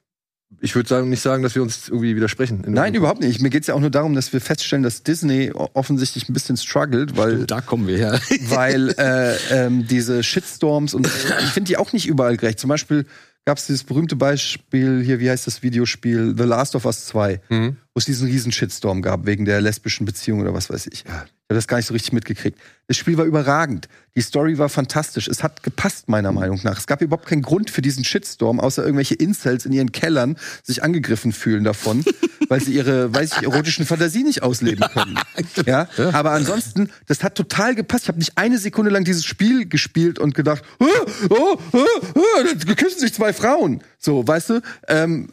ich 0.61 0.75
würde 0.75 0.89
sagen, 0.89 1.09
nicht 1.11 1.23
sagen, 1.23 1.43
dass 1.43 1.55
wir 1.55 1.63
uns 1.63 1.89
irgendwie 1.89 2.15
widersprechen. 2.17 2.63
Nein, 2.67 2.95
überhaupt 2.95 3.21
nicht. 3.21 3.41
Mir 3.41 3.51
geht 3.51 3.63
es 3.63 3.67
ja 3.67 3.75
auch 3.75 3.81
nur 3.81 3.91
darum, 3.91 4.15
dass 4.15 4.33
wir 4.33 4.41
feststellen, 4.41 4.83
dass 4.83 5.03
Disney 5.03 5.51
offensichtlich 5.53 6.29
ein 6.29 6.33
bisschen 6.33 6.57
struggelt, 6.57 7.17
weil, 7.17 7.47
Da 7.47 7.61
kommen 7.61 7.87
wir 7.89 7.97
her. 7.99 8.21
weil 8.49 8.91
äh, 8.99 9.37
ähm, 9.51 9.87
diese 9.89 10.23
Shitstorms 10.23 10.95
und 10.95 11.07
ich 11.07 11.51
finde 11.51 11.69
die 11.69 11.77
auch 11.77 11.93
nicht 11.93 12.07
überall 12.07 12.37
gerecht. 12.37 12.59
Zum 12.61 12.69
Beispiel 12.69 13.07
gab 13.45 13.59
es 13.59 13.67
dieses 13.67 13.83
berühmte 13.83 14.15
Beispiel 14.15 15.03
hier, 15.05 15.19
wie 15.19 15.29
heißt 15.29 15.47
das 15.49 15.63
Videospiel? 15.63 16.35
The 16.37 16.45
Last 16.45 16.77
of 16.77 16.85
Us 16.85 17.07
2, 17.07 17.41
Mhm. 17.49 17.77
wo 17.93 17.99
es 17.99 18.05
diesen 18.05 18.29
riesen 18.29 18.53
Shitstorm 18.53 19.03
gab 19.03 19.27
wegen 19.27 19.45
der 19.45 19.61
lesbischen 19.61 20.07
Beziehung 20.07 20.41
oder 20.41 20.55
was 20.55 20.71
weiß 20.71 20.87
ich. 20.93 21.05
Ja. 21.09 21.25
Habe 21.53 21.59
das 21.59 21.69
gar 21.69 21.77
nicht 21.77 21.87
so 21.87 21.93
richtig 21.93 22.15
mitgekriegt. 22.15 22.59
Das 22.87 22.97
Spiel 22.97 23.19
war 23.19 23.27
überragend. 23.27 23.87
Die 24.17 24.23
Story 24.23 24.57
war 24.57 24.71
fantastisch. 24.71 25.29
Es 25.29 25.43
hat 25.43 25.63
gepasst, 25.63 26.09
meiner 26.09 26.33
Meinung 26.33 26.59
nach. 26.65 26.79
Es 26.79 26.87
gab 26.87 27.03
überhaupt 27.03 27.27
keinen 27.27 27.43
Grund 27.43 27.69
für 27.69 27.83
diesen 27.83 28.05
Shitstorm, 28.05 28.59
außer 28.59 28.83
irgendwelche 28.83 29.17
Incels 29.17 29.67
in 29.67 29.73
ihren 29.75 29.93
Kellern 29.93 30.39
sich 30.63 30.83
angegriffen 30.83 31.31
fühlen 31.31 31.63
davon, 31.63 32.07
weil 32.49 32.63
sie 32.63 32.73
ihre, 32.73 33.15
weiß 33.15 33.33
ich, 33.37 33.43
erotischen 33.43 33.85
Fantasie 33.85 34.23
nicht 34.23 34.43
ausleben 34.43 34.89
können. 34.95 35.19
Ja? 35.67 35.89
Aber 36.13 36.31
ansonsten, 36.31 36.89
das 37.07 37.23
hat 37.23 37.35
total 37.35 37.75
gepasst. 37.75 38.05
Ich 38.05 38.09
habe 38.09 38.19
nicht 38.19 38.39
eine 38.39 38.57
Sekunde 38.57 38.91
lang 38.91 39.05
dieses 39.05 39.27
Spiel 39.27 39.69
gespielt 39.69 40.19
und 40.19 40.35
gedacht, 40.35 40.63
oh, 40.79 40.87
oh, 41.29 41.59
oh, 41.73 41.87
oh, 42.15 42.43
da 42.43 42.75
küssen 42.75 43.01
sich 43.01 43.13
zwei 43.13 43.35
Frauen. 43.35 43.83
So, 43.99 44.27
weißt 44.27 44.51
du? 44.51 44.61
Ähm, 44.89 45.33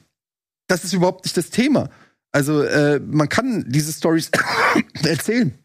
das 0.68 0.84
ist 0.84 0.92
überhaupt 0.92 1.24
nicht 1.24 1.38
das 1.38 1.50
Thema. 1.50 1.90
Also, 2.34 2.64
äh, 2.64 3.00
man 3.00 3.30
kann 3.30 3.64
diese 3.70 3.94
Stories 3.94 4.32
erzählen. 5.04 5.58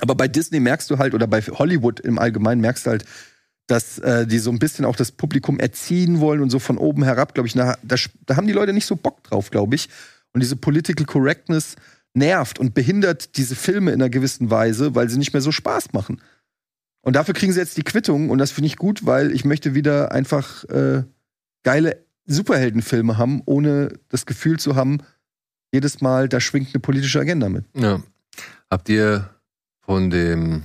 Aber 0.00 0.14
bei 0.14 0.28
Disney 0.28 0.60
merkst 0.60 0.90
du 0.90 0.98
halt, 0.98 1.14
oder 1.14 1.26
bei 1.26 1.40
Hollywood 1.40 2.00
im 2.00 2.18
Allgemeinen 2.18 2.60
merkst 2.60 2.86
du 2.86 2.90
halt, 2.90 3.04
dass 3.66 3.98
äh, 3.98 4.26
die 4.26 4.38
so 4.38 4.50
ein 4.50 4.58
bisschen 4.58 4.84
auch 4.84 4.96
das 4.96 5.10
Publikum 5.10 5.58
erziehen 5.58 6.20
wollen 6.20 6.40
und 6.40 6.50
so 6.50 6.58
von 6.58 6.78
oben 6.78 7.02
herab, 7.02 7.34
glaube 7.34 7.48
ich. 7.48 7.54
Na, 7.54 7.76
da, 7.82 7.96
da 8.26 8.36
haben 8.36 8.46
die 8.46 8.52
Leute 8.52 8.72
nicht 8.72 8.86
so 8.86 8.96
Bock 8.96 9.24
drauf, 9.24 9.50
glaube 9.50 9.74
ich. 9.74 9.88
Und 10.32 10.42
diese 10.42 10.56
Political 10.56 11.06
Correctness 11.06 11.76
nervt 12.14 12.58
und 12.58 12.74
behindert 12.74 13.36
diese 13.36 13.56
Filme 13.56 13.92
in 13.92 14.00
einer 14.00 14.10
gewissen 14.10 14.50
Weise, 14.50 14.94
weil 14.94 15.08
sie 15.08 15.18
nicht 15.18 15.32
mehr 15.32 15.42
so 15.42 15.52
Spaß 15.52 15.92
machen. 15.92 16.20
Und 17.02 17.14
dafür 17.14 17.34
kriegen 17.34 17.52
sie 17.52 17.60
jetzt 17.60 17.76
die 17.76 17.82
Quittung 17.82 18.30
und 18.30 18.38
das 18.38 18.50
finde 18.50 18.66
ich 18.66 18.76
gut, 18.76 19.06
weil 19.06 19.32
ich 19.32 19.44
möchte 19.44 19.74
wieder 19.74 20.12
einfach 20.12 20.64
äh, 20.64 21.04
geile 21.62 22.04
Superheldenfilme 22.26 23.18
haben, 23.18 23.42
ohne 23.46 23.98
das 24.08 24.26
Gefühl 24.26 24.58
zu 24.58 24.74
haben, 24.74 24.98
jedes 25.72 26.00
Mal, 26.00 26.28
da 26.28 26.40
schwingt 26.40 26.74
eine 26.74 26.80
politische 26.80 27.20
Agenda 27.20 27.48
mit. 27.48 27.64
Ja. 27.74 28.02
Habt 28.70 28.88
ihr 28.88 29.30
von 29.86 30.10
dem, 30.10 30.64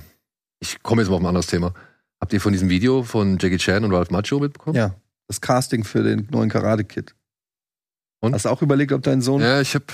ich 0.60 0.82
komme 0.82 1.02
jetzt 1.02 1.08
mal 1.08 1.16
auf 1.16 1.22
ein 1.22 1.26
anderes 1.26 1.46
Thema, 1.46 1.72
habt 2.20 2.32
ihr 2.32 2.40
von 2.40 2.52
diesem 2.52 2.68
Video 2.68 3.02
von 3.02 3.38
Jackie 3.40 3.56
Chan 3.56 3.84
und 3.84 3.92
Ralph 3.92 4.10
Macchio 4.10 4.40
mitbekommen? 4.40 4.76
Ja, 4.76 4.94
das 5.28 5.40
Casting 5.40 5.84
für 5.84 6.02
den 6.02 6.28
neuen 6.30 6.50
Karate 6.50 6.84
Kid. 6.84 7.14
Und? 8.20 8.34
Hast 8.34 8.44
du 8.44 8.50
auch 8.50 8.62
überlegt, 8.62 8.92
ob 8.92 9.02
dein 9.02 9.22
Sohn. 9.22 9.40
Ja, 9.40 9.60
ich 9.60 9.74
hab, 9.74 9.84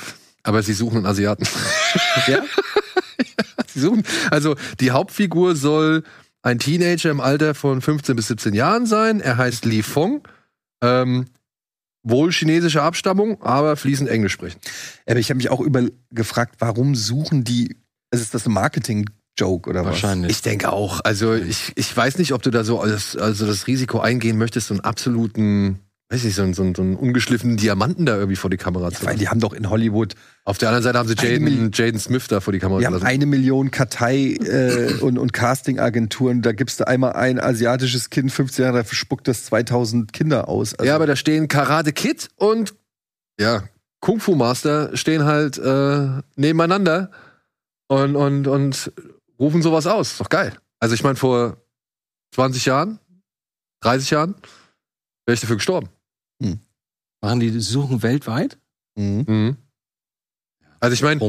aber 0.42 0.62
sie 0.62 0.72
suchen 0.72 0.98
einen 0.98 1.06
Asiaten. 1.06 1.46
Ja? 2.26 2.42
sie 3.66 3.80
suchen, 3.80 4.02
also 4.30 4.56
die 4.80 4.90
Hauptfigur 4.90 5.56
soll 5.56 6.02
ein 6.42 6.58
Teenager 6.58 7.10
im 7.10 7.20
Alter 7.20 7.54
von 7.54 7.80
15 7.80 8.16
bis 8.16 8.28
17 8.28 8.54
Jahren 8.54 8.86
sein. 8.86 9.20
Er 9.20 9.36
heißt 9.36 9.64
Li 9.64 9.82
Fong. 9.82 10.26
Ähm, 10.82 11.26
wohl 12.02 12.32
chinesischer 12.32 12.82
Abstammung, 12.82 13.42
aber 13.42 13.76
fließend 13.76 14.08
Englisch 14.08 14.32
sprechen. 14.32 14.60
Aber 15.06 15.18
ich 15.18 15.30
habe 15.30 15.36
mich 15.38 15.50
auch 15.50 15.60
über 15.60 15.84
gefragt, 16.10 16.56
warum 16.58 16.94
suchen 16.94 17.44
die. 17.44 17.76
Also 18.10 18.22
ist 18.22 18.34
das 18.34 18.46
ein 18.46 18.52
Marketing-Joke 19.38 19.70
oder 19.70 19.84
Wahrscheinlich. 19.84 20.30
Ich 20.32 20.42
denke 20.42 20.72
auch. 20.72 21.00
Also 21.04 21.34
ich, 21.34 21.72
ich 21.76 21.96
weiß 21.96 22.18
nicht, 22.18 22.32
ob 22.32 22.42
du 22.42 22.50
da 22.50 22.64
so 22.64 22.84
das, 22.84 23.16
also 23.16 23.46
das 23.46 23.66
Risiko 23.66 24.00
eingehen 24.00 24.38
möchtest, 24.38 24.68
so 24.68 24.74
einen 24.74 24.80
absoluten, 24.80 25.80
weiß 26.10 26.24
nicht, 26.24 26.34
so 26.34 26.42
einen, 26.42 26.54
so 26.54 26.62
einen, 26.62 26.74
so 26.74 26.82
einen 26.82 26.96
ungeschliffenen 26.96 27.56
Diamanten 27.56 28.06
da 28.06 28.16
irgendwie 28.16 28.36
vor 28.36 28.50
die 28.50 28.56
Kamera 28.56 28.86
was? 28.86 28.94
zu 28.94 29.00
Weil 29.02 29.08
lassen. 29.08 29.18
die 29.20 29.28
haben 29.28 29.40
doch 29.40 29.52
in 29.52 29.70
Hollywood, 29.70 30.14
Auf 30.44 30.58
der 30.58 30.68
anderen 30.68 30.82
Seite 30.82 30.98
haben 30.98 31.08
sie 31.08 31.14
Jaden, 31.14 31.70
Jaden 31.72 32.00
Smith 32.00 32.26
da 32.28 32.40
vor 32.40 32.52
die 32.52 32.58
Kamera 32.58 32.80
die 32.80 32.86
haben 32.86 32.94
gelassen. 32.94 33.06
eine 33.06 33.26
Million 33.26 33.70
Kartei 33.70 34.34
äh, 34.42 34.94
und, 35.00 35.18
und 35.18 35.32
Casting-Agenturen. 35.32 36.42
Da 36.42 36.52
gibst 36.52 36.80
du 36.80 36.86
einmal 36.86 37.12
ein 37.12 37.38
asiatisches 37.40 38.10
Kind, 38.10 38.32
15 38.32 38.64
Jahre, 38.64 38.78
dafür 38.78 38.96
spuckt 38.96 39.28
das 39.28 39.44
2000 39.46 40.12
Kinder 40.12 40.48
aus. 40.48 40.74
Also, 40.74 40.88
ja, 40.88 40.94
aber 40.96 41.06
da 41.06 41.16
stehen 41.16 41.48
Karate 41.48 41.92
Kid 41.92 42.28
und 42.36 42.74
ja, 43.40 43.62
Kung 44.00 44.20
Fu 44.20 44.34
Master 44.34 44.96
stehen 44.96 45.24
halt 45.24 45.58
äh, 45.58 46.08
nebeneinander 46.36 47.10
und, 47.88 48.16
und, 48.16 48.46
und 48.46 48.92
rufen 49.38 49.62
sowas 49.62 49.86
aus. 49.86 50.12
Ist 50.12 50.20
doch 50.20 50.28
geil. 50.28 50.56
Also 50.80 50.94
ich 50.94 51.02
meine, 51.02 51.16
vor 51.16 51.56
20 52.34 52.64
Jahren, 52.66 52.98
30 53.80 54.10
Jahren, 54.10 54.34
wäre 55.26 55.34
ich 55.34 55.40
dafür 55.40 55.56
gestorben. 55.56 55.88
Machen 57.20 57.40
die 57.40 57.58
Suchen 57.60 58.02
weltweit? 58.02 58.58
Mhm. 58.96 59.24
Mhm. 59.26 59.56
Also 60.80 60.94
ich 60.94 61.02
meine, 61.02 61.20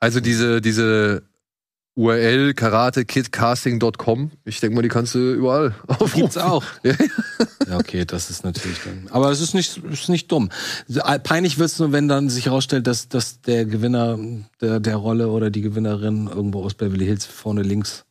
also 0.00 0.20
diese, 0.20 0.60
diese 0.60 1.27
URL 1.98 2.54
karatekidcasting.com, 2.54 4.30
ich 4.44 4.60
denke 4.60 4.76
mal, 4.76 4.82
die 4.82 4.88
kannst 4.88 5.16
du 5.16 5.32
überall 5.32 5.74
aufrufen. 5.88 6.20
Gibt's 6.22 6.38
auch. 6.38 6.64
Ja. 7.68 7.76
Okay, 7.76 8.06
das 8.06 8.30
ist 8.30 8.44
natürlich 8.44 8.78
dann. 8.82 9.08
Aber 9.10 9.30
es 9.30 9.42
ist 9.42 9.52
nicht, 9.52 9.76
ist 9.90 10.08
nicht 10.08 10.32
dumm. 10.32 10.48
Peinlich 11.22 11.58
wird's 11.58 11.78
nur, 11.78 11.92
wenn 11.92 12.08
dann 12.08 12.30
sich 12.30 12.46
herausstellt, 12.46 12.86
dass, 12.86 13.10
dass 13.10 13.42
der 13.42 13.66
Gewinner 13.66 14.18
der, 14.62 14.80
der 14.80 14.96
Rolle 14.96 15.28
oder 15.28 15.50
die 15.50 15.60
Gewinnerin 15.60 16.28
irgendwo 16.28 16.64
aus 16.64 16.72
Beverly 16.72 17.04
Hills 17.04 17.26
vorne 17.26 17.60
links 17.62 18.06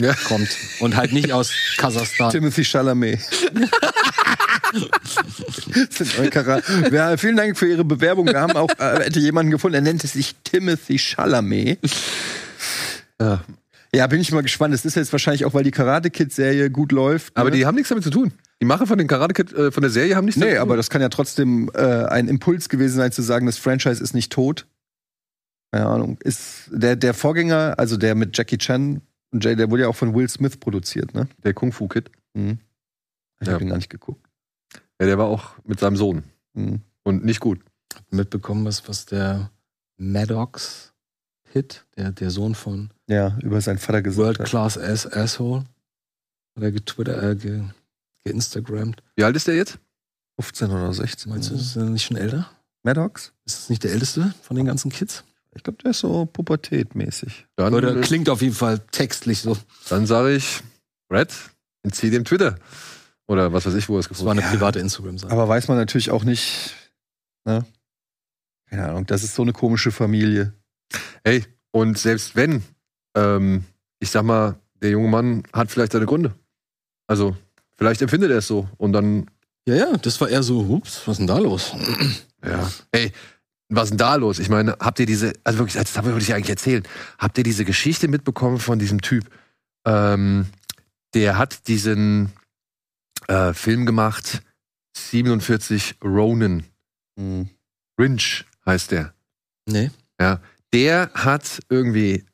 Ja. 0.00 0.14
kommt 0.26 0.48
und 0.80 0.96
halt 0.96 1.12
nicht 1.12 1.32
aus 1.32 1.52
Kasachstan. 1.76 2.30
Timothy 2.32 2.64
Chalamet. 2.64 3.20
Ja, 6.90 7.16
vielen 7.18 7.36
Dank 7.36 7.58
für 7.58 7.68
Ihre 7.68 7.84
Bewerbung. 7.84 8.26
Wir 8.26 8.40
haben 8.40 8.56
auch 8.56 8.70
äh, 8.78 9.10
jemanden 9.18 9.50
gefunden, 9.50 9.74
er 9.74 9.80
nennt 9.82 10.02
sich 10.02 10.34
Timothy 10.44 10.98
Chalamet. 10.98 11.78
Ja. 13.22 13.44
Ja, 13.94 14.06
bin 14.06 14.20
ich 14.20 14.32
mal 14.32 14.40
gespannt. 14.42 14.72
Es 14.74 14.86
ist 14.86 14.94
jetzt 14.94 15.12
wahrscheinlich 15.12 15.44
auch, 15.44 15.52
weil 15.52 15.64
die 15.64 15.70
Karate 15.70 16.08
Kid 16.10 16.32
Serie 16.32 16.70
gut 16.70 16.92
läuft. 16.92 17.36
Aber 17.36 17.50
ne? 17.50 17.56
die 17.56 17.66
haben 17.66 17.74
nichts 17.74 17.90
damit 17.90 18.02
zu 18.04 18.08
tun. 18.10 18.32
Die 18.60 18.64
Macher 18.64 18.86
von 18.86 18.96
den 18.96 19.06
Karate 19.06 19.34
Kid, 19.34 19.52
äh, 19.52 19.70
von 19.70 19.82
der 19.82 19.90
Serie 19.90 20.16
haben 20.16 20.24
nichts 20.24 20.40
damit 20.40 20.52
Nee, 20.54 20.56
zu 20.58 20.62
tun. 20.62 20.68
aber 20.70 20.76
das 20.78 20.88
kann 20.88 21.02
ja 21.02 21.10
trotzdem 21.10 21.70
äh, 21.74 22.04
ein 22.06 22.26
Impuls 22.28 22.70
gewesen 22.70 22.96
sein, 22.96 23.12
zu 23.12 23.20
sagen, 23.20 23.44
das 23.44 23.58
Franchise 23.58 24.02
ist 24.02 24.14
nicht 24.14 24.32
tot. 24.32 24.66
Keine 25.72 25.86
Ahnung. 25.88 26.16
Ist 26.22 26.70
der, 26.72 26.96
der 26.96 27.12
Vorgänger, 27.12 27.74
also 27.78 27.96
der 27.98 28.14
mit 28.14 28.36
Jackie 28.36 28.56
Chan 28.58 29.02
und 29.30 29.44
Jay, 29.44 29.56
der 29.56 29.70
wurde 29.70 29.82
ja 29.82 29.88
auch 29.88 29.96
von 29.96 30.14
Will 30.14 30.28
Smith 30.28 30.56
produziert, 30.56 31.14
ne? 31.14 31.28
der 31.44 31.52
Kung 31.52 31.72
Fu 31.72 31.86
Kid. 31.88 32.10
Mhm. 32.34 32.58
Ich 33.40 33.48
Ja. 33.48 33.54
hab 33.54 33.60
ihn 33.60 33.68
gar 33.68 33.76
nicht 33.76 33.90
geguckt. 33.90 34.26
Ja, 35.00 35.06
der 35.06 35.18
war 35.18 35.26
auch 35.26 35.56
mit 35.64 35.80
seinem 35.80 35.96
Sohn. 35.96 36.22
Mhm. 36.54 36.80
Und 37.02 37.24
nicht 37.26 37.40
gut. 37.40 37.60
Mitbekommen, 38.10 38.64
was, 38.64 38.88
was 38.88 39.04
der 39.04 39.50
Maddox 39.98 40.91
Hit, 41.52 41.84
der, 41.96 42.12
der 42.12 42.30
Sohn 42.30 42.54
von 42.54 42.90
Ja, 43.08 43.36
über 43.42 43.60
seinen 43.60 43.78
Vater 43.78 44.02
gesagt 44.02 44.18
World 44.24 44.38
hat. 44.40 44.46
Class 44.46 44.78
Ass 44.78 45.06
Asshole, 45.06 45.64
hat 46.56 46.62
er 46.62 46.72
getwittert, 46.72 47.22
äh, 47.22 47.36
ge, 47.36 47.62
geinstagrammt. 48.24 49.02
Wie 49.16 49.24
alt 49.24 49.36
ist 49.36 49.46
der 49.46 49.56
jetzt? 49.56 49.78
15 50.40 50.70
oder 50.70 50.92
16. 50.92 51.30
Meinst 51.30 51.50
du, 51.50 51.54
ist 51.54 51.76
er 51.76 51.84
nicht 51.84 52.04
schon 52.04 52.16
älter? 52.16 52.50
Maddox? 52.84 53.32
Ist 53.44 53.58
das 53.58 53.70
nicht 53.70 53.84
der 53.84 53.92
älteste 53.92 54.34
von 54.42 54.56
den 54.56 54.66
ganzen 54.66 54.90
Kids? 54.90 55.24
Ich 55.54 55.62
glaube, 55.62 55.82
der 55.82 55.90
ist 55.90 55.98
so 56.00 56.24
pubertätmäßig. 56.24 57.46
Dann, 57.56 57.74
Oder 57.74 58.00
klingt 58.00 58.28
auf 58.30 58.40
jeden 58.40 58.54
Fall 58.54 58.78
textlich 58.90 59.40
so. 59.42 59.56
dann 59.90 60.06
sage 60.06 60.34
ich, 60.34 60.62
Red, 61.12 61.30
entzieh 61.82 62.10
dem 62.10 62.24
Twitter. 62.24 62.56
Oder 63.28 63.52
was 63.52 63.66
weiß 63.66 63.74
ich, 63.74 63.88
wo 63.88 63.96
er 63.96 64.00
es 64.00 64.06
Das 64.08 64.18
gefunden 64.18 64.26
war 64.26 64.32
eine 64.32 64.40
Ja. 64.42 64.48
private 64.50 64.78
Instagram-Seite. 64.80 65.32
Aber 65.32 65.46
weiß 65.48 65.68
man 65.68 65.76
natürlich 65.76 66.10
auch 66.10 66.24
nicht, 66.24 66.74
ne? 67.44 67.64
Keine 68.70 68.88
Ahnung, 68.88 69.06
das 69.06 69.22
ist 69.22 69.34
so 69.34 69.42
eine 69.42 69.52
komische 69.52 69.92
Familie. 69.92 70.54
Ey, 71.24 71.44
und 71.70 71.98
selbst 71.98 72.36
wenn, 72.36 72.62
ähm, 73.16 73.64
ich 74.00 74.10
sag 74.10 74.24
mal, 74.24 74.56
der 74.82 74.90
junge 74.90 75.08
Mann 75.08 75.42
hat 75.52 75.70
vielleicht 75.70 75.92
seine 75.92 76.06
Gründe. 76.06 76.34
Also, 77.06 77.36
vielleicht 77.76 78.02
empfindet 78.02 78.30
er 78.30 78.38
es 78.38 78.46
so. 78.46 78.68
Und 78.78 78.92
dann, 78.92 79.30
Ja, 79.66 79.74
ja, 79.74 79.96
das 79.96 80.20
war 80.20 80.28
eher 80.28 80.42
so, 80.42 80.60
ups, 80.60 81.02
was 81.06 81.14
ist 81.14 81.18
denn 81.18 81.26
da 81.26 81.38
los? 81.38 81.72
ja. 82.44 82.70
Ey, 82.90 83.12
was 83.68 83.84
ist 83.84 83.90
denn 83.90 83.98
da 83.98 84.16
los? 84.16 84.38
Ich 84.38 84.48
meine, 84.48 84.76
habt 84.80 84.98
ihr 84.98 85.06
diese, 85.06 85.32
also 85.44 85.60
wirklich, 85.60 85.82
das 85.82 85.94
wollte 86.04 86.18
ich 86.18 86.34
eigentlich 86.34 86.50
erzählen. 86.50 86.82
Habt 87.18 87.38
ihr 87.38 87.44
diese 87.44 87.64
Geschichte 87.64 88.08
mitbekommen 88.08 88.58
von 88.58 88.78
diesem 88.78 89.00
Typ? 89.00 89.30
Ähm, 89.86 90.46
der 91.14 91.38
hat 91.38 91.68
diesen 91.68 92.32
äh, 93.28 93.54
Film 93.54 93.86
gemacht, 93.86 94.42
47 94.96 95.96
Ronin. 96.04 96.64
Mhm. 97.16 97.48
Rinch 97.98 98.44
heißt 98.66 98.90
der. 98.90 99.14
Nee. 99.66 99.90
Der 100.72 101.10
hat 101.14 101.60
irgendwie 101.68 102.24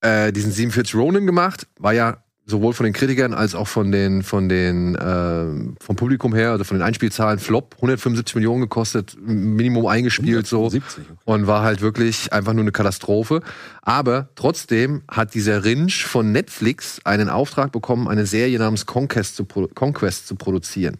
äh, 0.00 0.32
diesen 0.32 0.52
47 0.52 0.94
Ronin 0.94 1.26
gemacht, 1.26 1.66
war 1.78 1.92
ja 1.92 2.24
sowohl 2.50 2.74
von 2.74 2.84
den 2.84 2.92
Kritikern 2.92 3.32
als 3.32 3.54
auch 3.54 3.68
von 3.68 3.92
den, 3.92 4.22
von 4.22 4.48
den, 4.48 4.98
ähm, 5.00 5.76
vom 5.80 5.96
Publikum 5.96 6.34
her, 6.34 6.50
also 6.50 6.64
von 6.64 6.76
den 6.76 6.82
Einspielzahlen 6.82 7.38
Flop, 7.38 7.74
175 7.76 8.34
Millionen 8.34 8.60
gekostet, 8.62 9.16
Minimum 9.20 9.86
eingespielt 9.86 10.46
so 10.46 10.68
70. 10.68 11.04
Okay. 11.04 11.18
und 11.24 11.46
war 11.46 11.62
halt 11.62 11.80
wirklich 11.80 12.32
einfach 12.32 12.52
nur 12.52 12.62
eine 12.62 12.72
Katastrophe. 12.72 13.40
Aber 13.82 14.30
trotzdem 14.34 15.02
hat 15.08 15.34
dieser 15.34 15.64
Rinch 15.64 16.04
von 16.04 16.32
Netflix 16.32 17.00
einen 17.04 17.28
Auftrag 17.28 17.72
bekommen, 17.72 18.08
eine 18.08 18.26
Serie 18.26 18.58
namens 18.58 18.84
Conquest 18.84 19.36
zu, 19.36 19.44
Conquest 19.44 20.26
zu 20.26 20.34
produzieren. 20.34 20.98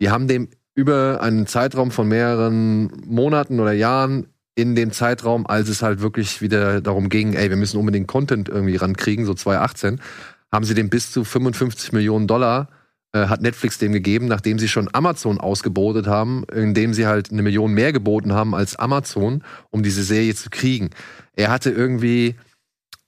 Die 0.00 0.10
haben 0.10 0.26
dem 0.26 0.48
über 0.74 1.20
einen 1.22 1.46
Zeitraum 1.46 1.90
von 1.90 2.08
mehreren 2.08 2.90
Monaten 3.06 3.60
oder 3.60 3.72
Jahren 3.72 4.26
in 4.54 4.74
dem 4.74 4.92
Zeitraum, 4.92 5.46
als 5.46 5.68
es 5.68 5.82
halt 5.82 6.00
wirklich 6.00 6.42
wieder 6.42 6.80
darum 6.80 7.08
ging, 7.08 7.32
ey, 7.34 7.48
wir 7.48 7.56
müssen 7.56 7.78
unbedingt 7.78 8.08
Content 8.08 8.48
irgendwie 8.48 8.76
rankriegen, 8.76 9.24
so 9.24 9.34
2018, 9.34 10.00
haben 10.50 10.64
sie 10.64 10.74
dem 10.74 10.90
bis 10.90 11.10
zu 11.10 11.24
55 11.24 11.92
Millionen 11.92 12.26
Dollar 12.26 12.68
äh, 13.14 13.26
hat 13.26 13.42
Netflix 13.42 13.76
dem 13.78 13.92
gegeben, 13.92 14.26
nachdem 14.26 14.58
sie 14.58 14.68
schon 14.68 14.88
Amazon 14.92 15.38
ausgebotet 15.38 16.06
haben, 16.06 16.44
indem 16.44 16.94
sie 16.94 17.06
halt 17.06 17.30
eine 17.30 17.42
Million 17.42 17.72
mehr 17.72 17.92
geboten 17.92 18.32
haben 18.32 18.54
als 18.54 18.76
Amazon, 18.76 19.42
um 19.70 19.82
diese 19.82 20.02
Serie 20.02 20.34
zu 20.34 20.48
kriegen. 20.48 20.90
Er 21.36 21.50
hatte 21.50 21.70
irgendwie 21.70 22.36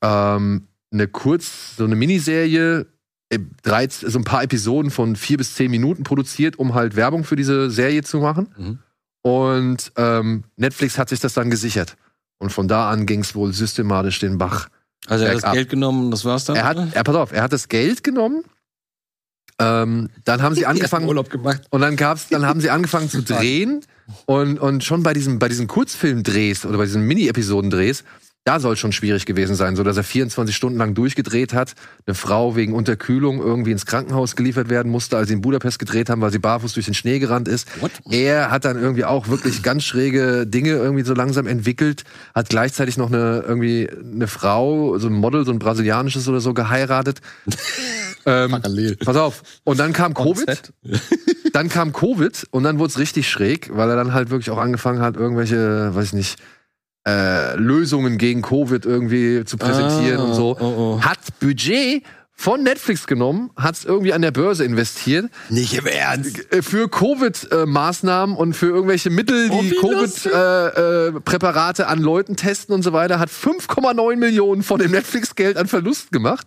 ähm, 0.02 0.68
eine 0.92 1.08
kurz, 1.08 1.76
so 1.76 1.84
eine 1.84 1.96
Miniserie, 1.96 2.86
äh, 3.30 3.38
drei, 3.62 3.88
so 3.88 4.18
ein 4.18 4.24
paar 4.24 4.42
Episoden 4.42 4.90
von 4.90 5.16
vier 5.16 5.38
bis 5.38 5.54
zehn 5.54 5.70
Minuten 5.70 6.02
produziert, 6.02 6.58
um 6.58 6.74
halt 6.74 6.96
Werbung 6.96 7.24
für 7.24 7.36
diese 7.36 7.70
Serie 7.70 8.02
zu 8.02 8.18
machen. 8.18 8.48
Mhm. 8.58 8.78
Und 9.26 9.90
ähm, 9.96 10.44
Netflix 10.56 10.98
hat 10.98 11.08
sich 11.08 11.18
das 11.18 11.32
dann 11.32 11.48
gesichert. 11.50 11.96
Und 12.38 12.50
von 12.50 12.68
da 12.68 12.90
an 12.90 13.06
ging 13.06 13.20
es 13.20 13.34
wohl 13.34 13.54
systematisch 13.54 14.18
den 14.18 14.36
Bach. 14.36 14.68
Also 15.06 15.24
er 15.24 15.30
hat 15.30 15.36
das 15.36 15.42
Bergab. 15.42 15.54
Geld 15.54 15.70
genommen, 15.70 16.10
das 16.10 16.26
war's 16.26 16.44
dann? 16.44 16.56
Er 16.56 16.64
hat, 16.64 16.76
er, 16.92 17.04
pass 17.04 17.14
auf, 17.14 17.32
er 17.32 17.42
hat 17.42 17.52
das 17.52 17.68
Geld 17.68 18.04
genommen. 18.04 18.44
Ähm, 19.58 20.10
dann 20.26 20.42
haben 20.42 20.54
sie 20.54 20.66
angefangen 20.66 21.08
Urlaub 21.08 21.30
gemacht. 21.30 21.62
und 21.70 21.80
dann 21.80 21.96
gab's, 21.96 22.28
dann 22.28 22.44
haben 22.44 22.60
sie 22.60 22.68
angefangen 22.68 23.08
zu 23.08 23.22
drehen 23.24 23.80
und 24.26 24.58
und 24.58 24.84
schon 24.84 25.02
bei 25.02 25.14
diesem 25.14 25.38
bei 25.38 25.48
diesen 25.48 25.68
Kurzfilmdrehs 25.68 26.66
oder 26.66 26.76
bei 26.76 26.84
diesen 26.84 27.06
Mini-Episodendrehs, 27.06 28.04
da 28.44 28.60
soll 28.60 28.76
schon 28.76 28.92
schwierig 28.92 29.24
gewesen 29.24 29.56
sein, 29.56 29.74
so 29.74 29.82
dass 29.82 29.96
er 29.96 30.04
24 30.04 30.54
Stunden 30.54 30.78
lang 30.78 30.94
durchgedreht 30.94 31.54
hat, 31.54 31.72
eine 32.06 32.14
Frau 32.14 32.56
wegen 32.56 32.74
Unterkühlung 32.74 33.40
irgendwie 33.40 33.72
ins 33.72 33.86
Krankenhaus 33.86 34.36
geliefert 34.36 34.68
werden 34.68 34.92
musste, 34.92 35.16
als 35.16 35.28
sie 35.28 35.34
in 35.34 35.40
Budapest 35.40 35.78
gedreht 35.78 36.10
haben, 36.10 36.20
weil 36.20 36.30
sie 36.30 36.38
barfuß 36.38 36.74
durch 36.74 36.84
den 36.84 36.94
Schnee 36.94 37.18
gerannt 37.18 37.48
ist. 37.48 37.68
What? 37.80 37.90
Er 38.10 38.50
hat 38.50 38.66
dann 38.66 38.78
irgendwie 38.78 39.06
auch 39.06 39.28
wirklich 39.28 39.62
ganz 39.62 39.84
schräge 39.84 40.46
Dinge 40.46 40.70
irgendwie 40.70 41.04
so 41.04 41.14
langsam 41.14 41.46
entwickelt, 41.46 42.04
hat 42.34 42.50
gleichzeitig 42.50 42.98
noch 42.98 43.08
eine 43.08 43.42
irgendwie 43.46 43.88
eine 43.90 44.26
Frau, 44.26 44.98
so 44.98 45.08
ein 45.08 45.14
Model, 45.14 45.46
so 45.46 45.52
ein 45.52 45.58
brasilianisches 45.58 46.28
oder 46.28 46.40
so 46.40 46.52
geheiratet. 46.52 47.22
ähm, 48.26 48.50
Parallel. 48.50 48.96
pass 48.96 49.16
auf. 49.16 49.42
Und 49.64 49.80
dann 49.80 49.94
kam 49.94 50.12
Covid. 50.12 50.72
Dann 51.54 51.68
kam 51.68 51.92
Covid 51.92 52.46
und 52.50 52.64
dann 52.64 52.78
wurde 52.78 52.90
es 52.90 52.98
richtig 52.98 53.30
schräg, 53.30 53.70
weil 53.72 53.88
er 53.88 53.96
dann 53.96 54.12
halt 54.12 54.30
wirklich 54.30 54.50
auch 54.50 54.58
angefangen 54.58 55.00
hat, 55.00 55.16
irgendwelche, 55.16 55.94
weiß 55.94 56.06
ich 56.06 56.12
nicht, 56.12 56.38
äh, 57.06 57.56
Lösungen 57.56 58.18
gegen 58.18 58.42
Covid 58.42 58.84
irgendwie 58.86 59.44
zu 59.44 59.56
präsentieren 59.56 60.20
Ah, 60.20 60.24
und 60.24 60.34
so. 60.34 60.56
oh, 60.58 60.98
oh. 60.98 61.02
Hat 61.02 61.18
Budget 61.40 62.02
von 62.36 62.64
Netflix 62.64 63.06
genommen, 63.06 63.50
hat 63.56 63.76
es 63.76 63.84
irgendwie 63.84 64.12
an 64.12 64.20
der 64.20 64.32
Börse 64.32 64.64
investiert 64.64 65.26
Nicht 65.50 65.72
im 65.74 65.86
Ernst. 65.86 66.52
äh, 66.52 66.62
für 66.62 66.88
Covid-Maßnahmen 66.88 68.34
und 68.34 68.54
für 68.54 68.66
irgendwelche 68.66 69.08
Mittel, 69.10 69.50
Oh, 69.52 69.60
die. 69.62 69.70
Covid-Präparate 69.76 71.86
an 71.86 72.00
Leuten 72.00 72.34
testen 72.34 72.74
und 72.74 72.82
so 72.82 72.92
weiter, 72.92 73.20
hat 73.20 73.28
5,9 73.30 74.16
Millionen 74.16 74.64
von 74.64 74.80
dem 74.80 74.90
Netflix-Geld 74.90 75.56
an 75.56 75.68
Verlust 75.68 76.10
gemacht. 76.10 76.44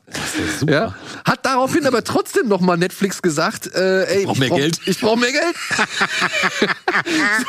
super. 0.60 0.74
Ja, 0.74 0.93
hat 1.24 1.45
daraufhin 1.45 1.86
aber 1.86 2.03
trotzdem 2.03 2.49
noch 2.49 2.60
mal 2.60 2.76
Netflix 2.78 3.22
gesagt, 3.22 3.74
äh, 3.74 4.03
ey, 4.08 4.26
brauch 4.26 4.38
mehr 4.38 4.49
Geld. 4.49 4.82
Ich 4.88 4.99
brauche 4.99 5.18
mehr 5.20 5.32
Geld. 5.32 5.55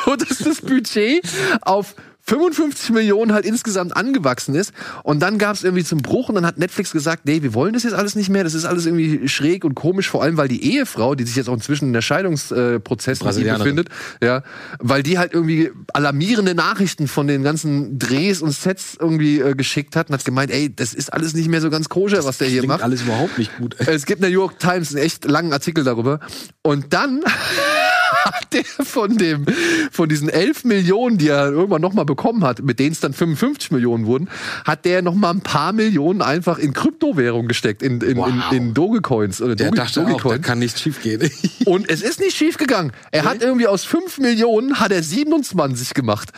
so 0.04 0.16
dass 0.16 0.38
das 0.38 0.60
Budget 0.60 1.22
auf 1.62 1.94
55 2.28 2.90
Millionen 2.90 3.32
halt 3.32 3.46
insgesamt 3.46 3.96
angewachsen 3.96 4.54
ist. 4.54 4.72
Und 5.02 5.20
dann 5.20 5.38
gab 5.38 5.56
es 5.56 5.64
irgendwie 5.64 5.84
zum 5.84 5.98
Bruch 6.02 6.28
und 6.28 6.34
dann 6.34 6.44
hat 6.44 6.58
Netflix 6.58 6.92
gesagt, 6.92 7.24
nee, 7.24 7.42
wir 7.42 7.54
wollen 7.54 7.72
das 7.72 7.84
jetzt 7.84 7.94
alles 7.94 8.16
nicht 8.16 8.28
mehr. 8.28 8.44
Das 8.44 8.52
ist 8.52 8.66
alles 8.66 8.84
irgendwie 8.84 9.28
schräg 9.28 9.64
und 9.64 9.74
komisch, 9.74 10.10
vor 10.10 10.22
allem 10.22 10.36
weil 10.36 10.48
die 10.48 10.74
Ehefrau, 10.74 11.14
die 11.14 11.24
sich 11.24 11.36
jetzt 11.36 11.48
auch 11.48 11.54
inzwischen 11.54 11.86
in 11.86 11.92
der 11.94 12.02
Scheidungsprozess 12.02 13.20
Brasilianerin. 13.20 13.76
befindet, 13.76 13.88
ja, 14.22 14.42
weil 14.78 15.02
die 15.02 15.18
halt 15.18 15.32
irgendwie 15.32 15.70
alarmierende 15.94 16.54
Nachrichten 16.54 17.08
von 17.08 17.26
den 17.26 17.42
ganzen 17.42 17.98
Drehs 17.98 18.42
und 18.42 18.52
Sets 18.52 18.96
irgendwie 19.00 19.40
äh, 19.40 19.54
geschickt 19.54 19.96
hat 19.96 20.10
und 20.10 20.14
hat 20.14 20.24
gemeint, 20.24 20.50
ey, 20.50 20.74
das 20.74 20.92
ist 20.92 21.12
alles 21.12 21.32
nicht 21.32 21.48
mehr 21.48 21.62
so 21.62 21.70
ganz 21.70 21.88
koscher, 21.88 22.24
was 22.24 22.38
der 22.38 22.48
hier 22.48 22.66
macht. 22.66 22.82
alles 22.82 23.02
überhaupt 23.02 23.38
nicht 23.38 23.56
gut. 23.56 23.76
Es 23.78 24.04
gibt 24.04 24.18
in 24.18 24.22
der 24.22 24.30
New 24.30 24.40
York 24.40 24.58
Times 24.58 24.94
einen 24.94 25.02
echt 25.04 25.24
langen 25.24 25.52
Artikel 25.54 25.82
darüber. 25.82 26.20
Und 26.62 26.92
dann 26.92 27.22
der 28.52 28.64
von 28.64 29.16
dem, 29.16 29.46
von 29.90 30.08
diesen 30.08 30.28
11 30.28 30.64
Millionen, 30.64 31.18
die 31.18 31.28
er 31.28 31.50
irgendwann 31.50 31.80
nochmal 31.82 32.04
bekommen 32.04 32.44
hat, 32.44 32.62
mit 32.62 32.78
denen 32.78 32.92
es 32.92 33.00
dann 33.00 33.12
55 33.12 33.70
Millionen 33.70 34.06
wurden, 34.06 34.28
hat 34.64 34.84
der 34.84 35.02
nochmal 35.02 35.34
ein 35.34 35.40
paar 35.40 35.72
Millionen 35.72 36.22
einfach 36.22 36.58
in 36.58 36.72
Kryptowährung 36.72 37.48
gesteckt, 37.48 37.82
in, 37.82 38.00
in, 38.00 38.16
Wow. 38.18 38.28
in, 38.50 38.56
in 38.56 38.74
Dogecoins 38.74 39.40
oder 39.42 39.54
Der 39.56 39.66
Doge, 39.68 39.76
dachte 39.78 40.00
auch, 40.00 40.04
da 40.04 40.10
Dogecoin. 40.12 40.42
kann 40.42 40.58
nichts 40.58 40.80
schief 40.80 41.02
gehen. 41.02 41.30
Und 41.66 41.88
es 41.90 42.02
ist 42.02 42.20
nicht 42.20 42.36
schief 42.36 42.56
gegangen. 42.58 42.92
Er 43.10 43.24
hat 43.24 43.42
irgendwie 43.42 43.66
aus 43.66 43.84
5 43.84 44.18
Millionen 44.18 44.80
hat 44.80 44.90
er 44.92 45.02
27 45.02 45.94
gemacht. 45.94 46.30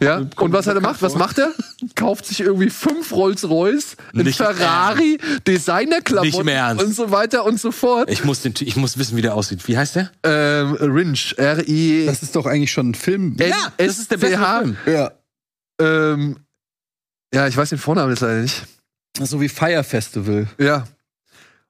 ja. 0.00 0.18
Und 0.36 0.52
was 0.52 0.66
hat 0.66 0.74
er 0.74 0.80
gemacht? 0.80 1.02
Was 1.02 1.14
macht 1.16 1.38
er? 1.38 1.52
Kauft 1.94 2.26
sich 2.26 2.40
irgendwie 2.40 2.70
fünf 2.70 3.12
Rolls-Royce, 3.12 3.96
ein 4.14 4.24
Nicht 4.24 4.40
im 4.40 4.46
Ferrari, 4.46 5.18
Designerklamotten 5.46 6.78
und 6.86 6.94
so 6.94 7.10
weiter 7.10 7.44
und 7.44 7.60
so 7.60 7.70
fort. 7.72 8.10
Ich 8.10 8.24
muss, 8.24 8.40
den, 8.42 8.54
ich 8.60 8.76
muss 8.76 8.98
wissen, 8.98 9.16
wie 9.16 9.22
der 9.22 9.34
aussieht. 9.34 9.66
Wie 9.68 9.76
heißt 9.76 9.96
der? 9.96 10.10
Ähm, 10.22 10.76
Rinch, 11.16 11.34
R-I. 11.38 12.06
Das 12.06 12.22
ist 12.22 12.36
doch 12.36 12.46
eigentlich 12.46 12.72
schon 12.72 12.90
ein 12.90 12.94
Film. 12.94 13.36
Ja, 13.38 13.72
das 13.76 13.98
ist 13.98 14.10
der 14.10 14.18
beste. 14.18 14.38
Film. 14.38 14.76
Ja. 14.86 15.12
Ähm, 15.80 16.36
ja, 17.32 17.46
ich 17.48 17.56
weiß 17.56 17.70
den 17.70 17.78
Vornamen 17.78 18.10
jetzt 18.10 18.20
leider 18.20 18.40
nicht. 18.40 18.64
So 19.18 19.40
wie 19.40 19.48
Fire 19.48 19.82
Festival. 19.82 20.46
Ja. 20.58 20.84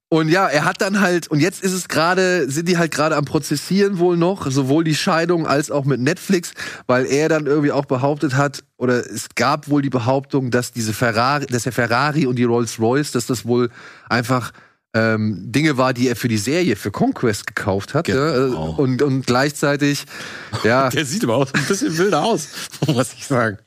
Und 0.09 0.29
ja, 0.29 0.47
er 0.47 0.65
hat 0.65 0.81
dann 0.81 1.01
halt, 1.01 1.27
und 1.29 1.41
jetzt 1.41 1.65
ist 1.65 1.73
es 1.73 1.89
gerade, 1.89 2.49
sind 2.49 2.69
die 2.69 2.79
halt 2.79 2.93
gerade 2.93 3.17
am 3.17 3.25
Prozessieren 3.25 3.99
wohl 3.99 4.17
noch, 4.17 4.49
sowohl 4.49 4.85
die 4.85 4.95
Scheidung 4.95 5.49
als 5.49 5.71
auch 5.73 5.85
mit 5.85 6.01
Netflix, 6.01 6.53
weil 6.87 7.07
er 7.07 7.29
dann 7.29 7.47
irgendwie 7.47 7.73
auch 7.73 7.87
behauptet 7.87 8.37
hat, 8.37 8.63
oder 8.77 8.99
es 8.99 9.29
gab 9.35 9.69
wohl 9.69 9.83
die 9.83 9.91
Behauptung, 9.91 10.53
dass 10.53 10.71
diese 10.71 10.93
Ferrari, 10.93 11.47
dass 11.47 11.65
der 11.65 11.73
Ferrari 11.73 12.27
und 12.27 12.37
die 12.37 12.45
Rolls-Royce, 12.45 13.11
dass 13.13 13.27
das 13.27 13.47
wohl 13.47 13.69
einfach 14.09 14.53
ähm, 14.97 15.53
Dinge 15.53 15.77
war, 15.77 15.93
die 15.93 16.09
er 16.09 16.17
für 16.17 16.29
die 16.29 16.39
Serie, 16.39 16.75
für 16.77 16.91
Conquest 16.91 17.47
gekauft 17.47 17.93
hat. 17.95 18.07
Genau. 18.07 18.71
Ja, 18.71 18.77
und, 18.77 19.03
und 19.03 19.27
gleichzeitig, 19.27 20.05
ja, 20.65 20.89
Der 20.89 21.05
sieht 21.05 21.25
aber 21.25 21.37
auch 21.37 21.53
ein 21.53 21.65
bisschen 21.67 21.97
wilder 21.99 22.25
aus, 22.25 22.49
muss 22.87 23.13
ich 23.13 23.27
sagen. 23.27 23.59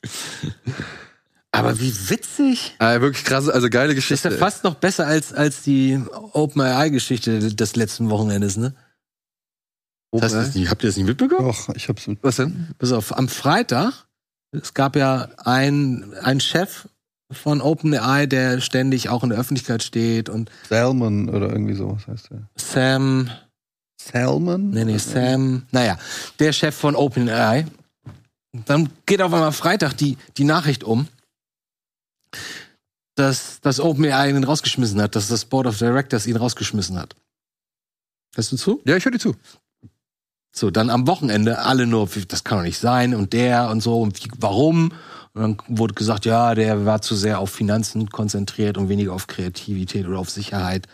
Aber 1.51 1.79
wie 1.79 1.93
witzig. 2.09 2.75
äh, 2.79 3.01
wirklich 3.01 3.23
krass, 3.25 3.47
also 3.49 3.69
geile 3.69 3.93
Das 3.93 4.03
ist 4.03 4.07
Geschichte. 4.09 4.29
ja 4.29 4.37
fast 4.37 4.63
noch 4.63 4.75
besser 4.75 5.07
als, 5.07 5.33
als 5.33 5.61
die 5.63 5.99
OpenAI-Geschichte 6.33 7.53
des 7.53 7.75
letzten 7.75 8.09
Wochenendes, 8.09 8.57
ne? 8.57 8.75
Das 10.11 10.33
heißt, 10.33 10.47
das 10.47 10.55
nicht, 10.55 10.69
habt 10.71 10.83
ihr 10.83 10.89
das 10.89 10.97
nicht 10.97 11.05
mitbekommen? 11.05 11.47
Doch, 11.47 11.69
ich 11.75 11.87
hab's 11.89 12.07
mit. 12.07 12.17
Was 12.23 12.37
denn? 12.37 12.69
Pass 12.79 12.91
auf, 12.91 13.15
am 13.15 13.27
Freitag, 13.27 14.07
es 14.51 14.73
gab 14.73 14.95
ja 14.95 15.29
einen, 15.37 16.13
einen 16.15 16.39
Chef 16.39 16.87
von 17.31 17.61
OpenAI, 17.61 18.25
der 18.25 18.59
ständig 18.61 19.09
auch 19.09 19.23
in 19.23 19.29
der 19.29 19.39
Öffentlichkeit 19.39 19.83
steht 19.83 20.29
und 20.29 20.49
Salmon 20.67 21.29
oder 21.29 21.49
irgendwie 21.49 21.75
sowas 21.75 22.07
heißt 22.07 22.31
der. 22.31 22.41
Sam, 22.55 23.29
Salmon? 24.01 24.71
nee, 24.71 24.85
nee, 24.85 24.97
Sam, 24.97 25.63
naja, 25.71 25.97
der 26.39 26.53
Chef 26.53 26.75
von 26.75 26.95
OpenAI. 26.95 27.65
Dann 28.65 28.89
geht 29.05 29.21
auf 29.21 29.31
einmal 29.31 29.51
Freitag 29.51 29.93
die, 29.93 30.17
die 30.37 30.43
Nachricht 30.43 30.83
um, 30.83 31.07
dass, 33.15 33.61
dass 33.61 33.79
OpenAI 33.79 34.29
ihn 34.29 34.43
rausgeschmissen 34.43 34.99
hat, 35.01 35.15
dass 35.15 35.27
das 35.27 35.45
Board 35.45 35.67
of 35.67 35.77
Directors 35.77 36.25
ihn 36.25 36.35
rausgeschmissen 36.35 36.97
hat. 36.97 37.15
Hörst 38.35 38.51
du 38.51 38.57
zu? 38.57 38.81
Ja, 38.85 38.95
ich 38.95 39.05
höre 39.05 39.11
dir 39.11 39.19
zu. 39.19 39.35
So, 40.51 40.71
dann 40.71 40.89
am 40.89 41.05
Wochenende 41.05 41.59
alle 41.59 41.85
nur, 41.85 42.09
das 42.27 42.43
kann 42.43 42.57
doch 42.57 42.65
nicht 42.65 42.79
sein 42.79 43.13
und 43.13 43.33
der 43.33 43.69
und 43.69 43.81
so 43.81 44.01
und 44.01 44.23
wie, 44.23 44.29
warum? 44.39 44.91
Und 45.33 45.41
dann 45.41 45.57
wurde 45.67 45.93
gesagt, 45.93 46.25
ja, 46.25 46.55
der 46.55 46.85
war 46.85 47.01
zu 47.01 47.15
sehr 47.15 47.39
auf 47.39 47.51
Finanzen 47.51 48.09
konzentriert 48.09 48.77
und 48.77 48.89
weniger 48.89 49.13
auf 49.13 49.27
Kreativität 49.27 50.07
oder 50.07 50.19
auf 50.19 50.29
Sicherheit 50.29 50.87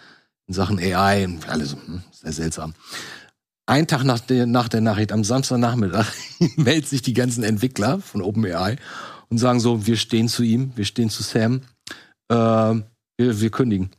in 0.48 0.54
Sachen 0.54 0.80
AI 0.80 1.26
und 1.26 1.48
alle 1.50 1.66
so, 1.66 1.78
hm, 1.78 2.04
sehr 2.12 2.34
seltsam. 2.34 2.74
Ein 3.68 3.88
Tag 3.88 4.04
nach 4.04 4.20
der, 4.20 4.46
nach 4.46 4.68
der 4.68 4.82
Nachricht, 4.82 5.12
am 5.12 5.24
Samstagnachmittag, 5.24 6.12
melden 6.56 6.86
sich 6.86 7.02
die 7.02 7.14
ganzen 7.14 7.44
Entwickler 7.44 8.00
von 8.00 8.22
OpenAI 8.22 8.78
und 9.30 9.38
sagen 9.40 9.60
so, 9.60 9.88
wir 9.88 9.98
stehen 9.98 10.28
zu 10.28 10.44
ihm, 10.44 10.72
wir 10.76 10.86
stehen 10.86 11.10
zu 11.10 11.24
Sam, 11.24 11.62
äh, 12.30 12.36
wir, 12.36 12.84
wir 13.18 13.50
kündigen. 13.50 13.90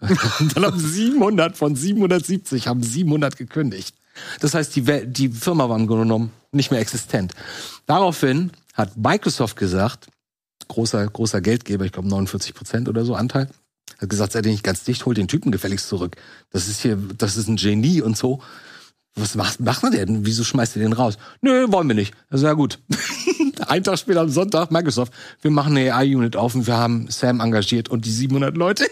Und 0.40 0.54
dann 0.54 0.66
haben 0.66 0.78
700 0.78 1.56
von 1.56 1.74
770 1.74 2.66
haben 2.66 2.82
700 2.82 3.36
gekündigt. 3.36 3.96
Das 4.40 4.54
heißt, 4.54 4.76
die, 4.76 4.82
die 5.06 5.28
Firma 5.30 5.68
war 5.68 5.78
im 5.78 5.86
genommen 5.86 6.30
nicht 6.52 6.70
mehr 6.70 6.80
existent. 6.80 7.32
Daraufhin 7.86 8.50
hat 8.74 8.96
Microsoft 8.96 9.56
gesagt, 9.56 10.08
großer, 10.68 11.06
großer 11.06 11.40
Geldgeber, 11.40 11.84
ich 11.84 11.92
glaube 11.92 12.08
49 12.08 12.54
Prozent 12.54 12.88
oder 12.88 13.04
so 13.04 13.14
Anteil, 13.14 13.48
hat 13.98 14.10
gesagt, 14.10 14.32
seid 14.32 14.44
ihr 14.44 14.52
nicht 14.52 14.64
ganz 14.64 14.84
dicht, 14.84 15.06
holt 15.06 15.16
den 15.16 15.28
Typen 15.28 15.52
gefälligst 15.52 15.88
zurück. 15.88 16.16
Das 16.50 16.68
ist 16.68 16.82
hier, 16.82 16.98
das 17.16 17.36
ist 17.36 17.48
ein 17.48 17.56
Genie 17.56 18.02
und 18.02 18.16
so. 18.16 18.42
Was 19.16 19.36
macht, 19.36 19.60
macht 19.60 19.84
man 19.84 19.92
denn? 19.92 20.26
Wieso 20.26 20.42
schmeißt 20.42 20.74
ihr 20.74 20.82
den 20.82 20.92
raus? 20.92 21.18
Nö, 21.40 21.70
wollen 21.70 21.86
wir 21.86 21.94
nicht. 21.94 22.14
Also 22.30 22.46
ja 22.46 22.54
gut. 22.54 22.80
Ein 23.68 23.84
Tag 23.84 23.98
später 23.98 24.22
am 24.22 24.28
Sonntag, 24.28 24.72
Microsoft, 24.72 25.12
wir 25.40 25.52
machen 25.52 25.76
eine 25.76 25.94
AI-Unit 25.94 26.34
auf 26.34 26.56
und 26.56 26.66
wir 26.66 26.76
haben 26.76 27.08
Sam 27.08 27.38
engagiert 27.38 27.88
und 27.88 28.04
die 28.04 28.10
700 28.10 28.56
Leute. 28.56 28.84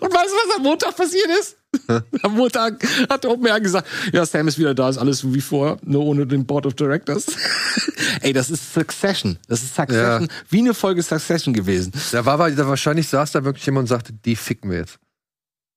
du, 0.00 0.10
was 0.10 0.56
am 0.56 0.62
Montag 0.62 0.96
passiert 0.96 1.28
ist? 1.38 1.58
Am 2.22 2.34
Montag 2.34 2.84
hat 3.08 3.26
OpenAI 3.26 3.60
gesagt, 3.60 3.88
ja, 4.12 4.24
Sam 4.26 4.48
ist 4.48 4.58
wieder 4.58 4.74
da, 4.74 4.88
ist 4.88 4.98
alles 4.98 5.32
wie 5.32 5.40
vor, 5.40 5.78
nur 5.84 6.04
ohne 6.04 6.26
den 6.26 6.46
Board 6.46 6.66
of 6.66 6.74
Directors. 6.74 7.26
Ey, 8.20 8.32
das 8.32 8.50
ist 8.50 8.72
Succession. 8.74 9.38
Das 9.48 9.62
ist 9.62 9.74
Succession, 9.74 10.22
Ja. 10.28 10.28
wie 10.48 10.58
eine 10.58 10.74
Folge 10.74 11.02
Succession 11.02 11.54
gewesen. 11.54 11.92
Da 12.12 12.24
war 12.24 12.50
da 12.50 12.68
wahrscheinlich 12.68 13.08
saß 13.08 13.32
da 13.32 13.44
wirklich 13.44 13.66
jemand 13.66 13.84
und 13.84 13.88
sagte, 13.88 14.12
die 14.12 14.36
ficken 14.36 14.70
wir 14.70 14.78
jetzt. 14.78 14.98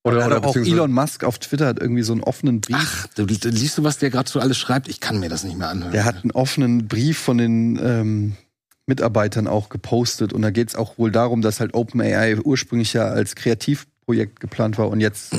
Oder, 0.03 0.25
oder 0.25 0.37
auch 0.37 0.41
beziehungsweise- 0.41 0.75
Elon 0.75 0.91
Musk 0.93 1.23
auf 1.25 1.37
Twitter 1.39 1.65
hat 1.67 1.79
irgendwie 1.79 2.03
so 2.03 2.13
einen 2.13 2.23
offenen 2.23 2.61
Brief. 2.61 2.77
Ach, 2.79 3.07
du, 3.15 3.25
du 3.25 3.49
liest 3.49 3.77
du, 3.77 3.83
was 3.83 3.97
der 3.97 4.09
gerade 4.09 4.29
so 4.29 4.39
alles 4.39 4.57
schreibt? 4.57 4.87
Ich 4.87 5.01
kann 5.01 5.19
mir 5.19 5.27
das 5.29 5.43
nicht 5.43 5.57
mehr 5.57 5.67
anhören. 5.69 5.91
Der 5.91 6.05
hat 6.05 6.23
einen 6.23 6.31
offenen 6.31 6.87
Brief 6.87 7.17
von 7.17 7.37
den 7.37 7.77
ähm, 7.83 8.37
Mitarbeitern 8.85 9.47
auch 9.47 9.67
gepostet 9.67 10.31
und 10.31 10.43
da 10.43 10.49
geht 10.51 10.69
es 10.69 10.75
auch 10.75 10.97
wohl 10.97 11.11
darum, 11.11 11.41
dass 11.41 11.59
halt 11.59 11.73
OpenAI 11.73 12.37
ursprünglich 12.41 12.93
ja 12.93 13.07
als 13.09 13.35
Kreativprojekt 13.35 14.39
geplant 14.39 14.77
war 14.77 14.87
und 14.87 15.01
jetzt 15.01 15.35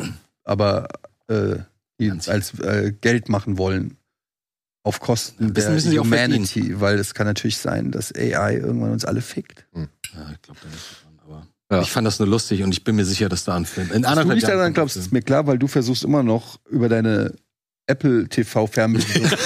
aber 0.48 0.88
äh, 1.28 1.56
die 2.00 2.08
Ganz 2.08 2.28
als 2.28 2.58
äh, 2.60 2.92
Geld 3.00 3.28
machen 3.28 3.58
wollen 3.58 3.96
auf 4.84 5.00
Kosten 5.00 5.52
der 5.52 5.78
Humanity, 5.78 6.80
weil 6.80 6.98
es 6.98 7.12
kann 7.12 7.26
natürlich 7.26 7.58
sein, 7.58 7.90
dass 7.90 8.14
AI 8.14 8.54
irgendwann 8.56 8.92
uns 8.92 9.04
alle 9.04 9.20
fickt. 9.20 9.66
Ja, 9.74 9.82
ich 10.32 10.42
glaube 10.42 10.60
da 10.62 10.68
nicht 10.68 11.02
dran, 11.02 11.18
aber 11.26 11.46
Ja. 11.70 11.82
ich 11.82 11.90
fand 11.90 12.06
das 12.06 12.18
nur 12.18 12.28
lustig 12.28 12.62
und 12.62 12.72
ich 12.72 12.84
bin 12.84 12.96
mir 12.96 13.04
sicher, 13.04 13.28
dass 13.28 13.44
da 13.44 13.56
ein 13.56 13.66
Film. 13.66 13.90
In 13.92 14.02
Dass 14.02 14.14
du 14.18 14.24
nicht 14.32 14.46
daran 14.48 14.72
glaubst, 14.72 14.96
ist 14.96 15.12
mir 15.12 15.22
klar, 15.22 15.46
weil 15.46 15.58
du 15.58 15.66
versuchst 15.66 16.04
immer 16.04 16.22
noch 16.22 16.58
über 16.70 16.88
deine 16.88 17.34
Apple 17.86 18.28
TV 18.28 18.66
Fernbedienung 18.66 19.30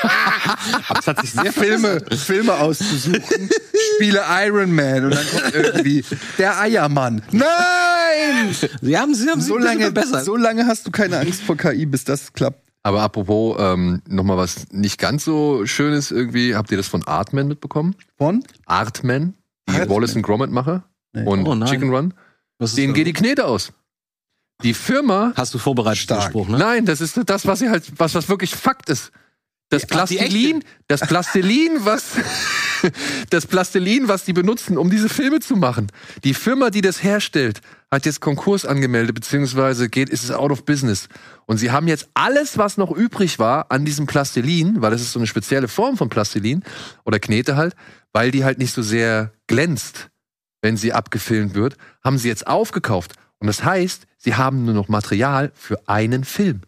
Aber 0.88 1.00
es 1.00 1.06
hat 1.06 1.20
sich 1.20 1.32
sehr 1.32 1.52
Filme, 1.52 2.00
Filme 2.16 2.54
auszusuchen, 2.54 3.48
spiele 3.96 4.22
Iron 4.44 4.72
Man 4.74 5.06
und 5.06 5.14
dann 5.14 5.26
kommt 5.30 5.54
irgendwie 5.54 6.04
der 6.38 6.58
Eiermann. 6.60 7.22
Nein! 7.30 8.54
Sie 8.80 8.98
haben, 8.98 9.14
sie 9.14 9.28
haben 9.28 9.40
So 9.40 9.58
lange, 9.58 9.84
verbessert. 9.84 10.24
so 10.24 10.36
lange 10.36 10.66
hast 10.66 10.86
du 10.86 10.90
keine 10.90 11.18
Angst 11.18 11.42
vor 11.42 11.56
KI, 11.56 11.86
bis 11.86 12.04
das 12.04 12.32
klappt. 12.32 12.62
Aber 12.82 13.02
apropos, 13.02 13.56
ähm, 13.58 14.02
nochmal 14.08 14.36
was 14.36 14.66
nicht 14.70 14.98
ganz 14.98 15.24
so 15.24 15.66
schönes 15.66 16.10
irgendwie. 16.10 16.54
Habt 16.54 16.70
ihr 16.70 16.76
das 16.76 16.86
von 16.88 17.06
Artman 17.06 17.48
mitbekommen? 17.48 17.94
Von? 18.16 18.44
Artman, 18.66 19.34
die 19.68 19.72
Artman. 19.74 19.90
Wallace 19.90 20.16
and 20.16 20.24
Gromit 20.24 20.50
Macher 20.50 20.84
Nee. 21.12 21.24
und 21.24 21.46
Oh. 21.46 21.64
Chicken 21.66 21.90
Run. 21.90 22.14
Denen 22.60 22.94
geht 22.94 23.06
die 23.06 23.12
Knete 23.12 23.44
aus. 23.46 23.72
Die 24.62 24.74
Firma, 24.74 25.32
Hast 25.36 25.54
du 25.54 25.58
vorbereitet, 25.58 26.02
Stark. 26.02 26.20
den 26.22 26.28
Spruch, 26.30 26.48
ne? 26.48 26.58
nein, 26.58 26.84
das 26.84 27.00
ist 27.00 27.20
das, 27.26 27.46
was 27.46 27.60
sie 27.60 27.68
halt, 27.70 27.84
was, 27.96 28.14
was 28.14 28.28
wirklich 28.28 28.54
Fakt 28.54 28.88
ist. 28.90 29.12
Das 29.70 29.86
Plastilin, 29.86 30.64
das 30.86 31.00
Plastilin, 31.02 31.78
was, 31.80 32.12
das 33.30 33.46
Plastilin, 33.46 34.08
was 34.08 34.24
die 34.24 34.32
benutzen, 34.32 34.78
um 34.78 34.90
diese 34.90 35.10
Filme 35.10 35.40
zu 35.40 35.56
machen. 35.56 35.88
Die 36.24 36.32
Firma, 36.32 36.70
die 36.70 36.80
das 36.80 37.02
herstellt, 37.02 37.60
hat 37.90 38.06
jetzt 38.06 38.20
Konkurs 38.20 38.64
angemeldet, 38.64 39.14
beziehungsweise 39.14 39.90
geht, 39.90 40.08
ist 40.08 40.24
es 40.24 40.30
out 40.30 40.50
of 40.50 40.64
business. 40.64 41.08
Und 41.44 41.58
sie 41.58 41.70
haben 41.70 41.86
jetzt 41.86 42.08
alles, 42.14 42.56
was 42.56 42.78
noch 42.78 42.90
übrig 42.90 43.38
war 43.38 43.70
an 43.70 43.84
diesem 43.84 44.06
Plastilin, 44.06 44.80
weil 44.80 44.90
das 44.90 45.02
ist 45.02 45.12
so 45.12 45.18
eine 45.18 45.26
spezielle 45.26 45.68
Form 45.68 45.98
von 45.98 46.08
Plastilin 46.08 46.62
oder 47.04 47.18
Knete 47.18 47.56
halt, 47.56 47.74
weil 48.12 48.30
die 48.30 48.44
halt 48.44 48.58
nicht 48.58 48.74
so 48.74 48.82
sehr 48.82 49.32
glänzt, 49.46 50.08
wenn 50.62 50.76
sie 50.78 50.94
abgefilmt 50.94 51.54
wird, 51.54 51.76
haben 52.02 52.16
sie 52.16 52.28
jetzt 52.28 52.46
aufgekauft. 52.46 53.14
Und 53.38 53.46
das 53.46 53.64
heißt, 53.64 54.06
sie 54.16 54.34
haben 54.34 54.64
nur 54.64 54.74
noch 54.74 54.88
Material 54.88 55.52
für 55.54 55.88
einen 55.88 56.24
Film. 56.24 56.62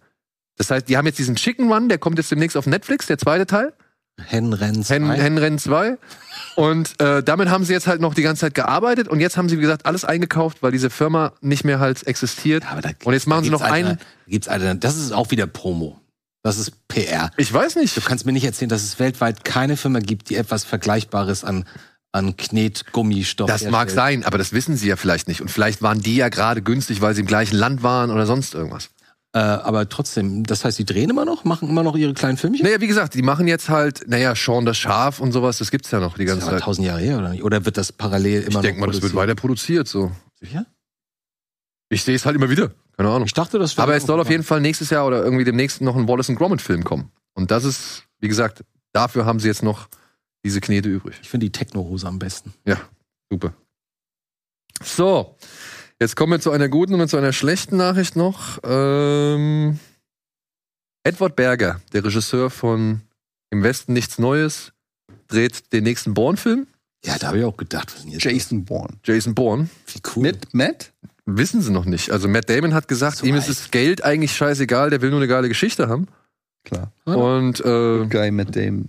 Das 0.60 0.70
heißt, 0.70 0.90
die 0.90 0.98
haben 0.98 1.06
jetzt 1.06 1.18
diesen 1.18 1.36
Chicken 1.36 1.72
Run, 1.72 1.88
der 1.88 1.96
kommt 1.96 2.18
jetzt 2.18 2.30
demnächst 2.30 2.54
auf 2.54 2.66
Netflix, 2.66 3.06
der 3.06 3.16
zweite 3.16 3.46
Teil. 3.46 3.72
Hennrennen 4.22 4.84
Hen, 4.84 5.10
Hennrennen 5.10 5.58
2. 5.58 5.96
Und 6.54 7.00
äh, 7.00 7.22
damit 7.22 7.48
haben 7.48 7.64
sie 7.64 7.72
jetzt 7.72 7.86
halt 7.86 8.02
noch 8.02 8.12
die 8.12 8.20
ganze 8.20 8.40
Zeit 8.40 8.54
gearbeitet 8.54 9.08
und 9.08 9.20
jetzt 9.20 9.38
haben 9.38 9.48
sie, 9.48 9.56
wie 9.56 9.62
gesagt, 9.62 9.86
alles 9.86 10.04
eingekauft, 10.04 10.62
weil 10.62 10.70
diese 10.70 10.90
Firma 10.90 11.32
nicht 11.40 11.64
mehr 11.64 11.80
halt 11.80 12.06
existiert. 12.06 12.70
Aber 12.70 12.82
da, 12.82 12.90
Und 13.04 13.14
jetzt 13.14 13.26
machen 13.26 13.44
sie 13.44 13.48
noch 13.48 13.60
gibt's 13.60 13.72
einen. 13.72 13.98
Gibt's 14.26 14.48
Alter, 14.48 14.74
das 14.74 14.98
ist 14.98 15.12
auch 15.12 15.30
wieder 15.30 15.46
Promo. 15.46 15.98
Das 16.42 16.58
ist 16.58 16.86
PR. 16.88 17.30
Ich 17.38 17.50
weiß 17.50 17.76
nicht. 17.76 17.96
Du 17.96 18.02
kannst 18.02 18.26
mir 18.26 18.32
nicht 18.32 18.44
erzählen, 18.44 18.68
dass 18.68 18.82
es 18.82 18.98
weltweit 18.98 19.46
keine 19.46 19.78
Firma 19.78 20.00
gibt, 20.00 20.28
die 20.28 20.36
etwas 20.36 20.64
Vergleichbares 20.64 21.42
an, 21.42 21.64
an 22.12 22.36
Knetgummistoff 22.36 23.48
Das 23.48 23.62
mag 23.62 23.88
herstellt. 23.88 23.94
sein, 23.94 24.24
aber 24.24 24.36
das 24.36 24.52
wissen 24.52 24.76
sie 24.76 24.88
ja 24.88 24.96
vielleicht 24.96 25.26
nicht. 25.26 25.40
Und 25.40 25.50
vielleicht 25.50 25.80
waren 25.80 26.02
die 26.02 26.16
ja 26.16 26.28
gerade 26.28 26.60
günstig, 26.60 27.00
weil 27.00 27.14
sie 27.14 27.22
im 27.22 27.26
gleichen 27.26 27.56
Land 27.56 27.82
waren 27.82 28.10
oder 28.10 28.26
sonst 28.26 28.52
irgendwas. 28.52 28.90
Äh, 29.32 29.38
aber 29.38 29.88
trotzdem, 29.88 30.42
das 30.44 30.64
heißt, 30.64 30.78
die 30.78 30.84
drehen 30.84 31.08
immer 31.08 31.24
noch, 31.24 31.44
machen 31.44 31.68
immer 31.68 31.84
noch 31.84 31.96
ihre 31.96 32.14
kleinen 32.14 32.36
Filmchen? 32.36 32.64
Naja, 32.64 32.80
wie 32.80 32.88
gesagt, 32.88 33.14
die 33.14 33.22
machen 33.22 33.46
jetzt 33.46 33.68
halt, 33.68 34.08
naja, 34.08 34.34
Sean 34.34 34.64
das 34.66 34.76
Schaf 34.76 35.20
und 35.20 35.30
sowas, 35.30 35.58
das 35.58 35.70
gibt's 35.70 35.90
ja 35.92 36.00
noch 36.00 36.16
die 36.16 36.24
Das 36.24 36.34
ist 36.34 36.40
ganze 36.40 36.56
Zeit. 36.56 36.64
tausend 36.64 36.86
Jahre 36.86 37.00
her, 37.00 37.18
oder 37.18 37.28
nicht? 37.30 37.44
Oder 37.44 37.64
wird 37.64 37.76
das 37.76 37.92
parallel 37.92 38.40
immer 38.40 38.48
Ich 38.48 38.54
noch 38.54 38.62
denke 38.62 38.80
mal, 38.80 38.86
das 38.88 39.00
wird 39.02 39.14
weiter 39.14 39.36
produziert, 39.36 39.86
so. 39.86 40.10
Sicher? 40.40 40.66
Ich 41.90 42.02
sehe 42.02 42.16
es 42.16 42.26
halt 42.26 42.34
immer 42.34 42.50
wieder. 42.50 42.72
Keine 42.96 43.08
Ahnung. 43.08 43.26
Ich 43.26 43.32
dachte, 43.32 43.58
das 43.60 43.76
wäre 43.76 43.84
Aber 43.84 43.94
es 43.94 44.04
soll 44.04 44.20
auf 44.20 44.30
jeden 44.30 44.42
Fall 44.42 44.60
nächstes 44.60 44.90
Jahr 44.90 45.06
oder 45.06 45.22
irgendwie 45.24 45.44
demnächst 45.44 45.80
noch 45.80 45.96
ein 45.96 46.08
Wallace 46.08 46.30
and 46.30 46.38
Gromit 46.38 46.60
Film 46.60 46.82
kommen. 46.82 47.10
Und 47.34 47.50
das 47.52 47.64
ist, 47.64 48.04
wie 48.18 48.28
gesagt, 48.28 48.64
dafür 48.92 49.26
haben 49.26 49.38
sie 49.38 49.46
jetzt 49.48 49.62
noch 49.62 49.88
diese 50.44 50.60
Knete 50.60 50.88
übrig. 50.88 51.16
Ich 51.22 51.28
finde 51.28 51.46
die 51.46 51.52
Techno-Hose 51.52 52.06
am 52.08 52.18
besten. 52.18 52.52
Super. 53.30 53.54
So, 54.82 55.36
jetzt 56.00 56.16
kommen 56.16 56.32
wir 56.32 56.40
zu 56.40 56.50
einer 56.50 56.68
guten 56.68 57.00
und 57.00 57.08
zu 57.08 57.16
einer 57.16 57.32
schlechten 57.32 57.76
Nachricht 57.76 58.16
noch. 58.16 58.58
Ähm, 58.64 59.78
Edward 61.04 61.36
Berger, 61.36 61.80
der 61.92 62.04
Regisseur 62.04 62.50
von 62.50 63.02
Im 63.50 63.62
Westen 63.62 63.92
nichts 63.92 64.18
Neues, 64.18 64.72
dreht 65.28 65.72
den 65.72 65.84
nächsten 65.84 66.14
Bourne-Film. 66.14 66.66
Ja, 67.04 67.16
da 67.18 67.28
habe 67.28 67.38
ich 67.38 67.44
auch 67.44 67.56
gedacht, 67.56 67.88
was 67.88 67.94
ist 68.00 68.04
denn 68.04 68.12
jetzt 68.12 68.24
Jason 68.24 68.64
Bourne. 68.64 68.94
Jason 69.04 69.34
Bourne. 69.34 69.70
Wie 69.86 70.00
cool. 70.14 70.22
Mit 70.22 70.52
Matt? 70.52 70.92
Wissen 71.24 71.62
sie 71.62 71.70
noch 71.72 71.84
nicht. 71.86 72.10
Also 72.10 72.28
Matt 72.28 72.50
Damon 72.50 72.74
hat 72.74 72.88
gesagt, 72.88 73.18
So 73.18 73.26
ihm 73.26 73.36
ist 73.36 73.48
das 73.48 73.70
Geld 73.70 74.04
eigentlich 74.04 74.36
scheißegal, 74.36 74.90
der 74.90 75.00
will 75.00 75.10
nur 75.10 75.20
eine 75.20 75.28
geile 75.28 75.48
Geschichte 75.48 75.88
haben. 75.88 76.08
Klar. 76.64 76.92
Und 77.04 77.60
äh, 77.60 78.06
Guy 78.06 78.30
Matt 78.30 78.54
Damon. 78.54 78.88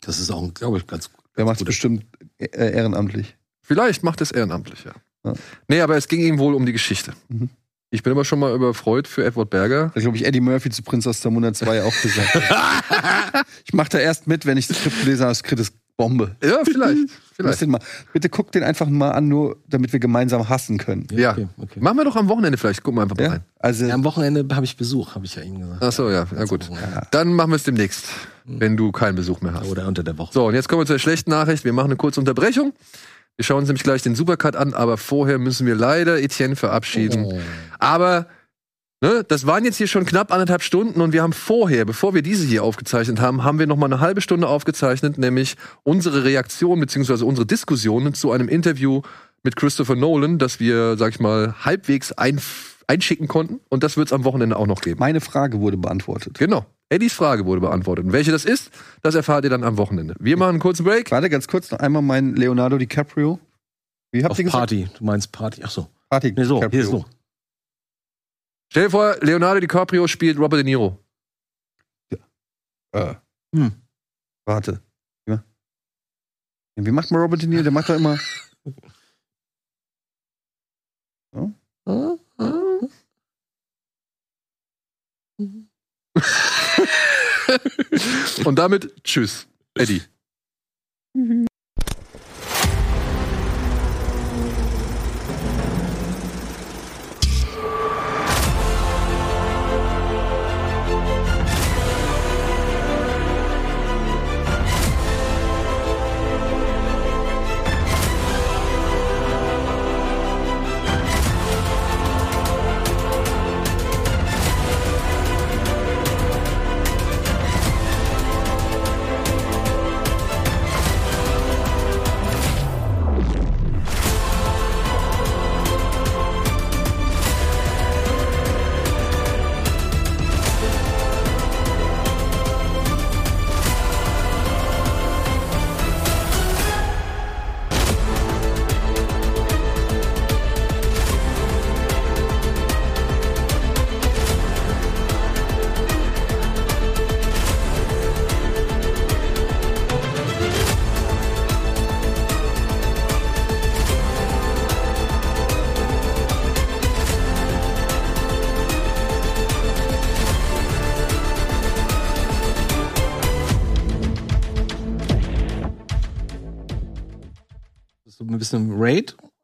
Das 0.00 0.20
ist 0.20 0.30
auch, 0.30 0.52
glaube 0.54 0.78
ich, 0.78 0.86
ganz, 0.86 1.10
ganz 1.10 1.22
Der 1.36 1.44
macht 1.44 1.54
es 1.54 1.58
gut. 1.60 1.66
bestimmt 1.66 2.04
äh, 2.38 2.46
ehrenamtlich. 2.54 3.36
vielleicht 3.62 4.04
macht 4.04 4.20
es 4.20 4.30
ehrenamtlich, 4.30 4.84
ja. 4.84 4.92
Ja. 5.24 5.32
Nee, 5.68 5.80
aber 5.80 5.96
es 5.96 6.08
ging 6.08 6.20
ihm 6.20 6.38
wohl 6.38 6.54
um 6.54 6.66
die 6.66 6.72
Geschichte. 6.72 7.12
Mhm. 7.28 7.48
Ich 7.90 8.02
bin 8.02 8.12
aber 8.12 8.24
schon 8.24 8.38
mal 8.38 8.54
überfreut 8.54 9.06
für 9.06 9.22
Edward 9.24 9.50
Berger. 9.50 9.90
Da 9.94 10.00
glaube 10.00 10.16
ich 10.16 10.24
Eddie 10.24 10.40
Murphy 10.40 10.70
zu 10.70 10.82
Prinz 10.82 11.06
aus 11.06 11.20
Zamunda 11.20 11.52
2 11.52 11.82
auch 11.84 11.92
gesagt. 12.00 12.34
ich 13.66 13.72
mache 13.74 13.90
da 13.90 13.98
erst 13.98 14.26
mit, 14.26 14.46
wenn 14.46 14.56
ich 14.56 14.66
das 14.66 14.78
Skript 14.78 15.00
gelesen 15.00 15.22
habe. 15.22 15.30
Das 15.32 15.38
Skript 15.38 15.60
ist 15.60 15.74
Bombe. 15.98 16.34
Ja, 16.42 16.60
vielleicht. 16.64 16.98
Lass 17.38 17.56
vielleicht. 17.56 17.60
den 17.60 17.70
mal. 17.70 17.80
Bitte 18.14 18.30
guck 18.30 18.50
den 18.50 18.62
einfach 18.62 18.88
mal 18.88 19.10
an, 19.10 19.28
nur 19.28 19.58
damit 19.68 19.92
wir 19.92 20.00
gemeinsam 20.00 20.48
hassen 20.48 20.78
können. 20.78 21.06
Ja. 21.12 21.32
Okay, 21.32 21.48
okay. 21.58 21.80
Machen 21.80 21.98
wir 21.98 22.04
doch 22.04 22.16
am 22.16 22.28
Wochenende 22.28 22.56
vielleicht. 22.56 22.82
Gucken 22.82 22.96
wir 22.98 23.02
einfach 23.02 23.16
mal 23.18 23.24
Ja? 23.24 23.30
rein. 23.32 23.44
Also, 23.58 23.84
Ja, 23.84 23.94
am 23.94 24.04
Wochenende 24.04 24.46
habe 24.54 24.64
ich 24.64 24.76
Besuch, 24.78 25.14
habe 25.14 25.26
ich 25.26 25.34
ja 25.34 25.42
Ihnen 25.42 25.60
gesagt. 25.60 25.82
Ach 25.82 25.92
so, 25.92 26.08
ja. 26.10 26.26
Ja, 26.34 26.44
gut. 26.46 26.70
Dann 27.10 27.34
machen 27.34 27.50
wir 27.50 27.56
es 27.56 27.64
demnächst, 27.64 28.06
wenn 28.46 28.78
du 28.78 28.90
keinen 28.90 29.16
Besuch 29.16 29.42
mehr 29.42 29.52
hast. 29.52 29.68
Oder 29.68 29.86
unter 29.86 30.02
der 30.02 30.16
Woche. 30.16 30.32
So, 30.32 30.46
und 30.46 30.54
jetzt 30.54 30.68
kommen 30.68 30.80
wir 30.80 30.86
zur 30.86 30.98
schlechten 30.98 31.28
Nachricht. 31.30 31.64
Wir 31.66 31.74
machen 31.74 31.88
eine 31.88 31.96
kurze 31.96 32.20
Unterbrechung. 32.20 32.72
Wir 33.36 33.44
schauen 33.44 33.58
uns 33.58 33.68
nämlich 33.68 33.82
gleich 33.82 34.02
den 34.02 34.14
Supercut 34.14 34.56
an, 34.56 34.74
aber 34.74 34.96
vorher 34.96 35.38
müssen 35.38 35.66
wir 35.66 35.74
leider 35.74 36.20
Etienne 36.20 36.56
verabschieden. 36.56 37.24
Oh. 37.24 37.40
Aber 37.78 38.26
ne, 39.00 39.24
das 39.26 39.46
waren 39.46 39.64
jetzt 39.64 39.78
hier 39.78 39.86
schon 39.86 40.04
knapp 40.04 40.32
anderthalb 40.32 40.62
Stunden 40.62 41.00
und 41.00 41.12
wir 41.12 41.22
haben 41.22 41.32
vorher, 41.32 41.84
bevor 41.84 42.14
wir 42.14 42.22
diese 42.22 42.46
hier 42.46 42.62
aufgezeichnet 42.62 43.20
haben, 43.20 43.42
haben 43.42 43.58
wir 43.58 43.66
noch 43.66 43.76
mal 43.76 43.86
eine 43.86 44.00
halbe 44.00 44.20
Stunde 44.20 44.48
aufgezeichnet, 44.48 45.18
nämlich 45.18 45.56
unsere 45.82 46.24
Reaktion 46.24 46.78
beziehungsweise 46.78 47.24
unsere 47.24 47.46
Diskussionen 47.46 48.14
zu 48.14 48.32
einem 48.32 48.48
Interview 48.48 49.02
mit 49.42 49.56
Christopher 49.56 49.96
Nolan, 49.96 50.38
das 50.38 50.60
wir, 50.60 50.96
sag 50.96 51.14
ich 51.14 51.20
mal, 51.20 51.54
halbwegs 51.64 52.12
ein, 52.12 52.38
einschicken 52.86 53.28
konnten. 53.28 53.60
Und 53.68 53.82
das 53.82 53.96
wird 53.96 54.08
es 54.08 54.12
am 54.12 54.24
Wochenende 54.24 54.56
auch 54.56 54.66
noch 54.66 54.80
geben. 54.80 54.98
meine 55.00 55.20
Frage 55.20 55.60
wurde 55.60 55.76
beantwortet. 55.76 56.38
Genau. 56.38 56.66
Eddies 56.88 57.12
Frage 57.14 57.46
wurde 57.46 57.60
beantwortet. 57.62 58.04
Und 58.04 58.12
welche 58.12 58.32
das 58.32 58.44
ist, 58.44 58.70
das 59.02 59.14
erfahrt 59.14 59.44
ihr 59.44 59.50
dann 59.50 59.64
am 59.64 59.78
Wochenende. 59.78 60.14
Wir 60.18 60.36
machen 60.36 60.50
einen 60.50 60.58
kurzen 60.60 60.84
Break. 60.84 61.10
Warte 61.10 61.30
ganz 61.30 61.48
kurz 61.48 61.70
noch 61.70 61.78
einmal 61.78 62.02
mein 62.02 62.34
Leonardo 62.36 62.76
DiCaprio. 62.78 63.38
Wie 64.12 64.22
habt 64.22 64.32
Auf 64.32 64.38
ihr 64.38 64.44
gesagt? 64.44 64.58
Party. 64.60 64.88
Du 64.98 65.04
meinst 65.04 65.32
Party. 65.32 65.62
Ach 65.64 65.70
so. 65.70 65.88
Party 66.10 66.32
Nee, 66.36 66.44
so, 66.44 66.56
DiCaprio. 66.56 66.80
hier 66.82 66.90
so. 66.90 67.04
Stell 68.70 68.84
dir 68.84 68.90
vor, 68.90 69.16
Leonardo 69.22 69.60
DiCaprio 69.60 70.06
spielt 70.06 70.38
Robert 70.38 70.58
De 70.58 70.64
Niro. 70.64 70.98
Äh. 72.94 73.14
Hm. 73.54 73.72
Warte. 74.44 74.82
Wie, 75.26 75.32
ma- 75.32 75.44
wie 76.76 76.90
macht 76.90 77.10
man 77.10 77.20
Robert 77.22 77.40
De 77.40 77.48
Niro? 77.48 77.62
Der 77.62 77.72
macht 77.72 77.88
doch 77.88 77.96
immer. 77.96 78.18
Und 88.44 88.58
damit 88.58 89.04
tschüss, 89.04 89.46
Eddie. 89.74 90.02
ein 91.14 91.46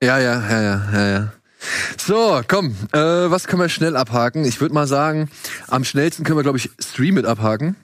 Ja, 0.09 0.19
ja, 0.19 0.41
ja, 0.41 0.63
ja, 0.63 0.91
ja, 0.91 1.09
ja. 1.11 1.33
So, 1.99 2.41
komm, 2.49 2.75
äh, 2.93 2.99
was 2.99 3.47
können 3.47 3.61
wir 3.61 3.69
schnell 3.69 3.95
abhaken? 3.95 4.47
Ich 4.47 4.59
würde 4.59 4.73
mal 4.73 4.87
sagen, 4.87 5.29
am 5.67 5.85
schnellsten 5.85 6.25
können 6.25 6.39
wir, 6.39 6.43
glaube 6.43 6.57
ich, 6.57 6.71
Stream 6.81 7.13
mit 7.17 7.27
abhaken. 7.27 7.77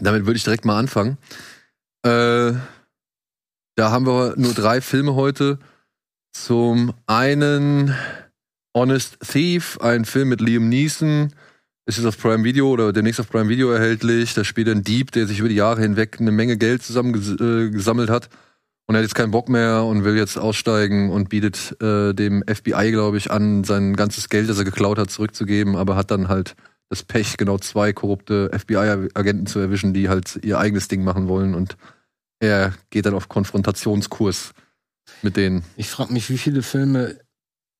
Damit 0.00 0.24
würde 0.24 0.36
ich 0.36 0.44
direkt 0.44 0.64
mal 0.64 0.78
anfangen. 0.78 1.18
Äh, 2.04 2.52
da 3.74 3.90
haben 3.90 4.06
wir 4.06 4.34
nur 4.36 4.54
drei 4.54 4.80
Filme 4.80 5.16
heute. 5.16 5.58
Zum 6.30 6.94
einen 7.08 7.92
Honest 8.72 9.18
Thief, 9.28 9.80
ein 9.80 10.04
Film 10.04 10.28
mit 10.28 10.40
Liam 10.40 10.68
Neeson. 10.68 11.32
Ist 11.86 11.98
jetzt 11.98 12.06
auf 12.06 12.18
Prime 12.18 12.44
Video 12.44 12.70
oder 12.70 12.92
demnächst 12.92 13.18
auf 13.18 13.28
Prime 13.28 13.48
Video 13.48 13.72
erhältlich. 13.72 14.34
Da 14.34 14.44
spielt 14.44 14.68
ein 14.68 14.84
Dieb, 14.84 15.10
der 15.10 15.26
sich 15.26 15.40
über 15.40 15.48
die 15.48 15.56
Jahre 15.56 15.80
hinweg 15.80 16.18
eine 16.20 16.30
Menge 16.30 16.56
Geld 16.56 16.84
zusammengesammelt 16.84 18.10
äh, 18.10 18.12
hat. 18.12 18.28
Und 18.86 18.94
er 18.94 18.98
hat 18.98 19.04
jetzt 19.04 19.14
keinen 19.14 19.30
Bock 19.30 19.48
mehr 19.48 19.84
und 19.84 20.04
will 20.04 20.16
jetzt 20.16 20.38
aussteigen 20.38 21.10
und 21.10 21.28
bietet 21.28 21.80
äh, 21.80 22.12
dem 22.12 22.42
FBI, 22.46 22.90
glaube 22.90 23.16
ich, 23.16 23.30
an, 23.30 23.64
sein 23.64 23.94
ganzes 23.94 24.28
Geld, 24.28 24.48
das 24.48 24.58
er 24.58 24.64
geklaut 24.64 24.98
hat, 24.98 25.10
zurückzugeben, 25.10 25.76
aber 25.76 25.96
hat 25.96 26.10
dann 26.10 26.28
halt 26.28 26.56
das 26.88 27.02
Pech, 27.02 27.38
genau 27.38 27.58
zwei 27.58 27.92
korrupte 27.92 28.50
FBI-Agenten 28.52 29.46
zu 29.46 29.60
erwischen, 29.60 29.94
die 29.94 30.08
halt 30.08 30.38
ihr 30.42 30.58
eigenes 30.58 30.88
Ding 30.88 31.04
machen 31.04 31.26
wollen 31.26 31.54
und 31.54 31.76
er 32.38 32.74
geht 32.90 33.06
dann 33.06 33.14
auf 33.14 33.28
Konfrontationskurs 33.28 34.52
mit 35.22 35.36
denen. 35.36 35.64
Ich 35.76 35.88
frage 35.88 36.12
mich, 36.12 36.28
wie 36.28 36.38
viele 36.38 36.62
Filme 36.62 37.18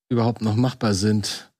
überhaupt 0.09 0.41
noch 0.41 0.57
machbar 0.57 0.95
sind 0.95 1.52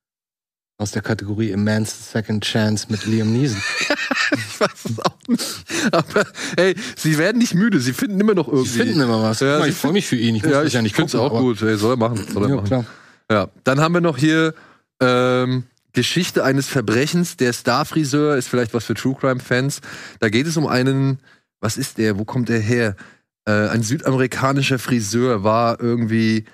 aus 0.83 0.91
der 0.91 1.03
Kategorie 1.03 1.55
Man's 1.57 2.13
Second 2.13 2.45
Chance 2.45 2.89
mit 2.91 3.07
Liam 3.07 3.33
Neeson. 3.33 3.63
ich 4.33 4.61
weiß 4.61 4.85
es 4.85 4.99
auch 4.99 5.17
nicht. 5.29 5.65
Aber 5.93 6.27
hey, 6.57 6.75
sie 6.97 7.17
werden 7.19 7.39
nicht 7.39 7.55
müde, 7.55 7.79
sie 7.79 7.93
finden 7.93 8.21
immer 8.21 8.35
noch 8.35 8.49
irgendwie. 8.49 8.69
Sie 8.69 8.79
finden 8.81 9.01
immer 9.01 9.23
was. 9.23 9.41
Ja, 9.41 9.61
mal, 9.61 9.69
ich 9.69 9.77
freue 9.77 9.93
mich 9.93 10.07
für 10.07 10.17
ihn. 10.17 10.35
Ich 10.35 10.43
muss 10.43 10.53
ja, 10.53 10.65
ich 10.65 10.73
ja 10.73 10.83
nicht 10.83 10.97
finde 10.97 11.09
es 11.09 11.15
auch 11.15 11.31
gut. 11.31 11.61
Hey, 11.61 11.77
soll 11.77 11.93
er 11.93 11.97
machen. 11.97 12.27
Soll 12.33 12.43
er 12.45 12.49
Ja, 12.49 12.57
machen. 12.57 12.67
klar. 12.67 12.85
Ja, 13.31 13.49
dann 13.65 13.81
haben 13.81 13.95
wir 13.95 14.01
noch 14.01 14.19
hier 14.19 14.55
ähm, 15.01 15.65
Geschichte 15.93 16.43
eines 16.43 16.67
Verbrechens. 16.67 17.37
Der 17.37 17.53
Starfriseur 17.53 18.37
ist 18.37 18.49
vielleicht 18.49 18.75
was 18.75 18.85
für 18.85 18.95
True 18.95 19.17
Crime 19.19 19.41
Fans. 19.41 19.81
Da 20.19 20.29
geht 20.29 20.47
es 20.49 20.57
um 20.57 20.67
einen, 20.67 21.21
was 21.61 21.77
ist 21.77 21.99
der? 21.99 22.19
Wo 22.19 22.25
kommt 22.25 22.49
der 22.49 22.59
her? 22.61 22.97
Äh, 23.45 23.69
ein 23.69 23.83
südamerikanischer 23.83 24.81
Friseur 24.81 25.45
war 25.45 25.81
irgendwie 25.81 26.45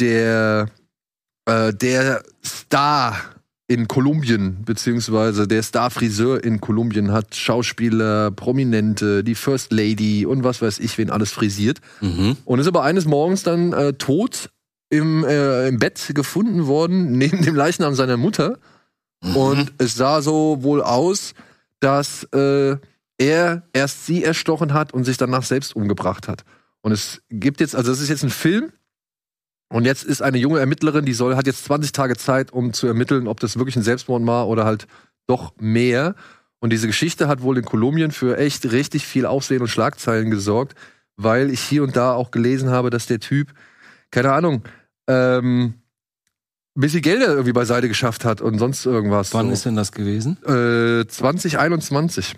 der 0.00 0.70
äh, 1.46 1.74
der 1.74 2.22
Star 2.44 3.16
in 3.66 3.88
Kolumbien, 3.88 4.62
beziehungsweise 4.64 5.48
der 5.48 5.62
Star-Friseur 5.62 6.44
in 6.44 6.60
Kolumbien 6.60 7.12
hat 7.12 7.34
Schauspieler, 7.34 8.30
Prominente, 8.30 9.24
die 9.24 9.34
First 9.34 9.72
Lady 9.72 10.26
und 10.26 10.44
was 10.44 10.60
weiß 10.60 10.80
ich, 10.80 10.98
wen 10.98 11.10
alles 11.10 11.32
frisiert. 11.32 11.80
Mhm. 12.00 12.36
Und 12.44 12.58
ist 12.58 12.66
aber 12.66 12.82
eines 12.82 13.06
Morgens 13.06 13.42
dann 13.42 13.72
äh, 13.72 13.94
tot 13.94 14.50
im, 14.90 15.24
äh, 15.24 15.68
im 15.68 15.78
Bett 15.78 16.12
gefunden 16.14 16.66
worden, 16.66 17.12
neben 17.18 17.42
dem 17.42 17.54
Leichnam 17.54 17.94
seiner 17.94 18.18
Mutter. 18.18 18.58
Mhm. 19.22 19.36
Und 19.36 19.72
es 19.78 19.94
sah 19.94 20.20
so 20.20 20.58
wohl 20.60 20.82
aus, 20.82 21.32
dass 21.80 22.24
äh, 22.34 22.76
er 23.16 23.62
erst 23.72 24.04
sie 24.04 24.24
erstochen 24.24 24.74
hat 24.74 24.92
und 24.92 25.04
sich 25.04 25.16
danach 25.16 25.42
selbst 25.42 25.74
umgebracht 25.74 26.28
hat. 26.28 26.44
Und 26.82 26.92
es 26.92 27.22
gibt 27.30 27.60
jetzt, 27.60 27.74
also 27.74 27.90
das 27.90 28.00
ist 28.00 28.10
jetzt 28.10 28.24
ein 28.24 28.30
Film. 28.30 28.72
Und 29.74 29.86
jetzt 29.86 30.04
ist 30.04 30.22
eine 30.22 30.38
junge 30.38 30.60
Ermittlerin, 30.60 31.04
die 31.04 31.14
soll, 31.14 31.34
hat 31.34 31.48
jetzt 31.48 31.64
20 31.64 31.90
Tage 31.90 32.16
Zeit, 32.16 32.52
um 32.52 32.72
zu 32.72 32.86
ermitteln, 32.86 33.26
ob 33.26 33.40
das 33.40 33.58
wirklich 33.58 33.74
ein 33.74 33.82
Selbstmord 33.82 34.24
war 34.24 34.46
oder 34.46 34.64
halt 34.64 34.86
doch 35.26 35.52
mehr. 35.58 36.14
Und 36.60 36.72
diese 36.72 36.86
Geschichte 36.86 37.26
hat 37.26 37.42
wohl 37.42 37.58
in 37.58 37.64
Kolumbien 37.64 38.12
für 38.12 38.38
echt 38.38 38.70
richtig 38.70 39.04
viel 39.04 39.26
Aufsehen 39.26 39.62
und 39.62 39.66
Schlagzeilen 39.66 40.30
gesorgt, 40.30 40.76
weil 41.16 41.50
ich 41.50 41.58
hier 41.58 41.82
und 41.82 41.96
da 41.96 42.12
auch 42.12 42.30
gelesen 42.30 42.70
habe, 42.70 42.90
dass 42.90 43.06
der 43.06 43.18
Typ, 43.18 43.48
keine 44.12 44.32
Ahnung, 44.32 44.62
ähm, 45.08 45.74
ein 46.76 46.80
bisschen 46.80 47.02
Gelder 47.02 47.26
irgendwie 47.26 47.52
beiseite 47.52 47.88
geschafft 47.88 48.24
hat 48.24 48.40
und 48.40 48.60
sonst 48.60 48.86
irgendwas. 48.86 49.34
Wann 49.34 49.46
so. 49.48 49.52
ist 49.54 49.64
denn 49.64 49.74
das 49.74 49.90
gewesen? 49.90 50.36
Äh, 50.44 51.04
2021. 51.08 52.36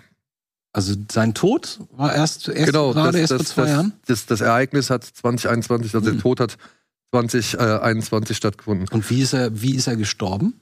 Also 0.73 0.95
sein 1.11 1.35
Tod 1.35 1.81
war 1.91 2.15
erst, 2.15 2.49
erst 2.49 2.65
genau, 2.65 2.93
gerade 2.93 3.21
das, 3.21 3.29
erst 3.29 3.31
vor 3.31 3.37
das, 3.37 3.47
zwei 3.49 3.61
das, 3.61 3.71
Jahren. 3.71 3.93
Das, 4.07 4.25
das 4.25 4.41
Ereignis 4.41 4.89
hat 4.89 5.03
2021, 5.03 5.93
also 5.93 6.09
Mhm. 6.09 6.13
der 6.13 6.21
Tod 6.21 6.39
hat 6.39 6.57
2021 7.11 8.35
stattgefunden. 8.35 8.87
Und 8.91 9.09
wie 9.09 9.21
ist 9.21 9.33
er, 9.33 9.61
wie 9.61 9.75
ist 9.75 9.87
er 9.87 9.95
gestorben? 9.95 10.59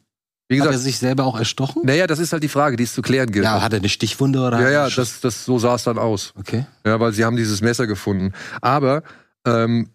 Wie 0.47 0.59
Hat 0.59 0.67
er 0.67 0.72
gesagt, 0.73 0.85
sich 0.85 0.99
selber 0.99 1.26
auch 1.26 1.38
erstochen? 1.38 1.81
naja, 1.85 2.05
das 2.05 2.19
ist 2.19 2.31
halt 2.31 2.43
die 2.43 2.49
Frage, 2.49 2.77
die 2.77 2.84
es 2.84 2.93
zu 2.93 3.01
klären 3.01 3.31
gilt. 3.31 3.45
Ja, 3.45 3.61
hat 3.61 3.73
er 3.73 3.80
eine 3.80 3.89
Stichwunde 3.89 4.39
oder? 4.39 4.61
ja, 4.61 4.69
ja, 4.69 4.89
das, 4.89 5.19
das, 5.19 5.43
so 5.43 5.57
sah 5.57 5.76
es 5.76 5.84
dann 5.84 5.97
aus. 5.97 6.34
Okay. 6.38 6.65
Ja, 6.85 6.99
weil 6.99 7.13
sie 7.13 7.26
haben 7.26 7.35
dieses 7.35 7.61
Messer 7.61 7.88
gefunden. 7.88 8.31
Aber 8.61 9.01
ähm, 9.45 9.89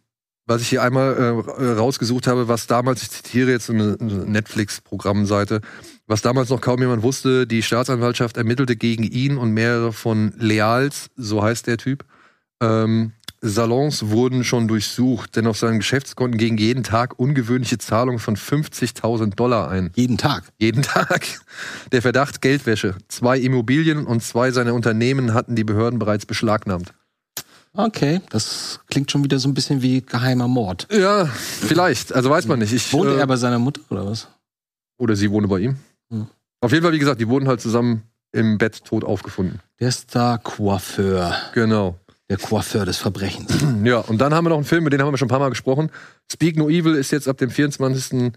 was 0.46 0.62
ich 0.62 0.68
hier 0.68 0.82
einmal 0.82 1.14
äh, 1.58 1.64
rausgesucht 1.74 2.26
habe, 2.26 2.48
was 2.48 2.66
damals, 2.66 3.02
ich 3.02 3.10
zitiere 3.10 3.52
jetzt 3.52 3.70
eine, 3.70 3.96
eine 4.00 4.26
Netflix-Programmseite, 4.26 5.60
was 6.08 6.22
damals 6.22 6.48
noch 6.48 6.60
kaum 6.60 6.80
jemand 6.80 7.04
wusste, 7.04 7.46
die 7.46 7.62
Staatsanwaltschaft 7.62 8.36
ermittelte 8.36 8.74
gegen 8.74 9.04
ihn 9.04 9.38
und 9.38 9.52
mehrere 9.52 9.92
von 9.92 10.34
Leals, 10.38 11.10
so 11.14 11.44
heißt 11.44 11.68
der 11.68 11.76
Typ, 11.76 12.04
ähm, 12.60 13.12
Salons 13.42 14.10
wurden 14.10 14.44
schon 14.44 14.68
durchsucht, 14.68 15.36
denn 15.36 15.46
auf 15.46 15.56
seinen 15.56 15.78
Geschäftskonten 15.78 16.38
gingen 16.38 16.58
jeden 16.58 16.82
Tag 16.82 17.18
ungewöhnliche 17.18 17.78
Zahlungen 17.78 18.18
von 18.18 18.36
50.000 18.36 19.34
Dollar 19.34 19.70
ein. 19.70 19.90
Jeden 19.94 20.18
Tag. 20.18 20.44
Jeden 20.58 20.82
Tag. 20.82 21.26
Der 21.92 22.02
Verdacht 22.02 22.42
Geldwäsche. 22.42 22.96
Zwei 23.08 23.38
Immobilien 23.38 24.06
und 24.06 24.22
zwei 24.22 24.50
seiner 24.50 24.74
Unternehmen 24.74 25.32
hatten 25.32 25.56
die 25.56 25.64
Behörden 25.64 25.98
bereits 25.98 26.26
beschlagnahmt. 26.26 26.92
Okay, 27.72 28.20
das 28.30 28.80
klingt 28.88 29.10
schon 29.10 29.24
wieder 29.24 29.38
so 29.38 29.48
ein 29.48 29.54
bisschen 29.54 29.80
wie 29.80 30.02
geheimer 30.02 30.48
Mord. 30.48 30.88
Ja, 30.90 31.26
vielleicht. 31.26 32.12
Also 32.12 32.28
weiß 32.28 32.46
man 32.46 32.58
nicht. 32.58 32.72
Ich, 32.72 32.92
Wohnte 32.92 33.14
äh, 33.14 33.18
er 33.20 33.26
bei 33.26 33.36
seiner 33.36 33.58
Mutter 33.58 33.80
oder 33.90 34.06
was? 34.06 34.28
oder 35.00 35.16
sie 35.16 35.30
wohne 35.30 35.48
bei 35.48 35.60
ihm. 35.60 35.76
Hm. 36.10 36.26
Auf 36.60 36.72
jeden 36.72 36.84
Fall, 36.84 36.92
wie 36.92 36.98
gesagt, 36.98 37.20
die 37.20 37.28
wurden 37.28 37.48
halt 37.48 37.60
zusammen 37.60 38.02
im 38.32 38.58
Bett 38.58 38.84
tot 38.84 39.02
aufgefunden. 39.02 39.60
Der 39.80 39.90
Star-Coiffeur. 39.90 41.34
Genau. 41.54 41.98
Der 42.30 42.38
Coiffeur 42.38 42.86
des 42.86 42.96
Verbrechens. 42.96 43.52
Ja, 43.84 43.98
und 43.98 44.18
dann 44.18 44.32
haben 44.32 44.44
wir 44.44 44.50
noch 44.50 44.56
einen 44.56 44.64
Film, 44.64 44.84
mit 44.84 44.92
dem 44.92 45.02
haben 45.02 45.12
wir 45.12 45.18
schon 45.18 45.26
ein 45.26 45.30
paar 45.30 45.40
Mal 45.40 45.48
gesprochen. 45.50 45.90
Speak 46.30 46.56
No 46.56 46.68
Evil 46.68 46.94
ist 46.94 47.10
jetzt 47.10 47.26
ab 47.28 47.38
dem 47.38 47.50
24.11. 47.50 48.36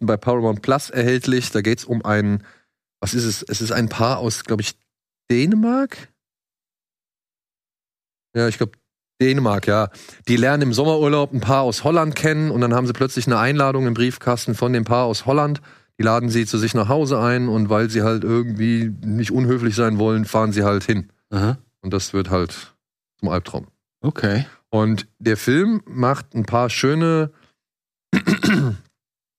bei 0.00 0.16
Paramount 0.16 0.62
Plus 0.62 0.88
erhältlich. 0.88 1.50
Da 1.50 1.60
geht's 1.60 1.84
um 1.84 2.04
ein, 2.04 2.42
was 3.00 3.12
ist 3.12 3.24
es? 3.24 3.42
Es 3.42 3.60
ist 3.60 3.72
ein 3.72 3.88
Paar 3.90 4.18
aus, 4.18 4.44
glaube 4.44 4.62
ich, 4.62 4.78
Dänemark? 5.30 6.08
Ja, 8.34 8.48
ich 8.48 8.56
glaube, 8.56 8.72
Dänemark, 9.20 9.66
ja. 9.66 9.90
Die 10.28 10.36
lernen 10.36 10.62
im 10.62 10.72
Sommerurlaub 10.72 11.34
ein 11.34 11.40
Paar 11.40 11.62
aus 11.62 11.84
Holland 11.84 12.16
kennen 12.16 12.50
und 12.50 12.62
dann 12.62 12.72
haben 12.72 12.86
sie 12.86 12.94
plötzlich 12.94 13.26
eine 13.26 13.38
Einladung 13.38 13.86
im 13.86 13.94
Briefkasten 13.94 14.54
von 14.54 14.72
dem 14.72 14.84
Paar 14.84 15.04
aus 15.04 15.26
Holland. 15.26 15.60
Die 15.98 16.04
laden 16.04 16.30
sie 16.30 16.46
zu 16.46 16.56
sich 16.56 16.72
nach 16.72 16.88
Hause 16.88 17.20
ein 17.20 17.48
und 17.48 17.68
weil 17.68 17.90
sie 17.90 18.02
halt 18.02 18.24
irgendwie 18.24 18.90
nicht 19.04 19.32
unhöflich 19.32 19.74
sein 19.74 19.98
wollen, 19.98 20.24
fahren 20.24 20.52
sie 20.52 20.62
halt 20.62 20.84
hin. 20.84 21.10
Aha. 21.28 21.58
Und 21.82 21.92
das 21.92 22.12
wird 22.12 22.30
halt 22.30 22.74
zum 23.18 23.28
Albtraum. 23.28 23.66
Okay. 24.00 24.46
Und 24.70 25.06
der 25.18 25.36
Film 25.36 25.82
macht 25.86 26.34
ein 26.34 26.44
paar 26.44 26.70
schöne, 26.70 27.32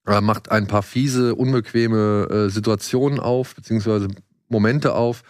er 0.05 0.22
macht 0.22 0.51
ein 0.51 0.68
paar 0.68 0.84
fiese, 0.84 1.35
unbequeme 1.35 2.27
äh, 2.30 2.49
Situationen 2.49 3.19
auf, 3.19 3.55
beziehungsweise 3.55 4.09
Momente 4.49 4.93
auf, 4.93 5.23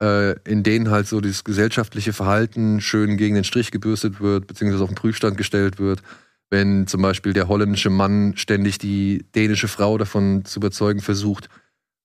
äh, 0.00 0.38
in 0.48 0.62
denen 0.62 0.90
halt 0.90 1.08
so 1.08 1.20
dieses 1.20 1.44
gesellschaftliche 1.44 2.12
Verhalten 2.12 2.80
schön 2.80 3.16
gegen 3.16 3.34
den 3.34 3.44
Strich 3.44 3.70
gebürstet 3.70 4.20
wird, 4.20 4.46
beziehungsweise 4.46 4.84
auf 4.84 4.90
den 4.90 4.96
Prüfstand 4.96 5.36
gestellt 5.36 5.78
wird. 5.78 6.02
Wenn 6.48 6.86
zum 6.86 7.02
Beispiel 7.02 7.32
der 7.32 7.48
holländische 7.48 7.90
Mann 7.90 8.36
ständig 8.36 8.78
die 8.78 9.24
dänische 9.34 9.68
Frau 9.68 9.98
davon 9.98 10.44
zu 10.44 10.58
überzeugen 10.58 11.00
versucht, 11.00 11.48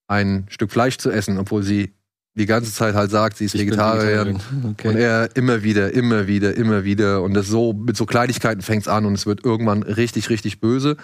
ein 0.08 0.46
Stück 0.50 0.70
Fleisch 0.70 0.98
zu 0.98 1.10
essen, 1.10 1.38
obwohl 1.38 1.62
sie 1.62 1.95
die 2.36 2.46
ganze 2.46 2.72
Zeit 2.72 2.94
halt 2.94 3.10
sagt, 3.10 3.38
sie 3.38 3.46
ist 3.46 3.54
Ich 3.54 3.62
Vegetarierin. 3.62 4.38
Okay. 4.72 4.88
Und 4.88 4.96
er 4.96 5.34
immer 5.36 5.62
wieder, 5.62 5.92
immer 5.94 6.26
wieder, 6.26 6.54
immer 6.56 6.84
wieder. 6.84 7.22
Und 7.22 7.34
das 7.34 7.46
so, 7.48 7.72
mit 7.72 7.96
so 7.96 8.04
Kleinigkeiten 8.06 8.60
fängt's 8.62 8.88
an 8.88 9.06
und 9.06 9.14
es 9.14 9.26
wird 9.26 9.44
irgendwann 9.44 9.82
richtig, 9.82 10.28
richtig 10.28 10.60
böse. 10.60 10.96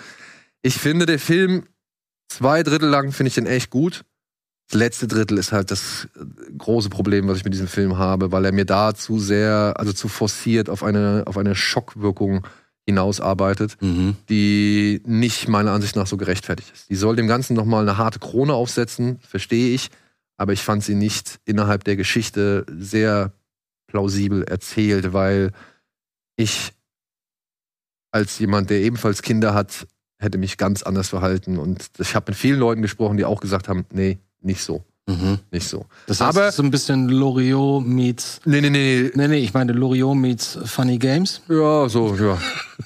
Ich 0.60 0.74
finde, 0.74 1.06
der 1.06 1.18
Film, 1.18 1.64
zwei 2.28 2.62
Drittel 2.62 2.88
lang 2.88 3.12
finde 3.12 3.28
ich 3.28 3.34
den 3.34 3.46
echt 3.46 3.70
gut. 3.70 4.02
Das 4.70 4.78
letzte 4.78 5.06
Drittel 5.08 5.38
ist 5.38 5.52
halt 5.52 5.70
das 5.70 6.08
äh, 6.16 6.24
große 6.56 6.88
Problem, 6.90 7.28
was 7.28 7.38
ich 7.38 7.44
mit 7.44 7.52
diesem 7.54 7.66
Film 7.68 7.98
habe, 7.98 8.30
weil 8.30 8.44
er 8.44 8.52
mir 8.52 8.64
da 8.64 8.94
zu 8.94 9.18
sehr, 9.18 9.74
also 9.76 9.92
zu 9.92 10.08
forciert 10.08 10.70
auf 10.70 10.82
eine, 10.84 11.22
auf 11.26 11.36
eine 11.36 11.54
Schockwirkung 11.54 12.46
hinausarbeitet, 12.86 13.76
Mhm. 13.80 14.16
die 14.28 15.02
nicht 15.06 15.48
meiner 15.48 15.72
Ansicht 15.72 15.96
nach 15.96 16.06
so 16.06 16.16
gerechtfertigt 16.16 16.70
ist. 16.74 16.90
Die 16.90 16.96
soll 16.96 17.16
dem 17.16 17.26
Ganzen 17.26 17.54
nochmal 17.54 17.82
eine 17.88 17.96
harte 17.96 18.18
Krone 18.18 18.54
aufsetzen, 18.54 19.18
verstehe 19.26 19.74
ich, 19.74 19.90
aber 20.42 20.52
ich 20.52 20.62
fand 20.62 20.82
sie 20.82 20.94
nicht 20.96 21.38
innerhalb 21.44 21.84
der 21.84 21.96
Geschichte 21.96 22.66
sehr 22.78 23.32
plausibel 23.86 24.42
erzählt, 24.42 25.12
weil 25.12 25.52
ich 26.36 26.72
als 28.10 28.38
jemand, 28.38 28.68
der 28.70 28.80
ebenfalls 28.80 29.22
Kinder 29.22 29.54
hat, 29.54 29.86
hätte 30.18 30.38
mich 30.38 30.58
ganz 30.58 30.82
anders 30.82 31.08
verhalten. 31.08 31.58
Und 31.58 31.90
ich 31.98 32.14
habe 32.14 32.30
mit 32.32 32.38
vielen 32.38 32.58
Leuten 32.58 32.82
gesprochen, 32.82 33.16
die 33.16 33.24
auch 33.24 33.40
gesagt 33.40 33.68
haben, 33.68 33.86
nee, 33.92 34.18
nicht 34.40 34.62
so. 34.62 34.84
Mhm. 35.08 35.40
nicht 35.50 35.66
so. 35.68 35.86
Das 36.06 36.20
heißt, 36.20 36.38
Aber- 36.38 36.52
so 36.52 36.62
ein 36.62 36.70
bisschen 36.70 37.08
Loriot 37.08 37.84
meets. 37.84 38.40
Nee, 38.44 38.60
nee, 38.60 38.70
nee, 38.70 39.10
Nee, 39.14 39.26
nee, 39.28 39.38
ich 39.38 39.52
meine 39.52 39.72
Loriot 39.72 40.16
meets 40.16 40.56
Funny 40.64 40.96
Games. 40.98 41.42
ja, 41.48 41.88
so, 41.88 42.14
ja, 42.14 42.38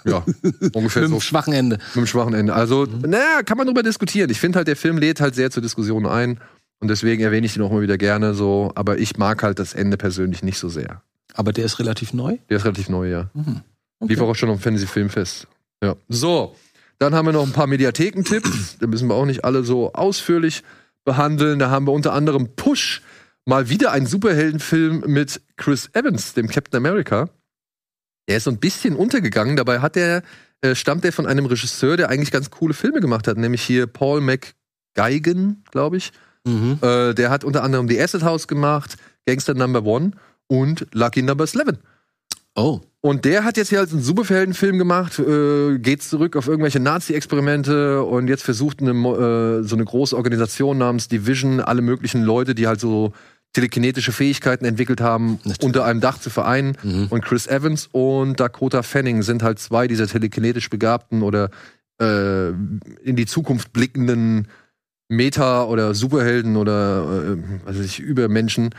ja, 0.04 0.24
ungefähr 0.72 1.02
Mit 1.02 1.10
so. 1.10 1.16
einem 1.16 1.20
schwachen 1.20 1.52
Ende. 1.52 1.78
Mit 1.94 2.08
schwachen 2.08 2.32
Ende. 2.32 2.54
Also, 2.54 2.84
naja, 2.86 3.42
kann 3.44 3.58
man 3.58 3.66
drüber 3.66 3.82
diskutieren. 3.82 4.30
Ich 4.30 4.40
finde 4.40 4.56
halt, 4.56 4.66
der 4.68 4.76
Film 4.76 4.96
lädt 4.96 5.20
halt 5.20 5.34
sehr 5.34 5.50
zur 5.50 5.62
Diskussion 5.62 6.06
ein. 6.06 6.40
Und 6.78 6.88
deswegen 6.88 7.22
erwähne 7.22 7.46
ich 7.46 7.54
den 7.54 7.62
auch 7.62 7.70
mal 7.70 7.82
wieder 7.82 7.98
gerne 7.98 8.34
so. 8.34 8.72
Aber 8.74 8.98
ich 8.98 9.16
mag 9.16 9.42
halt 9.42 9.58
das 9.58 9.74
Ende 9.74 9.96
persönlich 9.96 10.42
nicht 10.42 10.58
so 10.58 10.68
sehr. 10.68 11.02
Aber 11.34 11.52
der 11.52 11.64
ist 11.64 11.78
relativ 11.78 12.12
neu. 12.12 12.38
Der 12.48 12.58
ist 12.58 12.64
relativ 12.64 12.88
neu, 12.88 13.08
ja. 13.10 13.30
Mhm. 13.34 13.62
Lief 14.00 14.20
auch 14.20 14.34
schon 14.34 14.50
am 14.50 14.58
Fantasy 14.58 14.86
Filmfest. 14.86 15.48
Ja. 15.82 15.96
So, 16.08 16.54
dann 16.98 17.14
haben 17.14 17.26
wir 17.26 17.32
noch 17.32 17.46
ein 17.46 17.52
paar 17.52 17.66
Mediathekentipps. 17.66 18.76
da 18.80 18.86
müssen 18.86 19.08
wir 19.08 19.14
auch 19.14 19.26
nicht 19.26 19.44
alle 19.44 19.64
so 19.64 19.92
ausführlich 19.92 20.62
behandeln. 21.04 21.58
Da 21.58 21.70
haben 21.70 21.86
wir 21.86 21.92
unter 21.92 22.12
anderem 22.12 22.54
Push. 22.56 23.02
Mal 23.44 23.68
wieder 23.68 23.92
ein 23.92 24.06
Superheldenfilm 24.06 25.04
mit 25.06 25.40
Chris 25.56 25.88
Evans, 25.92 26.34
dem 26.34 26.48
Captain 26.48 26.78
America. 26.78 27.28
Der 28.28 28.38
ist 28.38 28.44
so 28.44 28.50
ein 28.50 28.58
bisschen 28.58 28.96
untergegangen. 28.96 29.56
Dabei 29.56 29.80
hat 29.80 29.96
er, 29.96 30.22
äh, 30.62 30.74
stammt 30.74 31.04
er 31.04 31.12
von 31.12 31.26
einem 31.26 31.46
Regisseur, 31.46 31.96
der 31.96 32.08
eigentlich 32.08 32.32
ganz 32.32 32.50
coole 32.50 32.74
Filme 32.74 33.00
gemacht 33.00 33.28
hat, 33.28 33.36
nämlich 33.36 33.62
hier 33.62 33.86
Paul 33.86 34.20
McGuigan, 34.20 35.62
glaube 35.70 35.98
ich. 35.98 36.12
Mhm. 36.46 36.78
Äh, 36.80 37.14
der 37.14 37.30
hat 37.30 37.44
unter 37.44 37.62
anderem 37.62 37.88
The 37.88 38.00
Acid 38.00 38.22
House 38.22 38.48
gemacht, 38.48 38.96
Gangster 39.26 39.54
Number 39.54 39.84
One 39.84 40.12
und 40.46 40.86
Lucky 40.92 41.22
Number 41.22 41.44
11. 41.44 41.78
Oh. 42.54 42.80
Und 43.02 43.24
der 43.24 43.44
hat 43.44 43.56
jetzt 43.56 43.68
hier 43.68 43.78
halt 43.78 43.92
einen 43.92 44.02
Superheldenfilm 44.02 44.78
gemacht, 44.78 45.18
äh, 45.18 45.78
geht 45.78 46.02
zurück 46.02 46.34
auf 46.34 46.48
irgendwelche 46.48 46.80
Nazi-Experimente 46.80 48.02
und 48.02 48.28
jetzt 48.28 48.42
versucht 48.42 48.80
eine, 48.80 48.90
äh, 48.90 49.62
so 49.62 49.76
eine 49.76 49.84
große 49.84 50.16
Organisation 50.16 50.78
namens 50.78 51.06
Division 51.06 51.60
alle 51.60 51.82
möglichen 51.82 52.22
Leute, 52.22 52.54
die 52.54 52.66
halt 52.66 52.80
so 52.80 53.12
telekinetische 53.52 54.12
Fähigkeiten 54.12 54.64
entwickelt 54.64 55.00
haben, 55.00 55.38
Natürlich. 55.44 55.62
unter 55.62 55.84
einem 55.84 56.00
Dach 56.00 56.18
zu 56.18 56.30
vereinen. 56.30 56.76
Mhm. 56.82 57.06
Und 57.10 57.24
Chris 57.24 57.46
Evans 57.46 57.88
und 57.92 58.40
Dakota 58.40 58.82
Fanning 58.82 59.22
sind 59.22 59.42
halt 59.42 59.58
zwei 59.58 59.86
dieser 59.86 60.06
telekinetisch 60.06 60.68
begabten 60.68 61.22
oder 61.22 61.50
äh, 62.00 62.48
in 62.48 63.16
die 63.16 63.26
Zukunft 63.26 63.72
blickenden 63.72 64.48
Meta- 65.08 65.64
oder 65.64 65.94
Superhelden 65.94 66.56
oder 66.56 67.34
äh, 67.34 67.66
weiß 67.66 67.78
ich, 67.80 68.00
Übermenschen, 68.00 68.74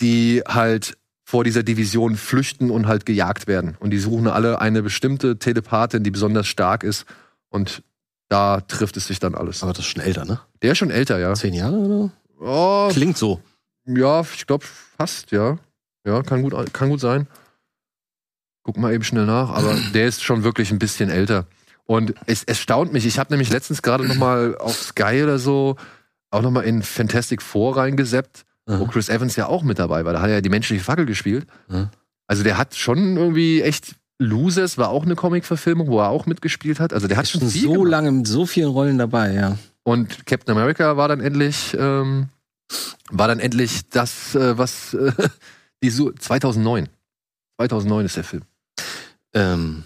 die 0.00 0.42
halt 0.46 0.96
vor 1.24 1.42
dieser 1.44 1.62
Division 1.62 2.16
flüchten 2.16 2.70
und 2.70 2.86
halt 2.86 3.06
gejagt 3.06 3.46
werden. 3.46 3.76
Und 3.80 3.90
die 3.90 3.98
suchen 3.98 4.28
alle 4.28 4.60
eine 4.60 4.82
bestimmte 4.82 5.38
Telepathin, 5.38 6.04
die 6.04 6.10
besonders 6.10 6.46
stark 6.46 6.84
ist. 6.84 7.06
Und 7.48 7.82
da 8.28 8.60
trifft 8.60 8.96
es 8.96 9.06
sich 9.06 9.18
dann 9.20 9.34
alles. 9.34 9.62
Aber 9.62 9.72
das 9.72 9.80
ist 9.80 9.90
schon 9.90 10.02
älter, 10.02 10.24
ne? 10.24 10.40
Der 10.62 10.72
ist 10.72 10.78
schon 10.78 10.90
älter, 10.90 11.18
ja. 11.18 11.34
Zehn 11.34 11.54
Jahre 11.54 11.76
oder? 11.78 12.12
Oh, 12.40 12.88
Klingt 12.90 13.16
so. 13.16 13.40
ja, 13.86 14.20
ich 14.20 14.46
glaube 14.46 14.64
fast, 14.96 15.30
ja. 15.30 15.58
Ja, 16.06 16.22
kann 16.22 16.42
gut, 16.42 16.54
kann 16.74 16.90
gut 16.90 17.00
sein. 17.00 17.26
Guck 18.62 18.76
mal 18.76 18.92
eben 18.92 19.04
schnell 19.04 19.26
nach, 19.26 19.50
aber 19.50 19.74
der 19.94 20.06
ist 20.06 20.22
schon 20.22 20.44
wirklich 20.44 20.70
ein 20.70 20.78
bisschen 20.78 21.10
älter. 21.10 21.46
Und 21.86 22.14
es, 22.26 22.44
es 22.44 22.58
staunt 22.58 22.92
mich. 22.92 23.04
Ich 23.06 23.18
habe 23.18 23.32
nämlich 23.32 23.50
letztens 23.50 23.82
gerade 23.82 24.06
noch 24.06 24.14
mal 24.16 24.56
auf 24.58 24.74
Sky 24.80 25.22
oder 25.22 25.38
so 25.38 25.76
auch 26.30 26.42
noch 26.42 26.50
mal 26.50 26.62
in 26.62 26.82
Fantastic 26.82 27.42
Four 27.42 27.76
reingeseppt, 27.76 28.44
wo 28.66 28.84
Mhm. 28.86 28.88
Chris 28.90 29.08
Evans 29.08 29.36
ja 29.36 29.46
auch 29.46 29.62
mit 29.62 29.78
dabei 29.78 30.04
war. 30.04 30.12
Da 30.14 30.20
hat 30.20 30.28
er 30.28 30.36
ja 30.36 30.40
die 30.40 30.48
menschliche 30.48 30.82
Fackel 30.82 31.06
gespielt. 31.06 31.46
Mhm. 31.68 31.88
Also 32.26 32.42
der 32.42 32.56
hat 32.58 32.74
schon 32.74 33.16
irgendwie 33.16 33.60
echt 33.62 33.94
Losers 34.18 34.78
war 34.78 34.88
auch 34.90 35.04
eine 35.04 35.16
Comic-Verfilmung, 35.16 35.88
wo 35.88 35.98
er 36.00 36.08
auch 36.08 36.24
mitgespielt 36.26 36.80
hat. 36.80 36.92
Also 36.92 37.08
der 37.08 37.16
hat 37.16 37.28
schon 37.28 37.46
so 37.48 37.72
gemacht. 37.72 37.90
lange 37.90 38.12
mit 38.12 38.26
so 38.26 38.46
vielen 38.46 38.68
Rollen 38.70 38.96
dabei, 38.96 39.32
ja. 39.34 39.58
Und 39.82 40.24
Captain 40.26 40.56
America 40.56 40.96
war 40.96 41.08
dann 41.08 41.20
endlich, 41.20 41.76
ähm, 41.78 42.28
war 43.10 43.28
dann 43.28 43.40
endlich 43.40 43.88
das, 43.90 44.34
äh, 44.34 44.56
was 44.56 44.94
äh, 44.94 45.12
die 45.82 45.90
Su 45.90 46.12
2009. 46.12 46.88
2009 47.58 48.06
ist 48.06 48.16
der 48.16 48.24
Film. 48.24 48.42
Ähm, 49.34 49.84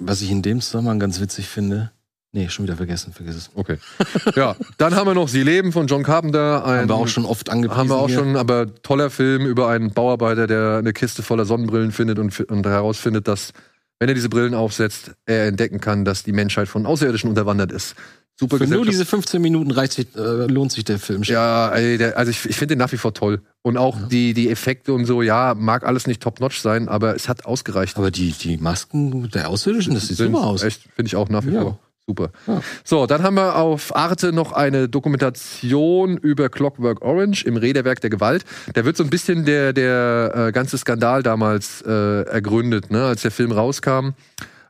was 0.00 0.22
ich 0.22 0.30
in 0.30 0.42
dem 0.42 0.60
Zusammenhang 0.60 0.98
ganz 0.98 1.20
witzig 1.20 1.48
finde. 1.48 1.90
Nee, 2.32 2.48
schon 2.48 2.64
wieder 2.64 2.76
vergessen, 2.76 3.12
vergiss 3.12 3.36
es. 3.36 3.50
Okay. 3.54 3.78
ja, 4.34 4.56
dann 4.76 4.96
haben 4.96 5.06
wir 5.06 5.14
noch 5.14 5.28
Sie 5.28 5.44
leben 5.44 5.70
von 5.70 5.86
John 5.86 6.02
Carpenter. 6.02 6.66
Ein, 6.66 6.80
Haben 6.80 6.88
wir 6.88 6.96
auch 6.96 7.06
schon 7.06 7.26
oft 7.26 7.48
angepriesen. 7.48 7.78
haben 7.78 7.88
wir 7.90 7.96
auch 7.96 8.08
hier. 8.08 8.18
schon, 8.18 8.36
aber 8.36 8.74
toller 8.82 9.08
Film 9.10 9.46
über 9.46 9.68
einen 9.68 9.92
Bauarbeiter, 9.92 10.48
der 10.48 10.78
eine 10.78 10.92
Kiste 10.92 11.22
voller 11.22 11.44
Sonnenbrillen 11.44 11.92
findet 11.92 12.18
und, 12.18 12.38
und 12.40 12.66
herausfindet, 12.66 13.28
dass, 13.28 13.52
wenn 14.00 14.08
er 14.08 14.16
diese 14.16 14.28
Brillen 14.28 14.54
aufsetzt, 14.54 15.12
er 15.26 15.46
entdecken 15.46 15.80
kann, 15.80 16.04
dass 16.04 16.24
die 16.24 16.32
Menschheit 16.32 16.66
von 16.66 16.86
Außerirdischen 16.86 17.30
unterwandert 17.30 17.70
ist. 17.70 17.94
Super 18.38 18.58
Für 18.58 18.66
nur 18.66 18.84
diese 18.84 19.04
15 19.04 19.40
Minuten 19.40 19.70
reicht 19.70 19.92
sich, 19.92 20.08
äh, 20.16 20.46
lohnt 20.46 20.72
sich 20.72 20.82
der 20.84 20.98
Film 20.98 21.22
schon. 21.22 21.34
Ja, 21.34 21.68
also 21.68 22.30
ich, 22.30 22.44
ich 22.46 22.56
finde 22.56 22.74
den 22.74 22.78
nach 22.78 22.90
wie 22.90 22.96
vor 22.96 23.14
toll. 23.14 23.42
Und 23.62 23.76
auch 23.76 24.08
die, 24.08 24.34
die 24.34 24.50
Effekte 24.50 24.92
und 24.92 25.04
so, 25.06 25.22
ja, 25.22 25.54
mag 25.56 25.84
alles 25.86 26.06
nicht 26.08 26.20
top-notch 26.20 26.60
sein, 26.60 26.88
aber 26.88 27.14
es 27.14 27.28
hat 27.28 27.46
ausgereicht. 27.46 27.96
Aber 27.96 28.10
die, 28.10 28.32
die 28.32 28.56
Masken 28.56 29.30
der 29.30 29.48
Außerirdischen, 29.48 29.94
das 29.94 30.08
sieht 30.08 30.16
Sind 30.16 30.32
super 30.32 30.46
aus. 30.46 30.64
Echt, 30.64 30.82
finde 30.96 31.06
ich 31.06 31.16
auch 31.16 31.28
nach 31.28 31.46
wie 31.46 31.52
Ja. 31.52 31.62
vor. 31.62 31.78
Super. 32.06 32.30
Ja. 32.46 32.60
So, 32.84 33.06
dann 33.06 33.22
haben 33.22 33.36
wir 33.36 33.56
auf 33.56 33.96
Arte 33.96 34.32
noch 34.32 34.52
eine 34.52 34.88
Dokumentation 34.90 36.18
über 36.18 36.50
Clockwork 36.50 37.00
Orange 37.02 37.44
im 37.46 37.56
Räderwerk 37.56 38.00
der 38.00 38.10
Gewalt. 38.10 38.44
Da 38.74 38.84
wird 38.84 38.96
so 38.96 39.04
ein 39.04 39.10
bisschen 39.10 39.44
der, 39.46 39.72
der 39.72 40.32
äh, 40.48 40.52
ganze 40.52 40.76
Skandal 40.76 41.22
damals 41.22 41.82
äh, 41.82 42.22
ergründet. 42.24 42.90
Ne? 42.90 43.04
Als 43.06 43.22
der 43.22 43.30
Film 43.30 43.52
rauskam, 43.52 44.10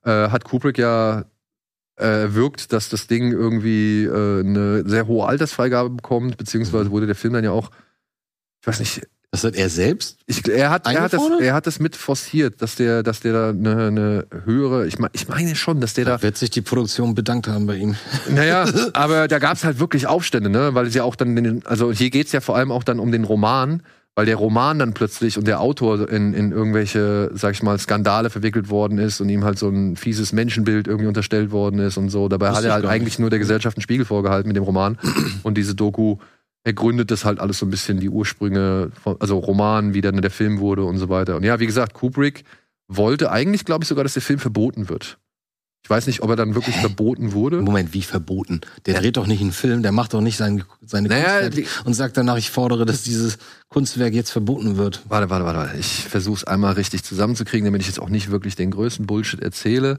äh, 0.04 0.10
hat 0.28 0.44
Kubrick 0.44 0.78
ja 0.78 1.24
äh, 1.96 2.34
wirkt, 2.34 2.72
dass 2.72 2.88
das 2.88 3.06
Ding 3.06 3.32
irgendwie 3.32 4.04
äh, 4.04 4.40
eine 4.40 4.82
sehr 4.88 5.06
hohe 5.06 5.26
Altersfreigabe 5.26 5.90
bekommt, 5.90 6.30
Mhm. 6.32 6.36
beziehungsweise 6.36 6.90
wurde 6.90 7.06
der 7.06 7.14
Film 7.14 7.34
dann 7.34 7.44
ja 7.44 7.50
auch, 7.52 7.70
ich 8.60 8.66
weiß 8.66 8.80
nicht, 8.80 9.02
Das 9.30 9.42
hat 9.44 9.56
er 9.56 9.68
selbst? 9.68 10.18
ich, 10.26 10.46
er, 10.48 10.70
hat, 10.70 10.86
er, 10.86 11.02
hat 11.02 11.12
das, 11.12 11.22
er 11.40 11.54
hat 11.54 11.66
das 11.66 11.80
mit 11.80 11.96
forciert, 11.96 12.62
dass 12.62 12.76
der, 12.76 13.02
dass 13.02 13.20
der 13.20 13.32
da 13.32 13.48
eine, 13.50 13.86
eine 13.88 14.26
höhere, 14.44 14.86
ich, 14.86 14.98
mein, 14.98 15.10
ich 15.12 15.28
meine 15.28 15.54
schon, 15.56 15.80
dass 15.80 15.94
der 15.94 16.04
da 16.04 16.16
Da 16.16 16.22
wird 16.22 16.36
sich 16.36 16.50
die 16.50 16.62
Produktion 16.62 17.14
bedankt 17.14 17.48
haben 17.48 17.66
bei 17.66 17.76
ihm. 17.76 17.96
naja, 18.30 18.64
aber 18.92 19.26
da 19.28 19.38
gab 19.40 19.56
es 19.56 19.64
halt 19.64 19.78
wirklich 19.80 20.06
Aufstände, 20.06 20.50
ne? 20.50 20.74
Weil 20.74 20.88
sie 20.90 21.00
auch 21.00 21.16
dann, 21.16 21.34
den, 21.36 21.66
also 21.66 21.92
hier 21.92 22.10
geht's 22.10 22.30
ja 22.32 22.40
vor 22.40 22.56
allem 22.56 22.70
auch 22.72 22.84
dann 22.84 22.98
um 23.00 23.10
den 23.12 23.24
Roman, 23.24 23.82
weil 24.14 24.26
der 24.26 24.36
Roman 24.36 24.78
dann 24.78 24.94
plötzlich 24.94 25.38
und 25.38 25.46
der 25.46 25.60
Autor 25.60 26.08
in, 26.08 26.34
in 26.34 26.52
irgendwelche, 26.52 27.30
sag 27.34 27.52
ich 27.52 27.62
mal, 27.62 27.78
Skandale 27.78 28.30
verwickelt 28.30 28.70
worden 28.70 28.98
ist 28.98 29.20
und 29.20 29.28
ihm 29.28 29.44
halt 29.44 29.58
so 29.58 29.68
ein 29.68 29.96
fieses 29.96 30.32
Menschenbild 30.32 30.86
irgendwie 30.86 31.08
unterstellt 31.08 31.50
worden 31.50 31.80
ist 31.80 31.96
und 31.96 32.10
so. 32.10 32.28
Dabei 32.28 32.50
Wusste 32.50 32.58
hat 32.58 32.64
er 32.64 32.72
halt 32.74 32.86
eigentlich 32.86 33.18
nur 33.18 33.30
der 33.30 33.40
Gesellschaft 33.40 33.76
einen 33.76 33.82
Spiegel 33.82 34.04
vorgehalten 34.04 34.48
mit 34.48 34.56
dem 34.56 34.62
Roman. 34.62 34.98
Und 35.42 35.58
diese 35.58 35.74
Doku 35.74 36.18
ergründet 36.62 37.10
das 37.10 37.24
halt 37.24 37.40
alles 37.40 37.58
so 37.58 37.66
ein 37.66 37.70
bisschen 37.70 37.98
die 37.98 38.08
Ursprünge, 38.08 38.90
von, 39.02 39.16
also 39.20 39.38
Roman, 39.38 39.94
wie 39.94 40.00
dann 40.00 40.20
der 40.20 40.30
Film 40.30 40.60
wurde 40.60 40.84
und 40.84 40.98
so 40.98 41.08
weiter. 41.08 41.36
Und 41.36 41.42
ja, 41.42 41.58
wie 41.58 41.66
gesagt, 41.66 41.92
Kubrick 41.92 42.44
wollte 42.86 43.32
eigentlich, 43.32 43.64
glaube 43.64 43.84
ich, 43.84 43.88
sogar, 43.88 44.04
dass 44.04 44.14
der 44.14 44.22
Film 44.22 44.38
verboten 44.38 44.88
wird. 44.88 45.18
Ich 45.84 45.90
weiß 45.90 46.06
nicht, 46.06 46.22
ob 46.22 46.30
er 46.30 46.36
dann 46.36 46.54
wirklich 46.54 46.76
verboten 46.76 47.32
wurde. 47.32 47.60
Moment, 47.60 47.92
wie 47.92 48.00
verboten? 48.00 48.62
Der 48.86 48.98
dreht 48.98 49.18
doch 49.18 49.26
nicht 49.26 49.42
einen 49.42 49.52
Film, 49.52 49.82
der 49.82 49.92
macht 49.92 50.14
doch 50.14 50.22
nicht 50.22 50.38
sein, 50.38 50.64
seine 50.80 51.08
Naja, 51.08 51.42
Kunstwerke 51.42 51.68
und 51.84 51.92
sagt 51.92 52.16
danach, 52.16 52.38
ich 52.38 52.50
fordere, 52.50 52.86
dass 52.86 53.02
dieses 53.02 53.36
Kunstwerk 53.68 54.14
jetzt 54.14 54.30
verboten 54.30 54.78
wird. 54.78 55.02
Warte, 55.08 55.28
warte, 55.28 55.44
warte, 55.44 55.58
warte. 55.58 55.78
Ich 55.78 56.04
versuche 56.04 56.38
es 56.38 56.44
einmal 56.44 56.72
richtig 56.72 57.04
zusammenzukriegen, 57.04 57.66
damit 57.66 57.82
ich 57.82 57.88
jetzt 57.88 58.00
auch 58.00 58.08
nicht 58.08 58.30
wirklich 58.30 58.56
den 58.56 58.70
größten 58.70 59.06
Bullshit 59.06 59.40
erzähle. 59.40 59.98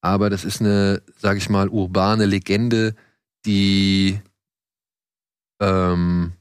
Aber 0.00 0.30
das 0.30 0.44
ist 0.44 0.60
eine, 0.60 1.00
sag 1.16 1.36
ich 1.36 1.48
mal, 1.48 1.68
urbane 1.68 2.26
Legende, 2.26 2.96
die 3.46 4.20
ähm, 5.60 6.32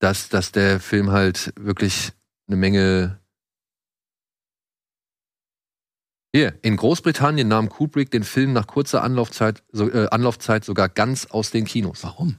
dass, 0.00 0.28
dass 0.28 0.52
der 0.52 0.80
Film 0.80 1.12
halt 1.12 1.52
wirklich 1.56 2.12
eine 2.48 2.56
Menge. 2.56 3.20
Hier, 6.34 6.54
in 6.62 6.76
Großbritannien 6.76 7.48
nahm 7.48 7.68
Kubrick 7.68 8.10
den 8.10 8.22
Film 8.22 8.52
nach 8.52 8.66
kurzer 8.66 9.02
Anlaufzeit, 9.02 9.62
so, 9.72 9.90
äh, 9.90 10.08
Anlaufzeit 10.10 10.64
sogar 10.64 10.88
ganz 10.88 11.26
aus 11.26 11.50
den 11.50 11.64
Kinos. 11.64 12.02
Warum? 12.02 12.36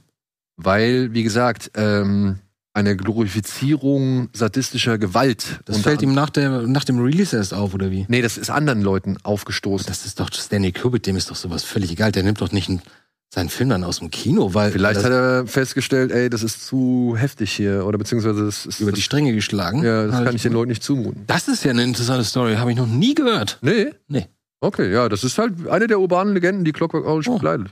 Weil, 0.56 1.12
wie 1.12 1.24
gesagt, 1.24 1.72
ähm, 1.74 2.38
eine 2.72 2.96
Glorifizierung 2.96 4.28
sadistischer 4.32 4.96
Gewalt. 4.98 5.60
Das 5.64 5.78
fällt 5.78 6.02
ihm 6.02 6.14
nach, 6.14 6.30
der, 6.30 6.62
nach 6.62 6.84
dem 6.84 7.00
Release 7.00 7.36
erst 7.36 7.52
auf, 7.52 7.74
oder 7.74 7.90
wie? 7.90 8.06
Nee, 8.08 8.22
das 8.22 8.38
ist 8.38 8.48
anderen 8.48 8.80
Leuten 8.80 9.16
aufgestoßen. 9.24 9.86
Das 9.88 10.06
ist 10.06 10.20
doch 10.20 10.32
Stanley 10.32 10.70
Kubrick, 10.70 11.02
dem 11.02 11.16
ist 11.16 11.30
doch 11.30 11.36
sowas 11.36 11.64
völlig 11.64 11.90
egal. 11.90 12.12
Der 12.12 12.22
nimmt 12.22 12.40
doch 12.40 12.52
nicht 12.52 12.68
einen, 12.68 12.82
seinen 13.32 13.48
Film 13.48 13.68
dann 13.70 13.84
aus 13.84 14.00
dem 14.00 14.10
Kino, 14.10 14.54
weil 14.54 14.72
Vielleicht 14.72 15.04
hat 15.04 15.12
er 15.12 15.46
festgestellt, 15.46 16.10
ey, 16.10 16.28
das 16.28 16.42
ist 16.42 16.66
zu 16.66 17.14
heftig 17.16 17.52
hier. 17.52 17.86
Oder 17.86 17.96
beziehungsweise 17.96 18.44
das 18.44 18.66
ist. 18.66 18.80
über 18.80 18.90
die 18.92 19.02
Stränge 19.02 19.32
geschlagen. 19.32 19.84
ja, 19.84 20.06
das 20.08 20.24
kann 20.24 20.34
ich 20.34 20.42
den 20.42 20.52
Leuten 20.52 20.70
nicht 20.70 20.82
zumuten. 20.82 21.22
Das 21.28 21.46
ist 21.46 21.64
ja 21.64 21.70
eine 21.70 21.84
interessante 21.84 22.24
Story, 22.24 22.56
habe 22.56 22.72
ich 22.72 22.76
noch 22.76 22.86
nie 22.88 23.14
gehört. 23.14 23.58
Nee? 23.62 23.90
Nee. 24.08 24.26
Okay, 24.60 24.92
ja, 24.92 25.08
das 25.08 25.22
ist 25.24 25.38
halt 25.38 25.68
eine 25.68 25.86
der 25.86 26.00
urbanen 26.00 26.34
Legenden, 26.34 26.64
die 26.64 26.72
Clockwork 26.72 27.06
Orange 27.06 27.28
Oh. 27.30 27.34
begleitet. 27.34 27.68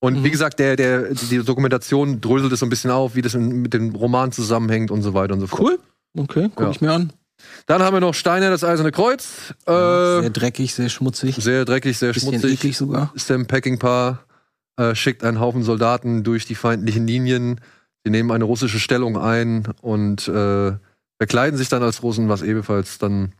Und 0.00 0.20
Mhm. 0.20 0.24
wie 0.24 0.30
gesagt, 0.30 0.58
der, 0.58 0.76
der, 0.76 1.14
die 1.14 1.38
Dokumentation 1.44 2.20
dröselt 2.20 2.52
es 2.52 2.60
so 2.60 2.66
ein 2.66 2.70
bisschen 2.70 2.90
auf, 2.90 3.14
wie 3.14 3.22
das 3.22 3.34
mit 3.34 3.72
dem 3.74 3.94
Roman 3.94 4.32
zusammenhängt 4.32 4.90
und 4.90 5.02
so 5.02 5.14
weiter 5.14 5.34
und 5.34 5.40
so 5.40 5.46
fort. 5.46 5.60
Cool. 5.60 5.78
Okay, 6.16 6.50
guck 6.54 6.64
Ja. 6.64 6.70
ich 6.70 6.80
mir 6.80 6.92
an. 6.92 7.12
Dann 7.66 7.82
haben 7.82 7.94
wir 7.94 8.00
noch 8.00 8.14
Steiner, 8.14 8.48
das 8.50 8.64
Eiserne 8.64 8.90
Kreuz. 8.90 9.52
Äh, 9.66 9.70
sehr 9.72 10.30
dreckig, 10.30 10.74
sehr 10.74 10.88
schmutzig. 10.88 11.36
sehr 11.36 11.64
dreckig, 11.64 11.98
sehr 11.98 12.12
bisschen 12.12 12.32
schmutzig. 12.32 12.52
eklig 12.54 12.76
sogar. 12.76 13.12
Sam 13.16 13.46
Peckinpah 13.46 14.20
äh, 14.76 14.94
schickt 14.94 15.24
einen 15.24 15.40
Haufen 15.40 15.62
Soldaten 15.62 16.22
durch 16.24 16.46
die 16.46 16.54
feindlichen 16.54 17.06
Linien. 17.06 17.60
Sie 18.04 18.10
nehmen 18.10 18.30
eine 18.30 18.44
russische 18.44 18.80
Stellung 18.80 19.16
ein 19.16 19.68
und 19.80 20.28
äh, 20.28 20.72
verkleiden 21.18 21.56
sich 21.56 21.68
dann 21.68 21.82
als 21.82 22.02
Russen, 22.02 22.28
was 22.28 22.42
ebenfalls 22.42 22.98
dann 22.98 23.32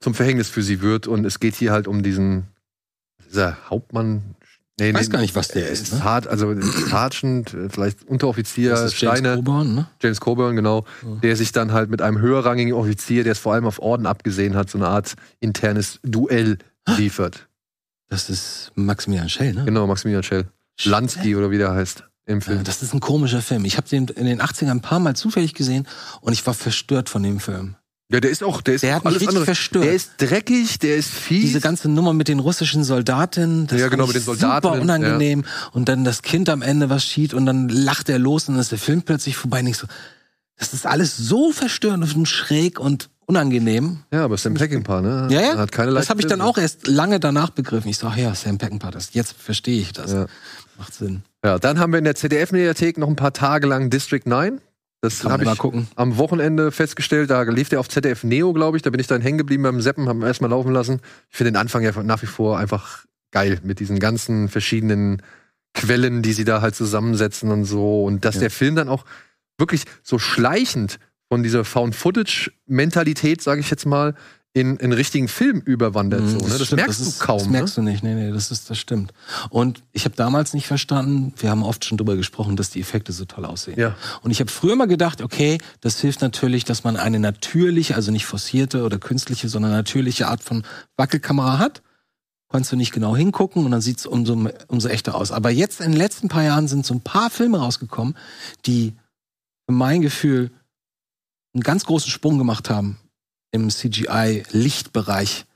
zum 0.00 0.14
Verhängnis 0.14 0.48
für 0.48 0.62
sie 0.62 0.80
wird. 0.80 1.06
Und 1.06 1.24
es 1.24 1.40
geht 1.40 1.54
hier 1.54 1.72
halt 1.72 1.86
um 1.88 2.02
diesen 2.02 2.44
dieser 3.28 3.56
Hauptmann. 3.68 4.22
Nee, 4.78 4.90
Ich 4.90 4.94
weiß 4.96 5.10
gar 5.10 5.20
nicht, 5.20 5.36
was 5.36 5.48
der 5.48 5.68
ist, 5.68 5.92
ne? 5.92 5.98
Sar- 6.00 6.26
also 6.26 6.52
Sergeant, 6.60 7.54
äh, 7.54 7.68
vielleicht 7.68 8.02
Unteroffizier, 8.08 8.70
Das 8.70 8.80
ist 8.92 9.00
James 9.00 9.18
Steiner. 9.18 9.36
Coburn, 9.36 9.74
ne? 9.74 9.86
James 10.02 10.20
Coburn, 10.20 10.56
genau, 10.56 10.84
Ja. 11.02 11.14
der 11.22 11.36
sich 11.36 11.52
dann 11.52 11.72
halt 11.72 11.90
mit 11.90 12.02
einem 12.02 12.18
höherrangigen 12.18 12.72
Offizier, 12.72 13.22
der 13.22 13.32
es 13.32 13.38
vor 13.38 13.54
allem 13.54 13.66
auf 13.66 13.78
Orden 13.78 14.06
abgesehen 14.06 14.56
hat, 14.56 14.68
so 14.70 14.78
eine 14.78 14.88
Art 14.88 15.14
internes 15.40 16.00
Duell 16.02 16.58
liefert. 16.96 17.46
Das 18.08 18.28
ist 18.30 18.70
Maximilian 18.74 19.28
Schell, 19.28 19.54
ne? 19.54 19.64
Genau, 19.64 19.86
Maximilian 19.86 20.22
Schell. 20.22 20.46
Lansky 20.84 21.36
oder 21.36 21.50
wie 21.50 21.58
der 21.58 21.72
heißt 21.72 22.04
im 22.26 22.38
Ja, 22.40 22.44
Film. 22.44 22.64
das 22.64 22.82
ist 22.82 22.92
ein 22.94 23.00
komischer 23.00 23.42
Film. 23.42 23.64
Ich 23.64 23.76
habe 23.76 23.88
den 23.88 24.08
in 24.08 24.26
den 24.26 24.40
80ern 24.40 24.70
ein 24.70 24.80
paar 24.80 24.98
Mal 24.98 25.14
zufällig 25.14 25.54
gesehen 25.54 25.86
und 26.20 26.32
ich 26.32 26.46
war 26.46 26.54
verstört 26.54 27.08
von 27.08 27.22
dem 27.22 27.40
Film. 27.40 27.76
Ja, 28.12 28.20
der 28.20 28.30
ist 28.30 28.42
auch, 28.44 28.60
der 28.60 28.74
ist 28.74 28.82
Der 28.82 28.94
hat 28.94 29.02
mich 29.04 29.06
alles 29.08 29.20
richtig 29.22 29.28
andere. 29.30 29.44
verstört. 29.46 29.84
Der 29.84 29.92
ist 29.94 30.10
dreckig, 30.18 30.78
der 30.78 30.96
ist 30.96 31.08
fies. 31.10 31.40
Diese 31.46 31.60
ganze 31.60 31.88
Nummer 31.88 32.12
mit 32.12 32.28
den 32.28 32.38
russischen 32.38 32.84
Soldatinnen, 32.84 33.66
das 33.66 33.80
Ja, 33.80 33.88
genau, 33.88 34.06
mit 34.06 34.14
den 34.16 34.22
Soldatinnen, 34.22 34.62
super 34.62 34.80
unangenehm. 34.80 35.44
Und 35.72 35.88
dann 35.88 36.04
das 36.04 36.22
Kind 36.22 36.48
am 36.50 36.60
Ende 36.62 36.90
was 36.90 37.04
schießt 37.04 37.32
und 37.34 37.46
dann 37.46 37.68
lacht 37.70 38.08
er 38.10 38.18
los 38.18 38.48
und 38.48 38.54
dann 38.54 38.60
ist 38.60 38.72
der 38.72 38.78
Film 38.78 39.02
plötzlich 39.02 39.36
vorbei. 39.36 39.60
Und 39.60 39.68
ich 39.68 39.78
so, 39.78 39.86
das 40.58 40.74
ist 40.74 40.86
alles 40.86 41.16
so 41.16 41.50
verstörend 41.50 42.14
und 42.14 42.26
schräg 42.28 42.78
und 42.78 43.08
unangenehm. 43.26 43.98
ja, 44.12 44.24
aber 44.24 44.36
Sam 44.36 44.54
Peckinpah, 44.54 45.00
ne? 45.00 45.28
Ja, 45.30 45.40
ja. 45.40 45.56
Hat 45.56 45.72
keine 45.72 45.92
das 45.92 46.10
habe 46.10 46.20
ich 46.20 46.26
dann 46.26 46.40
auch 46.40 46.58
erst 46.58 46.86
lange 46.86 47.20
danach 47.20 47.50
begriffen. 47.50 47.88
Ich 47.88 47.98
so, 47.98 48.06
ach 48.06 48.16
ja, 48.16 48.34
Sam 48.34 48.58
Peckinpah, 48.58 48.90
das, 48.90 49.14
jetzt 49.14 49.32
verstehe 49.36 49.80
ich 49.80 49.92
das. 49.92 50.12
Ja. 50.12 50.26
Macht 50.78 50.94
Sinn. 50.94 51.22
Ja, 51.44 51.58
dann 51.58 51.78
haben 51.78 51.92
wir 51.92 51.98
in 51.98 52.04
der 52.04 52.14
ZDF-Mediathek 52.16 52.98
noch 52.98 53.08
ein 53.08 53.16
paar 53.16 53.32
Tage 53.32 53.66
lang 53.66 53.90
District 53.90 54.22
9. 54.24 54.60
Das 55.02 55.22
habe 55.22 55.44
ich 55.44 55.58
gucken. 55.58 55.86
am 55.96 56.16
Wochenende 56.16 56.72
festgestellt. 56.72 57.28
Da 57.28 57.42
lief 57.42 57.68
der 57.68 57.78
auf 57.78 57.88
ZDF 57.90 58.24
Neo, 58.24 58.54
glaube 58.54 58.78
ich. 58.78 58.82
Da 58.82 58.88
bin 58.90 59.00
ich 59.00 59.06
dann 59.06 59.20
hängen 59.20 59.36
geblieben 59.38 59.62
beim 59.62 59.82
Seppen, 59.82 60.08
haben 60.08 60.22
erstmal 60.22 60.48
laufen 60.50 60.72
lassen. 60.72 61.00
Ich 61.30 61.36
finde 61.36 61.52
den 61.52 61.56
Anfang 61.58 61.82
ja 61.82 61.92
nach 62.02 62.22
wie 62.22 62.26
vor 62.26 62.58
einfach 62.58 63.04
geil 63.30 63.60
mit 63.62 63.80
diesen 63.80 63.98
ganzen 63.98 64.48
verschiedenen 64.48 65.20
Quellen, 65.74 66.22
die 66.22 66.32
sie 66.32 66.44
da 66.44 66.62
halt 66.62 66.74
zusammensetzen 66.74 67.50
und 67.50 67.64
so. 67.66 68.04
Und 68.04 68.24
dass 68.24 68.36
Ja. 68.36 68.42
der 68.42 68.50
Film 68.50 68.76
dann 68.76 68.88
auch 68.88 69.04
wirklich 69.58 69.84
so 70.02 70.18
schleichend 70.18 70.98
von 71.34 71.42
dieser 71.42 71.64
Found-Footage-Mentalität, 71.64 73.42
sage 73.42 73.60
ich 73.60 73.68
jetzt 73.68 73.86
mal, 73.86 74.14
in 74.52 74.78
einen 74.80 74.92
richtigen 74.92 75.26
Film 75.26 75.58
überwandert. 75.58 76.20
Mhm, 76.22 76.28
so, 76.28 76.38
ne? 76.46 76.52
Das 76.58 76.66
stimmt, 76.66 76.82
merkst 76.82 77.00
ist- 77.00 77.20
du 77.20 77.24
kaum. 77.26 77.38
Das 77.40 77.48
merkst 77.48 77.76
du 77.76 77.82
nicht, 77.82 78.04
nee, 78.04 78.14
nee, 78.14 78.30
das 78.30 78.52
ist, 78.52 78.70
das 78.70 78.78
stimmt. 78.78 79.12
Und 79.50 79.82
ich 79.90 80.04
habe 80.04 80.14
damals 80.14 80.54
nicht 80.54 80.68
verstanden, 80.68 81.34
wir 81.38 81.50
haben 81.50 81.64
oft 81.64 81.84
schon 81.84 81.98
drüber 81.98 82.14
gesprochen, 82.14 82.54
dass 82.54 82.70
die 82.70 82.78
Effekte 82.80 83.10
so 83.12 83.24
toll 83.24 83.46
aussehen. 83.46 83.74
ne? 83.74 83.82
Ja. 83.82 83.96
Und 84.22 84.30
ich 84.30 84.38
habe 84.38 84.48
früher 84.52 84.76
mal 84.76 84.86
gedacht, 84.86 85.22
okay, 85.22 85.58
das 85.80 86.00
hilft 86.00 86.20
natürlich, 86.20 86.64
dass 86.64 86.84
man 86.84 86.96
eine 86.96 87.18
natürliche, 87.18 87.96
also 87.96 88.12
nicht 88.12 88.26
forcierte 88.26 88.84
oder 88.84 88.98
künstliche, 88.98 89.48
sondern 89.48 89.72
natürliche 89.72 90.28
Art 90.28 90.40
von 90.44 90.62
Wackelkamera 90.96 91.58
hat. 91.58 91.82
Kannst 92.48 92.70
du 92.70 92.76
nicht 92.76 92.92
genau 92.92 93.16
hingucken 93.16 93.64
und 93.64 93.72
dann 93.72 93.80
sieht's 93.80 94.06
umso, 94.06 94.48
umso 94.68 94.86
echter 94.88 95.16
aus. 95.16 95.32
Aber 95.32 95.50
jetzt 95.50 95.80
in 95.80 95.90
den 95.90 95.98
letzten 95.98 96.28
paar 96.28 96.44
Jahren 96.44 96.68
sind 96.68 96.86
so 96.86 96.94
ein 96.94 97.00
paar 97.00 97.28
Filme 97.28 97.58
rausgekommen, 97.58 98.14
die 98.66 98.94
für 99.66 99.72
mein 99.74 100.00
Gefühl 100.00 100.52
einen 101.54 101.62
ganz 101.62 101.84
großen 101.84 102.10
Sprung 102.10 102.38
gemacht 102.38 102.68
haben 102.70 102.98
im 103.52 103.70
CGI-Lichtbereich, 103.70 105.46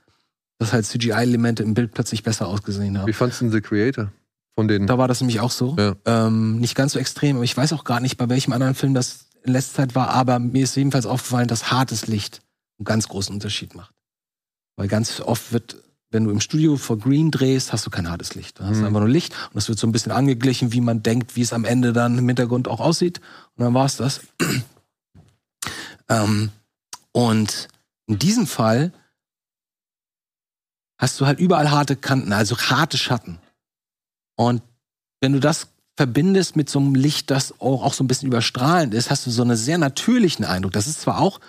dass 0.57 0.73
halt 0.73 0.85
CGI-Elemente 0.85 1.63
im 1.63 1.73
Bild 1.73 1.93
plötzlich 1.93 2.23
besser 2.23 2.47
ausgesehen 2.47 2.97
haben. 2.97 3.07
Wie 3.07 3.13
fandst 3.13 3.41
du 3.41 3.49
The 3.49 3.61
Creator? 3.61 4.11
Von 4.55 4.67
den. 4.67 4.87
Da 4.87 4.97
war 4.97 5.07
das 5.07 5.21
nämlich 5.21 5.39
auch 5.39 5.51
so. 5.51 5.75
Ja. 5.77 5.95
Ähm, 6.05 6.59
nicht 6.59 6.75
ganz 6.75 6.93
so 6.93 6.99
extrem, 6.99 7.37
aber 7.37 7.45
ich 7.45 7.55
weiß 7.55 7.73
auch 7.73 7.83
gar 7.83 7.99
nicht, 7.99 8.17
bei 8.17 8.27
welchem 8.29 8.51
anderen 8.53 8.75
Film 8.75 8.93
das 8.93 9.25
in 9.43 9.53
letzter 9.53 9.75
Zeit 9.83 9.95
war, 9.95 10.09
aber 10.09 10.39
mir 10.39 10.63
ist 10.63 10.75
jedenfalls 10.75 11.05
aufgefallen, 11.05 11.47
dass 11.47 11.71
hartes 11.71 12.07
Licht 12.07 12.41
einen 12.77 12.85
ganz 12.85 13.07
großen 13.07 13.33
Unterschied 13.33 13.73
macht. 13.75 13.93
Weil 14.75 14.87
ganz 14.89 15.21
oft 15.21 15.53
wird, 15.53 15.77
wenn 16.11 16.25
du 16.25 16.31
im 16.31 16.41
Studio 16.41 16.75
vor 16.75 16.97
Green 16.97 17.31
drehst, 17.31 17.71
hast 17.71 17.85
du 17.85 17.89
kein 17.89 18.09
hartes 18.09 18.35
Licht. 18.35 18.59
Du 18.59 18.63
hast 18.63 18.79
Mhm. 18.79 18.85
einfach 18.85 18.99
nur 18.99 19.09
Licht 19.09 19.33
und 19.33 19.55
das 19.55 19.69
wird 19.69 19.79
so 19.79 19.87
ein 19.87 19.91
bisschen 19.93 20.11
angeglichen, 20.11 20.73
wie 20.73 20.81
man 20.81 21.03
denkt, 21.03 21.35
wie 21.37 21.41
es 21.41 21.53
am 21.53 21.63
Ende 21.63 21.93
dann 21.93 22.17
im 22.17 22.27
Hintergrund 22.27 22.67
auch 22.67 22.79
aussieht. 22.81 23.21
Und 23.55 23.63
dann 23.63 23.73
war 23.73 23.85
es 23.85 23.95
das. 23.97 24.21
Ähm, 26.09 26.51
und 27.11 27.67
in 28.07 28.19
diesem 28.19 28.47
Fall 28.47 28.91
hast 30.99 31.19
du 31.19 31.25
halt 31.25 31.39
überall 31.39 31.71
harte 31.71 31.95
Kanten, 31.95 32.33
also 32.33 32.57
harte 32.57 32.97
Schatten. 32.97 33.39
Und 34.35 34.61
wenn 35.21 35.33
du 35.33 35.39
das 35.39 35.67
verbindest 35.95 36.55
mit 36.55 36.69
so 36.69 36.79
einem 36.79 36.95
Licht, 36.95 37.29
das 37.29 37.59
auch, 37.59 37.83
auch 37.83 37.93
so 37.93 38.03
ein 38.03 38.07
bisschen 38.07 38.27
überstrahlend 38.27 38.93
ist, 38.93 39.09
hast 39.09 39.25
du 39.25 39.31
so 39.31 39.41
einen 39.41 39.57
sehr 39.57 39.77
natürlichen 39.77 40.45
Eindruck. 40.45 40.73
Das 40.73 40.87
ist 40.87 41.01
zwar 41.01 41.19
auch 41.19 41.39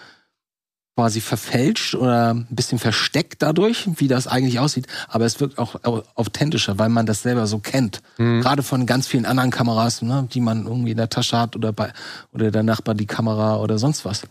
quasi 1.01 1.23
verfälscht 1.23 1.95
oder 1.95 2.35
ein 2.35 2.47
bisschen 2.51 2.79
versteckt 2.79 3.41
dadurch, 3.41 3.89
wie 3.99 4.07
das 4.07 4.27
eigentlich 4.27 4.59
aussieht, 4.59 4.87
aber 5.09 5.25
es 5.25 5.41
wirkt 5.41 5.57
auch 5.59 5.83
au- 5.83 6.03
authentischer, 6.15 6.79
weil 6.79 6.91
man 6.91 7.07
das 7.07 7.23
selber 7.23 7.47
so 7.47 7.59
kennt. 7.59 8.03
Mhm. 8.19 8.43
Gerade 8.43 8.63
von 8.63 8.85
ganz 8.85 9.07
vielen 9.07 9.25
anderen 9.25 9.51
Kameras, 9.51 10.03
ne, 10.03 10.29
die 10.31 10.43
man 10.43 10.67
irgendwie 10.67 10.91
in 10.91 10.99
der 10.99 11.09
Tasche 11.09 11.39
hat 11.39 11.57
oder 11.57 11.73
bei 11.73 11.91
oder 12.35 12.51
der 12.51 12.63
Nachbar 12.63 12.95
die 12.95 13.07
Kamera 13.07 13.57
oder 13.57 13.79
sonst 13.79 14.05
was. 14.05 14.25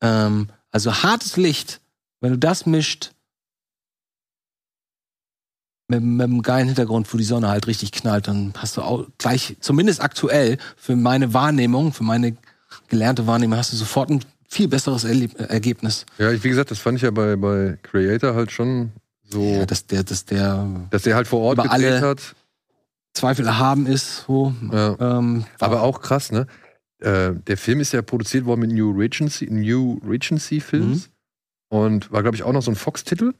Ähm, 0.00 0.48
also 0.72 0.92
hartes 0.92 1.36
Licht, 1.36 1.80
wenn 2.20 2.32
du 2.32 2.38
das 2.38 2.66
mischt 2.66 3.12
mit, 5.86 6.02
mit 6.02 6.24
einem 6.24 6.42
geilen 6.42 6.66
Hintergrund, 6.66 7.12
wo 7.14 7.18
die 7.18 7.24
Sonne 7.24 7.48
halt 7.48 7.68
richtig 7.68 7.92
knallt, 7.92 8.26
dann 8.26 8.52
hast 8.56 8.76
du 8.76 8.82
auch 8.82 9.06
gleich, 9.18 9.56
zumindest 9.60 10.00
aktuell, 10.00 10.58
für 10.76 10.96
meine 10.96 11.34
Wahrnehmung, 11.34 11.92
für 11.92 12.02
meine 12.04 12.36
gelernte 12.88 13.28
Wahrnehmung, 13.28 13.56
hast 13.56 13.72
du 13.72 13.76
sofort 13.76 14.10
ein 14.10 14.24
viel 14.50 14.68
besseres 14.68 15.04
Erleb 15.04 15.38
Ergebnis. 15.38 16.04
Ja, 16.18 16.30
ich, 16.32 16.42
wie 16.44 16.48
gesagt, 16.48 16.70
das 16.70 16.78
fand 16.80 16.96
ich 16.96 17.02
ja 17.02 17.10
bei, 17.10 17.36
bei 17.36 17.78
Creator 17.82 18.34
halt 18.34 18.50
schon 18.50 18.90
so, 19.22 19.42
Ja, 19.42 19.64
dass 19.66 19.86
der, 19.86 20.02
dass 20.02 20.24
der 20.24 20.66
dass 20.90 21.02
der 21.02 21.14
halt 21.14 21.28
vor 21.28 21.40
Ort 21.40 21.58
über 21.58 21.70
alle- 21.70 22.00
hat. 22.00 22.34
Zweifel 23.14 23.44
erhaben 23.46 23.86
ist, 23.86 24.24
so. 24.26 24.54
Ja. 24.72 24.96
Ähm, 25.18 25.44
Aber 25.58 25.82
auch 25.82 26.00
krass, 26.00 26.30
ne? 26.30 26.46
Äh, 27.00 27.32
der 27.46 27.56
Film 27.56 27.80
ist 27.80 27.92
ja 27.92 28.02
produziert 28.02 28.44
worden 28.44 28.60
mit 28.60 28.70
New 28.72 28.90
Regency, 28.92 29.46
New 29.50 30.00
Regency 30.06 30.60
Films 30.60 31.08
Mhm. 31.08 31.76
und 31.78 32.12
war, 32.12 32.22
glaube 32.22 32.36
ich, 32.36 32.44
auch 32.44 32.52
noch 32.52 32.62
so 32.62 32.70
ein 32.70 32.76
Fox-Titel. 32.76 33.32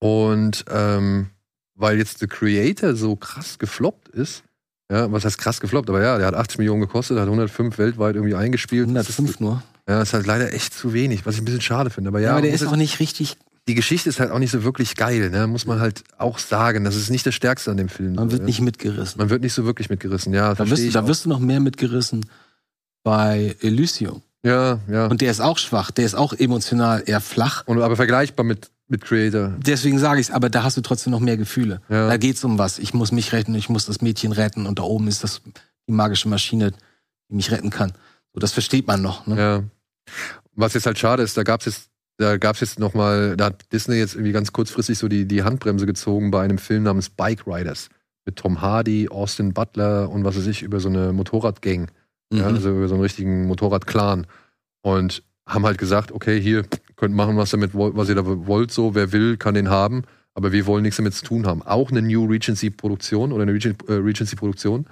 Und 0.00 0.64
ähm, 0.70 1.28
weil 1.74 1.98
jetzt 1.98 2.18
The 2.18 2.26
Creator 2.26 2.94
so 2.94 3.16
krass 3.16 3.58
gefloppt 3.58 4.08
ist, 4.08 4.42
ja, 4.90 5.10
was 5.12 5.24
heißt 5.24 5.38
krass 5.38 5.60
gefloppt, 5.60 5.88
aber 5.90 6.02
ja, 6.02 6.18
der 6.18 6.26
hat 6.26 6.34
80 6.34 6.58
Millionen 6.58 6.80
gekostet, 6.80 7.18
hat 7.18 7.26
105 7.26 7.78
weltweit 7.78 8.16
irgendwie 8.16 8.34
eingespielt. 8.34 8.86
105 8.88 9.40
nur. 9.40 9.62
Ja, 9.88 10.02
ist 10.02 10.12
halt 10.12 10.26
leider 10.26 10.52
echt 10.52 10.74
zu 10.74 10.92
wenig, 10.92 11.24
was 11.24 11.36
ich 11.36 11.40
ein 11.40 11.44
bisschen 11.46 11.60
schade 11.62 11.88
finde. 11.90 12.08
Aber 12.08 12.20
ja, 12.20 12.26
Ja, 12.26 12.32
aber 12.32 12.42
der 12.42 12.52
ist 12.52 12.60
jetzt- 12.60 12.70
auch 12.70 12.76
nicht 12.76 13.00
richtig, 13.00 13.36
die 13.68 13.74
Geschichte 13.74 14.08
ist 14.08 14.20
halt 14.20 14.30
auch 14.30 14.38
nicht 14.38 14.50
so 14.50 14.62
wirklich 14.64 14.96
geil, 14.96 15.30
ne? 15.30 15.46
Muss 15.46 15.66
man 15.66 15.80
halt 15.80 16.04
auch 16.18 16.38
sagen. 16.38 16.84
Das 16.84 16.94
ist 16.96 17.10
nicht 17.10 17.26
das 17.26 17.34
Stärkste 17.34 17.70
an 17.70 17.76
dem 17.76 17.88
Film. 17.88 18.14
man 18.14 18.28
so, 18.28 18.32
wird 18.32 18.42
ja. 18.42 18.46
nicht 18.46 18.60
mitgerissen. 18.60 19.18
man 19.18 19.30
wird 19.30 19.42
nicht 19.42 19.52
so 19.52 19.64
wirklich 19.64 19.90
mitgerissen, 19.90 20.32
ja. 20.34 20.54
Da 20.54 20.68
wirst, 20.70 20.94
da 20.94 21.06
wirst 21.06 21.24
du 21.24 21.28
noch 21.28 21.38
mehr 21.38 21.60
mitgerissen 21.60 22.24
bei 23.02 23.56
Elysium. 23.60 24.22
ja, 24.42 24.78
ja. 24.88 25.06
Und 25.06 25.20
der 25.20 25.30
ist 25.30 25.40
auch 25.40 25.58
schwach, 25.58 25.90
der 25.90 26.04
ist 26.06 26.14
auch 26.14 26.32
emotional 26.32 27.02
eher 27.06 27.20
flach. 27.20 27.64
Und, 27.66 27.80
aber 27.80 27.96
vergleichbar 27.96 28.44
mit, 28.44 28.70
mit 28.88 29.04
Creator. 29.04 29.54
Deswegen 29.58 29.98
sage 29.98 30.20
ich 30.20 30.28
es, 30.28 30.34
aber 30.34 30.50
da 30.50 30.62
hast 30.62 30.76
du 30.76 30.80
trotzdem 30.80 31.10
noch 31.10 31.20
mehr 31.20 31.36
Gefühle. 31.36 31.80
Ja. 31.88 32.08
Da 32.08 32.16
geht's 32.16 32.44
um 32.44 32.58
was. 32.58 32.78
Ich 32.78 32.94
muss 32.94 33.12
mich 33.12 33.32
retten, 33.32 33.54
ich 33.54 33.68
muss 33.68 33.86
das 33.86 34.00
Mädchen 34.00 34.32
retten 34.32 34.66
und 34.66 34.78
da 34.78 34.82
oben 34.82 35.08
ist 35.08 35.24
das 35.24 35.40
die 35.88 35.92
magische 35.92 36.28
Maschine, 36.28 36.72
die 37.30 37.34
mich 37.34 37.50
retten 37.50 37.70
kann. 37.70 37.92
So, 38.34 38.40
das 38.40 38.52
versteht 38.52 38.86
man 38.86 39.00
noch. 39.02 39.26
Ne? 39.26 39.38
Ja. 39.38 39.62
Was 40.54 40.74
jetzt 40.74 40.86
halt 40.86 40.98
schade 40.98 41.22
ist, 41.22 41.36
da 41.36 41.42
gab's 41.42 41.66
jetzt, 41.66 41.90
da 42.16 42.36
gab's 42.36 42.60
jetzt 42.60 42.78
noch 42.78 42.94
mal, 42.94 43.36
da 43.36 43.46
hat 43.46 43.72
Disney 43.72 43.96
jetzt 43.96 44.14
irgendwie 44.14 44.32
ganz 44.32 44.52
kurzfristig 44.52 44.98
so 44.98 45.08
die, 45.08 45.26
die 45.26 45.42
Handbremse 45.44 45.86
gezogen 45.86 46.30
bei 46.30 46.42
einem 46.42 46.58
Film 46.58 46.82
namens 46.82 47.10
Bike 47.10 47.46
Riders. 47.46 47.88
Mit 48.26 48.36
Tom 48.36 48.60
Hardy, 48.60 49.08
Austin 49.08 49.54
Butler 49.54 50.10
und 50.10 50.24
was 50.24 50.36
weiß 50.36 50.46
ich, 50.48 50.62
über 50.62 50.80
so 50.80 50.88
eine 50.88 51.12
Motorradgang. 51.12 51.90
Ja, 52.32 52.48
Mhm. 52.48 52.54
also 52.56 52.70
über 52.70 52.88
so 52.88 52.94
einen 52.94 53.02
richtigen 53.02 53.46
Motorradclan. 53.46 54.26
Und 54.82 55.22
haben 55.46 55.64
halt 55.64 55.78
gesagt, 55.78 56.12
okay, 56.12 56.40
hier 56.40 56.64
könnt 56.96 57.14
machen, 57.14 57.36
was 57.36 57.50
damit 57.50 57.70
was 57.74 58.08
ihr 58.08 58.14
da 58.14 58.22
wollt, 58.24 58.70
so, 58.70 58.94
wer 58.94 59.12
will, 59.12 59.36
kann 59.38 59.54
den 59.54 59.70
haben, 59.70 60.02
aber 60.34 60.52
wir 60.52 60.66
wollen 60.66 60.82
nichts 60.82 60.98
damit 60.98 61.14
zu 61.14 61.24
tun 61.24 61.46
haben. 61.46 61.62
Auch 61.62 61.90
eine 61.90 62.02
New 62.02 62.26
Regency 62.26 62.68
Produktion 62.70 63.32
oder 63.32 63.42
eine 63.44 63.52
äh, 63.52 63.92
Regency 63.92 64.36
Produktion, 64.36 64.86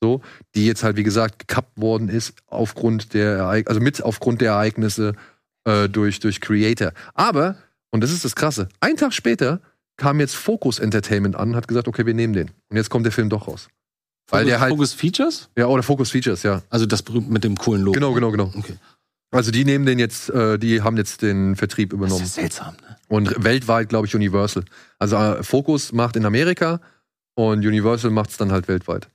so, 0.00 0.22
die 0.54 0.66
jetzt 0.66 0.82
halt, 0.82 0.96
wie 0.96 1.02
gesagt, 1.02 1.40
gekappt 1.40 1.80
worden 1.80 2.08
ist 2.08 2.34
aufgrund 2.46 3.14
der 3.14 3.36
Ereig 3.36 3.68
also 3.68 3.80
mit 3.80 4.02
aufgrund 4.02 4.40
der 4.40 4.52
Ereignisse 4.52 5.14
äh, 5.64 5.88
durch, 5.88 6.20
durch 6.20 6.40
Creator. 6.40 6.92
Aber, 7.14 7.56
und 7.90 8.02
das 8.02 8.10
ist 8.10 8.24
das 8.24 8.34
Krasse, 8.34 8.68
ein 8.80 8.96
Tag 8.96 9.12
später 9.12 9.60
kam 9.96 10.18
jetzt 10.18 10.34
Focus 10.34 10.78
Entertainment 10.78 11.36
an 11.36 11.50
und 11.50 11.56
hat 11.56 11.68
gesagt, 11.68 11.86
okay, 11.86 12.06
wir 12.06 12.14
nehmen 12.14 12.32
den. 12.32 12.50
Und 12.70 12.76
jetzt 12.76 12.88
kommt 12.88 13.04
der 13.04 13.12
Film 13.12 13.28
doch 13.28 13.46
raus. 13.46 13.68
Weil 14.30 14.44
Focus, 14.44 14.48
der 14.48 14.60
halt, 14.60 14.70
Focus 14.70 14.92
Features? 14.94 15.50
ja, 15.58 15.66
oder 15.66 15.82
Focus 15.82 16.10
Features, 16.10 16.42
ja. 16.42 16.62
Also 16.70 16.86
das 16.86 17.02
berühmt 17.02 17.30
mit 17.30 17.44
dem 17.44 17.56
coolen 17.56 17.82
Logo. 17.82 17.92
Genau, 17.92 18.14
genau, 18.14 18.30
genau. 18.30 18.50
Okay. 18.56 18.76
Also 19.32 19.50
die 19.50 19.64
nehmen 19.64 19.84
den 19.86 19.98
jetzt, 19.98 20.30
äh, 20.30 20.58
die 20.58 20.82
haben 20.82 20.96
jetzt 20.96 21.22
den 21.22 21.54
Vertrieb 21.56 21.90
Das 21.90 21.96
übernommen. 21.98 22.24
ist 22.24 22.34
seltsam, 22.34 22.74
ne? 22.80 22.96
Und 23.08 23.44
weltweit, 23.44 23.88
glaube 23.88 24.06
ich, 24.06 24.14
Universal. 24.14 24.64
Also 24.98 25.16
äh, 25.16 25.42
Focus 25.42 25.92
macht 25.92 26.16
in 26.16 26.24
Amerika 26.24 26.80
Und 27.34 27.64
Universal 27.66 28.10
macht 28.10 28.30
es 28.30 28.36
dann 28.36 28.52
halt 28.52 28.68
weltweit. 28.68 29.08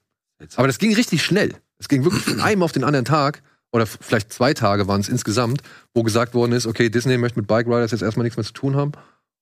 Aber 0.56 0.68
das 0.68 0.78
ging 0.78 0.94
richtig 0.96 1.24
schnell. 1.24 1.54
Es 1.80 1.88
ging 1.88 2.04
wirklich 2.04 2.24
von 2.24 2.40
einem 2.42 2.64
auf 2.64 2.72
den 2.72 2.84
anderen 2.84 3.06
Tag, 3.06 3.42
oder 3.72 3.86
vielleicht 3.86 4.32
zwei 4.32 4.54
Tage 4.54 4.88
waren 4.88 5.02
es 5.02 5.10
insgesamt, 5.10 5.62
wo 5.94 6.04
gesagt 6.04 6.34
worden 6.34 6.54
ist, 6.54 6.66
okay, 6.66 6.90
Disney 6.90 7.18
möchte 7.18 7.40
mit 7.40 7.48
Bike 7.48 7.68
Riders 7.68 7.92
jetzt 7.92 8.04
erstmal 8.04 8.24
nichts 8.24 8.38
mehr 8.38 8.46
zu 8.46 8.54
tun 8.54 8.76
haben. 8.76 8.94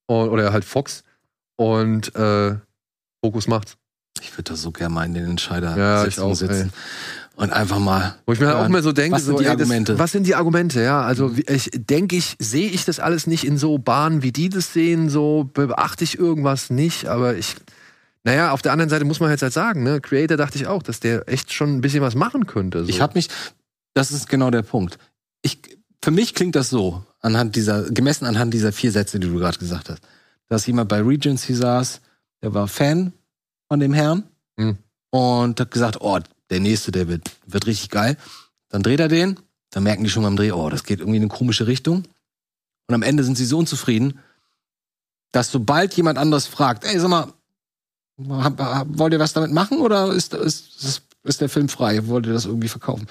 Und, 0.08 0.30
oder 0.30 0.52
halt 0.52 0.66
Fox. 0.66 1.04
Und 1.56 2.16
äh, 2.16 2.56
Focus 3.24 3.48
macht's. 3.48 3.78
Ich 4.22 4.32
würde 4.34 4.52
da 4.52 4.56
so 4.56 4.72
gerne 4.72 4.94
mal 4.94 5.06
in 5.06 5.14
den 5.14 5.26
Entscheider 5.26 5.78
Ja, 5.78 6.04
sitzen, 6.04 6.22
auch, 6.22 6.34
sitzen 6.36 6.72
und 7.36 7.52
einfach 7.52 7.80
mal. 7.80 8.16
Wo 8.26 8.34
ich 8.34 8.40
mir 8.40 8.48
halt 8.48 8.58
auch 8.58 8.68
mal 8.70 8.84
so 8.84 8.92
denke, 8.92 9.16
was 9.18 9.26
sind 9.26 9.38
so, 9.38 9.44
die 9.44 9.46
ey, 9.48 9.52
das, 9.56 9.62
Argumente? 9.62 10.00
was 10.00 10.12
sind 10.12 10.28
die 10.28 10.36
Argumente, 10.36 10.82
ja? 10.82 11.02
Also 11.02 11.36
wie- 11.38 11.46
ich 11.48 11.70
denke 11.74 12.16
ich, 12.16 12.36
sehe 12.40 12.70
ich 12.70 12.86
das 12.86 13.00
alles 13.00 13.28
nicht 13.28 13.44
in 13.44 13.58
so 13.58 13.78
Bahnen, 13.80 14.22
wie 14.24 14.32
die 14.32 14.50
das 14.50 14.72
sehen, 14.74 15.10
so 15.10 15.50
beachte 15.54 16.04
ich 16.04 16.18
irgendwas 16.18 16.70
nicht, 16.70 17.06
aber 17.08 17.36
ich, 17.36 17.56
naja, 18.24 18.52
auf 18.52 18.62
der 18.62 18.72
anderen 18.72 18.90
Seite 18.90 19.06
muss 19.06 19.20
man 19.20 19.30
jetzt 19.30 19.42
halt 19.42 19.54
sagen, 19.54 19.84
ne, 19.84 20.00
Creator 20.02 20.38
dachte 20.38 20.58
ich 20.58 20.68
auch, 20.68 20.84
dass 20.84 21.00
der 21.00 21.28
echt 21.28 21.52
schon 21.52 21.76
ein 21.76 21.82
bisschen 21.82 22.02
was 22.02 22.16
machen 22.16 22.48
könnte. 22.48 22.84
So. 22.84 22.90
Ich 22.90 23.02
habe 23.02 23.14
mich, 23.16 23.28
das 23.94 24.12
ist 24.12 24.30
genau 24.30 24.50
der 24.50 24.62
Punkt. 24.62 24.98
Ich, 25.42 25.60
für 26.02 26.12
mich 26.12 26.34
klingt 26.34 26.56
das 26.56 26.70
so, 26.70 27.04
anhand 27.20 27.56
dieser, 27.56 27.84
gemessen 27.92 28.26
anhand 28.26 28.54
dieser 28.54 28.72
vier 28.72 28.92
Sätze, 28.92 29.20
die 29.20 29.28
du 29.28 29.38
gerade 29.38 29.58
gesagt 29.58 29.90
hast, 29.90 30.02
dass 30.48 30.66
jemand 30.68 30.90
bei 30.90 31.02
Regency 31.02 31.54
saß, 31.54 32.02
der 32.42 32.54
war 32.54 32.68
Fan 32.68 33.14
von 33.68 33.80
dem 33.80 33.94
Herrn 33.94 34.24
Hm. 34.58 34.78
und 35.10 35.60
hat 35.60 35.72
gesagt, 35.72 36.02
oh, 36.02 36.20
der 36.50 36.60
nächste, 36.60 36.92
der 36.92 37.08
wird, 37.08 37.32
wird 37.46 37.66
richtig 37.66 37.90
geil. 37.90 38.18
Dann 38.70 38.84
dreht 38.84 39.00
er 39.00 39.08
den, 39.08 39.40
dann 39.72 39.84
merken 39.84 40.04
die 40.04 40.10
schon 40.10 40.24
beim 40.24 40.36
Dreh, 40.36 40.52
oh, 40.52 40.70
das 40.70 40.84
geht 40.84 41.00
irgendwie 41.00 41.18
in 41.18 41.24
eine 41.24 41.30
komische 41.30 41.68
Richtung. 41.68 42.04
Und 42.88 42.96
am 42.96 43.02
Ende 43.02 43.24
sind 43.24 43.38
sie 43.38 43.46
so 43.46 43.58
unzufrieden, 43.58 44.20
dass 45.32 45.52
sobald 45.52 45.94
jemand 45.96 46.20
anderes 46.20 46.46
fragt, 46.46 46.84
ey, 46.84 47.00
sag 47.00 47.10
mal, 47.10 47.34
wollt 48.18 49.14
ihr 49.14 49.20
was 49.20 49.34
damit 49.34 49.52
machen 49.52 49.80
oder 49.80 50.12
ist, 50.14 50.34
ist, 50.34 50.84
ist, 50.84 51.02
ist 51.24 51.42
der 51.42 51.50
Film 51.50 51.70
frei? 51.70 52.08
Wollt 52.08 52.26
ihr 52.26 52.34
das 52.34 52.46
irgendwie 52.46 52.68
verkaufen? 52.68 53.08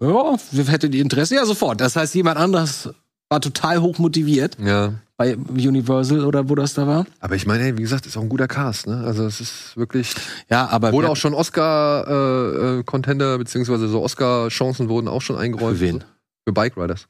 Ja, 0.00 0.36
hättet 0.52 0.94
ihr 0.94 1.02
Interesse? 1.02 1.34
Ja, 1.36 1.46
sofort. 1.46 1.80
Das 1.80 1.96
heißt, 1.96 2.14
jemand 2.14 2.38
anderes 2.38 2.90
war 3.28 3.40
total 3.40 3.80
hoch 3.80 3.98
motiviert 3.98 4.56
ja, 4.60 4.94
bei 5.16 5.36
Universal 5.36 6.24
oder 6.24 6.48
wo 6.48 6.54
das 6.54 6.74
da 6.74 6.86
war. 6.86 7.06
aber 7.20 7.34
ich 7.34 7.46
meine, 7.46 7.64
hey, 7.64 7.76
wie 7.76 7.82
gesagt, 7.82 8.06
ist 8.06 8.16
auch 8.16 8.22
ein 8.22 8.28
guter 8.28 8.46
Cast, 8.46 8.86
ne? 8.86 9.02
Also 9.04 9.24
es 9.26 9.40
ist 9.40 9.76
wirklich, 9.76 10.14
Ja, 10.48 10.68
aber 10.68 10.92
wurde 10.92 11.08
auch 11.08 11.16
schon 11.16 11.34
Oscar 11.34 12.06
äh, 12.06 12.80
äh, 12.80 13.38
beziehungsweise 13.38 13.88
so 13.88 14.02
Oscar 14.02 14.48
Chancen 14.48 14.88
wurden 14.88 15.08
auch 15.08 15.22
schon 15.22 15.36
eingeräumt. 15.36 15.78
für 15.78 15.84
wen? 15.84 16.04
Für 16.44 16.52
Bike 16.52 16.76
Riders. 16.76 17.08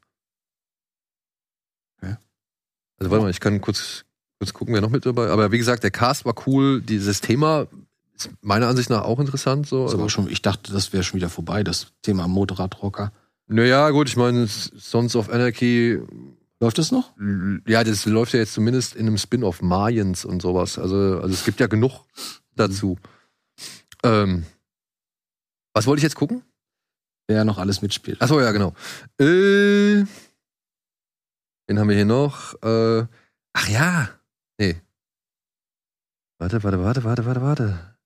Okay. 2.01 2.17
Also 2.99 3.11
warte 3.11 3.25
mal, 3.25 3.31
ich 3.31 3.41
kann 3.41 3.61
kurz, 3.61 4.05
kurz 4.39 4.53
gucken, 4.53 4.75
wer 4.75 4.81
noch 4.81 4.91
mit 4.91 5.07
dabei. 5.07 5.29
Aber 5.29 5.53
wie 5.53 5.59
gesagt, 5.59 5.83
der 5.83 5.91
Cast 5.91 6.25
war 6.25 6.35
cool. 6.47 6.81
Dieses 6.81 7.21
Thema 7.21 7.67
ist 8.15 8.31
meiner 8.43 8.69
Ansicht 8.69 8.91
nach 8.91 9.03
auch 9.03 9.19
interessant. 9.19 9.67
So. 9.67 9.85
Also, 9.85 10.09
schon, 10.09 10.31
ich 10.31 10.43
dachte, 10.43 10.73
das 10.73 10.93
wäre 10.93 11.03
schon 11.03 11.17
wieder 11.17 11.31
vorbei, 11.31 11.63
das 11.65 11.93
Thema 12.03 12.29
Motorradrocker. 12.29 13.13
naja, 13.47 13.91
gut, 13.91 14.09
ich 14.09 14.17
meine, 14.17 14.47
Sons 14.47 15.17
of 15.17 15.31
Anarchy, 15.31 16.01
Läuft 16.59 16.79
das 16.79 16.91
noch? 16.91 17.13
ja, 17.67 17.85
das 17.85 18.07
läuft 18.07 18.33
ja 18.33 18.39
jetzt 18.39 18.55
zumindest 18.55 18.97
in 18.97 19.07
einem 19.07 19.19
Spin-off 19.19 19.61
Mayans 19.61 20.25
und 20.25 20.41
sowas. 20.41 20.79
Also, 20.79 21.21
also 21.21 21.29
es 21.29 21.45
gibt 21.45 21.61
ja 21.61 21.67
genug 21.67 22.05
dazu. 22.55 22.99
Ähm, 24.03 24.47
was 25.75 25.87
wollte 25.87 25.99
ich 25.99 26.05
jetzt 26.05 26.15
gucken? 26.15 26.43
Wer 27.29 27.45
noch 27.45 27.59
alles 27.59 27.83
mitspielt. 27.83 28.23
Achso, 28.23 28.41
ja, 28.41 28.53
genau. 28.53 28.73
Äh, 29.19 30.05
wen 31.67 31.79
haben 31.79 31.89
wir 31.89 31.97
hier 31.97 32.07
noch? 32.07 32.55
Äh, 32.63 33.07
ach 33.53 33.69
ja. 33.69 34.09
Nee. 34.59 34.81
Warte, 36.39 36.63
warte, 36.63 36.83
warte, 36.83 37.05
warte, 37.05 37.25
warte, 37.27 37.43
warte. 37.43 37.97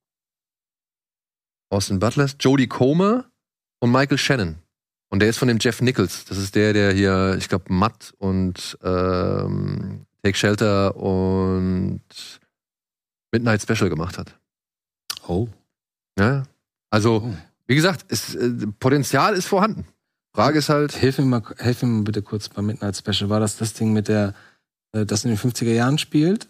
Austin 1.70 1.98
Butler, 2.00 2.28
Jodie 2.38 2.66
Comer 2.66 3.30
und 3.80 3.92
Michael 3.92 4.18
Shannon. 4.18 4.56
Und 5.08 5.20
der 5.20 5.28
ist 5.28 5.38
von 5.38 5.48
dem 5.48 5.58
Jeff 5.60 5.80
Nichols. 5.80 6.24
Das 6.24 6.38
ist 6.38 6.54
der, 6.54 6.72
der 6.72 6.92
hier, 6.92 7.36
ich 7.38 7.48
glaube, 7.48 7.72
Matt 7.72 8.14
und 8.18 8.78
ähm, 8.82 10.06
Take 10.22 10.36
Shelter 10.36 10.96
und 10.96 12.02
Midnight 13.32 13.62
Special 13.62 13.90
gemacht 13.90 14.18
hat. 14.18 14.38
Oh. 15.26 15.48
Ja. 16.18 16.44
Also, 16.90 17.22
oh. 17.24 17.36
wie 17.66 17.74
gesagt, 17.74 18.06
es, 18.08 18.34
äh, 18.34 18.66
Potenzial 18.78 19.34
ist 19.34 19.46
vorhanden. 19.46 19.86
Frage 20.32 20.58
ist 20.58 20.68
halt, 20.68 20.92
Hilf 20.92 21.18
mir 21.18 21.24
mal, 21.24 21.42
helf 21.58 21.82
mir 21.82 21.88
mal 21.88 22.04
bitte 22.04 22.22
kurz 22.22 22.48
beim 22.48 22.66
Midnight 22.66 22.96
Special. 22.96 23.30
War 23.30 23.40
das 23.40 23.56
das 23.56 23.74
Ding 23.74 23.92
mit 23.92 24.06
der, 24.06 24.34
das 24.92 25.24
in 25.24 25.30
den 25.30 25.38
50er 25.38 25.72
Jahren 25.72 25.98
spielt? 25.98 26.48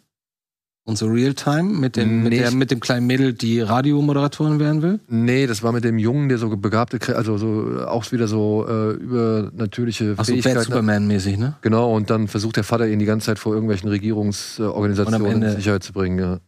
Und 0.87 0.97
so 0.97 1.07
Realtime 1.07 1.63
mit 1.65 1.97
dem, 1.97 2.23
mit, 2.23 2.33
Nee, 2.33 2.39
der, 2.39 2.49
ich- 2.49 2.55
mit 2.55 2.71
dem 2.71 2.81
kleinen 2.81 3.07
Mädel, 3.07 3.35
die 3.35 3.61
Radiomoderatorin 3.61 4.59
werden 4.59 4.81
will? 4.83 4.99
Nee, 5.09 5.47
das 5.47 5.63
war 5.63 5.73
mit 5.73 5.85
dem 5.85 5.99
Jungen, 5.99 6.29
der 6.31 6.39
so 6.39 6.57
begabte, 6.57 7.15
also 7.15 7.37
so 7.37 7.85
auch 7.87 8.11
wieder 8.13 8.27
so 8.27 8.67
äh, 8.67 8.93
übernatürliche 8.95 10.15
Ach 10.17 10.25
so, 10.25 10.35
Bad. 10.37 10.63
Superman-mäßig, 10.65 11.37
ne? 11.39 11.55
Genau, 11.61 11.95
und 11.95 12.09
dann 12.11 12.29
versucht 12.29 12.57
der 12.57 12.65
Vater 12.65 12.89
ihn 12.89 12.99
die 12.99 13.05
ganze 13.05 13.27
Zeit 13.27 13.39
vor 13.39 13.53
irgendwelchen 13.53 13.89
Regierungsorganisationen 13.91 15.43
in 15.43 15.57
Sicherheit 15.57 15.83
zu 15.83 15.93
bringen. 15.93 16.19
Ja. 16.19 16.41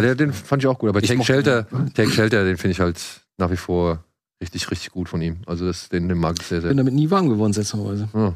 Der, 0.00 0.16
den 0.16 0.32
fand 0.32 0.62
ich 0.62 0.66
auch 0.66 0.78
gut. 0.78 0.88
Aber 0.88 1.02
Ich 1.02 1.08
Take 1.08 1.24
Shelter. 1.24 1.66
Take 1.94 2.10
Shelter, 2.10 2.44
den 2.44 2.56
finde 2.56 2.72
ich 2.72 2.80
halt 2.80 2.98
nach 3.38 3.50
wie 3.50 3.56
vor 3.56 4.04
richtig, 4.42 4.70
richtig 4.70 4.90
gut 4.90 5.08
von 5.08 5.22
ihm. 5.22 5.38
Also 5.46 5.64
das, 5.66 5.88
den, 5.88 6.08
den 6.08 6.18
mag 6.18 6.36
ich 6.40 6.46
sehr, 6.46 6.58
Ich 6.58 6.62
sehr. 6.62 6.68
bin 6.68 6.76
damit 6.76 6.92
nie 6.94 7.10
warm 7.10 7.28
geworden, 7.30 7.52
seltsamerweise. 7.54 8.08
Ja, 8.14 8.34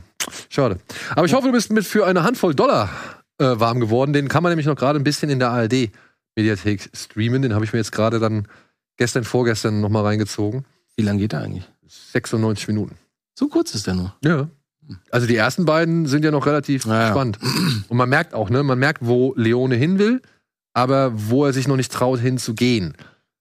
schade. 0.49 0.79
Aber 1.11 1.27
ich 1.27 1.35
hoffe, 1.35 1.49
du 1.49 1.53
bist 1.53 1.71
mit 1.71 1.85
für 1.85 2.07
eine 2.07 2.23
Handvoll 2.23 2.55
Dollar 2.55 2.89
äh, 3.39 3.45
warm 3.59 3.81
geworden. 3.81 4.13
Den 4.15 4.29
kann 4.29 4.43
man 4.43 4.51
nämlich 4.51 4.67
noch 4.67 4.77
gerade 4.77 4.99
ein 4.99 5.05
bisschen 5.05 5.29
in 5.29 5.39
der 5.39 5.51
ARD-Mediathek 5.51 6.89
streamen. 6.95 7.43
Den 7.43 7.55
habe 7.55 7.65
ich 7.65 7.73
mir 7.73 7.79
jetzt 7.79 7.93
gerade 7.93 8.19
dann 8.19 8.47
gestern, 8.97 9.25
vorgestern 9.25 9.81
noch 9.83 9.91
mal 9.91 10.03
reingezogen. 10.03 10.65
Wie 10.97 11.03
lange 11.03 11.19
geht 11.19 11.33
der 11.33 11.41
eigentlich? 11.43 11.69
96 11.89 12.69
Minuten. 12.69 12.97
So 13.39 13.49
kurz 13.49 13.75
ist 13.75 13.87
der 13.87 13.95
nur. 13.95 14.15
Ja. 14.25 14.49
Also 15.11 15.27
die 15.27 15.37
ersten 15.37 15.65
beiden 15.65 16.07
sind 16.07 16.25
ja 16.25 16.31
noch 16.31 16.47
relativ 16.47 16.87
Ja, 16.87 17.03
ja. 17.03 17.09
spannend. 17.11 17.39
Und 17.89 17.97
man 17.97 18.09
merkt 18.09 18.33
auch, 18.35 18.51
ne, 18.51 18.63
man 18.63 18.79
merkt, 18.79 19.05
wo 19.05 19.35
Leone 19.37 19.75
hin 19.75 19.99
will, 19.99 20.23
aber 20.73 21.11
wo 21.15 21.45
er 21.45 21.53
sich 21.53 21.67
noch 21.69 21.77
nicht 21.77 21.93
traut, 21.93 22.21
hinzugehen. 22.21 22.95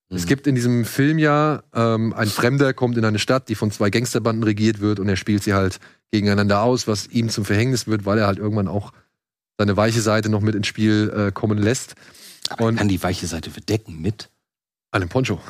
Es 0.09 0.23
Mhm. 0.23 0.27
gibt 0.27 0.47
in 0.47 0.55
diesem 0.55 0.85
Film 0.85 1.17
ja, 1.17 1.63
ähm, 1.73 2.13
ein 2.13 2.27
Fremder 2.27 2.73
kommt 2.73 2.97
in 2.97 3.05
eine 3.05 3.19
Stadt, 3.19 3.49
die 3.49 3.55
von 3.55 3.71
zwei 3.71 3.89
Gangsterbanden 3.89 4.43
regiert 4.43 4.79
wird 4.79 4.99
und 4.99 5.09
er 5.09 5.15
spielt 5.15 5.43
sie 5.43 5.53
halt 5.53 5.79
gegeneinander 6.11 6.61
aus, 6.61 6.87
was 6.87 7.07
ihm 7.07 7.29
zum 7.29 7.43
Verhängnis 7.45 7.87
wird, 7.87 8.05
weil 8.05 8.19
er 8.19 8.27
halt 8.27 8.37
irgendwann 8.37 8.67
auch 8.67 8.93
seine 9.57 9.75
weiche 9.77 10.01
Seite 10.01 10.29
noch 10.29 10.41
mit 10.41 10.53
ins 10.55 10.67
Spiel 10.67 11.11
äh, 11.15 11.31
kommen 11.31 11.57
lässt. 11.57 11.95
Aber 12.49 12.65
Und- 12.65 12.75
kann 12.77 12.87
die 12.87 13.01
weiche 13.01 13.25
Seite 13.27 13.49
verdecken 13.49 14.01
mit. 14.01 14.29
An 14.91 15.01
dem 15.01 15.09
Poncho. 15.09 15.41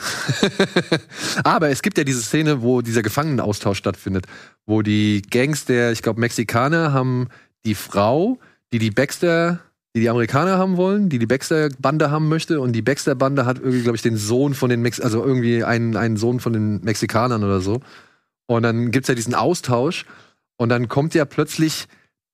Aber 1.44 1.69
es 1.69 1.82
gibt 1.82 1.98
ja 1.98 2.03
diese 2.03 2.22
Szene, 2.22 2.61
wo 2.61 2.82
dieser 2.82 3.03
Gefangenenaustausch 3.03 3.77
stattfindet, 3.77 4.26
wo 4.65 4.82
die 4.82 5.22
Gangs 5.22 5.65
der, 5.65 5.91
ich 5.91 6.02
glaube, 6.02 6.19
Mexikaner 6.19 6.94
haben 6.94 7.27
die 7.65 7.76
Frau, 7.76 8.40
die 8.73 8.80
die 8.80 8.91
Baxter, 8.91 9.60
die 9.96 10.02
die 10.02 10.10
Amerikaner 10.10 10.58
haben 10.58 10.76
wollen, 10.76 11.08
die 11.08 11.20
die 11.20 11.26
Baxter-Bande 11.26 12.12
haben 12.12 12.28
möchte 12.28 12.60
und 12.60 12.74
die 12.74 12.82
Baxter-Bande 12.82 13.46
hat 13.46 13.60
irgendwie, 13.60 13.82
glaube 13.82 13.96
ich, 13.96 14.02
den 14.02 14.18
Sohn 14.18 14.54
von 14.54 14.70
den 14.70 14.82
Mex 14.82 15.00
also 15.00 15.24
irgendwie 15.24 15.64
einen, 15.64 15.96
einen 15.96 16.18
Sohn 16.18 16.42
von 16.42 16.52
den 16.52 16.84
Mexikanern 16.84 17.46
oder 17.46 17.62
so. 17.62 17.80
Und 18.46 18.64
dann 18.64 18.92
gibt's 18.92 19.08
ja 19.08 19.16
diesen 19.16 19.34
Austausch 19.34 20.06
und 20.58 20.68
dann 20.68 20.90
kommt 20.90 21.16
ja 21.16 21.24
plötzlich 21.24 21.88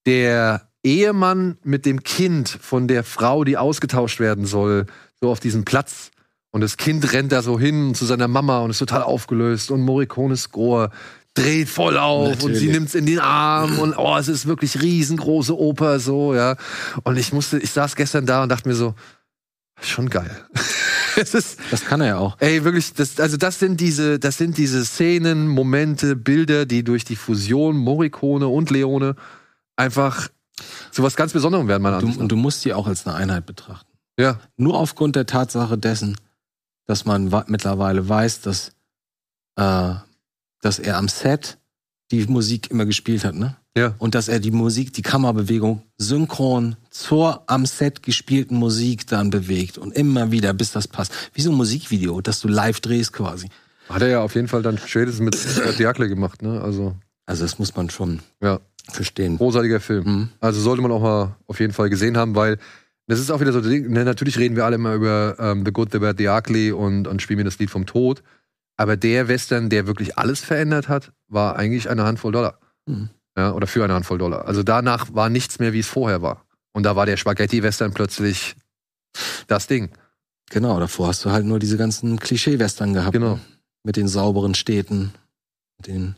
der 0.07 0.67
Ehemann 0.83 1.57
mit 1.63 1.85
dem 1.85 2.01
Kind 2.01 2.49
von 2.49 2.87
der 2.87 3.03
Frau, 3.03 3.43
die 3.43 3.57
ausgetauscht 3.57 4.19
werden 4.19 4.45
soll, 4.45 4.87
so 5.19 5.29
auf 5.29 5.39
diesen 5.39 5.63
Platz. 5.63 6.09
Und 6.49 6.61
das 6.61 6.77
Kind 6.77 7.13
rennt 7.13 7.31
da 7.31 7.43
so 7.43 7.59
hin 7.59 7.93
zu 7.93 8.05
seiner 8.05 8.27
Mama 8.27 8.59
und 8.59 8.71
ist 8.71 8.79
total 8.79 9.03
aufgelöst. 9.03 9.69
Und 9.69 9.81
Morricone 9.81 10.35
Score 10.35 10.89
dreht 11.33 11.69
voll 11.69 11.97
auf 11.97 12.31
und 12.31 12.39
sie 12.39 12.47
Natürlich. 12.47 12.71
nimmt's 12.71 12.95
in 12.95 13.05
den 13.05 13.19
Arm 13.19 13.79
und 13.79 13.97
oh, 13.97 14.17
es 14.17 14.27
ist 14.27 14.45
wirklich 14.45 14.81
riesengroße 14.81 15.57
Oper 15.57 15.99
so, 15.99 16.35
ja. 16.35 16.57
Und 17.03 17.17
ich 17.17 17.31
musste, 17.31 17.57
ich 17.59 17.71
saß 17.71 17.95
gestern 17.95 18.25
da 18.25 18.43
und 18.43 18.49
dachte 18.49 18.67
mir 18.67 18.75
so, 18.75 18.95
schon 19.81 20.09
geil. 20.09 20.35
es 21.15 21.33
ist, 21.33 21.59
Das 21.71 21.85
kann 21.85 22.01
er 22.01 22.07
ja 22.07 22.17
auch. 22.17 22.37
Ey, 22.39 22.63
wirklich, 22.63 22.93
das, 22.93 23.19
also 23.19 23.37
das 23.37 23.59
sind 23.59 23.79
diese, 23.79 24.19
das 24.19 24.37
sind 24.37 24.57
diese 24.57 24.85
Szenen, 24.85 25.47
Momente, 25.47 26.15
Bilder, 26.15 26.65
die 26.65 26.83
durch 26.83 27.05
die 27.05 27.15
Fusion 27.15 27.77
Morricone 27.77 28.47
und 28.47 28.69
Leone 28.69 29.15
einfach 29.75 30.29
zu 30.91 31.01
was 31.01 31.15
ganz 31.15 31.33
Besonderem 31.33 31.67
werden, 31.67 31.81
meiner 31.81 31.97
Ansicht 31.97 32.19
und 32.19 32.29
du 32.29 32.35
musst 32.35 32.63
die 32.65 32.73
auch 32.73 32.87
als 32.87 33.07
eine 33.07 33.15
Einheit 33.15 33.45
betrachten. 33.45 33.87
Ja, 34.19 34.39
Nur 34.57 34.77
aufgrund 34.77 35.15
der 35.15 35.25
Tatsache 35.25 35.77
dessen, 35.77 36.17
dass 36.85 37.05
man 37.05 37.33
mittlerweile 37.47 38.07
weiß, 38.07 38.41
dass, 38.41 38.73
äh, 39.55 39.93
dass 40.61 40.79
er 40.79 40.97
am 40.97 41.07
Set 41.07 41.57
die 42.11 42.25
Musik 42.25 42.71
immer 42.71 42.85
gespielt 42.85 43.23
hat, 43.23 43.35
ne? 43.35 43.55
ja. 43.77 43.95
Und 43.97 44.15
dass 44.15 44.27
er 44.27 44.39
die 44.39 44.51
Musik, 44.51 44.93
die 44.93 45.01
Kammerbewegung 45.01 45.81
synchron 45.97 46.75
zur 46.89 47.43
am 47.47 47.65
Set 47.65 48.03
gespielten 48.03 48.55
Musik 48.57 49.07
dann 49.07 49.29
bewegt 49.29 49.77
und 49.77 49.93
immer 49.93 50.31
wieder, 50.31 50.53
bis 50.53 50.71
das 50.71 50.87
passt. 50.87 51.13
Wie 51.33 51.41
so 51.41 51.51
ein 51.51 51.55
Musikvideo, 51.55 52.19
das 52.21 52.41
du 52.41 52.47
live 52.47 52.81
drehst 52.81 53.13
quasi. 53.13 53.47
Hat 53.89 54.01
er 54.01 54.09
ja 54.09 54.21
auf 54.21 54.35
jeden 54.35 54.47
Fall 54.47 54.61
dann 54.61 54.77
spätestens 54.77 55.21
mit 55.21 55.79
Diakle 55.79 56.07
gemacht, 56.09 56.41
ne? 56.41 56.61
Also, 56.61 56.95
Also 57.25 57.43
das 57.43 57.59
muss 57.59 57.75
man 57.75 57.89
schon 57.89 58.19
ja, 58.41 58.59
verstehen. 58.89 59.37
großartiger 59.37 59.79
Film. 59.79 60.03
Mhm. 60.05 60.29
Also 60.39 60.59
sollte 60.59 60.81
man 60.81 60.91
auch 60.91 61.01
mal 61.01 61.35
auf 61.47 61.59
jeden 61.59 61.73
Fall 61.73 61.89
gesehen 61.89 62.17
haben, 62.17 62.35
weil 62.35 62.57
Das 63.07 63.19
ist 63.19 63.31
auch 63.31 63.41
wieder 63.41 63.51
so, 63.51 63.59
ne, 63.59 64.05
natürlich 64.05 64.37
reden 64.37 64.55
wir 64.55 64.63
alle 64.65 64.75
immer 64.75 64.93
über 64.93 65.35
ähm, 65.39 65.63
The 65.65 65.71
Good, 65.71 65.91
The 65.91 65.99
Bad, 65.99 66.17
The 66.17 66.27
Ugly 66.27 66.71
und, 66.71 67.07
und 67.07 67.21
spielen 67.21 67.37
mir 67.37 67.43
das 67.43 67.59
Lied 67.59 67.69
vom 67.69 67.85
Tod. 67.85 68.21
Aber 68.81 68.97
der 68.97 69.27
Western, 69.27 69.69
der 69.69 69.85
wirklich 69.85 70.17
alles 70.17 70.39
verändert 70.39 70.89
hat, 70.89 71.11
war 71.27 71.55
eigentlich 71.55 71.87
eine 71.87 72.03
Handvoll 72.03 72.31
Dollar. 72.31 72.57
Mhm. 72.87 73.11
Ja, 73.37 73.51
oder 73.51 73.67
für 73.67 73.83
eine 73.83 73.93
Handvoll 73.93 74.17
Dollar. 74.17 74.45
Also 74.45 74.63
danach 74.63 75.13
war 75.13 75.29
nichts 75.29 75.59
mehr, 75.59 75.71
wie 75.71 75.81
es 75.81 75.87
vorher 75.87 76.23
war. 76.23 76.47
Und 76.73 76.81
da 76.81 76.95
war 76.95 77.05
der 77.05 77.15
Spaghetti-Western 77.15 77.93
plötzlich 77.93 78.55
das 79.45 79.67
Ding. 79.67 79.91
Genau, 80.49 80.79
davor 80.79 81.09
hast 81.09 81.23
du 81.23 81.29
halt 81.29 81.45
nur 81.45 81.59
diese 81.59 81.77
ganzen 81.77 82.19
Klischee-Western 82.19 82.95
gehabt. 82.95 83.13
Genau. 83.13 83.39
Mit 83.83 83.97
den 83.97 84.07
sauberen 84.07 84.55
Städten, 84.55 85.13
mit 85.77 85.85
den 85.85 86.15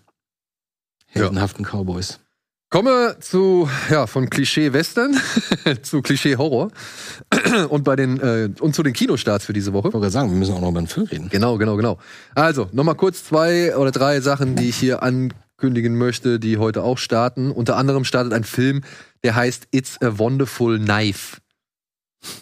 heldenhaften 1.07 1.65
Cowboys. 1.65 2.21
Komme 2.73 3.17
zu, 3.19 3.69
ja, 3.91 4.07
von 4.07 4.31
Klischee-Western 4.31 5.15
zu 5.83 6.01
Klischee-Horror. 6.01 6.71
Und 7.69 7.83
bei 7.83 7.95
den, 7.95 8.19
äh, 8.19 8.49
und 8.59 8.73
zu 8.73 8.81
den 8.81 8.93
Kinostarts 8.93 9.45
für 9.45 9.53
diese 9.53 9.73
Woche. 9.73 9.89
Ich 9.89 9.93
wollte 9.93 10.05
gerade 10.05 10.11
sagen, 10.11 10.31
wir 10.31 10.39
müssen 10.39 10.55
auch 10.55 10.61
noch 10.61 10.71
über 10.71 10.81
den 10.81 10.87
Film 10.87 11.05
reden. 11.05 11.29
Genau, 11.29 11.59
genau, 11.59 11.75
genau. 11.75 11.99
Also, 12.33 12.69
nochmal 12.71 12.95
kurz 12.95 13.25
zwei 13.25 13.77
oder 13.77 13.91
drei 13.91 14.21
Sachen, 14.21 14.55
die 14.55 14.69
ich 14.69 14.75
hier 14.75 15.03
ankündigen 15.03 15.99
möchte, 15.99 16.39
die 16.39 16.57
heute 16.57 16.81
auch 16.81 16.97
starten. 16.97 17.51
Unter 17.51 17.77
anderem 17.77 18.05
startet 18.05 18.33
ein 18.33 18.43
Film, 18.43 18.81
der 19.23 19.35
heißt 19.35 19.67
It's 19.69 20.01
a 20.01 20.17
Wonderful 20.17 20.79
Knife. 20.79 21.37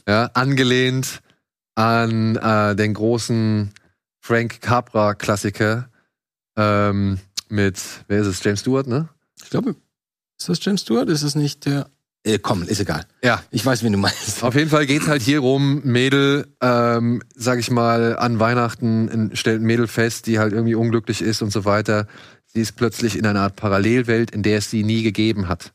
Ja, 0.07 0.31
angelehnt 0.33 1.19
an 1.75 2.37
äh, 2.37 2.73
den 2.77 2.93
großen 2.93 3.73
Frank 4.21 4.61
Capra-Klassiker 4.61 5.89
ähm, 6.55 7.19
mit, 7.49 7.81
wer 8.07 8.21
ist 8.21 8.27
es? 8.27 8.41
James 8.41 8.61
Stewart, 8.61 8.87
ne? 8.87 9.09
Ich 9.43 9.49
glaube, 9.49 9.75
ist 10.41 10.49
das 10.49 10.65
James 10.65 10.81
Stewart? 10.81 11.09
Ist 11.09 11.23
es 11.23 11.35
nicht 11.35 11.65
der. 11.65 11.89
Äh, 12.23 12.37
komm, 12.37 12.63
ist 12.63 12.79
egal. 12.79 13.05
Ja. 13.23 13.41
Ich 13.49 13.65
weiß, 13.65 13.83
wen 13.83 13.93
du 13.93 13.97
meinst. 13.97 14.43
Auf 14.43 14.55
jeden 14.55 14.69
Fall 14.69 14.85
geht's 14.85 15.07
halt 15.07 15.21
hier 15.21 15.39
rum, 15.39 15.81
Mädel, 15.83 16.47
ähm, 16.61 17.23
sag 17.35 17.59
ich 17.59 17.71
mal, 17.71 18.15
an 18.17 18.39
Weihnachten 18.39 19.31
stellt 19.33 19.61
ein 19.61 19.65
Mädel 19.65 19.87
fest, 19.87 20.27
die 20.27 20.37
halt 20.37 20.53
irgendwie 20.53 20.75
unglücklich 20.75 21.21
ist 21.21 21.41
und 21.41 21.51
so 21.51 21.65
weiter. 21.65 22.07
Sie 22.45 22.61
ist 22.61 22.75
plötzlich 22.75 23.17
in 23.17 23.25
einer 23.25 23.41
Art 23.41 23.55
Parallelwelt, 23.55 24.31
in 24.31 24.43
der 24.43 24.59
es 24.59 24.69
sie 24.69 24.83
nie 24.83 25.01
gegeben 25.01 25.47
hat. 25.47 25.73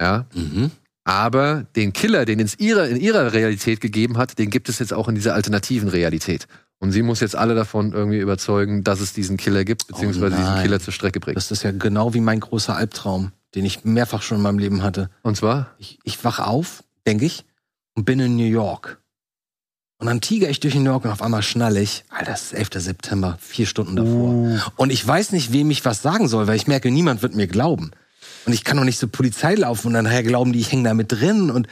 Ja. 0.00 0.26
Mhm. 0.34 0.70
Aber 1.04 1.66
den 1.76 1.92
Killer, 1.92 2.24
den 2.24 2.40
es 2.40 2.58
ihrer, 2.58 2.88
in 2.88 2.96
ihrer 2.96 3.32
Realität 3.32 3.80
gegeben 3.80 4.18
hat, 4.18 4.38
den 4.38 4.50
gibt 4.50 4.68
es 4.68 4.80
jetzt 4.80 4.92
auch 4.92 5.08
in 5.08 5.14
dieser 5.14 5.34
alternativen 5.34 5.88
Realität. 5.88 6.46
Und 6.78 6.92
sie 6.92 7.02
muss 7.02 7.20
jetzt 7.20 7.36
alle 7.36 7.54
davon 7.54 7.92
irgendwie 7.92 8.18
überzeugen, 8.18 8.84
dass 8.84 9.00
es 9.00 9.12
diesen 9.12 9.36
Killer 9.36 9.64
gibt, 9.64 9.86
beziehungsweise 9.86 10.36
diesen 10.36 10.54
nein. 10.54 10.62
Killer 10.62 10.80
zur 10.80 10.92
Strecke 10.92 11.20
bringt. 11.20 11.36
Das 11.36 11.50
ist 11.50 11.62
ja 11.62 11.70
genau 11.70 12.12
wie 12.12 12.20
mein 12.20 12.40
großer 12.40 12.76
Albtraum, 12.76 13.32
den 13.56 13.64
ich 13.64 13.84
mehrfach 13.84 14.22
schon 14.22 14.36
in 14.36 14.42
meinem 14.42 14.58
Leben 14.58 14.82
hatte. 14.82 15.10
Und 15.22 15.36
zwar? 15.36 15.74
Ich, 15.78 15.98
ich 16.04 16.22
wach 16.24 16.38
auf, 16.38 16.84
denke 17.06 17.24
ich, 17.24 17.44
und 17.94 18.04
bin 18.04 18.20
in 18.20 18.36
New 18.36 18.44
York. 18.44 19.02
Und 19.98 20.08
dann 20.08 20.20
tiger 20.20 20.50
ich 20.50 20.60
durch 20.60 20.74
New 20.74 20.84
York 20.84 21.06
und 21.06 21.10
auf 21.10 21.22
einmal 21.22 21.42
schnall 21.42 21.78
ich, 21.78 22.04
Alter, 22.10 22.32
das 22.32 22.42
ist 22.42 22.52
11. 22.52 22.68
September, 22.74 23.38
vier 23.40 23.64
Stunden 23.64 23.96
davor. 23.96 24.72
Und 24.76 24.92
ich 24.92 25.06
weiß 25.06 25.32
nicht, 25.32 25.54
wem 25.54 25.70
ich 25.70 25.86
was 25.86 26.02
sagen 26.02 26.28
soll, 26.28 26.46
weil 26.46 26.56
ich 26.56 26.66
merke, 26.66 26.90
niemand 26.90 27.22
wird 27.22 27.34
mir 27.34 27.46
glauben. 27.46 27.92
Und 28.44 28.52
ich 28.52 28.62
kann 28.62 28.76
doch 28.76 28.84
nicht 28.84 28.98
zur 28.98 29.10
Polizei 29.10 29.54
laufen 29.54 29.88
und 29.88 29.94
dann 29.94 30.04
nachher 30.04 30.22
glauben 30.22 30.52
die, 30.52 30.60
ich 30.60 30.70
hänge 30.70 30.84
da 30.84 30.92
mit 30.92 31.10
drin. 31.10 31.50
Und 31.50 31.66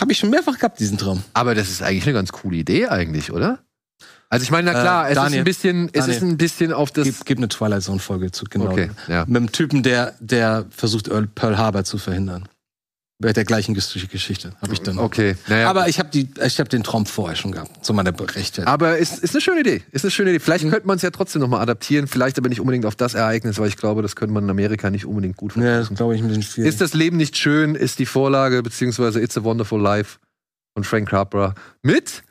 habe 0.00 0.12
ich 0.12 0.18
schon 0.18 0.30
mehrfach 0.30 0.58
gehabt, 0.58 0.78
diesen 0.78 0.96
Traum. 0.96 1.24
Aber 1.34 1.56
das 1.56 1.70
ist 1.70 1.82
eigentlich 1.82 2.04
eine 2.04 2.14
ganz 2.14 2.30
coole 2.30 2.58
Idee 2.58 2.86
eigentlich, 2.86 3.32
oder? 3.32 3.65
Also 4.28 4.42
ich 4.42 4.50
meine, 4.50 4.72
na 4.72 4.78
Äh, 4.78 4.82
klar, 4.82 5.04
es 5.10 5.16
ist 5.32 5.38
ein 5.38 5.44
bisschen, 5.44 5.86
es 5.86 5.92
Daniel. 5.92 6.16
ist 6.16 6.22
ein 6.22 6.36
bisschen 6.36 6.72
auf 6.72 6.90
das. 6.90 7.04
Gib, 7.04 7.24
gib 7.24 7.38
eine 7.38 7.48
Twilight 7.48 7.82
Zone 7.82 8.00
Folge 8.00 8.30
zu, 8.32 8.44
genau. 8.50 8.70
Okay, 8.72 8.90
ja. 9.08 9.24
Mit 9.26 9.36
einem 9.36 9.52
Typen, 9.52 9.82
der, 9.82 10.14
der 10.20 10.66
versucht, 10.70 11.08
Earl- 11.08 11.28
Pearl 11.28 11.56
Harbor 11.58 11.84
zu 11.84 11.98
verhindern. 11.98 12.48
Bei 13.18 13.32
der 13.32 13.44
gleichen 13.44 13.74
Ges- 13.74 14.06
Geschichte 14.10 14.52
habe 14.60 14.74
ich 14.74 14.82
dann. 14.82 14.98
Okay, 14.98 15.36
naja. 15.48 15.70
Aber 15.70 15.88
ich 15.88 15.98
habe 15.98 16.10
die, 16.10 16.28
ich 16.44 16.58
habe 16.58 16.68
den 16.68 16.82
Traum 16.82 17.06
vorher 17.06 17.34
schon 17.34 17.50
gehabt, 17.52 17.82
zu 17.82 17.94
meiner 17.94 18.10
Rechtfertigung. 18.10 18.66
Aber 18.66 18.98
ist, 18.98 19.20
ist 19.20 19.32
eine 19.34 19.40
schöne 19.40 19.60
Idee. 19.60 19.82
Ist 19.90 20.04
eine 20.04 20.10
schöne 20.10 20.30
Idee. 20.30 20.38
Vielleicht 20.40 20.68
könnte 20.68 20.86
man 20.86 20.96
es 20.96 21.02
ja 21.02 21.08
trotzdem 21.10 21.40
nochmal 21.40 21.60
adaptieren, 21.62 22.08
vielleicht 22.08 22.36
aber 22.36 22.50
nicht 22.50 22.60
unbedingt 22.60 22.84
auf 22.84 22.94
das 22.94 23.14
Ereignis, 23.14 23.58
weil 23.58 23.68
ich 23.68 23.78
glaube, 23.78 24.02
das 24.02 24.16
könnte 24.16 24.34
man 24.34 24.44
in 24.44 24.50
Amerika 24.50 24.90
nicht 24.90 25.06
unbedingt 25.06 25.38
gut 25.38 25.56
Ja, 25.56 25.62
verkaufen. 25.62 25.88
das 25.88 25.96
glaube 25.96 26.14
ich 26.14 26.20
ein 26.20 26.28
bisschen 26.28 26.42
schwierig. 26.42 26.68
Ist 26.68 26.82
das 26.82 26.92
Leben 26.92 27.16
nicht 27.16 27.38
schön, 27.38 27.74
ist 27.74 27.98
die 28.00 28.04
Vorlage, 28.06 28.62
beziehungsweise 28.62 29.18
It's 29.22 29.38
a 29.38 29.44
Wonderful 29.44 29.80
Life 29.80 30.18
von 30.74 30.84
Frank 30.84 31.08
Capra 31.08 31.54
mit 31.82 32.22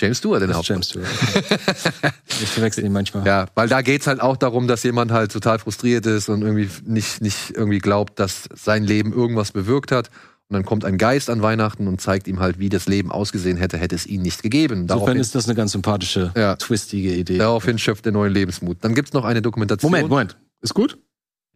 James 0.00 0.18
Stewart 0.18 0.42
in 0.42 0.48
der 0.48 0.56
Hauptrolle. 0.56 0.80
James 0.80 0.88
Stewart. 0.88 1.08
ich 2.28 2.48
verwechsel 2.48 2.84
ihn 2.84 2.92
manchmal. 2.92 3.26
Ja, 3.26 3.46
weil 3.54 3.68
da 3.68 3.82
geht's 3.82 4.06
halt 4.06 4.20
auch 4.20 4.36
darum, 4.36 4.66
dass 4.66 4.82
jemand 4.82 5.12
halt 5.12 5.32
total 5.32 5.58
frustriert 5.58 6.06
ist 6.06 6.28
und 6.28 6.42
irgendwie 6.42 6.68
nicht, 6.84 7.20
nicht 7.20 7.50
irgendwie 7.54 7.78
glaubt, 7.78 8.18
dass 8.18 8.48
sein 8.54 8.84
Leben 8.84 9.12
irgendwas 9.12 9.52
bewirkt 9.52 9.92
hat. 9.92 10.08
Und 10.48 10.54
dann 10.54 10.64
kommt 10.64 10.84
ein 10.84 10.98
Geist 10.98 11.30
an 11.30 11.40
Weihnachten 11.40 11.86
und 11.88 12.00
zeigt 12.00 12.26
ihm 12.28 12.40
halt, 12.40 12.58
wie 12.58 12.68
das 12.68 12.86
Leben 12.86 13.10
ausgesehen 13.10 13.56
hätte, 13.56 13.78
hätte 13.78 13.94
es 13.94 14.06
ihn 14.06 14.22
nicht 14.22 14.42
gegeben. 14.42 14.82
Insofern 14.82 15.16
ist 15.16 15.34
das 15.34 15.46
eine 15.46 15.54
ganz 15.54 15.72
sympathische, 15.72 16.32
Ja. 16.36 16.56
twistige 16.56 17.14
Idee. 17.14 17.38
daraufhin 17.38 17.78
schöpft 17.78 18.04
er 18.06 18.12
neuen 18.12 18.32
Lebensmut. 18.34 18.78
Dann 18.82 18.94
gibt's 18.94 19.12
noch 19.12 19.24
eine 19.24 19.40
Dokumentation. 19.40 19.90
Moment, 19.90 20.08
Moment. 20.10 20.36
Ist 20.60 20.74
gut? 20.74 20.98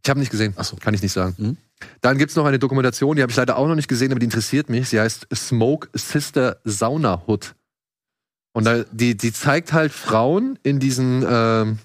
Ich 0.02 0.08
habe 0.08 0.20
nicht 0.20 0.30
gesehen. 0.30 0.54
Ach 0.56 0.64
so. 0.64 0.76
Kann 0.76 0.94
ich 0.94 1.02
nicht 1.02 1.12
sagen. 1.12 1.34
Mhm. 1.36 1.56
Dann 2.00 2.16
gibt's 2.16 2.36
noch 2.36 2.46
eine 2.46 2.58
Dokumentation, 2.58 3.16
die 3.16 3.22
habe 3.22 3.30
ich 3.30 3.36
leider 3.36 3.56
auch 3.58 3.66
noch 3.66 3.74
nicht 3.74 3.88
gesehen, 3.88 4.12
aber 4.12 4.20
die 4.20 4.24
interessiert 4.26 4.70
mich. 4.70 4.88
Sie 4.88 5.00
heißt 5.00 5.26
Smoke 5.34 5.88
Sister 5.92 6.58
Sauna 6.64 7.22
Hood. 7.26 7.54
Und 8.56 8.64
da, 8.64 8.84
die, 8.90 9.18
die 9.18 9.34
zeigt 9.34 9.74
halt 9.74 9.92
Frauen 9.92 10.58
in 10.62 10.78
diesen, 10.78 11.22
ähm, 11.28 11.78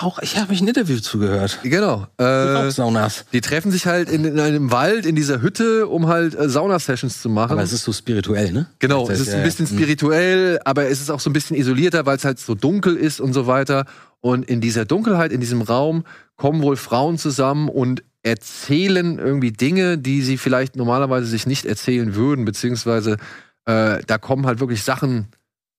Rauch, 0.00 0.20
ich 0.22 0.36
habe 0.36 0.52
mich 0.52 0.60
ein 0.60 0.68
Interview 0.68 1.00
zugehört. 1.00 1.58
genau, 1.64 2.06
äh, 2.18 2.22
Rauchsaunas. 2.22 3.24
die 3.32 3.40
treffen 3.40 3.72
sich 3.72 3.86
halt 3.86 4.08
in, 4.08 4.24
in 4.24 4.38
einem 4.38 4.70
Wald, 4.70 5.06
in 5.06 5.16
dieser 5.16 5.42
Hütte, 5.42 5.88
um 5.88 6.06
halt 6.06 6.38
äh, 6.38 6.48
Sauna-Sessions 6.48 7.20
zu 7.20 7.28
machen. 7.28 7.50
Aber 7.50 7.64
es 7.64 7.72
ist 7.72 7.82
so 7.82 7.92
spirituell, 7.92 8.52
ne? 8.52 8.68
Genau, 8.78 9.08
Das 9.08 9.18
es 9.18 9.26
heißt, 9.26 9.28
ist 9.28 9.34
ein 9.34 9.40
ja, 9.40 9.44
bisschen 9.44 9.66
ja. 9.66 9.72
spirituell, 9.72 10.60
aber 10.64 10.86
es 10.86 11.00
ist 11.00 11.10
auch 11.10 11.18
so 11.18 11.28
ein 11.28 11.32
bisschen 11.32 11.56
isolierter, 11.56 12.06
weil 12.06 12.16
es 12.16 12.24
halt 12.24 12.38
so 12.38 12.54
dunkel 12.54 12.96
ist 12.96 13.20
und 13.20 13.32
so 13.32 13.48
weiter. 13.48 13.84
Und 14.20 14.44
in 14.48 14.60
dieser 14.60 14.84
Dunkelheit, 14.84 15.32
in 15.32 15.40
diesem 15.40 15.62
Raum, 15.62 16.04
kommen 16.36 16.62
wohl 16.62 16.76
Frauen 16.76 17.18
zusammen 17.18 17.68
und 17.68 18.04
erzählen 18.22 19.18
irgendwie 19.18 19.50
Dinge, 19.50 19.98
die 19.98 20.22
sie 20.22 20.38
vielleicht 20.38 20.76
normalerweise 20.76 21.26
sich 21.26 21.44
nicht 21.44 21.66
erzählen 21.66 22.14
würden, 22.14 22.44
beziehungsweise 22.44 23.16
äh, 23.64 24.00
da 24.06 24.18
kommen 24.18 24.46
halt 24.46 24.60
wirklich 24.60 24.84
Sachen 24.84 25.26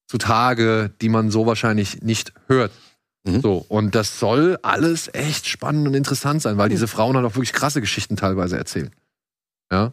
zutage, 0.06 0.90
die 1.00 1.08
man 1.08 1.30
so 1.30 1.46
wahrscheinlich 1.46 2.02
nicht 2.02 2.32
hört. 2.48 2.72
Mhm. 3.26 3.40
So, 3.40 3.64
und 3.68 3.94
das 3.94 4.18
soll 4.18 4.58
alles 4.62 5.08
echt 5.12 5.46
spannend 5.46 5.88
und 5.88 5.94
interessant 5.94 6.42
sein, 6.42 6.58
weil 6.58 6.68
diese 6.68 6.88
Frauen 6.88 7.16
halt 7.16 7.24
auch 7.26 7.34
wirklich 7.36 7.52
krasse 7.52 7.80
Geschichten 7.80 8.16
teilweise 8.16 8.58
erzählen. 8.58 8.90
Ja. 9.72 9.92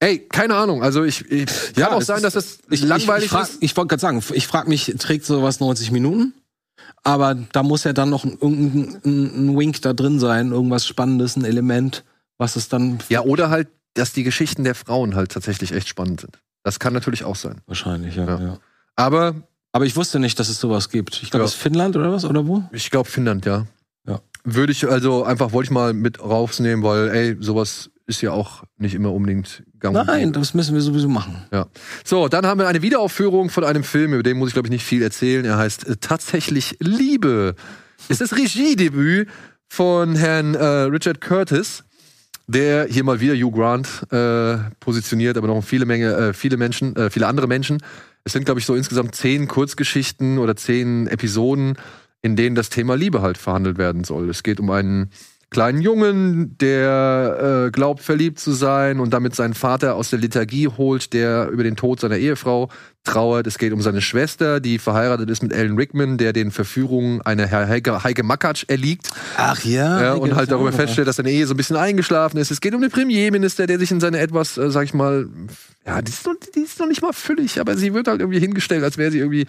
Ey, 0.00 0.20
keine 0.20 0.54
Ahnung. 0.54 0.82
Also 0.84 1.02
ich, 1.02 1.28
ich 1.30 1.46
kann 1.74 1.92
auch 1.92 2.02
sein, 2.02 2.22
dass 2.22 2.34
das 2.34 2.58
Ich, 2.70 2.82
langweilig 2.82 3.24
ich, 3.24 3.24
ich, 3.24 3.30
frag, 3.32 3.48
ist. 3.48 3.58
ich 3.60 3.76
wollte 3.76 3.88
gerade 3.88 4.00
sagen, 4.00 4.22
ich 4.32 4.46
frage 4.46 4.68
mich, 4.68 4.94
trägt 4.98 5.24
sowas 5.24 5.58
90 5.58 5.90
Minuten? 5.90 6.34
Aber 7.02 7.34
da 7.34 7.64
muss 7.64 7.82
ja 7.82 7.92
dann 7.92 8.10
noch 8.10 8.24
ein, 8.24 8.38
irgendein 8.40 9.00
ein, 9.04 9.48
ein 9.48 9.58
Wink 9.58 9.82
da 9.82 9.92
drin 9.92 10.20
sein, 10.20 10.52
irgendwas 10.52 10.86
Spannendes, 10.86 11.36
ein 11.36 11.44
Element, 11.44 12.04
was 12.38 12.54
es 12.54 12.68
dann 12.68 12.98
Ja, 13.08 13.22
oder 13.22 13.50
halt, 13.50 13.68
dass 13.94 14.12
die 14.12 14.22
Geschichten 14.22 14.62
der 14.62 14.76
Frauen 14.76 15.16
halt 15.16 15.32
tatsächlich 15.32 15.72
echt 15.72 15.88
spannend 15.88 16.20
sind. 16.20 16.38
Das 16.62 16.78
kann 16.78 16.92
natürlich 16.92 17.24
auch 17.24 17.36
sein. 17.36 17.60
wahrscheinlich, 17.66 18.14
ja. 18.14 18.24
Ja. 18.24 18.40
ja. 18.40 18.58
Aber 18.98 19.34
Aber 19.72 19.84
ich 19.86 19.94
wusste 19.96 20.18
nicht, 20.18 20.38
dass 20.40 20.48
es 20.48 20.58
sowas 20.58 20.88
gibt. 20.88 21.20
Ich 21.22 21.30
glaube, 21.30 21.42
Ja. 21.42 21.46
es 21.46 21.54
ist 21.54 21.60
Finnland 21.60 21.94
oder 21.96 22.10
was? 22.12 22.24
Oder 22.24 22.46
wo? 22.46 22.64
ich 22.72 22.90
glaube 22.90 23.08
Finnland, 23.08 23.44
ja. 23.46 23.66
Ja. 24.06 24.20
Würde 24.44 24.72
ich 24.72 24.88
also 24.88 25.24
einfach, 25.24 25.52
wollte 25.52 25.66
ich 25.68 25.70
mal 25.70 25.92
mit 25.92 26.20
rausnehmen, 26.20 26.82
weil, 26.84 27.08
ey, 27.10 27.36
sowas 27.38 27.90
ist 28.06 28.22
ja 28.22 28.32
auch 28.32 28.64
nicht 28.78 28.94
immer 28.94 29.12
unbedingt 29.12 29.62
gang 29.78 29.94
Nein, 29.94 30.32
das 30.32 30.54
müssen 30.54 30.74
wir 30.74 30.80
sowieso 30.80 31.08
machen. 31.08 31.44
Ja. 31.52 31.66
So, 32.04 32.28
dann 32.28 32.46
haben 32.46 32.58
wir 32.58 32.66
eine 32.66 32.80
Wiederaufführung 32.82 33.50
von 33.50 33.64
einem 33.64 33.84
Film, 33.84 34.14
über 34.14 34.22
den 34.22 34.38
muss 34.38 34.48
ich, 34.48 34.54
glaube 34.54 34.68
ich, 34.68 34.72
nicht 34.72 34.84
viel 34.84 35.02
erzählen. 35.02 35.44
Er 35.44 35.58
heißt 35.58 35.86
äh, 35.86 35.96
Tatsächlich 36.00 36.76
Liebe. 36.80 37.54
Es 38.08 38.20
ist 38.20 38.32
das 38.32 38.38
Regiedebüt 38.38 39.28
von 39.68 40.16
Herrn 40.16 40.54
äh, 40.54 40.64
Richard 40.64 41.20
Curtis, 41.20 41.84
der 42.46 42.86
hier 42.86 43.04
mal 43.04 43.20
wieder 43.20 43.34
Hugh 43.34 43.52
Grant 43.54 43.86
äh, 44.10 44.56
positioniert, 44.80 45.36
aber 45.36 45.46
noch 45.48 45.62
viele 45.62 45.84
Menge, 45.84 46.12
äh, 46.14 46.32
viele 46.32 46.56
Menschen, 46.56 46.96
äh, 46.96 47.10
viele 47.10 47.26
andere 47.26 47.46
Menschen. 47.46 47.78
Es 48.28 48.34
sind, 48.34 48.44
glaube 48.44 48.60
ich, 48.60 48.66
so 48.66 48.74
insgesamt 48.74 49.14
zehn 49.14 49.48
Kurzgeschichten 49.48 50.36
oder 50.36 50.54
zehn 50.54 51.06
Episoden, 51.06 51.78
in 52.20 52.36
denen 52.36 52.54
das 52.54 52.68
Thema 52.68 52.94
Liebe 52.94 53.22
halt 53.22 53.38
verhandelt 53.38 53.78
werden 53.78 54.04
soll. 54.04 54.28
Es 54.28 54.42
geht 54.42 54.60
um 54.60 54.68
einen 54.68 55.08
kleinen 55.48 55.80
Jungen, 55.80 56.58
der 56.58 57.68
äh, 57.68 57.70
glaubt, 57.70 58.02
verliebt 58.02 58.38
zu 58.38 58.52
sein 58.52 59.00
und 59.00 59.14
damit 59.14 59.34
seinen 59.34 59.54
Vater 59.54 59.94
aus 59.94 60.10
der 60.10 60.18
Lethargie 60.18 60.68
holt, 60.68 61.14
der 61.14 61.48
über 61.48 61.62
den 61.62 61.76
Tod 61.76 62.00
seiner 62.00 62.18
Ehefrau 62.18 62.68
trauert. 63.04 63.46
Es 63.46 63.56
geht 63.58 63.72
um 63.72 63.80
seine 63.80 64.00
Schwester, 64.02 64.60
die 64.60 64.78
verheiratet 64.78 65.30
ist 65.30 65.42
mit 65.42 65.54
Alan 65.54 65.76
Rickman, 65.76 66.18
der 66.18 66.32
den 66.32 66.50
Verführungen 66.50 67.22
einer 67.22 67.46
Herr 67.46 67.66
Heike, 67.68 68.04
Heike 68.04 68.22
Makatsch 68.22 68.64
erliegt. 68.68 69.08
Ach 69.36 69.64
ja. 69.64 70.00
Ja, 70.02 70.12
und 70.14 70.34
halt 70.34 70.50
darüber 70.50 70.72
feststellt, 70.72 71.08
dass 71.08 71.16
seine 71.16 71.30
Ehe 71.30 71.46
so 71.46 71.54
ein 71.54 71.56
bisschen 71.56 71.76
eingeschlafen 71.76 72.36
ist. 72.38 72.50
Es 72.50 72.60
geht 72.60 72.74
um 72.74 72.82
den 72.82 72.90
Premierminister, 72.90 73.66
der 73.66 73.78
sich 73.78 73.90
in 73.90 74.00
seine 74.00 74.18
etwas, 74.18 74.58
äh, 74.58 74.70
sag 74.70 74.84
ich 74.84 74.94
mal, 74.94 75.26
ja, 75.86 76.02
die 76.02 76.10
ist, 76.10 76.26
noch, 76.26 76.34
die 76.54 76.60
ist 76.60 76.78
noch 76.80 76.86
nicht 76.86 77.00
mal 77.00 77.12
füllig, 77.14 77.60
aber 77.60 77.76
sie 77.76 77.94
wird 77.94 78.08
halt 78.08 78.20
irgendwie 78.20 78.40
hingestellt, 78.40 78.84
als 78.84 78.98
wäre 78.98 79.10
sie 79.10 79.18
irgendwie, 79.18 79.46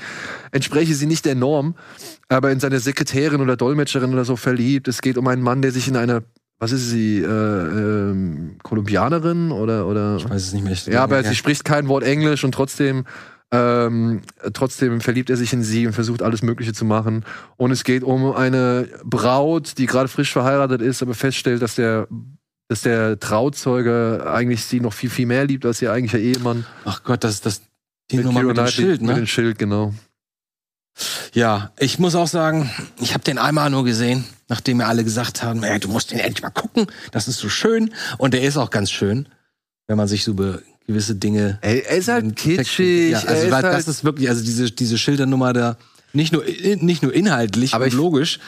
entspräche 0.51 0.93
sie 0.95 1.05
nicht 1.05 1.25
der 1.25 1.35
Norm, 1.35 1.75
aber 2.29 2.51
in 2.51 2.61
seine 2.61 2.79
Sekretärin 2.79 3.41
oder 3.41 3.57
Dolmetscherin 3.57 4.13
oder 4.13 4.23
so 4.23 4.37
verliebt. 4.37 4.87
Es 4.87 5.01
geht 5.01 5.17
um 5.17 5.27
einen 5.27 5.41
Mann, 5.41 5.61
der 5.61 5.71
sich 5.71 5.87
in 5.87 5.97
einer 5.97 6.23
was 6.61 6.73
ist 6.73 6.89
sie, 6.89 7.19
äh, 7.19 7.25
ähm, 7.25 8.57
Kolumbianerin 8.63 9.49
oder, 9.53 9.87
oder? 9.87 10.17
Ich 10.17 10.29
weiß 10.29 10.47
es 10.47 10.51
nicht 10.53 10.63
mehr. 10.63 10.73
Ich- 10.73 10.87
Ja, 10.87 11.03
aber 11.03 11.23
sie 11.23 11.33
spricht 11.35 11.63
kein 11.63 11.87
Wort 11.87 12.03
Englisch 12.03 12.43
und 12.43 12.51
trotzdem, 12.53 13.05
ähm, 13.51 14.21
trotzdem 14.53 15.01
verliebt 15.01 15.29
er 15.29 15.37
sich 15.37 15.53
in 15.53 15.63
sie 15.63 15.87
und 15.87 15.93
versucht 15.93 16.21
alles 16.21 16.41
Mögliche 16.43 16.73
zu 16.73 16.85
machen. 16.85 17.25
Und 17.57 17.71
es 17.71 17.83
geht 17.83 18.03
um 18.03 18.33
eine 18.33 18.87
Braut, 19.03 19.77
die 19.77 19.87
gerade 19.87 20.07
frisch 20.07 20.31
verheiratet 20.31 20.81
ist, 20.81 21.01
aber 21.01 21.15
feststellt, 21.15 21.61
dass 21.61 21.75
der, 21.75 22.07
dass 22.67 22.81
der 22.81 23.19
Trauzeuge 23.19 24.29
eigentlich 24.31 24.63
sie 24.63 24.79
noch 24.79 24.93
viel, 24.93 25.09
viel 25.09 25.25
mehr 25.25 25.45
liebt 25.45 25.65
als 25.65 25.81
ihr 25.81 25.91
eigentlicher 25.91 26.23
Ehemann. 26.23 26.65
Ach 26.85 27.03
Gott, 27.03 27.23
das 27.23 27.35
ist 27.35 27.45
das 27.45 27.61
die 28.11 28.17
Mit 28.17 28.25
Nummer 28.25 28.43
mit 28.43 28.57
dem 28.57 28.67
Schild, 28.67 29.01
Mit 29.01 29.15
dem 29.15 29.21
ne? 29.21 29.27
Schild, 29.27 29.59
genau. 29.59 29.93
Ja, 31.33 31.71
ich 31.77 31.99
muss 31.99 32.15
auch 32.15 32.27
sagen, 32.27 32.69
ich 32.99 33.13
habe 33.13 33.23
den 33.23 33.37
einmal 33.37 33.69
nur 33.69 33.85
gesehen, 33.85 34.25
nachdem 34.47 34.77
mir 34.77 34.87
alle 34.87 35.03
gesagt 35.03 35.43
haben, 35.43 35.63
ey, 35.63 35.79
du 35.79 35.87
musst 35.87 36.11
den 36.11 36.19
endlich 36.19 36.41
mal 36.41 36.49
gucken, 36.49 36.87
das 37.11 37.27
ist 37.27 37.37
so 37.37 37.49
schön. 37.49 37.93
Und 38.17 38.33
der 38.33 38.41
ist 38.41 38.57
auch 38.57 38.69
ganz 38.69 38.91
schön, 38.91 39.29
wenn 39.87 39.97
man 39.97 40.07
sich 40.07 40.23
so 40.23 40.31
über 40.31 40.59
gewisse 40.89 41.15
Dinge 41.15 41.57
Ey, 41.61 41.83
er 41.87 41.97
ist 41.97 42.07
halt 42.09 42.35
kitschig. 42.35 43.11
Ja, 43.11 43.19
er 43.19 43.29
also 43.29 43.51
weil 43.51 43.63
halt, 43.63 43.73
das 43.73 43.87
ist 43.87 44.03
wirklich, 44.03 44.27
also 44.29 44.43
diese, 44.43 44.71
diese 44.71 44.97
Schildernummer 44.97 45.53
da, 45.53 45.77
nicht 46.13 46.33
nur, 46.33 46.43
nicht 46.81 47.03
nur 47.03 47.13
inhaltlich 47.13 47.73
Aber 47.73 47.87
logisch, 47.89 48.39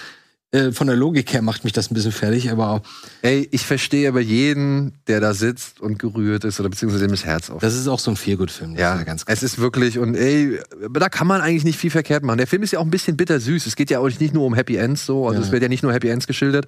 äh, 0.53 0.71
von 0.73 0.87
der 0.87 0.97
Logik 0.97 1.31
her 1.31 1.41
macht 1.41 1.63
mich 1.63 1.71
das 1.71 1.89
ein 1.89 1.93
bisschen 1.93 2.11
fertig, 2.11 2.51
aber 2.51 2.69
auch, 2.71 2.81
ey, 3.21 3.47
ich 3.51 3.65
verstehe 3.65 4.09
aber 4.09 4.19
jeden, 4.19 4.93
der 5.07 5.21
da 5.21 5.33
sitzt 5.33 5.79
und 5.79 5.97
gerührt 5.97 6.43
ist 6.43 6.59
oder 6.59 6.67
beziehungsweise 6.69 7.05
dem 7.05 7.11
das 7.11 7.23
Herz 7.23 7.49
auf. 7.49 7.61
das 7.61 7.75
ist 7.75 7.87
auch 7.87 7.99
so 7.99 8.11
ein 8.11 8.17
Feelgood-Film. 8.17 8.73
das 8.73 8.81
Ja, 8.81 8.93
ist 8.93 8.99
ja 8.99 9.03
ganz 9.05 9.25
klar. 9.25 9.33
es 9.37 9.43
ist 9.43 9.59
wirklich, 9.59 9.97
und 9.97 10.15
ey, 10.15 10.59
da 10.91 11.07
kann 11.07 11.27
man 11.27 11.39
eigentlich 11.39 11.63
nicht 11.63 11.79
viel 11.79 11.91
verkehrt 11.91 12.23
machen. 12.23 12.37
Der 12.39 12.47
Film 12.47 12.63
ist 12.63 12.71
ja 12.71 12.79
auch 12.79 12.83
ein 12.85 12.91
bisschen 12.91 13.15
bittersüß. 13.15 13.65
Es 13.65 13.75
geht 13.77 13.89
ja 13.91 13.99
auch 13.99 14.09
nicht 14.09 14.33
nur 14.33 14.45
um 14.45 14.53
Happy 14.55 14.75
Ends 14.75 15.05
so, 15.05 15.25
also 15.27 15.39
Ja. 15.39 15.45
es 15.45 15.51
wird 15.53 15.61
ja 15.63 15.69
nicht 15.69 15.83
nur 15.83 15.93
Happy 15.93 16.09
Ends 16.09 16.27
geschildert. 16.27 16.67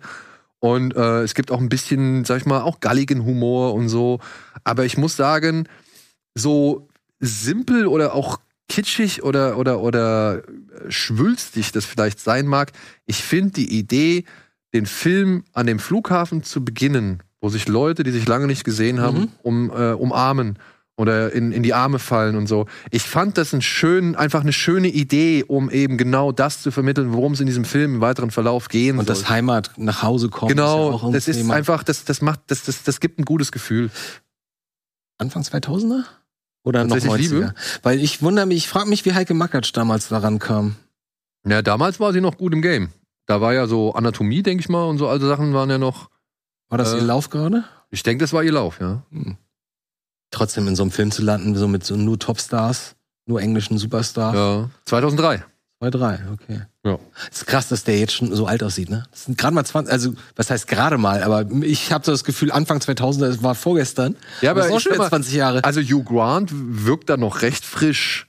Und 0.59 0.95
äh, 0.95 1.23
es 1.23 1.33
gibt 1.33 1.51
auch 1.51 1.59
ein 1.59 1.67
bisschen, 1.67 2.23
sag 2.23 2.37
ich 2.37 2.45
mal, 2.45 2.61
auch 2.61 2.79
galligen 2.79 3.25
Humor 3.25 3.73
und 3.73 3.89
so. 3.89 4.21
Aber 4.63 4.85
ich 4.85 4.97
muss 4.97 5.15
sagen, 5.15 5.67
so 6.35 6.87
simpel 7.19 7.87
oder 7.87 8.13
auch 8.13 8.39
kitschig 8.69 9.23
oder, 9.23 9.57
oder, 9.57 9.79
oder 9.81 10.43
schwülstig 10.89 11.71
das 11.71 11.85
vielleicht 11.85 12.19
sein 12.19 12.47
mag, 12.47 12.71
ich 13.05 13.23
finde 13.23 13.51
die 13.53 13.77
Idee, 13.77 14.25
den 14.73 14.85
Film 14.85 15.43
an 15.53 15.67
dem 15.67 15.79
Flughafen 15.79 16.43
zu 16.43 16.63
beginnen, 16.65 17.21
wo 17.41 17.49
sich 17.49 17.67
Leute, 17.67 18.03
die 18.03 18.11
sich 18.11 18.27
lange 18.27 18.47
nicht 18.47 18.63
gesehen 18.63 18.99
haben, 18.99 19.19
Mhm. 19.19 19.29
um, 19.43 19.69
äh, 19.69 19.91
umarmen 19.93 20.57
oder 20.95 21.31
in, 21.33 21.51
in 21.51 21.63
die 21.63 21.73
Arme 21.73 21.99
fallen 21.99 22.35
und 22.35 22.47
so. 22.47 22.67
Ich 22.91 23.01
fand 23.03 23.37
das 23.37 23.53
ein 23.53 23.61
schön, 23.61 24.15
einfach 24.15 24.41
eine 24.41 24.53
schöne 24.53 24.87
Idee, 24.87 25.43
um 25.47 25.69
eben 25.71 25.97
genau 25.97 26.31
das 26.31 26.61
zu 26.61 26.71
vermitteln, 26.71 27.13
worum 27.13 27.33
es 27.33 27.39
in 27.39 27.47
diesem 27.47 27.65
Film 27.65 27.95
im 27.95 28.01
weiteren 28.01 28.29
Verlauf 28.31 28.67
gehen 28.69 28.97
Und 28.99 29.07
soll. 29.07 29.15
das 29.15 29.29
Heimat 29.29 29.71
nach 29.77 30.03
Hause 30.03 30.29
kommen. 30.29 30.49
genau, 30.49 30.95
ist 30.95 31.03
ja 31.03 31.11
das 31.11 31.27
ist 31.27 31.49
einfach, 31.49 31.83
das, 31.83 32.05
das 32.05 32.21
macht, 32.21 32.41
das, 32.47 32.63
das, 32.63 32.83
das 32.83 32.99
gibt 32.99 33.19
ein 33.19 33.25
gutes 33.25 33.51
Gefühl. 33.51 33.89
Anfang 35.23 35.41
2000er? 35.43 36.03
Oder 36.63 36.83
noch 36.85 36.95
Tatsächlich 36.95 37.27
90er? 37.27 37.33
Liebe? 37.33 37.53
Weil 37.81 37.99
ich 38.01 38.21
wundere 38.21 38.45
mich, 38.45 38.57
ich 38.57 38.67
frage 38.69 38.87
mich, 38.89 39.03
wie 39.05 39.13
Heike 39.13 39.33
Makatsch 39.33 39.71
damals 39.73 40.07
daran 40.09 40.39
kam. 40.39 40.75
Ja, 41.45 41.61
damals 41.61 41.99
war 41.99 42.13
sie 42.13 42.21
noch 42.21 42.37
gut 42.37 42.53
im 42.53 42.61
Game. 42.61 42.89
Da 43.25 43.41
war 43.41 43.53
ja 43.53 43.67
so 43.67 43.93
Anatomie, 43.93 44.43
denke 44.43 44.61
ich 44.61 44.69
mal, 44.69 44.83
und 44.85 44.97
so 44.97 45.07
alte 45.07 45.27
Sachen 45.27 45.53
waren 45.53 45.69
ja 45.69 45.77
noch. 45.77 46.09
War 46.69 46.77
das 46.77 46.93
Äh, 46.93 46.97
ihr 46.97 47.03
Lauf 47.03 47.29
gerade? 47.29 47.63
Ich 47.89 48.03
denke, 48.03 48.23
das 48.23 48.33
war 48.33 48.43
ihr 48.43 48.51
Lauf, 48.53 48.79
ja. 48.79 49.03
Trotzdem 50.31 50.67
in 50.67 50.75
so 50.75 50.83
einem 50.83 50.91
Film 50.91 51.11
zu 51.11 51.21
landen, 51.21 51.55
so 51.55 51.67
mit 51.67 51.83
so 51.83 51.95
nur 51.95 52.17
Topstars, 52.17 52.95
nur 53.25 53.41
englischen 53.41 53.77
Superstars. 53.77 54.35
Ja. 54.35 54.69
2003. 54.85 55.43
Zwei, 55.83 55.89
drei, 55.89 56.19
okay. 56.31 56.61
Ja. 56.85 56.97
ist 57.29 57.45
krass, 57.45 57.67
dass 57.67 57.83
der 57.83 57.99
jetzt 57.99 58.13
schon 58.13 58.33
so 58.33 58.45
alt 58.45 58.63
aussieht, 58.63 58.89
ne? 58.89 59.03
Das 59.11 59.25
sind 59.25 59.37
gerade 59.37 59.53
mal 59.53 59.65
20, 59.65 59.91
also 59.91 60.13
was 60.37 60.49
heißt 60.49 60.67
gerade 60.67 60.97
mal, 60.97 61.23
aber 61.23 61.45
ich 61.61 61.91
habe 61.91 62.05
so 62.05 62.11
das 62.13 62.23
Gefühl, 62.23 62.51
Anfang 62.53 62.77
2000er, 62.79 63.27
das 63.27 63.43
war 63.43 63.53
vorgestern. 63.55 64.15
Ja, 64.41 64.51
aber 64.51 64.61
das 64.61 64.67
ist 64.69 64.73
auch 64.73 64.79
schon 64.79 64.81
stell 64.81 64.93
wieder 64.93 65.03
mal- 65.03 65.09
20 65.09 65.33
Jahre. 65.33 65.63
Also 65.65 65.81
Hugh 65.81 66.03
Grant 66.05 66.51
wirkt 66.53 67.09
da 67.09 67.17
noch 67.17 67.41
recht 67.41 67.65
frisch. 67.65 68.27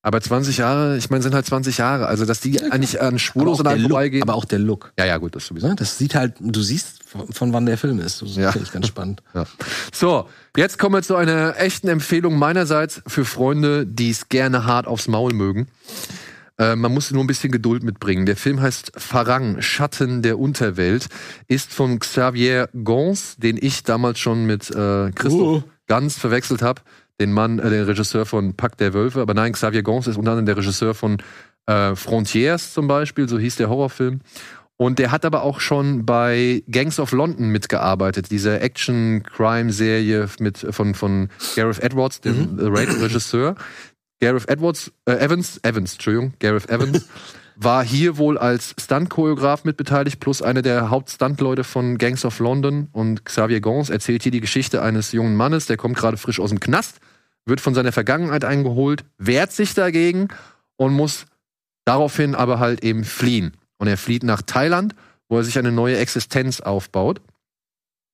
Aber 0.00 0.20
20 0.20 0.58
Jahre, 0.58 0.96
ich 0.96 1.10
meine, 1.10 1.22
sind 1.22 1.34
halt 1.34 1.44
20 1.44 1.76
Jahre. 1.78 2.06
Also, 2.06 2.24
dass 2.24 2.40
die 2.40 2.62
eigentlich 2.62 3.00
an 3.00 3.08
aber, 3.08 3.18
Spurlos 3.18 3.56
auch 3.56 3.60
an 3.64 3.66
einem 3.66 3.82
Look, 3.82 3.90
vorbeigehen. 3.90 4.22
aber 4.22 4.34
auch 4.34 4.44
der 4.46 4.60
Look. 4.60 4.92
ja, 4.98 5.04
ja, 5.04 5.18
gut, 5.18 5.34
das 5.34 5.46
sowieso. 5.46 5.66
Ne? 5.66 5.74
Das 5.76 5.98
sieht 5.98 6.14
halt, 6.14 6.34
du 6.40 6.62
siehst, 6.62 7.02
von, 7.04 7.30
von 7.32 7.52
wann 7.52 7.66
der 7.66 7.76
Film 7.76 7.98
ist. 7.98 8.22
Das 8.22 8.36
Ja. 8.36 8.52
finde 8.52 8.66
ich 8.68 8.72
ganz 8.72 8.86
spannend. 8.86 9.22
So, 9.92 10.28
jetzt 10.56 10.78
kommen 10.78 10.94
wir 10.94 11.02
zu 11.02 11.16
einer 11.16 11.58
echten 11.58 11.88
Empfehlung 11.88 12.38
meinerseits 12.38 13.02
für 13.08 13.24
Freunde, 13.24 13.86
die 13.86 14.10
es 14.10 14.28
gerne 14.28 14.64
hart 14.64 14.86
aufs 14.86 15.08
Maul 15.08 15.34
mögen. 15.34 15.66
Äh, 16.58 16.74
man 16.76 16.92
muss 16.92 17.10
nur 17.10 17.22
ein 17.22 17.26
bisschen 17.28 17.52
Geduld 17.52 17.82
mitbringen. 17.82 18.26
Der 18.26 18.36
Film 18.36 18.60
heißt 18.60 18.92
Farang, 18.96 19.60
Schatten 19.62 20.22
der 20.22 20.38
Unterwelt, 20.38 21.06
ist 21.46 21.72
von 21.72 21.98
Xavier 22.00 22.68
Gons, 22.84 23.36
den 23.36 23.56
ich 23.60 23.84
damals 23.84 24.18
schon 24.18 24.44
mit 24.46 24.70
äh, 24.70 25.10
Christoph 25.12 25.40
Oh. 25.40 25.62
Ganz 25.86 26.18
verwechselt 26.18 26.60
habe. 26.62 26.82
Den 27.20 27.32
Mann, 27.32 27.58
äh, 27.58 27.70
den 27.70 27.84
Regisseur 27.84 28.26
von 28.26 28.54
Pack 28.54 28.76
der 28.76 28.92
Wölfe. 28.94 29.20
Aber 29.20 29.34
nein, 29.34 29.52
Xavier 29.52 29.82
Gons 29.82 30.06
ist 30.06 30.16
unter 30.16 30.32
anderem 30.32 30.46
der 30.46 30.56
Regisseur 30.56 30.94
von 30.94 31.18
äh, 31.66 31.94
Frontiers 31.96 32.72
zum 32.74 32.88
Beispiel, 32.88 33.28
so 33.28 33.38
hieß 33.38 33.56
der 33.56 33.68
Horrorfilm. 33.68 34.20
Und 34.76 35.00
der 35.00 35.10
hat 35.10 35.24
aber 35.24 35.42
auch 35.42 35.58
schon 35.58 36.06
bei 36.06 36.62
Gangs 36.70 37.00
of 37.00 37.10
London 37.10 37.48
mitgearbeitet, 37.48 38.30
diese 38.30 38.60
Action-Crime-Serie 38.60 40.28
mit 40.38 40.58
von, 40.70 40.94
von 40.94 41.28
Gareth 41.56 41.80
Edwards, 41.82 42.20
dem 42.20 42.54
Mhm. 42.56 42.74
Raid-Regisseur. 42.76 43.56
Gareth 44.20 44.48
Edwards, 44.48 44.92
äh, 45.04 45.12
Evans, 45.12 45.60
Evans, 45.62 45.94
Entschuldigung, 45.94 46.34
Gareth 46.40 46.68
Evans, 46.68 47.08
war 47.56 47.84
hier 47.84 48.18
wohl 48.18 48.38
als 48.38 48.74
Stunt-Choreograf 48.80 49.64
mitbeteiligt, 49.64 50.20
plus 50.20 50.42
einer 50.42 50.62
der 50.62 50.90
Hauptstunt-Leute 50.90 51.64
von 51.64 51.98
Gangs 51.98 52.24
of 52.24 52.38
London. 52.38 52.88
Und 52.92 53.24
Xavier 53.24 53.60
Gons 53.60 53.90
erzählt 53.90 54.22
hier 54.22 54.32
die 54.32 54.40
Geschichte 54.40 54.82
eines 54.82 55.12
jungen 55.12 55.36
Mannes, 55.36 55.66
der 55.66 55.76
kommt 55.76 55.96
gerade 55.96 56.16
frisch 56.16 56.40
aus 56.40 56.50
dem 56.50 56.60
Knast, 56.60 56.98
wird 57.46 57.60
von 57.60 57.74
seiner 57.74 57.92
Vergangenheit 57.92 58.44
eingeholt, 58.44 59.04
wehrt 59.18 59.52
sich 59.52 59.74
dagegen 59.74 60.28
und 60.76 60.92
muss 60.92 61.26
daraufhin 61.84 62.34
aber 62.34 62.58
halt 62.58 62.84
eben 62.84 63.04
fliehen. 63.04 63.52
Und 63.78 63.88
er 63.88 63.96
flieht 63.96 64.22
nach 64.22 64.42
Thailand, 64.42 64.94
wo 65.28 65.38
er 65.38 65.44
sich 65.44 65.58
eine 65.58 65.72
neue 65.72 65.96
Existenz 65.98 66.60
aufbaut 66.60 67.20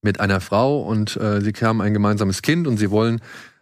mit 0.02 0.20
einer 0.20 0.40
Frau 0.40 0.82
und 0.82 1.16
äh, 1.16 1.40
sie 1.40 1.52
haben 1.62 1.80
ein 1.80 1.94
gemeinsames 1.94 2.42
Kind 2.42 2.66
und 2.66 2.76
sie 2.76 2.90
wollen 2.90 3.20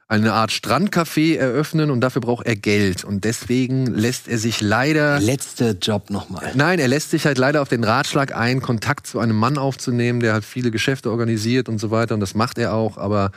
eine 0.08 0.32
Art 0.34 0.50
Strandcafé 0.50 1.36
eröffnen 1.36 1.90
und 1.90 2.00
dafür 2.00 2.20
braucht 2.20 2.46
er 2.46 2.56
Geld 2.56 3.04
und 3.04 3.24
deswegen 3.24 3.86
lässt 3.86 4.28
er 4.28 4.38
sich 4.38 4.60
leider 4.60 5.20
Letzte 5.20 5.76
Job 5.80 6.10
nochmal. 6.10 6.52
Nein, 6.54 6.78
er 6.78 6.88
lässt 6.88 7.10
sich 7.10 7.24
halt 7.24 7.38
leider 7.38 7.62
auf 7.62 7.68
den 7.68 7.84
Ratschlag 7.84 8.36
ein, 8.36 8.60
Kontakt 8.60 9.06
zu 9.06 9.18
einem 9.20 9.36
Mann 9.36 9.58
aufzunehmen, 9.58 10.20
der 10.20 10.34
halt 10.34 10.44
viele 10.44 10.70
Geschäfte 10.70 11.10
organisiert 11.10 11.68
und 11.68 11.78
so 11.78 11.90
weiter. 11.90 12.14
Und 12.14 12.20
das 12.20 12.34
macht 12.34 12.58
er 12.58 12.74
auch, 12.74 12.98
aber 12.98 13.30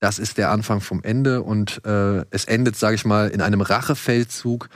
das 0.00 0.18
ist 0.18 0.38
der 0.38 0.50
Anfang 0.50 0.80
vom 0.80 1.02
Ende. 1.02 1.42
Und 1.42 1.84
äh, 1.84 2.24
es 2.30 2.44
endet, 2.46 2.76
sage 2.76 2.96
ich 2.96 3.04
mal, 3.04 3.28
in 3.28 3.40
einem 3.40 3.60
Rachefeldzug, 3.60 4.68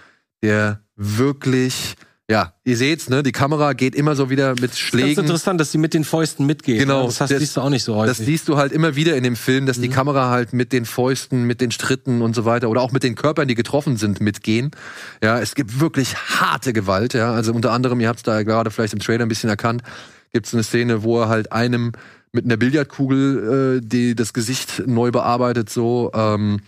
der 0.43 0.81
wirklich, 0.95 1.97
ja, 2.29 2.55
ihr 2.65 2.77
seht's, 2.77 3.09
ne, 3.09 3.23
die 3.23 3.31
Kamera 3.31 3.73
geht 3.73 3.95
immer 3.95 4.17
so 4.17 4.31
wieder 4.31 4.51
mit 4.55 4.61
Ganz 4.63 4.79
Schlägen. 4.79 5.21
interessant, 5.21 5.61
dass 5.61 5.71
sie 5.71 5.79
mit 5.79 5.95
den 5.95 6.03
Fäusten 6.03 6.45
mitgehen. 6.45 6.79
Genau, 6.81 7.07
Das, 7.07 7.21
hast, 7.21 7.31
das- 7.31 7.39
siehst 7.39 7.57
du 7.57 7.61
auch 7.61 7.71
nicht 7.71 7.85
so 7.85 7.95
häufig. 7.95 8.17
Das 8.17 8.27
siehst 8.27 8.49
du 8.49 8.57
halt 8.57 8.73
immer 8.73 8.97
wieder 8.97 9.17
in 9.17 9.23
dem 9.23 9.37
Film, 9.37 9.65
dass 9.67 9.81
die 9.81 9.89
Mhm. 9.89 9.93
Kamera 9.93 10.31
halt 10.31 10.53
mit 10.53 10.73
den 10.73 10.87
Fäusten, 10.87 11.45
mit 11.45 11.61
den 11.61 11.71
Stritten 11.71 12.23
und 12.23 12.35
so 12.35 12.45
weiter 12.45 12.69
oder 12.69 12.81
auch 12.81 12.91
mit 12.91 13.05
den 13.05 13.15
Körpern, 13.15 13.47
die 13.47 13.55
getroffen 13.55 13.97
sind, 13.97 14.21
mitgehen. 14.21 14.73
Ja, 15.23 15.39
es 15.39 15.55
gibt 15.55 15.79
wirklich 15.79 16.17
harte 16.17 16.73
Gewalt. 16.73 17.15
Ja, 17.15 17.33
also 17.33 17.53
unter 17.53 17.71
anderem, 17.71 18.01
ihr 18.01 18.09
habt 18.09 18.19
es 18.19 18.23
da 18.25 18.43
gerade 18.43 18.73
vielleicht 18.73 18.93
im 18.95 18.99
Trailer 18.99 19.25
ein 19.25 19.29
bisschen 19.29 19.49
erkannt, 19.51 19.83
gibt 20.33 20.47
es 20.47 20.53
eine 20.55 20.65
Szene, 20.65 21.05
wo 21.05 21.21
er 21.21 21.29
halt 21.29 21.53
einem 21.53 21.93
mit 22.33 22.45
einer 22.45 22.57
Billardkugel 22.57 23.79
äh, 23.79 23.87
die 23.87 24.17
das 24.17 24.33
Gesicht 24.33 24.83
neu 24.87 25.13
bearbeitet 25.13 25.71
so. 25.71 26.11
Ähm, 26.13 26.59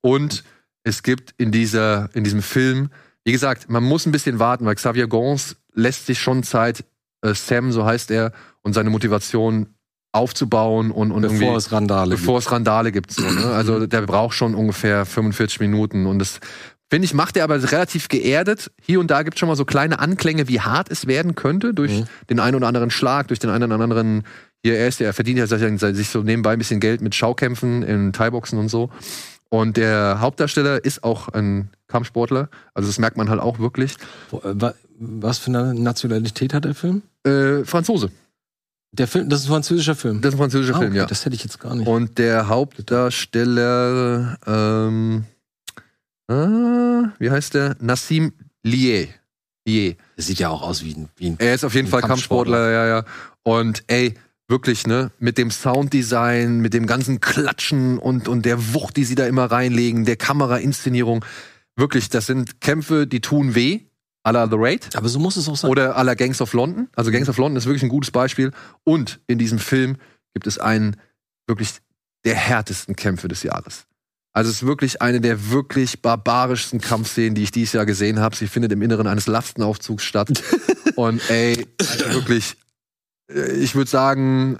und 0.00 0.44
es 0.84 1.02
gibt 1.02 1.34
in 1.38 1.50
dieser 1.50 2.08
in 2.14 2.22
diesem 2.24 2.40
Film, 2.40 2.90
wie 3.24 3.32
gesagt, 3.32 3.68
man 3.68 3.84
muss 3.84 4.06
ein 4.06 4.12
bisschen 4.12 4.38
warten, 4.38 4.64
weil 4.64 4.74
Xavier 4.74 5.06
Gons 5.06 5.56
lässt 5.74 6.06
sich 6.06 6.18
schon 6.20 6.42
Zeit, 6.42 6.84
äh, 7.22 7.34
Sam, 7.34 7.72
so 7.72 7.84
heißt 7.84 8.10
er, 8.10 8.32
und 8.62 8.72
seine 8.72 8.90
Motivation 8.90 9.74
aufzubauen 10.12 10.90
und, 10.90 11.12
und 11.12 11.22
irgendwie, 11.24 11.44
bevor 11.44 11.56
es 11.58 11.70
Randale 11.70 12.10
bevor 12.16 12.38
es 12.38 12.50
Randale 12.50 12.92
gibt. 12.92 13.12
So, 13.12 13.22
ne? 13.22 13.44
Also 13.52 13.86
der 13.86 14.02
braucht 14.02 14.34
schon 14.34 14.54
ungefähr 14.54 15.04
45 15.04 15.60
Minuten 15.60 16.06
und 16.06 16.18
das 16.18 16.40
finde 16.90 17.04
ich, 17.04 17.12
macht 17.12 17.36
er 17.36 17.44
aber 17.44 17.62
relativ 17.70 18.08
geerdet. 18.08 18.70
Hier 18.80 19.00
und 19.00 19.10
da 19.10 19.22
gibt 19.22 19.36
es 19.36 19.40
schon 19.40 19.48
mal 19.48 19.56
so 19.56 19.66
kleine 19.66 19.98
Anklänge, 19.98 20.48
wie 20.48 20.60
hart 20.60 20.90
es 20.90 21.06
werden 21.06 21.34
könnte 21.34 21.74
durch 21.74 21.92
Mhm. 22.00 22.04
den 22.30 22.40
einen 22.40 22.56
oder 22.56 22.66
anderen 22.66 22.90
Schlag, 22.90 23.28
durch 23.28 23.38
den 23.38 23.50
einen 23.50 23.70
oder 23.70 23.82
anderen. 23.82 24.24
Hier, 24.64 24.78
er 24.78 24.88
ist 24.88 24.98
ja, 24.98 25.06
er 25.06 25.12
verdient 25.12 25.38
ja 25.38 25.46
sich 25.46 26.08
so 26.08 26.22
nebenbei 26.22 26.52
ein 26.54 26.58
bisschen 26.58 26.80
Geld 26.80 27.02
mit 27.02 27.14
Schaukämpfen 27.14 27.82
in 27.82 28.12
Thai-Boxen 28.14 28.58
und 28.58 28.68
so. 28.70 28.90
Und 29.50 29.76
der 29.76 30.18
Hauptdarsteller 30.20 30.84
ist 30.84 31.04
auch 31.04 31.28
ein 31.28 31.70
Kampfsportler. 31.86 32.48
Also 32.74 32.88
das 32.88 32.98
merkt 32.98 33.16
man 33.16 33.30
halt 33.30 33.40
auch 33.40 33.58
wirklich. 33.58 33.94
Äh, 34.32 34.36
wa- 34.42 34.74
Was 34.98 35.38
für 35.38 35.48
eine 35.50 35.74
Nationalität 35.74 36.52
hat 36.52 36.64
der 36.66 36.74
Film? 36.74 37.02
Äh, 37.24 37.64
Franzose. 37.64 38.10
Der 38.92 39.06
Film, 39.06 39.28
das 39.28 39.40
ist 39.40 39.46
ein 39.46 39.50
französischer 39.50 39.94
Film. 39.94 40.20
Das 40.20 40.30
ist 40.30 40.34
ein 40.36 40.38
französischer 40.38 40.74
Ah, 40.76 40.78
Film, 40.80 40.90
okay, 40.92 40.98
ja. 40.98 41.06
Das 41.06 41.24
hätte 41.24 41.34
ich 41.36 41.44
jetzt 41.44 41.60
gar 41.60 41.74
nicht. 41.74 41.86
Und 41.86 42.18
der 42.18 42.48
Hauptdarsteller, 42.48 44.38
ähm, 44.46 45.24
ah, 46.28 47.10
wie 47.18 47.30
heißt 47.30 47.54
der? 47.54 47.76
Nassim 47.80 48.32
Lié. 48.66 49.08
Lié. 49.66 49.96
Der 50.16 50.24
sieht 50.24 50.38
ja 50.38 50.48
auch 50.48 50.62
aus 50.62 50.82
wie 50.84 50.94
ein, 50.94 51.08
wie 51.16 51.28
ein 51.30 51.36
Er 51.38 51.54
ist 51.54 51.64
auf 51.64 51.74
jeden 51.74 51.88
Fall 51.88 52.00
Kampfsportler, 52.02 52.56
Kampfsportler. 52.56 52.86
ja, 52.88 52.96
ja. 52.98 53.04
Und 53.42 53.84
ey, 53.86 54.14
wirklich, 54.48 54.86
ne, 54.86 55.12
mit 55.18 55.38
dem 55.38 55.50
Sounddesign, 55.50 56.60
mit 56.60 56.74
dem 56.74 56.86
ganzen 56.86 57.20
Klatschen 57.20 57.98
und, 57.98 58.28
und 58.28 58.44
der 58.44 58.74
Wucht, 58.74 58.96
die 58.96 59.04
sie 59.04 59.14
da 59.14 59.26
immer 59.26 59.44
reinlegen, 59.44 60.04
der 60.04 60.16
Kamerainszenierung. 60.16 61.24
Wirklich, 61.76 62.08
das 62.08 62.26
sind 62.26 62.60
Kämpfe, 62.60 63.06
die 63.06 63.20
tun 63.20 63.54
weh. 63.54 63.80
À 64.24 64.32
la 64.32 64.48
The 64.48 64.56
Raid. 64.58 64.96
Aber 64.96 65.08
so 65.08 65.18
muss 65.18 65.36
es 65.36 65.48
auch 65.48 65.56
sein. 65.56 65.70
Oder 65.70 65.96
à 65.96 66.02
la 66.02 66.14
Gangs 66.14 66.40
of 66.40 66.52
London. 66.52 66.88
Also 66.96 67.10
Gangs 67.10 67.28
of 67.28 67.38
London 67.38 67.56
ist 67.56 67.66
wirklich 67.66 67.84
ein 67.84 67.88
gutes 67.88 68.10
Beispiel. 68.10 68.50
Und 68.84 69.20
in 69.26 69.38
diesem 69.38 69.58
Film 69.58 69.96
gibt 70.34 70.46
es 70.46 70.58
einen 70.58 70.96
wirklich 71.46 71.74
der 72.24 72.34
härtesten 72.34 72.96
Kämpfe 72.96 73.28
des 73.28 73.42
Jahres. 73.42 73.86
Also 74.32 74.50
es 74.50 74.56
ist 74.56 74.66
wirklich 74.66 75.00
eine 75.00 75.20
der 75.20 75.50
wirklich 75.50 76.02
barbarischsten 76.02 76.80
Kampfszenen, 76.80 77.34
die 77.34 77.42
ich 77.42 77.52
dieses 77.52 77.72
Jahr 77.72 77.86
gesehen 77.86 78.20
habe. 78.20 78.36
Sie 78.36 78.48
findet 78.48 78.72
im 78.72 78.82
Inneren 78.82 79.06
eines 79.06 79.26
Lastenaufzugs 79.26 80.04
statt. 80.04 80.28
Und 80.96 81.22
ey, 81.30 81.66
also 81.80 82.12
wirklich, 82.12 82.56
ich 83.28 83.74
würde 83.74 83.90
sagen, 83.90 84.58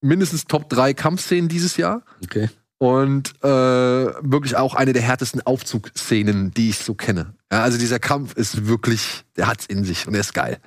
mindestens 0.00 0.46
Top 0.46 0.68
3 0.68 0.94
Kampfszenen 0.94 1.48
dieses 1.48 1.76
Jahr. 1.76 2.02
okay. 2.24 2.48
Und 2.78 3.34
äh, 3.44 3.46
wirklich 3.48 4.56
auch 4.56 4.74
eine 4.74 4.92
der 4.92 5.02
härtesten 5.02 5.40
Aufzugsszenen, 5.40 6.50
die 6.50 6.70
ich 6.70 6.78
so 6.78 6.94
kenne. 6.94 7.34
Ja, 7.52 7.62
also 7.62 7.78
dieser 7.78 8.00
Kampf 8.00 8.34
ist 8.34 8.66
wirklich, 8.66 9.22
der 9.36 9.46
hat's 9.46 9.66
in 9.66 9.84
sich 9.84 10.08
und 10.08 10.14
er 10.14 10.20
ist 10.20 10.34
geil. 10.34 10.58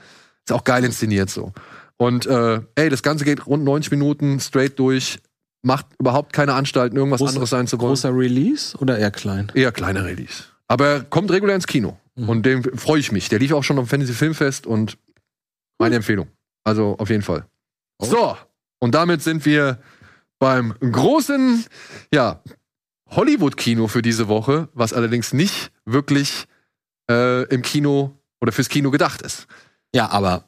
Ist 0.45 0.53
auch 0.53 0.63
geil 0.63 0.85
inszeniert 0.85 1.29
so. 1.29 1.51
Und 1.97 2.25
äh, 2.25 2.61
ey, 2.75 2.89
das 2.89 3.03
Ganze 3.03 3.25
geht 3.25 3.45
rund 3.47 3.65
90 3.65 3.91
Minuten 3.91 4.39
straight 4.39 4.79
durch, 4.79 5.19
macht 5.61 5.87
überhaupt 5.99 6.31
keine 6.31 6.53
Anstalten, 6.53 6.95
irgendwas 6.95 7.19
Großer- 7.19 7.27
anderes 7.29 7.49
sein 7.49 7.67
zu 7.67 7.81
wollen. 7.81 7.89
Großer 7.89 8.15
Release 8.15 8.77
oder 8.77 8.97
eher 8.97 9.11
klein? 9.11 9.51
Eher 9.53 9.73
kleiner 9.73 10.05
Release. 10.05 10.45
Aber 10.69 10.87
er 10.87 11.03
kommt 11.03 11.31
regulär 11.31 11.55
ins 11.55 11.67
Kino. 11.67 11.99
Mhm. 12.15 12.29
Und 12.29 12.45
dem 12.45 12.63
freue 12.77 13.01
ich 13.01 13.11
mich. 13.11 13.27
Der 13.27 13.39
lief 13.39 13.51
auch 13.51 13.63
schon 13.65 13.77
am 13.77 13.87
Fantasy 13.87 14.13
Filmfest 14.13 14.65
und 14.65 14.97
meine 15.79 15.95
Empfehlung. 15.97 16.27
Also 16.65 16.97
auf 16.97 17.09
jeden 17.09 17.23
Fall. 17.23 17.45
Oh. 17.99 18.05
So, 18.05 18.37
und 18.79 18.93
damit 18.93 19.21
sind 19.23 19.45
wir 19.45 19.79
beim 20.39 20.73
großen, 20.79 21.63
ja, 22.13 22.41
Hollywood-Kino 23.11 23.87
für 23.87 24.01
diese 24.01 24.27
Woche, 24.27 24.67
was 24.73 24.91
allerdings 24.91 25.31
nicht 25.31 25.71
wirklich 25.85 26.45
äh, 27.09 27.43
im 27.45 27.61
Kino 27.61 28.17
oder 28.41 28.51
fürs 28.51 28.67
Kino 28.67 28.91
gedacht 28.91 29.21
ist. 29.21 29.47
Ja, 29.93 30.09
aber 30.09 30.43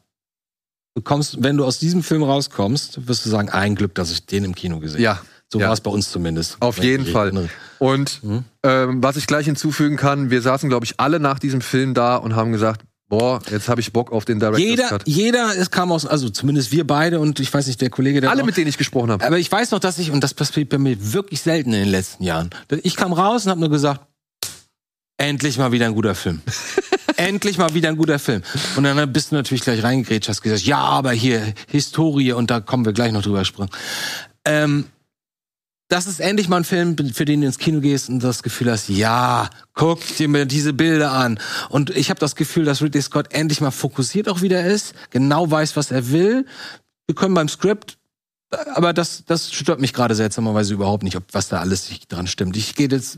du 0.95 1.02
kommst, 1.02 1.41
wenn 1.44 1.56
du 1.56 1.64
aus 1.65 1.80
diesem 1.80 2.03
Film 2.03 2.23
rauskommst, 2.23 3.07
wirst 3.07 3.26
du 3.26 3.30
sagen, 3.30 3.49
ein 3.49 3.76
Glück, 3.76 3.95
dass 3.95 4.11
ich 4.11 4.26
den 4.26 4.44
im 4.44 4.56
Kino 4.56 4.80
gesehen 4.80 5.06
habe. 5.07 5.19
Ja, 5.19 5.22
So 5.49 5.60
ja. 5.60 5.68
war 5.68 5.73
es 5.73 5.81
bei 5.81 5.91
uns 5.91 6.11
zumindest. 6.11 6.57
Auf 6.60 6.80
jeden 6.80 7.06
Fall. 7.06 7.27
erinnere. 7.27 7.49
Und 7.80 8.23
Mhm. 8.23 8.44
ähm, 8.64 9.03
was 9.03 9.15
ich 9.18 9.27
gleich 9.27 9.45
hinzufügen 9.45 9.95
kann, 9.95 10.31
wir 10.31 10.41
saßen, 10.41 10.68
glaube 10.68 10.85
ich, 10.85 10.99
alle 10.99 11.19
nach 11.19 11.38
diesem 11.39 11.61
Film 11.61 11.94
da 11.94 12.15
und 12.18 12.35
haben 12.35 12.52
gesagt, 12.52 12.81
boah, 13.09 13.39
jetzt 13.49 13.69
habe 13.69 13.81
ich 13.81 13.93
Bock 13.93 14.11
auf 14.11 14.25
den 14.25 14.39
Director's 14.39 14.61
Jeder, 14.63 14.88
Cut. 14.89 15.03
jeder, 15.07 15.55
es 15.57 15.71
kam 15.71 15.91
aus, 15.91 16.05
also 16.05 16.29
zumindest 16.29 16.71
wir 16.71 16.85
beide 16.85 17.19
und 17.19 17.39
ich 17.39 17.53
weiß 17.53 17.67
nicht, 17.67 17.79
der 17.81 17.89
Kollege, 17.89 18.21
der 18.21 18.29
Alle, 18.31 18.41
auch- 18.41 18.45
mit 18.45 18.57
denen 18.57 18.67
ich 18.67 18.77
gesprochen 18.77 19.11
habe. 19.11 19.25
Aber 19.25 19.38
ich 19.38 19.51
weiß 19.51 19.71
noch, 19.71 19.79
dass 19.79 19.97
ich, 19.99 20.11
und 20.11 20.23
das 20.23 20.34
passiert 20.34 20.69
bei 20.69 20.77
mir 20.77 20.95
wirklich 21.13 21.41
selten 21.41 21.73
in 21.73 21.79
den 21.81 21.89
letzten 21.89 22.23
Jahren. 22.23 22.49
Ich 22.84 22.95
kam 22.95 23.13
raus 23.13 23.45
und 23.45 23.51
habe 23.51 23.59
nur 23.61 23.69
gesagt, 23.69 24.01
endlich 25.17 25.57
mal 25.57 25.71
wieder 25.71 25.85
ein 25.85 25.95
guter 25.95 26.15
Film. 26.15 26.41
endlich 27.17 27.57
mal 27.57 27.73
wieder 27.73 27.89
ein 27.89 27.97
guter 27.97 28.19
Film. 28.19 28.43
Und 28.75 28.84
dann 28.84 29.11
bist 29.11 29.31
du 29.31 29.35
natürlich 29.35 29.63
gleich 29.63 29.81
reingegrätscht, 29.84 30.29
hast 30.29 30.41
gesagt, 30.41 30.63
ja, 30.63 30.77
aber 30.79 31.11
hier 31.11 31.53
Historie 31.69 32.34
und 32.34 32.51
da 32.51 32.59
kommen 32.59 32.85
wir 32.85 32.93
gleich 32.93 33.11
noch 33.11 33.23
drüber 33.23 33.43
springen. 33.45 33.69
Ähm, 34.45 34.85
das 35.89 36.07
ist 36.07 36.19
endlich 36.19 36.49
mal 36.49 36.57
ein 36.57 36.64
Film, 36.64 36.97
für 37.14 37.26
den 37.26 37.41
du 37.41 37.47
ins 37.47 37.59
Kino 37.59 37.80
gehst 37.80 38.09
und 38.09 38.23
das 38.23 38.43
Gefühl 38.43 38.72
hast, 38.72 38.89
ja, 38.89 39.49
guck 39.73 39.99
dir 40.18 40.27
mir 40.27 40.45
diese 40.45 40.73
Bilder 40.73 41.11
an. 41.11 41.39
Und 41.69 41.91
ich 41.91 42.09
habe 42.09 42.19
das 42.19 42.35
Gefühl, 42.35 42.65
dass 42.65 42.81
Ridley 42.81 43.01
Scott 43.01 43.34
endlich 43.34 43.61
mal 43.61 43.72
fokussiert 43.72 44.27
auch 44.27 44.41
wieder 44.41 44.65
ist, 44.65 44.93
genau 45.11 45.49
weiß, 45.49 45.76
was 45.76 45.91
er 45.91 46.11
will. 46.11 46.45
Wir 47.05 47.15
können 47.15 47.34
beim 47.34 47.47
Skript 47.47 47.97
aber 48.49 48.93
das, 48.93 49.26
das 49.26 49.51
stört 49.51 49.81
mich 49.81 49.93
gerade 49.93 50.15
seltsamerweise 50.15 50.73
überhaupt 50.73 51.03
nicht, 51.03 51.18
ob 51.18 51.23
was 51.34 51.49
da 51.49 51.59
alles 51.59 51.89
nicht 51.89 52.11
dran 52.11 52.27
stimmt. 52.27 52.55
Ich 52.55 52.76
gehe 52.76 52.88
jetzt, 52.88 53.18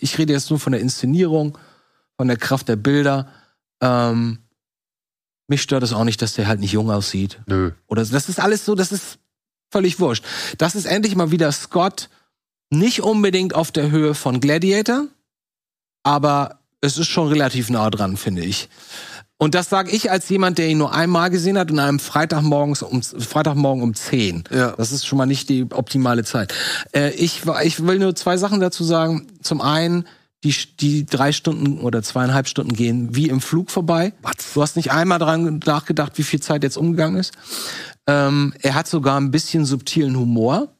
ich 0.00 0.16
rede 0.18 0.32
jetzt 0.32 0.50
nur 0.50 0.60
von 0.60 0.72
der 0.72 0.80
Inszenierung, 0.80 1.58
von 2.16 2.28
der 2.28 2.36
Kraft 2.36 2.68
der 2.68 2.76
Bilder. 2.76 3.28
Ähm, 3.80 4.38
mich 5.48 5.62
stört 5.62 5.82
es 5.82 5.92
auch 5.92 6.04
nicht, 6.04 6.22
dass 6.22 6.34
der 6.34 6.46
halt 6.46 6.60
nicht 6.60 6.72
jung 6.72 6.90
aussieht. 6.90 7.40
Nö. 7.46 7.72
Oder 7.88 8.04
das 8.04 8.28
ist 8.28 8.38
alles 8.38 8.64
so, 8.64 8.76
das 8.76 8.92
ist 8.92 9.18
völlig 9.70 10.00
wurscht. 10.00 10.24
Das 10.58 10.74
ist 10.74 10.84
endlich 10.84 11.16
mal 11.16 11.30
wieder 11.30 11.50
Scott, 11.52 12.08
nicht 12.70 13.02
unbedingt 13.02 13.54
auf 13.54 13.72
der 13.72 13.90
Höhe 13.90 14.14
von 14.14 14.40
Gladiator, 14.40 15.06
aber 16.02 16.60
es 16.80 16.98
ist 16.98 17.08
schon 17.08 17.28
relativ 17.28 17.70
nah 17.70 17.90
dran, 17.90 18.16
finde 18.16 18.42
ich. 18.42 18.68
Und 19.42 19.54
das 19.54 19.70
sage 19.70 19.90
ich 19.90 20.10
als 20.10 20.28
jemand, 20.28 20.58
der 20.58 20.68
ihn 20.68 20.76
nur 20.76 20.92
einmal 20.92 21.30
gesehen 21.30 21.58
hat 21.58 21.70
und 21.70 21.78
an 21.78 21.88
einem 21.88 21.98
Freitagmorgens 21.98 22.82
um 22.82 23.02
Freitagmorgen 23.02 23.82
um 23.82 23.94
10. 23.94 24.44
Ja. 24.50 24.72
Das 24.72 24.92
ist 24.92 25.06
schon 25.06 25.16
mal 25.16 25.24
nicht 25.24 25.48
die 25.48 25.64
optimale 25.70 26.24
Zeit. 26.24 26.52
Äh, 26.92 27.12
ich, 27.12 27.42
ich 27.64 27.86
will 27.86 27.98
nur 27.98 28.14
zwei 28.14 28.36
Sachen 28.36 28.60
dazu 28.60 28.84
sagen. 28.84 29.28
Zum 29.40 29.62
einen, 29.62 30.06
die, 30.44 30.54
die 30.78 31.06
drei 31.06 31.32
Stunden 31.32 31.78
oder 31.80 32.02
zweieinhalb 32.02 32.48
Stunden 32.48 32.74
gehen 32.74 33.16
wie 33.16 33.30
im 33.30 33.40
Flug 33.40 33.70
vorbei. 33.70 34.12
Was? 34.20 34.52
Du 34.52 34.60
hast 34.60 34.76
nicht 34.76 34.92
einmal 34.92 35.18
dran 35.18 35.60
nachgedacht, 35.64 36.18
wie 36.18 36.22
viel 36.22 36.40
Zeit 36.40 36.62
jetzt 36.62 36.76
umgegangen 36.76 37.18
ist. 37.18 37.32
Ähm, 38.10 38.52
er 38.60 38.74
hat 38.74 38.88
sogar 38.88 39.20
ein 39.20 39.30
bisschen 39.30 39.64
subtilen 39.64 40.16
Humor, 40.16 40.74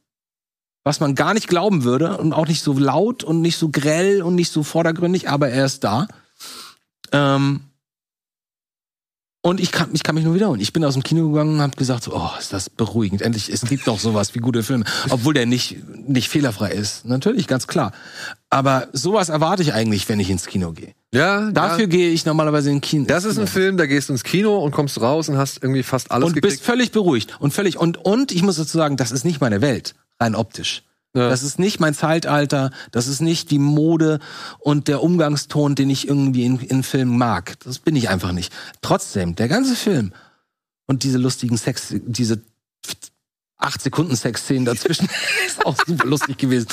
was 0.82 0.98
man 0.98 1.14
gar 1.14 1.32
nicht 1.32 1.46
glauben 1.46 1.84
würde 1.84 2.18
und 2.18 2.32
auch 2.32 2.48
nicht 2.48 2.60
so 2.60 2.76
laut 2.76 3.22
und 3.22 3.40
nicht 3.40 3.56
so 3.56 3.68
grell 3.68 4.22
und 4.22 4.34
nicht 4.34 4.50
so 4.50 4.64
vordergründig, 4.64 5.28
aber 5.28 5.48
er 5.48 5.64
ist 5.64 5.84
da. 5.84 6.08
Ähm, 7.12 7.69
und 9.42 9.58
ich 9.58 9.72
kann, 9.72 9.88
ich 9.94 10.02
kann 10.02 10.14
mich 10.14 10.24
nur 10.24 10.34
wiederholen. 10.34 10.60
Ich 10.60 10.72
bin 10.74 10.84
aus 10.84 10.94
dem 10.94 11.02
Kino 11.02 11.30
gegangen 11.30 11.54
und 11.54 11.60
habe 11.62 11.76
gesagt, 11.76 12.04
so, 12.04 12.14
oh, 12.14 12.30
ist 12.38 12.52
das 12.52 12.68
beruhigend. 12.68 13.22
Endlich, 13.22 13.48
es 13.48 13.62
gibt 13.62 13.86
doch 13.86 13.98
sowas 13.98 14.34
wie 14.34 14.38
gute 14.38 14.62
Filme. 14.62 14.84
Obwohl 15.08 15.32
der 15.32 15.46
nicht, 15.46 15.78
nicht 16.06 16.28
fehlerfrei 16.28 16.72
ist. 16.72 17.06
Natürlich, 17.06 17.46
ganz 17.46 17.66
klar. 17.66 17.92
Aber 18.50 18.88
sowas 18.92 19.30
erwarte 19.30 19.62
ich 19.62 19.72
eigentlich, 19.72 20.08
wenn 20.10 20.20
ich 20.20 20.28
ins 20.28 20.46
Kino 20.46 20.72
gehe. 20.72 20.94
Ja, 21.14 21.50
Dafür 21.52 21.84
ja. 21.84 21.86
gehe 21.86 22.10
ich 22.10 22.26
normalerweise 22.26 22.70
in 22.70 22.82
Kino. 22.82 23.06
Das 23.06 23.24
ist 23.24 23.38
ein 23.38 23.46
Film, 23.46 23.78
da 23.78 23.86
gehst 23.86 24.10
du 24.10 24.12
ins 24.12 24.24
Kino 24.24 24.58
und 24.58 24.72
kommst 24.72 25.00
raus 25.00 25.30
und 25.30 25.38
hast 25.38 25.62
irgendwie 25.62 25.82
fast 25.82 26.10
alles 26.10 26.26
und 26.26 26.34
bist 26.34 26.42
gekriegt. 26.42 26.64
völlig 26.64 26.92
beruhigt 26.92 27.40
und 27.40 27.52
völlig 27.52 27.78
und 27.78 27.96
und 27.96 28.32
ich 28.32 28.42
muss 28.42 28.56
dazu 28.56 28.76
sagen, 28.76 28.96
das 28.96 29.10
ist 29.10 29.24
nicht 29.24 29.40
meine 29.40 29.62
Welt 29.62 29.94
rein 30.20 30.34
optisch. 30.34 30.82
Ja. 31.14 31.28
Das 31.28 31.42
ist 31.42 31.58
nicht 31.58 31.80
mein 31.80 31.94
Zeitalter, 31.94 32.70
das 32.92 33.08
ist 33.08 33.20
nicht 33.20 33.50
die 33.50 33.58
Mode 33.58 34.20
und 34.60 34.86
der 34.86 35.02
Umgangston, 35.02 35.74
den 35.74 35.90
ich 35.90 36.06
irgendwie 36.06 36.44
in, 36.44 36.60
in 36.60 36.82
Filmen 36.84 37.18
mag. 37.18 37.58
Das 37.64 37.80
bin 37.80 37.96
ich 37.96 38.08
einfach 38.08 38.32
nicht. 38.32 38.52
Trotzdem, 38.80 39.34
der 39.34 39.48
ganze 39.48 39.74
Film 39.74 40.12
und 40.86 41.02
diese 41.02 41.18
lustigen 41.18 41.56
Sex, 41.56 41.94
diese 42.06 42.40
acht 43.60 43.82
Sekunden 43.82 44.16
Sexszenen 44.16 44.64
dazwischen 44.64 45.08
ist 45.46 45.66
auch 45.66 45.76
super 45.86 46.06
lustig 46.06 46.38
gewesen. 46.38 46.68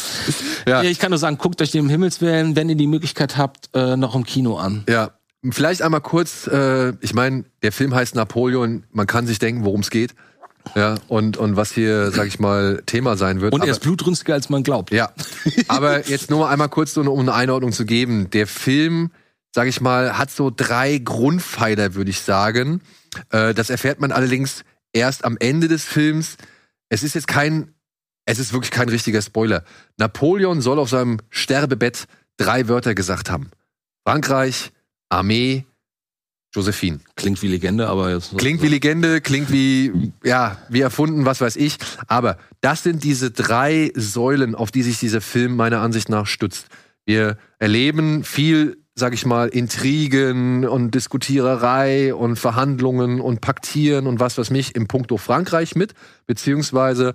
Ja. 0.68 0.84
Ich 0.84 1.00
kann 1.00 1.12
nur 1.12 1.20
sagen, 1.20 1.38
guckt 1.38 1.62
euch 1.62 1.72
den 1.72 1.90
Himmels 1.90 2.22
Willen, 2.22 2.56
wenn 2.56 2.70
ihr 2.70 2.76
die 2.76 2.88
Möglichkeit 2.88 3.38
habt, 3.38 3.70
äh, 3.74 3.98
noch 3.98 4.16
im 4.16 4.24
Kino 4.24 4.58
an. 4.58 4.84
Ja. 4.88 5.12
Vielleicht 5.52 5.82
einmal 5.82 6.02
kurz, 6.02 6.48
äh, 6.48 6.94
ich 7.02 7.14
meine, 7.14 7.46
der 7.62 7.72
Film 7.72 7.94
heißt 7.94 8.16
Napoleon, 8.16 8.86
man 8.92 9.06
kann 9.08 9.28
sich 9.28 9.40
denken, 9.40 9.66
worum 9.66 9.82
es 9.82 9.90
geht. 9.90 10.16
Ja, 10.76 10.95
und, 11.07 11.38
und 11.38 11.56
was 11.56 11.72
hier, 11.72 12.11
sag 12.11 12.27
ich 12.27 12.39
mal, 12.39 12.81
Thema 12.85 13.18
sein 13.18 13.41
wird. 13.41 13.53
Und 13.53 13.61
er 13.61 13.64
Aber- 13.64 13.72
ist 13.72 13.81
blutrünstiger, 13.81 14.34
als 14.34 14.49
man 14.49 14.64
glaubt. 14.64 14.91
Ja, 14.91 15.11
aber 15.68 16.07
jetzt 16.07 16.30
nur 16.30 16.49
einmal 16.49 16.69
kurz, 16.69 16.94
so, 16.94 17.02
um 17.02 17.19
eine 17.19 17.34
Einordnung 17.34 17.72
zu 17.72 17.85
geben. 17.85 18.30
Der 18.31 18.48
Film, 18.48 19.11
sag 19.53 19.68
ich 19.68 19.81
mal, 19.81 20.18
hat 20.18 20.31
so 20.31 20.52
drei 20.56 20.98
Grundpfeiler, 20.98 21.95
würde 21.95 22.10
ich 22.11 22.19
sagen. 22.22 22.81
Äh, 23.31 23.53
das 23.53 23.69
erfährt 23.69 23.99
man 23.99 24.11
allerdings 24.11 24.64
erst 24.94 25.26
am 25.26 25.38
Ende 25.39 25.68
des 25.68 25.84
Films. 25.84 26.38
Es 26.89 27.03
ist 27.03 27.15
jetzt 27.15 27.27
kein, 27.27 27.73
es 28.26 28.39
ist 28.39 28.53
wirklich 28.53 28.72
kein 28.72 28.89
richtiger 28.89 29.22
Spoiler. 29.22 29.64
Napoleon 29.98 30.61
soll 30.61 30.80
auf 30.80 30.89
seinem 30.89 31.19
Sterbebett 31.30 32.07
drei 32.38 32.68
Wörter 32.68 32.94
gesagt 32.95 33.30
haben. 33.30 33.49
Frankreich, 34.06 34.72
Armee, 35.10 35.65
Josephine. 36.53 36.99
Klingt 37.15 37.41
wie 37.41 37.48
Legende, 37.48 37.88
aber 37.88 38.11
jetzt 38.11 38.38
Klingt 38.38 38.61
wie 38.61 38.68
Legende, 38.68 39.22
klingt 39.22 39.52
wie, 39.52 40.11
ja, 40.24 40.57
wie 40.69 40.82
erfunden, 40.82 41.26
was 41.26 41.41
weiß 41.41 41.56
ich. 41.57 41.78
Aber 42.07 42.38
das 42.61 42.84
sind 42.84 43.03
diese 43.03 43.32
drei 43.32 43.91
Säulen, 43.95 44.56
auf 44.56 44.72
die 44.72 44.82
sich 44.82 44.99
dieser 44.99 45.22
Film 45.22 45.56
meiner 45.56 45.82
Ansicht 45.82 46.10
nach 46.10 46.26
stützt. 46.26 46.68
Wir 47.06 47.38
erleben 47.60 48.24
viel, 48.24 48.78
sag 48.95 49.14
ich 49.14 49.26
mal, 49.26 49.49
Intrigen 49.49 50.65
und 50.65 50.91
Diskutiererei 50.91 52.14
und 52.14 52.38
Verhandlungen 52.38 53.22
und 53.22 53.41
Paktieren 53.41 54.07
und 54.07 54.19
was 54.19 54.38
weiß 54.38 54.49
mich 54.49 54.76
im 54.76 54.88
Punkto 54.88 55.18
Frankreich 55.18 55.76
mit, 55.76 55.94
beziehungsweise 56.26 57.14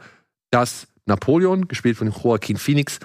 dass 0.51 0.87
Napoleon, 1.07 1.69
gespielt 1.69 1.97
von 1.97 2.11
Joaquin 2.11 2.57
Phoenix, 2.57 3.01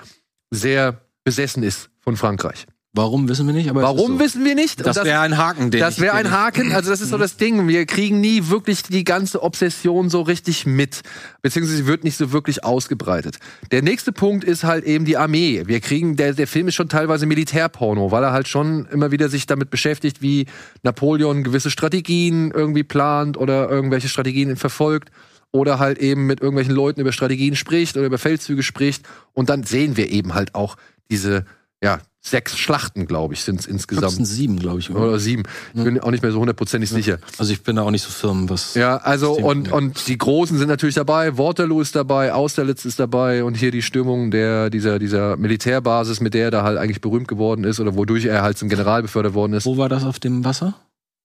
sehr 0.52 1.02
besessen 1.24 1.64
ist 1.64 1.90
von 2.00 2.16
Frankreich. 2.16 2.68
Warum 2.98 3.30
wissen 3.30 3.48
wir 3.48 3.54
nicht? 3.54 3.70
Aber 3.70 3.82
Warum 3.84 4.20
wissen 4.20 4.44
wir 4.44 4.56
nicht? 4.56 4.80
Und 4.80 4.88
Das 4.88 5.04
wäre 5.04 5.22
ein 5.22 5.38
Haken, 5.38 5.72
den 5.72 5.80
das 5.80 6.00
wäre 6.02 6.16
ein 6.16 6.32
Haken, 6.32 6.72
also 6.74 6.90
das 6.90 7.00
ist 7.00 7.10
so 7.12 7.18
das 7.18 7.38
Ding. 7.38 7.68
Wir 7.68 7.86
kriegen 7.86 8.20
nie 8.20 8.50
wirklich 8.50 8.84
die 8.84 9.04
ganze 9.04 9.42
Obsession 9.44 10.10
so 10.10 10.22
richtig 10.22 10.66
mit. 10.66 11.02
Beziehungsweise 11.42 11.78
sie 11.78 11.88
wird 11.88 12.04
nicht 12.04 12.18
so 12.18 12.32
wirklich 12.32 12.64
ausgebreitet. 12.64 13.38
Der 13.72 13.82
nächste 13.84 14.12
Punkt 14.12 14.44
ist 14.44 14.64
halt 14.64 14.84
eben 14.84 15.06
die 15.06 15.16
Armee. 15.16 15.64
Wir 15.68 15.80
kriegen, 15.80 16.16
der, 16.18 16.34
der 16.34 16.48
Film 16.48 16.68
ist 16.68 16.76
schon 16.76 16.90
teilweise 16.90 17.26
Militärporno, 17.26 18.12
weil 18.12 18.24
er 18.24 18.32
halt 18.32 18.48
schon 18.48 18.86
immer 18.88 19.12
wieder 19.12 19.30
sich 19.30 19.46
damit 19.46 19.70
beschäftigt, 19.70 20.22
wie 20.22 20.48
Napoleon 20.84 21.44
gewisse 21.44 21.70
Strategien 21.72 22.52
irgendwie 22.52 22.84
plant 22.84 23.38
oder 23.38 23.70
irgendwelche 23.70 24.10
Strategien 24.10 24.56
verfolgt. 24.58 25.12
oder 25.52 25.80
halt 25.80 25.98
eben 26.00 26.26
mit 26.28 26.42
irgendwelchen 26.42 26.76
Leuten 26.76 27.00
über 27.00 27.12
Strategien 27.14 27.56
spricht 27.56 27.96
oder 27.96 28.06
über 28.06 28.18
Feldzüge 28.18 28.64
spricht. 28.64 29.06
Und 29.34 29.50
dann 29.50 29.64
sehen 29.64 29.96
wir 29.96 30.10
eben 30.12 30.34
halt 30.34 30.54
auch 30.56 30.76
diese, 31.10 31.46
ja, 31.82 32.00
sechs 32.22 32.58
Schlachten, 32.58 33.06
glaube 33.06 33.34
ich, 33.34 33.44
sind 33.44 33.60
es 33.60 33.66
Das 33.66 33.72
insgesamt. 33.74 34.12
sind 34.14 34.26
sieben, 34.26 34.60
glaube 34.60 34.80
ich. 34.80 34.90
oder? 34.90 35.00
Oder 35.02 35.20
sieben. 35.20 35.44
Ich 35.74 35.84
bin 35.84 36.00
auch 36.02 36.12
nicht 36.12 36.24
mehr 36.24 36.32
so 36.32 36.40
hundertprozentig 36.40 36.90
sicher. 36.90 37.20
Also 37.38 37.54
ich 37.54 37.64
bin 37.64 37.76
da 37.78 37.84
auch 37.84 37.92
nicht 37.92 38.02
so 38.04 38.10
firm, 38.10 38.50
was. 38.50 38.74
Ja, 38.74 38.98
also 38.98 39.34
und, 39.34 39.72
und 39.72 40.08
die 40.08 40.18
Großen 40.18 40.58
sind 40.58 40.68
natürlich 40.68 40.96
dabei, 40.96 41.38
Waterloo 41.38 41.80
ist 41.80 41.96
dabei, 41.96 42.34
Austerlitz 42.34 42.84
ist 42.86 43.00
dabei 43.00 43.44
und 43.44 43.56
hier 43.56 43.72
die 43.72 43.82
Stürmung 43.82 44.30
der, 44.32 44.70
dieser, 44.70 45.00
dieser 45.00 45.38
Militärbasis, 45.38 46.20
mit 46.20 46.34
der 46.34 46.46
er 46.46 46.52
da 46.52 46.64
halt 46.64 46.78
eigentlich 46.78 47.02
berühmt 47.02 47.28
geworden 47.30 47.64
ist 47.64 47.80
oder 47.80 47.96
wodurch 47.96 48.26
er 48.26 48.42
halt 48.42 48.58
zum 48.58 48.68
General 48.68 49.02
befördert 49.02 49.34
worden 49.34 49.54
ist. 49.54 49.66
Wo 49.66 49.78
war 49.78 49.88
das 49.90 50.04
auf 50.04 50.20
dem 50.20 50.44
Wasser? 50.44 50.74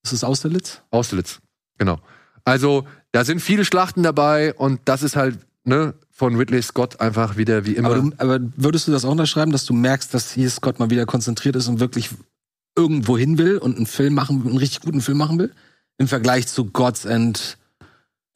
Das 0.05 0.13
ist 0.13 0.23
Austerlitz? 0.25 0.83
Austerlitz, 0.91 1.41
genau. 1.79 1.99
Also 2.45 2.85
da 3.13 3.25
sind 3.25 3.41
viele 3.41 3.65
Schlachten 3.65 4.03
dabei 4.03 4.55
und 4.55 4.81
das 4.85 5.03
ist 5.03 5.17
halt 5.17 5.39
ne, 5.65 5.95
von 6.23 6.37
Ridley 6.37 6.63
Scott 6.63 7.01
einfach 7.01 7.37
wieder 7.37 7.67
wie 7.67 7.73
immer. 7.73 7.89
Aber, 7.89 8.01
du, 8.01 8.13
aber 8.19 8.39
würdest 8.55 8.87
du 8.87 8.93
das 8.93 9.05
auch 9.05 9.11
unterschreiben, 9.11 9.51
dass 9.51 9.65
du 9.65 9.75
merkst, 9.75 10.15
dass 10.15 10.31
hier 10.31 10.49
Scott 10.49 10.79
mal 10.79 10.89
wieder 10.89 11.05
konzentriert 11.05 11.57
ist 11.57 11.67
und 11.67 11.81
wirklich 11.81 12.11
irgendwo 12.79 13.19
hin 13.19 13.39
will 13.39 13.59
und 13.59 13.77
einen 13.77 13.87
Film 13.87 14.15
machen, 14.15 14.47
einen 14.47 14.57
richtig 14.57 14.83
guten 14.83 15.01
Film 15.01 15.19
machen 15.19 15.41
will? 15.41 15.51
Im 15.99 16.07
Vergleich 16.07 16.47
zu 16.47 16.67
Gods 16.67 17.07
and. 17.07 17.59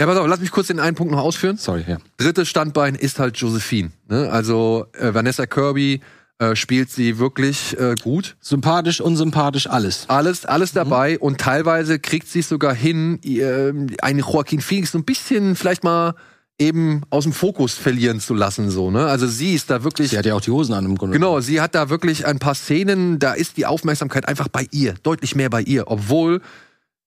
ja, 0.00 0.06
pass 0.06 0.16
auf, 0.16 0.26
lass 0.26 0.40
mich 0.40 0.50
kurz 0.50 0.66
den 0.66 0.80
einen 0.80 0.96
Punkt 0.96 1.12
noch 1.12 1.20
ausführen. 1.20 1.58
Sorry, 1.58 1.84
ja. 1.86 1.98
drittes 2.16 2.48
Standbein 2.48 2.96
ist 2.96 3.20
halt 3.20 3.36
Josephine. 3.36 3.92
Ne? 4.08 4.32
Also 4.32 4.86
äh, 4.94 5.14
Vanessa 5.14 5.46
Kirby 5.46 6.00
äh, 6.40 6.56
spielt 6.56 6.90
sie 6.90 7.20
wirklich 7.20 7.78
äh, 7.78 7.94
gut. 8.02 8.36
Sympathisch, 8.40 9.00
unsympathisch, 9.00 9.68
alles. 9.68 10.06
Alles, 10.08 10.44
alles 10.44 10.72
dabei 10.72 11.20
und 11.20 11.38
teilweise 11.38 12.00
kriegt 12.00 12.26
sie 12.26 12.40
es 12.40 12.48
sogar 12.48 12.74
hin, 12.74 13.20
ihr, 13.22 13.72
einen 14.02 14.18
Joaquin 14.18 14.60
Phoenix 14.60 14.90
so 14.90 14.98
ein 14.98 15.04
bisschen 15.04 15.54
vielleicht 15.54 15.84
mal 15.84 16.16
eben 16.58 17.02
aus 17.10 17.24
dem 17.24 17.32
Fokus 17.32 17.74
verlieren 17.74 18.20
zu 18.20 18.34
lassen. 18.34 18.70
So, 18.70 18.90
ne? 18.90 19.06
Also 19.06 19.26
sie 19.26 19.54
ist 19.54 19.70
da 19.70 19.84
wirklich. 19.84 20.10
Sie 20.10 20.18
hat 20.18 20.26
ja 20.26 20.34
auch 20.34 20.40
die 20.40 20.50
Hosen 20.50 20.74
an 20.74 20.84
im 20.84 20.96
Grunde. 20.96 21.14
Genau, 21.14 21.40
sie 21.40 21.60
hat 21.60 21.74
da 21.74 21.90
wirklich 21.90 22.26
ein 22.26 22.38
paar 22.38 22.54
Szenen, 22.54 23.18
da 23.18 23.32
ist 23.32 23.56
die 23.56 23.66
Aufmerksamkeit 23.66 24.26
einfach 24.26 24.48
bei 24.48 24.66
ihr, 24.70 24.94
deutlich 25.02 25.34
mehr 25.34 25.50
bei 25.50 25.60
ihr. 25.60 25.84
Obwohl, 25.88 26.40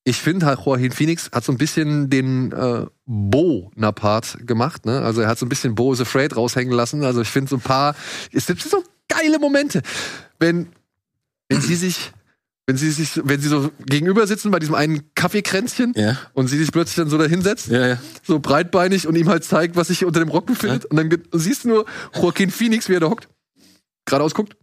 ich 0.04 0.18
finde 0.18 0.46
halt, 0.46 0.60
Joaquin 0.64 0.92
Phoenix 0.92 1.32
hat 1.32 1.44
so 1.44 1.52
ein 1.52 1.58
bisschen 1.58 2.10
den 2.10 2.52
äh, 2.52 2.86
Bo-Napart 3.06 4.46
gemacht, 4.46 4.86
ne? 4.86 5.02
Also 5.02 5.22
er 5.22 5.28
hat 5.28 5.40
so 5.40 5.46
ein 5.46 5.50
bisschen 5.50 5.76
Bo 5.76 5.94
is 5.94 6.02
Afraid 6.02 6.36
raushängen 6.36 6.74
lassen. 6.74 7.04
Also 7.04 7.22
ich 7.22 7.30
finde 7.30 7.50
so 7.50 7.56
ein 7.56 7.62
paar, 7.62 7.96
es 8.32 8.46
gibt 8.46 8.62
so 8.62 8.84
geile 9.08 9.40
Momente. 9.40 9.82
Wenn, 10.38 10.68
wenn 11.50 11.62
sie 11.62 11.76
sich, 11.76 12.12
wenn 12.70 12.78
sie 12.78 12.92
sich, 12.92 13.20
wenn 13.24 13.42
sie 13.42 13.48
so 13.48 13.72
gegenüber 13.88 14.28
sitzen 14.28 14.52
bei 14.52 14.60
diesem 14.60 14.76
einen 14.76 15.12
Kaffeekränzchen 15.16 15.94
Ja. 15.96 16.20
und 16.34 16.50
sie 16.50 16.60
sich 16.60 16.72
plötzlich 16.72 16.98
dann 16.98 17.10
so 17.10 17.18
da 17.18 17.26
hinsetzt 17.26 17.66
Ja, 17.70 17.88
ja. 17.88 17.98
so 18.22 18.38
breitbeinig 18.38 19.08
und 19.08 19.16
ihm 19.16 19.28
halt 19.28 19.44
zeigt, 19.44 19.76
was 19.76 19.88
sich 19.88 20.06
unter 20.06 20.20
dem 20.20 20.30
Rock 20.30 20.46
befindet. 20.46 20.86
Und 20.86 20.96
dann 20.98 21.10
siehst 21.32 21.64
du 21.64 21.70
nur 21.70 21.86
Joaquin 22.14 22.52
Phoenix, 22.52 22.88
wie 22.88 22.94
er 22.94 23.00
da 23.00 23.10
hockt, 23.10 23.28
geradeaus 24.06 24.36
guckt. 24.36 24.56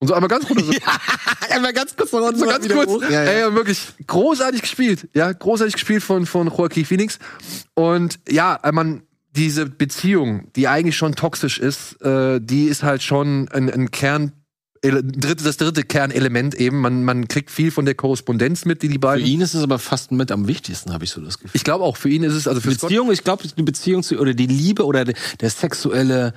Und 0.00 0.08
so 0.08 0.14
einmal 0.14 0.28
ganz 0.28 0.50
runter. 0.50 0.64
So, 0.64 0.72
Einmal 1.54 1.72
ganz 1.72 1.94
kurz 1.96 2.10
noch 2.10 2.34
so 2.34 2.44
ganz 2.46 2.68
kurz. 2.68 3.02
Ja, 3.04 3.22
ja. 3.22 3.46
Ey, 3.46 3.54
wirklich 3.54 3.86
großartig 4.08 4.62
gespielt. 4.62 5.08
Ja, 5.14 5.30
großartig 5.30 5.74
gespielt 5.74 6.02
von, 6.02 6.26
von 6.26 6.48
Joaquin 6.48 6.86
Phoenix. 6.86 7.20
Und 7.74 8.18
ja, 8.28 8.58
man, 8.72 9.02
diese 9.36 9.66
Beziehung, 9.66 10.50
die 10.56 10.66
eigentlich 10.66 10.96
schon 10.96 11.14
toxisch 11.14 11.60
ist, 11.60 12.02
äh, 12.02 12.40
die 12.40 12.64
ist 12.64 12.82
halt 12.82 13.04
schon 13.04 13.48
ein, 13.52 13.70
ein 13.70 13.92
Kern. 13.92 14.32
Das 14.82 15.56
dritte 15.56 15.82
Kernelement 15.82 16.54
eben. 16.54 16.80
Man, 16.80 17.04
man 17.04 17.28
kriegt 17.28 17.50
viel 17.50 17.70
von 17.70 17.84
der 17.84 17.94
Korrespondenz 17.94 18.64
mit, 18.64 18.82
die 18.82 18.88
die 18.88 18.94
Für 18.94 19.00
beiden. 19.00 19.26
ihn 19.26 19.40
ist 19.40 19.54
es 19.54 19.62
aber 19.62 19.78
fast 19.78 20.12
mit 20.12 20.30
am 20.30 20.48
wichtigsten, 20.48 20.92
habe 20.92 21.04
ich 21.04 21.10
so 21.10 21.20
das 21.20 21.38
Gefühl. 21.38 21.50
Ich 21.54 21.64
glaube 21.64 21.84
auch, 21.84 21.96
für 21.96 22.08
ihn 22.08 22.22
ist 22.22 22.34
es, 22.34 22.46
also 22.48 22.60
für 22.60 22.72
Scott, 22.72 22.88
Beziehung, 22.88 23.12
ich 23.12 23.24
glaube, 23.24 23.44
die 23.46 23.62
Beziehung 23.62 24.02
zu, 24.02 24.18
oder 24.18 24.34
die 24.34 24.46
Liebe 24.46 24.84
oder 24.84 25.04
der, 25.04 25.14
der 25.40 25.50
sexuelle 25.50 26.34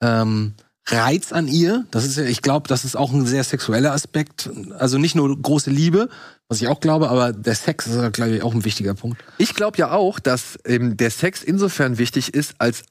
ähm, 0.00 0.54
Reiz 0.88 1.32
an 1.32 1.48
ihr, 1.48 1.84
das 1.90 2.04
ist 2.04 2.16
ja, 2.16 2.24
ich 2.24 2.42
glaube, 2.42 2.68
das 2.68 2.84
ist 2.84 2.96
auch 2.96 3.12
ein 3.12 3.26
sehr 3.26 3.42
sexueller 3.42 3.92
Aspekt. 3.92 4.48
Also 4.78 4.98
nicht 4.98 5.16
nur 5.16 5.40
große 5.40 5.70
Liebe, 5.70 6.08
was 6.48 6.62
ich 6.62 6.68
auch 6.68 6.78
glaube, 6.78 7.08
aber 7.10 7.32
der 7.32 7.56
Sex 7.56 7.88
ist, 7.88 8.12
glaube 8.12 8.36
ich, 8.36 8.42
auch 8.42 8.54
ein 8.54 8.64
wichtiger 8.64 8.94
Punkt. 8.94 9.22
Ich 9.38 9.54
glaube 9.54 9.78
ja 9.78 9.90
auch, 9.90 10.20
dass 10.20 10.58
ähm, 10.64 10.96
der 10.96 11.10
Sex 11.10 11.42
insofern 11.42 11.98
wichtig 11.98 12.34
ist, 12.34 12.54
als 12.58 12.82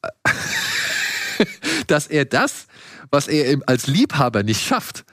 dass 1.87 2.07
er 2.07 2.25
das, 2.25 2.67
was 3.15 3.27
er 3.27 3.59
als 3.65 3.87
Liebhaber 3.87 4.43
nicht 4.43 4.61
schafft 4.61 5.05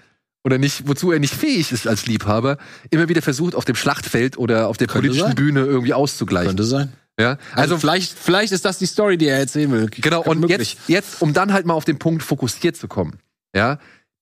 oder 0.44 0.58
nicht, 0.58 0.88
wozu 0.88 1.12
er 1.12 1.20
nicht 1.20 1.34
fähig 1.34 1.72
ist 1.72 1.86
als 1.86 2.06
Liebhaber, 2.06 2.58
immer 2.90 3.08
wieder 3.08 3.22
versucht, 3.22 3.54
auf 3.54 3.64
dem 3.64 3.76
Schlachtfeld 3.76 4.36
oder 4.36 4.68
auf 4.68 4.76
der 4.76 4.88
Könnte 4.88 5.08
politischen 5.08 5.28
sein. 5.28 5.34
Bühne 5.36 5.60
irgendwie 5.60 5.94
auszugleichen. 5.94 6.48
Könnte 6.48 6.64
sein. 6.64 6.92
Ja? 7.18 7.38
Also 7.52 7.74
Also 7.74 7.78
vielleicht, 7.78 8.18
vielleicht 8.18 8.52
ist 8.52 8.64
das 8.64 8.78
die 8.78 8.86
Story, 8.86 9.16
die 9.16 9.26
er 9.28 9.38
erzählen 9.38 9.70
will. 9.70 9.86
genau. 9.86 10.22
Und 10.22 10.40
Möglich. 10.40 10.74
jetzt, 10.74 10.88
jetzt, 10.88 11.22
um 11.22 11.32
dann 11.32 11.52
halt 11.52 11.64
mal 11.64 11.74
auf 11.74 11.84
den 11.84 11.98
Punkt 11.98 12.22
fokussiert 12.22 12.76
zu 12.76 12.88
kommen, 12.88 13.18
ja, 13.54 13.78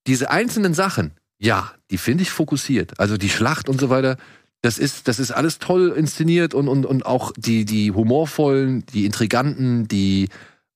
diese 0.06 0.30
einzelnen 0.30 0.74
Sachen, 0.74 1.12
ja, 1.38 1.72
die 1.90 1.98
finde 1.98 2.22
ich 2.22 2.30
fokussiert. 2.30 3.00
Also 3.00 3.16
die 3.16 3.30
Schlacht 3.30 3.68
und 3.68 3.80
so 3.80 3.88
weiter. 3.88 4.16
Das 4.62 4.76
ist, 4.76 5.08
das 5.08 5.18
ist 5.18 5.30
alles 5.30 5.58
toll 5.58 5.94
inszeniert 5.96 6.52
und, 6.52 6.68
und, 6.68 6.84
und 6.84 7.06
auch 7.06 7.32
die, 7.34 7.64
die 7.64 7.92
humorvollen, 7.92 8.84
die 8.92 9.06
intriganten, 9.06 9.88
die 9.88 10.28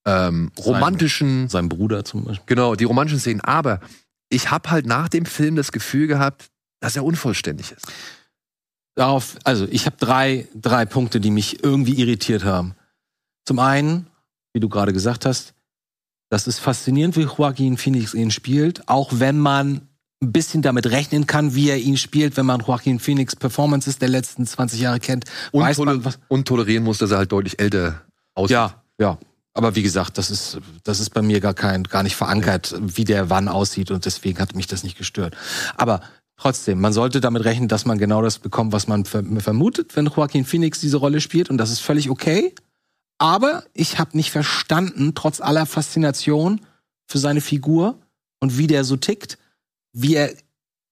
ähm, 0.06 0.50
romantischen, 0.58 1.48
Sein 1.48 1.68
Bruder 1.68 2.04
zum 2.04 2.24
Beispiel. 2.24 2.44
genau, 2.46 2.74
die 2.74 2.84
romantischen 2.84 3.20
Szenen. 3.20 3.40
Aber 3.40 3.80
ich 4.28 4.50
habe 4.50 4.70
halt 4.70 4.86
nach 4.86 5.08
dem 5.08 5.26
Film 5.26 5.56
das 5.56 5.72
Gefühl 5.72 6.06
gehabt, 6.06 6.50
dass 6.80 6.96
er 6.96 7.04
unvollständig 7.04 7.72
ist. 7.72 7.86
Darauf, 8.96 9.36
also 9.44 9.66
ich 9.70 9.86
habe 9.86 9.96
drei, 9.98 10.46
drei 10.54 10.84
Punkte, 10.86 11.20
die 11.20 11.30
mich 11.30 11.64
irgendwie 11.64 11.94
irritiert 12.00 12.44
haben. 12.44 12.74
Zum 13.44 13.58
einen, 13.58 14.06
wie 14.52 14.60
du 14.60 14.68
gerade 14.68 14.92
gesagt 14.92 15.26
hast, 15.26 15.54
das 16.30 16.46
ist 16.46 16.58
faszinierend, 16.58 17.16
wie 17.16 17.22
Joaquin 17.22 17.76
Phoenix 17.76 18.14
ihn 18.14 18.30
spielt, 18.30 18.88
auch 18.88 19.10
wenn 19.14 19.38
man 19.38 19.88
ein 20.22 20.32
bisschen 20.32 20.62
damit 20.62 20.86
rechnen 20.86 21.26
kann, 21.26 21.54
wie 21.54 21.68
er 21.70 21.78
ihn 21.78 21.96
spielt, 21.96 22.36
wenn 22.36 22.46
man 22.46 22.60
Joaquin 22.60 22.98
Phoenix 22.98 23.36
Performances 23.36 23.98
der 23.98 24.08
letzten 24.08 24.46
20 24.46 24.80
Jahre 24.80 25.00
kennt, 25.00 25.24
weiß 25.52 25.78
Untole- 25.78 25.96
man 25.96 26.04
was. 26.04 26.18
Und 26.28 26.46
tolerieren 26.48 26.84
muss, 26.84 26.98
dass 26.98 27.10
er 27.10 27.18
halt 27.18 27.32
deutlich 27.32 27.58
älter 27.58 28.02
aussieht. 28.34 28.52
Ja, 28.54 28.82
ja. 28.98 29.18
Aber 29.54 29.76
wie 29.76 29.82
gesagt, 29.82 30.18
das 30.18 30.30
ist, 30.30 30.58
das 30.82 30.98
ist 30.98 31.10
bei 31.10 31.22
mir 31.22 31.40
gar 31.40 31.54
kein, 31.54 31.84
gar 31.84 32.02
nicht 32.02 32.16
verankert, 32.16 32.74
wie 32.80 33.04
der 33.04 33.30
wann 33.30 33.48
aussieht 33.48 33.92
und 33.92 34.04
deswegen 34.04 34.40
hat 34.40 34.56
mich 34.56 34.66
das 34.66 34.82
nicht 34.82 34.98
gestört. 34.98 35.36
Aber 35.76 36.02
trotzdem, 36.36 36.80
man 36.80 36.92
sollte 36.92 37.20
damit 37.20 37.44
rechnen, 37.44 37.68
dass 37.68 37.84
man 37.84 37.98
genau 37.98 38.20
das 38.20 38.40
bekommt, 38.40 38.72
was 38.72 38.88
man 38.88 39.04
ver 39.04 39.22
vermutet, 39.38 39.94
wenn 39.94 40.06
Joaquin 40.06 40.44
Phoenix 40.44 40.80
diese 40.80 40.96
Rolle 40.96 41.20
spielt 41.20 41.50
und 41.50 41.58
das 41.58 41.70
ist 41.70 41.80
völlig 41.80 42.10
okay. 42.10 42.52
Aber 43.18 43.62
ich 43.74 44.00
habe 44.00 44.16
nicht 44.16 44.32
verstanden, 44.32 45.14
trotz 45.14 45.40
aller 45.40 45.66
Faszination 45.66 46.60
für 47.06 47.18
seine 47.18 47.40
Figur 47.40 48.00
und 48.40 48.58
wie 48.58 48.66
der 48.66 48.82
so 48.82 48.96
tickt, 48.96 49.38
wie 49.92 50.16
er, 50.16 50.34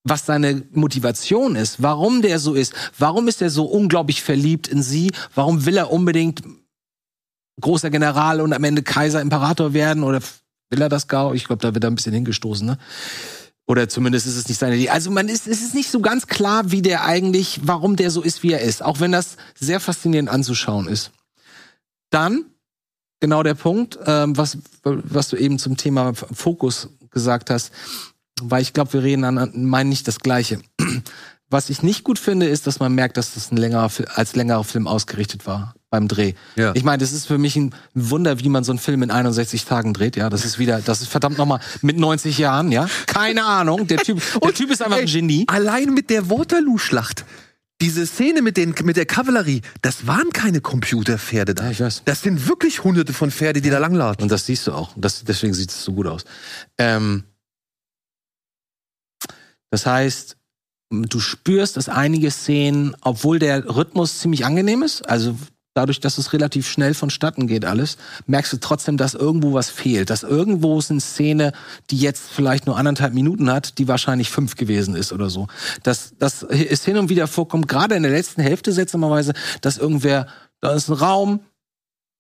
was 0.05 0.25
seine 0.25 0.63
Motivation 0.71 1.57
ist, 1.57 1.83
warum 1.83 2.23
der 2.23 2.39
so 2.39 2.55
ist, 2.55 2.75
warum 2.97 3.27
ist 3.27 3.43
er 3.43 3.51
so 3.51 3.65
unglaublich 3.65 4.23
verliebt 4.23 4.69
in 4.69 4.83
sie, 4.83 5.11
warum 5.35 5.67
will 5.67 5.77
er 5.77 5.91
unbedingt 5.91 6.45
großer 7.63 7.91
General 7.91 8.41
und 8.41 8.53
am 8.53 8.65
Ende 8.65 8.83
Kaiser, 8.83 9.21
Imperator 9.21 9.73
werden 9.73 10.03
oder 10.03 10.21
will 10.69 10.83
er 10.83 10.89
das 10.89 11.09
gar? 11.09 11.35
Ich 11.35 11.47
glaube, 11.47 11.63
da 11.63 11.75
wird 11.75 11.85
er 11.85 11.91
ein 11.91 11.95
bisschen 11.95 12.13
hingestoßen, 12.13 12.67
ne? 12.67 12.79
Oder 13.67 13.89
zumindest 13.89 14.27
ist 14.27 14.37
es 14.37 14.49
nicht 14.49 14.59
seine 14.59 14.77
Idee. 14.77 14.91
Also 14.91 15.11
man 15.11 15.29
ist, 15.29 15.47
es 15.47 15.63
ist 15.63 15.75
nicht 15.75 15.91
so 15.91 16.01
ganz 16.01 16.27
klar, 16.27 16.73
wie 16.73 16.83
der 16.83 17.05
eigentlich, 17.05 17.61
warum 17.63 17.95
der 17.97 18.11
so 18.11 18.21
ist, 18.21 18.43
wie 18.43 18.53
er 18.53 18.61
ist. 18.61 18.83
Auch 18.83 18.99
wenn 18.99 19.13
das 19.13 19.37
sehr 19.59 19.79
faszinierend 19.79 20.29
anzuschauen 20.29 20.89
ist. 20.89 21.13
Dann, 22.11 22.45
genau 23.21 23.43
der 23.43 23.55
Punkt, 23.55 23.99
ähm, 24.05 24.37
was, 24.37 24.59
was 24.83 25.29
du 25.29 25.37
eben 25.37 25.59
zum 25.61 25.77
Thema 25.77 26.13
Fokus 26.15 26.89
gesagt 27.11 27.51
hast, 27.51 27.71
weil 28.43 28.63
ich 28.63 28.73
glaube, 28.73 28.93
wir 28.95 29.05
reden 29.05 29.25
an, 29.25 29.65
meinen 29.65 29.89
nicht 29.89 30.09
das 30.09 30.19
Gleiche. 30.19 30.61
Was 31.49 31.71
ich 31.71 31.83
nicht 31.83 32.03
gut 32.03 32.19
finde, 32.19 32.47
ist, 32.47 32.67
dass 32.67 32.81
man 32.81 32.95
merkt, 32.95 33.17
dass 33.17 33.35
das 33.35 33.53
ein 33.53 33.59
längerer, 33.59 33.91
als 34.15 34.35
längerer 34.35 34.65
Film 34.65 34.87
ausgerichtet 34.87 35.47
war 35.47 35.75
beim 35.93 36.09
Dreh. 36.09 36.33
Ja. 36.57 36.73
Ich 36.75 36.85
meine, 36.85 36.99
das 36.99 37.13
ist 37.13 37.27
für 37.27 37.39
mich 37.39 37.55
ein 37.55 37.75
Wunder, 37.95 38.41
wie 38.41 38.49
man 38.49 38.65
so 38.65 38.73
einen 38.73 38.79
Film 38.79 39.03
in 39.03 39.11
61 39.11 39.67
Tagen 39.67 39.93
dreht. 39.93 40.17
Ja, 40.17 40.31
das 40.31 40.45
ist 40.45 40.59
wieder, 40.59 40.81
das 40.81 41.03
ist 41.03 41.09
verdammt 41.09 41.37
nochmal 41.37 41.61
mit 41.83 41.99
90 41.99 42.39
Jahren. 42.39 42.73
Ja, 42.73 42.89
keine 43.07 43.45
Ahnung. 43.45 43.87
Der 43.87 43.99
Typ, 43.99 44.21
der 44.43 44.55
Typ 44.55 44.71
ist 44.71 44.83
einfach 44.83 44.97
ein 44.97 45.07
Ey, 45.07 45.13
Genie. 45.13 45.45
Allein 45.49 45.93
mit 45.93 46.09
der 46.09 46.31
Waterloo-Schlacht. 46.31 47.27
Diese 47.83 48.07
Szene 48.07 48.41
mit, 48.41 48.57
den, 48.57 48.75
mit 48.85 48.97
der 48.97 49.07
Kavallerie, 49.07 49.61
das 49.83 50.07
waren 50.07 50.31
keine 50.33 50.61
Computerpferde 50.61 51.55
da. 51.55 51.65
Ja, 51.65 51.71
ich 51.73 51.81
weiß. 51.81 52.03
Das 52.07 52.23
sind 52.23 52.49
wirklich 52.49 52.85
hunderte 52.85 53.13
von 53.13 53.31
Pferde, 53.31 53.61
die 53.61 53.71
da 53.71 53.79
langlatschen. 53.79 54.23
Und 54.23 54.33
das 54.33 54.47
siehst 54.47 54.67
du 54.67 54.73
auch. 54.73 54.93
Das, 54.97 55.25
deswegen 55.25 55.53
sieht 55.53 55.71
es 55.71 55.85
so 55.85 55.93
gut 55.93 56.07
aus. 56.07 56.25
Ähm, 56.79 57.25
das 59.71 59.85
heißt, 59.85 60.39
du 60.91 61.21
spürst, 61.21 61.77
dass 61.77 61.89
einige 61.91 62.31
Szenen, 62.31 62.97
obwohl 63.03 63.39
der 63.39 63.77
Rhythmus 63.77 64.21
ziemlich 64.21 64.47
angenehm 64.47 64.83
ist, 64.83 65.07
also 65.09 65.37
dadurch, 65.75 66.01
dass 66.01 66.19
es 66.19 66.33
relativ 66.33 66.69
schnell 66.69 66.95
vonstatten 66.95 67.47
geht 67.47 67.65
alles, 67.65 67.97
merkst 68.27 68.53
du 68.53 68.57
trotzdem, 68.59 68.97
dass 68.97 69.15
irgendwo 69.15 69.53
was 69.53 69.71
fehlt. 69.71 70.11
Dass 70.11 70.23
irgendwo 70.23 70.79
ist 70.79 70.91
eine 70.91 71.01
Szene, 71.01 71.53
die 71.91 71.97
jetzt 71.97 72.31
vielleicht 72.31 72.67
nur 72.67 72.77
anderthalb 72.77 73.15
Minuten 73.15 73.51
hat, 73.51 73.79
die 73.79 73.89
wahrscheinlich 73.89 74.31
fünf 74.31 74.57
gewesen 74.57 74.95
ist 74.95 75.13
oder 75.13 75.31
so. 75.31 75.47
Das, 75.83 76.15
das 76.19 76.43
ist 76.43 76.85
hin 76.85 76.97
und 76.97 77.09
wieder 77.09 77.27
vorkommt, 77.27 77.69
gerade 77.69 77.95
in 77.95 78.03
der 78.03 78.13
letzten 78.13 78.43
Hälfte 78.43 78.73
seltsamerweise, 78.73 79.33
dass 79.61 79.79
irgendwer, 79.79 80.27
da 80.61 80.73
ist 80.73 80.89
ein 80.89 80.95
Raum, 80.95 81.41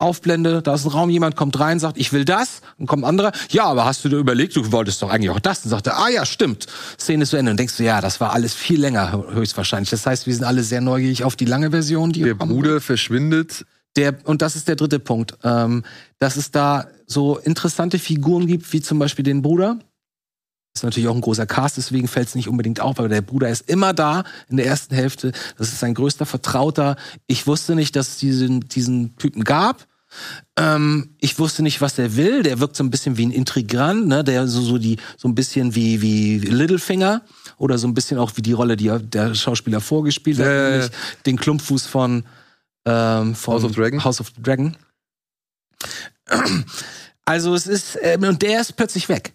Aufblende, 0.02 0.60
da 0.60 0.74
ist 0.74 0.84
ein 0.84 0.90
Raum, 0.90 1.08
jemand 1.08 1.36
kommt 1.36 1.58
rein, 1.58 1.78
sagt, 1.78 1.96
ich 1.96 2.12
will 2.12 2.24
das, 2.24 2.60
und 2.78 2.86
kommt 2.86 3.04
ein 3.04 3.08
anderer, 3.08 3.32
ja, 3.50 3.64
aber 3.64 3.84
hast 3.84 4.04
du 4.04 4.08
dir 4.08 4.16
überlegt, 4.16 4.54
du 4.56 4.72
wolltest 4.72 5.00
doch 5.00 5.10
eigentlich 5.10 5.30
auch 5.30 5.40
das, 5.40 5.64
und 5.64 5.70
sagt 5.70 5.86
er, 5.86 5.98
ah 5.98 6.08
ja, 6.08 6.26
stimmt, 6.26 6.66
Szene 7.00 7.22
ist 7.22 7.30
zu 7.30 7.36
Ende, 7.36 7.52
und 7.52 7.56
denkst 7.56 7.76
du, 7.76 7.84
ja, 7.84 8.00
das 8.00 8.20
war 8.20 8.32
alles 8.32 8.54
viel 8.54 8.80
länger, 8.80 9.24
höchstwahrscheinlich. 9.32 9.90
Das 9.90 10.04
heißt, 10.04 10.26
wir 10.26 10.34
sind 10.34 10.44
alle 10.44 10.62
sehr 10.62 10.80
neugierig 10.80 11.24
auf 11.24 11.36
die 11.36 11.46
lange 11.46 11.70
Version, 11.70 12.12
die 12.12 12.22
Der 12.22 12.34
Bruder 12.34 12.80
verschwindet. 12.80 13.64
der, 13.96 14.16
und 14.24 14.42
das 14.42 14.56
ist 14.56 14.68
der 14.68 14.76
dritte 14.76 14.98
Punkt, 14.98 15.38
ähm, 15.44 15.84
dass 16.18 16.36
es 16.36 16.50
da 16.50 16.86
so 17.06 17.38
interessante 17.38 17.98
Figuren 17.98 18.46
gibt, 18.46 18.72
wie 18.72 18.80
zum 18.80 18.98
Beispiel 18.98 19.22
den 19.24 19.42
Bruder. 19.42 19.78
Ist 20.74 20.84
natürlich 20.84 21.08
auch 21.08 21.14
ein 21.14 21.20
großer 21.20 21.44
Cast, 21.44 21.76
deswegen 21.76 22.08
fällt 22.08 22.28
es 22.28 22.34
nicht 22.34 22.48
unbedingt 22.48 22.80
auf, 22.80 22.98
aber 22.98 23.10
der 23.10 23.20
Bruder 23.20 23.50
ist 23.50 23.68
immer 23.68 23.92
da 23.92 24.24
in 24.48 24.56
der 24.56 24.64
ersten 24.64 24.94
Hälfte. 24.94 25.32
Das 25.58 25.68
ist 25.68 25.80
sein 25.80 25.92
größter 25.92 26.24
Vertrauter. 26.24 26.96
Ich 27.26 27.46
wusste 27.46 27.74
nicht, 27.74 27.94
dass 27.94 28.08
es 28.08 28.16
diesen, 28.16 28.60
diesen 28.68 29.16
Typen 29.18 29.44
gab. 29.44 29.86
Ähm, 30.56 31.14
ich 31.18 31.38
wusste 31.38 31.62
nicht, 31.62 31.80
was 31.80 31.94
der 31.94 32.16
will. 32.16 32.42
Der 32.42 32.60
wirkt 32.60 32.76
so 32.76 32.84
ein 32.84 32.90
bisschen 32.90 33.16
wie 33.16 33.26
ein 33.26 33.30
Intrigant, 33.30 34.06
ne? 34.06 34.22
Der 34.24 34.46
so, 34.46 34.60
so 34.60 34.78
die, 34.78 34.98
so 35.16 35.28
ein 35.28 35.34
bisschen 35.34 35.74
wie, 35.74 36.02
wie 36.02 36.38
Littlefinger 36.38 37.22
oder 37.58 37.78
so 37.78 37.86
ein 37.86 37.94
bisschen 37.94 38.18
auch 38.18 38.32
wie 38.36 38.42
die 38.42 38.52
Rolle, 38.52 38.76
die 38.76 38.90
der 39.00 39.34
Schauspieler 39.34 39.80
vorgespielt 39.80 40.38
hat, 40.38 40.46
Ja, 40.46 40.52
ja, 40.52 40.62
ja. 40.62 40.70
nämlich 40.70 40.90
den 41.26 41.36
Klumpfuß 41.38 41.86
von, 41.86 42.24
ähm, 42.84 43.34
von 43.34 43.54
House 43.54 43.64
of 43.64 43.72
Dragon. 43.72 44.04
House 44.04 44.20
of 44.20 44.32
the 44.36 44.42
Dragon. 44.42 44.76
Also 47.24 47.54
es 47.54 47.66
ist, 47.66 47.98
ähm, 48.02 48.24
und 48.24 48.42
der 48.42 48.60
ist 48.60 48.76
plötzlich 48.76 49.08
weg. 49.08 49.32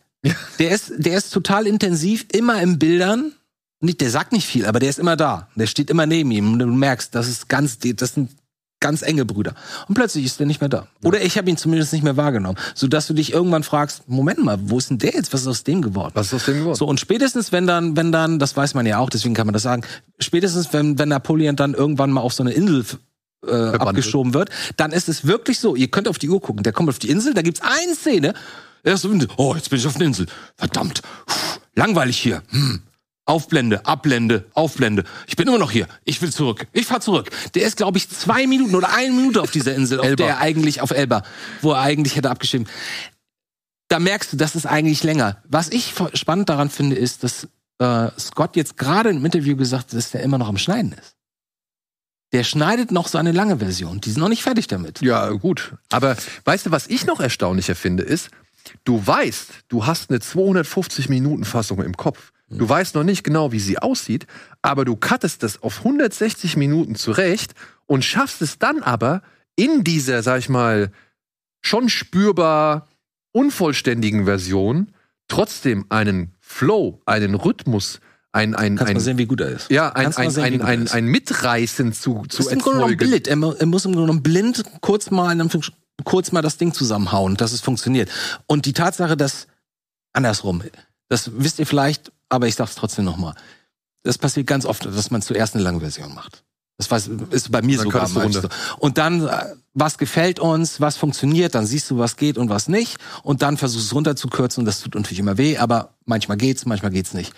Der 0.60 0.72
ist, 0.72 0.92
der 0.98 1.18
ist 1.18 1.30
total 1.32 1.68
intensiv, 1.68 2.26
immer 2.34 2.62
im 2.62 2.80
Bildern. 2.80 3.34
Nicht, 3.80 4.02
der 4.02 4.10
sagt 4.10 4.32
nicht 4.32 4.48
viel, 4.48 4.66
aber 4.66 4.80
der 4.80 4.90
ist 4.90 5.00
immer 5.00 5.16
da. 5.16 5.48
Der 5.56 5.68
steht 5.68 5.90
immer 5.90 6.06
neben 6.06 6.32
ihm. 6.32 6.54
Und 6.54 6.60
du 6.60 6.66
merkst, 6.66 7.14
das 7.14 7.28
ist 7.28 7.48
ganz, 7.48 7.78
das 7.80 8.14
sind 8.16 8.32
ganz 8.80 9.02
enge 9.02 9.26
Brüder. 9.26 9.54
Und 9.88 9.96
plötzlich 9.96 10.26
ist 10.26 10.40
der 10.40 10.46
nicht 10.46 10.62
mehr 10.62 10.70
da. 10.70 10.88
Oder 11.04 11.22
ich 11.22 11.38
habe 11.38 11.50
ihn 11.50 11.58
zumindest 11.58 11.94
nicht 11.94 12.04
mehr 12.04 12.18
wahrgenommen. 12.18 12.58
Sodass 12.76 13.08
du 13.08 13.14
dich 13.14 13.34
irgendwann 13.34 13.64
fragst, 13.64 14.08
Moment 14.08 14.44
mal, 14.44 14.58
wo 14.62 14.78
ist 14.78 14.90
denn 14.90 15.00
der 15.00 15.14
jetzt? 15.14 15.34
Was 15.34 15.42
ist 15.42 15.48
aus 15.48 15.64
dem 15.64 15.82
geworden? 15.82 16.12
Was 16.14 16.28
ist 16.28 16.34
aus 16.34 16.46
dem 16.46 16.60
geworden? 16.60 16.76
So, 16.76 16.86
und 16.86 17.00
spätestens, 17.00 17.52
wenn 17.52 17.66
dann, 17.66 17.98
wenn 17.98 18.12
dann, 18.12 18.40
das 18.40 18.56
weiß 18.56 18.74
man 18.74 18.86
ja 18.86 19.00
auch, 19.00 19.10
deswegen 19.10 19.34
kann 19.34 19.48
man 19.48 19.54
das 19.54 19.64
sagen, 19.64 19.84
spätestens, 20.20 20.74
wenn, 20.74 21.00
wenn 21.00 21.10
Napoleon 21.10 21.56
dann 21.56 21.74
irgendwann 21.74 22.12
mal 22.12 22.22
auf 22.22 22.34
so 22.34 22.44
eine 22.44 22.52
Insel 22.52 22.86
äh, 23.46 23.54
abgeschoben 23.54 24.34
wird, 24.34 24.50
dann 24.78 24.92
ist 24.92 25.10
es 25.10 25.26
wirklich 25.26 25.60
so, 25.60 25.76
ihr 25.76 25.88
könnt 25.88 26.08
auf 26.08 26.20
die 26.20 26.30
Uhr 26.30 26.42
gucken, 26.42 26.64
der 26.64 26.74
kommt 26.74 26.90
auf 26.90 27.00
die 27.00 27.10
Insel, 27.10 27.34
da 27.34 27.42
gibt's 27.42 27.62
eine 27.62 27.96
Szene, 27.96 28.34
er 28.84 28.94
ist 28.94 29.02
so, 29.02 29.10
oh, 29.38 29.56
jetzt 29.56 29.70
bin 29.70 29.80
ich 29.80 29.88
auf 29.88 29.96
der 29.96 30.08
Insel. 30.08 30.28
Verdammt, 30.56 31.02
Puh, 31.26 31.60
langweilig 31.76 32.18
hier. 32.18 32.42
Hm. 32.50 32.82
Aufblende, 33.28 33.86
Abblende, 33.86 34.46
Aufblende. 34.54 35.04
Ich 35.28 35.36
bin 35.36 35.48
immer 35.48 35.60
noch 35.60 35.72
hier. 35.72 35.88
Ich 36.06 36.22
will 36.22 36.32
zurück. 36.32 36.68
Ich 36.74 36.86
fahr 36.86 37.02
zurück. 37.02 37.30
Der 37.54 37.64
ist, 37.64 37.78
glaube 37.78 37.98
ich, 37.98 38.10
zwei 38.10 38.48
Minuten 38.48 38.74
oder 38.74 38.94
eine 38.94 39.12
Minute 39.12 39.42
auf 39.42 39.52
dieser 39.52 39.76
Insel, 39.76 40.00
auf 40.00 40.16
der 40.16 40.28
er 40.28 40.40
eigentlich 40.40 40.82
auf 40.82 40.92
Elba, 40.92 41.24
wo 41.62 41.72
er 41.74 41.82
eigentlich 41.82 42.16
hätte 42.16 42.30
abgestimmt 42.30 42.70
da 43.88 44.00
merkst 44.00 44.34
du, 44.34 44.38
das 44.38 44.56
ist 44.56 44.66
eigentlich 44.66 45.04
länger. 45.04 45.42
Was 45.48 45.70
ich 45.70 45.94
spannend 46.14 46.50
daran 46.50 46.70
finde, 46.70 46.96
ist, 46.96 47.24
dass 47.24 47.48
äh, 47.80 48.10
Scott 48.20 48.56
jetzt 48.56 48.78
gerade 48.78 49.10
im 49.10 49.24
Interview 49.24 49.56
gesagt 49.56 49.88
hat, 49.88 49.94
dass 49.94 50.12
der 50.12 50.22
immer 50.24 50.38
noch 50.38 50.50
am 50.50 50.58
Schneiden 50.58 50.94
ist. 50.94 51.16
Der 52.34 52.44
schneidet 52.44 52.92
noch 52.92 53.08
so 53.08 53.18
eine 53.18 53.32
lange 53.32 53.60
Version. 53.60 54.02
Die 54.02 54.12
sind 54.12 54.20
noch 54.20 54.28
nicht 54.28 54.44
fertig 54.44 54.68
damit. 54.68 55.02
Ja, 55.02 55.30
gut. 55.30 55.76
Aber 55.90 56.18
weißt 56.44 56.66
du, 56.66 56.72
was 56.72 56.88
ich 56.88 57.06
noch 57.06 57.22
erstaunlicher 57.22 57.76
finde, 57.76 58.04
ist, 58.04 58.30
du 58.84 59.06
weißt, 59.06 59.50
du 59.70 59.86
hast 59.86 60.10
eine 60.10 60.20
250-Minuten-Fassung 60.20 61.82
im 61.82 61.96
Kopf. 61.96 62.34
Du 62.50 62.68
weißt 62.68 62.96
noch 62.96 63.04
nicht 63.04 63.24
genau, 63.24 63.52
wie 63.52 63.60
sie 63.60 63.78
aussieht, 63.78 64.26
aber 64.62 64.86
du 64.86 64.96
cuttest 64.96 65.44
das 65.44 65.62
auf 65.62 65.80
160 65.80 66.56
Minuten 66.56 66.96
zurecht 66.96 67.54
und 67.86 68.06
schaffst 68.06 68.42
es 68.42 68.58
dann 68.58 68.84
aber 68.84 69.22
in 69.58 69.84
dieser, 69.84 70.24
sag 70.24 70.40
ich 70.40 70.50
mal, 70.50 70.92
schon 71.62 71.90
spürbar 71.90 72.88
unvollständigen 73.34 74.26
Version 74.26 74.94
trotzdem 75.28 75.86
einen 75.90 76.34
Flow, 76.40 77.02
einen 77.06 77.36
Rhythmus, 77.36 78.00
ein, 78.32 78.56
ein, 78.56 78.78
Kannst 78.78 78.90
ein, 78.90 78.94
mal 78.96 79.02
sehen, 79.02 79.18
wie 79.18 79.26
gut 79.26 79.42
er 79.42 79.50
ist. 79.50 79.70
ja, 79.70 79.90
ein, 79.90 80.14
ein, 80.16 80.32
sehen, 80.32 80.44
ein, 80.44 80.62
ein, 80.62 80.84
ist. 80.84 80.94
ein 80.94 81.06
Mitreißen 81.06 81.92
zu, 81.92 82.24
zu 82.30 82.44
ist 82.44 82.52
im 82.52 82.60
Grunde 82.60 82.78
genommen 82.78 82.94
erzeugen. 82.94 83.10
blind. 83.10 83.28
Er, 83.28 83.60
er 83.60 83.66
muss 83.66 83.86
im 83.86 83.92
Grunde 83.92 84.08
genommen 84.08 84.24
blind 84.24 84.64
kurz 84.82 85.12
mal, 85.12 85.36
kurz 86.04 86.32
mal 86.32 86.42
das 86.42 86.58
Ding 86.58 86.74
zusammenhauen, 86.74 87.36
dass 87.36 87.52
es 87.52 87.62
funktioniert. 87.62 88.10
Und 88.46 88.66
die 88.66 88.74
Tatsache, 88.74 89.18
dass 89.18 89.48
andersrum, 90.14 90.64
das 91.10 91.32
wisst 91.36 91.60
ihr 91.60 91.66
vielleicht, 91.66 92.12
aber 92.30 92.48
ich 92.48 92.56
sag's 92.56 92.76
trotzdem 92.76 93.06
nochmal. 93.06 93.36
Das 94.04 94.18
passiert 94.18 94.48
ganz 94.48 94.66
oft, 94.66 94.86
dass 94.86 95.12
man 95.12 95.22
zuerst 95.22 95.56
eine 95.56 95.64
lange 95.64 95.80
Version 95.80 96.14
macht. 96.14 96.44
Das 96.78 96.92
weiß, 96.92 97.10
ist 97.32 97.52
bei 97.52 97.62
mir 97.62 97.78
Dann 97.78 97.86
sogar 97.86 98.08
mal 98.10 98.32
so. 98.32 98.48
Und 98.78 99.00
dann, 99.00 99.28
äh, 99.28 99.56
was 99.74 99.98
gefällt 99.98 100.40
uns, 100.40 100.80
was 100.80 100.96
funktioniert, 100.96 101.56
dann 101.56 101.66
siehst 101.66 101.90
du, 101.90 101.98
was 101.98 102.18
geht 102.18 102.38
und 102.38 102.50
was 102.50 102.68
nicht. 102.68 102.98
Und 103.24 103.42
dann 103.42 103.58
versuchst 103.58 103.86
du 103.86 103.88
es 103.88 103.96
runterzukürzen. 103.96 104.64
Das 104.64 104.82
tut 104.82 104.94
natürlich 104.94 105.20
immer 105.20 105.38
weh, 105.38 105.58
aber 105.58 105.96
manchmal 106.06 106.38
geht's, 106.38 106.66
manchmal 106.66 106.92
geht's 106.92 107.14
nicht. 107.14 107.34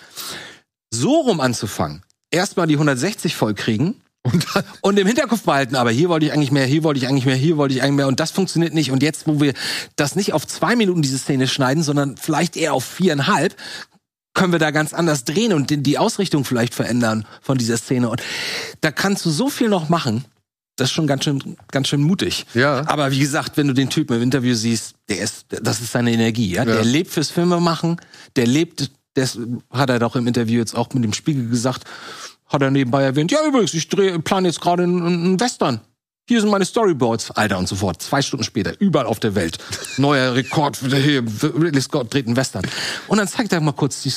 So 0.91 1.21
rum 1.21 1.39
anzufangen, 1.39 2.03
erstmal 2.31 2.67
die 2.67 2.73
160 2.73 3.35
voll 3.35 3.53
kriegen 3.53 4.01
Und 4.23 4.45
und 4.81 4.99
im 4.99 5.07
Hinterkopf 5.07 5.43
behalten, 5.43 5.75
aber 5.75 5.91
hier 5.91 6.09
wollte 6.09 6.25
ich 6.25 6.33
eigentlich 6.33 6.51
mehr, 6.51 6.65
hier 6.65 6.83
wollte 6.83 6.99
ich 6.99 7.07
eigentlich 7.07 7.25
mehr, 7.25 7.35
hier 7.35 7.57
wollte 7.57 7.73
ich 7.73 7.81
eigentlich 7.81 7.95
mehr 7.95 8.07
und 8.07 8.19
das 8.19 8.31
funktioniert 8.31 8.73
nicht. 8.73 8.91
Und 8.91 9.01
jetzt, 9.01 9.27
wo 9.27 9.39
wir 9.39 9.53
das 9.95 10.15
nicht 10.15 10.33
auf 10.33 10.45
zwei 10.45 10.75
Minuten 10.75 11.01
diese 11.01 11.17
Szene 11.17 11.47
schneiden, 11.47 11.83
sondern 11.83 12.17
vielleicht 12.17 12.57
eher 12.57 12.73
auf 12.73 12.83
viereinhalb, 12.83 13.55
können 14.39 14.51
wir 14.53 14.59
da 14.59 14.71
ganz 14.71 14.93
anders 14.93 15.25
drehen 15.25 15.53
und 15.53 15.69
die- 15.69 15.97
Ausrichtung 15.97 16.45
vielleicht 16.45 16.73
verändern 16.73 17.25
von 17.41 17.57
dieser 17.57 17.77
Szene. 17.77 18.09
Und 18.09 18.21
da 18.81 18.91
kannst 18.91 19.25
du 19.25 19.29
so 19.29 19.49
viel 19.49 19.67
noch 19.69 19.89
machen. 19.89 20.23
Das 20.77 20.87
ist 20.89 20.93
schon 20.93 21.07
ganz 21.07 21.25
schön, 21.25 21.57
ganz 21.71 21.89
schön 21.89 22.01
mutig. 22.01 22.45
Ja. 22.53 22.87
Aber 22.87 23.11
wie 23.11 23.19
gesagt, 23.19 23.57
wenn 23.57 23.67
du 23.67 23.73
den 23.73 23.89
Typen 23.89 24.15
im 24.15 24.23
Interview 24.23 24.55
siehst, 24.55 24.95
der 25.09 25.19
ist, 25.19 25.45
das 25.49 25.81
ist 25.81 25.91
seine 25.91 26.13
Energie, 26.13 26.51
ja. 26.51 26.63
Ja. 26.63 26.73
Der 26.75 26.85
lebt 26.85 27.11
fürs 27.11 27.29
Filmemachen, 27.31 27.99
der 28.37 28.47
lebt, 28.47 28.89
das 29.15 29.37
hat 29.71 29.89
er 29.89 29.99
doch 29.99 30.15
im 30.15 30.25
Interview 30.25 30.59
jetzt 30.59 30.73
auch 30.75 30.93
mit 30.93 31.03
dem 31.03 31.11
Spiegel 31.11 31.49
gesagt, 31.49 31.83
hat 32.45 32.61
er 32.61 32.71
nebenbei 32.71 33.03
erwähnt, 33.03 33.31
ja 33.31 33.39
übrigens, 33.45 33.73
ich 33.73 33.89
plane 33.89 34.47
jetzt 34.47 34.61
gerade 34.61 34.83
einen, 34.83 35.05
einen 35.05 35.39
Western. 35.39 35.81
Hier 36.29 36.41
sind 36.41 36.51
meine 36.51 36.63
Storyboards, 36.63 37.31
Alter 37.31 37.57
und 37.57 37.67
so 37.67 37.75
fort. 37.75 38.03
Zwei 38.03 38.21
Stunden 38.21 38.43
später, 38.43 38.79
überall 38.79 39.07
auf 39.07 39.19
der 39.19 39.33
Welt. 39.33 39.57
Neuer 39.97 40.35
Rekord, 40.35 40.77
für 40.77 40.95
hier, 40.95 41.23
Ridley 41.41 41.81
Scott 41.81 42.13
dreht 42.13 42.27
einen 42.27 42.35
Western. 42.35 42.61
Und 43.07 43.17
dann 43.17 43.27
zeigt 43.27 43.51
er 43.51 43.59
mal 43.61 43.71
kurz 43.71 44.03
die, 44.03 44.13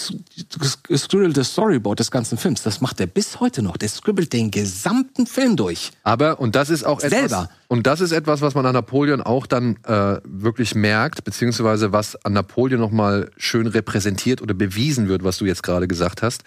das 0.58 1.52
Storyboard 1.52 2.00
des 2.00 2.10
ganzen 2.10 2.36
Films. 2.36 2.62
Das 2.62 2.82
macht 2.82 3.00
er 3.00 3.06
bis 3.06 3.40
heute 3.40 3.62
noch. 3.62 3.78
Der 3.78 3.88
scribbelt 3.88 4.34
den 4.34 4.50
gesamten 4.50 5.26
Film 5.26 5.56
durch. 5.56 5.90
Aber, 6.02 6.38
und 6.38 6.54
das 6.54 6.68
ist 6.68 6.84
auch 6.84 7.00
etwas, 7.00 7.18
Selber. 7.18 7.48
und 7.68 7.86
das 7.86 8.02
ist 8.02 8.12
etwas, 8.12 8.42
was 8.42 8.54
man 8.54 8.66
an 8.66 8.74
Napoleon 8.74 9.22
auch 9.22 9.46
dann 9.46 9.76
äh, 9.84 10.20
wirklich 10.26 10.74
merkt, 10.74 11.24
beziehungsweise 11.24 11.92
was 11.92 12.22
an 12.26 12.34
Napoleon 12.34 12.78
nochmal 12.78 13.30
schön 13.38 13.66
repräsentiert 13.66 14.42
oder 14.42 14.52
bewiesen 14.52 15.08
wird, 15.08 15.24
was 15.24 15.38
du 15.38 15.46
jetzt 15.46 15.62
gerade 15.62 15.88
gesagt 15.88 16.20
hast. 16.20 16.42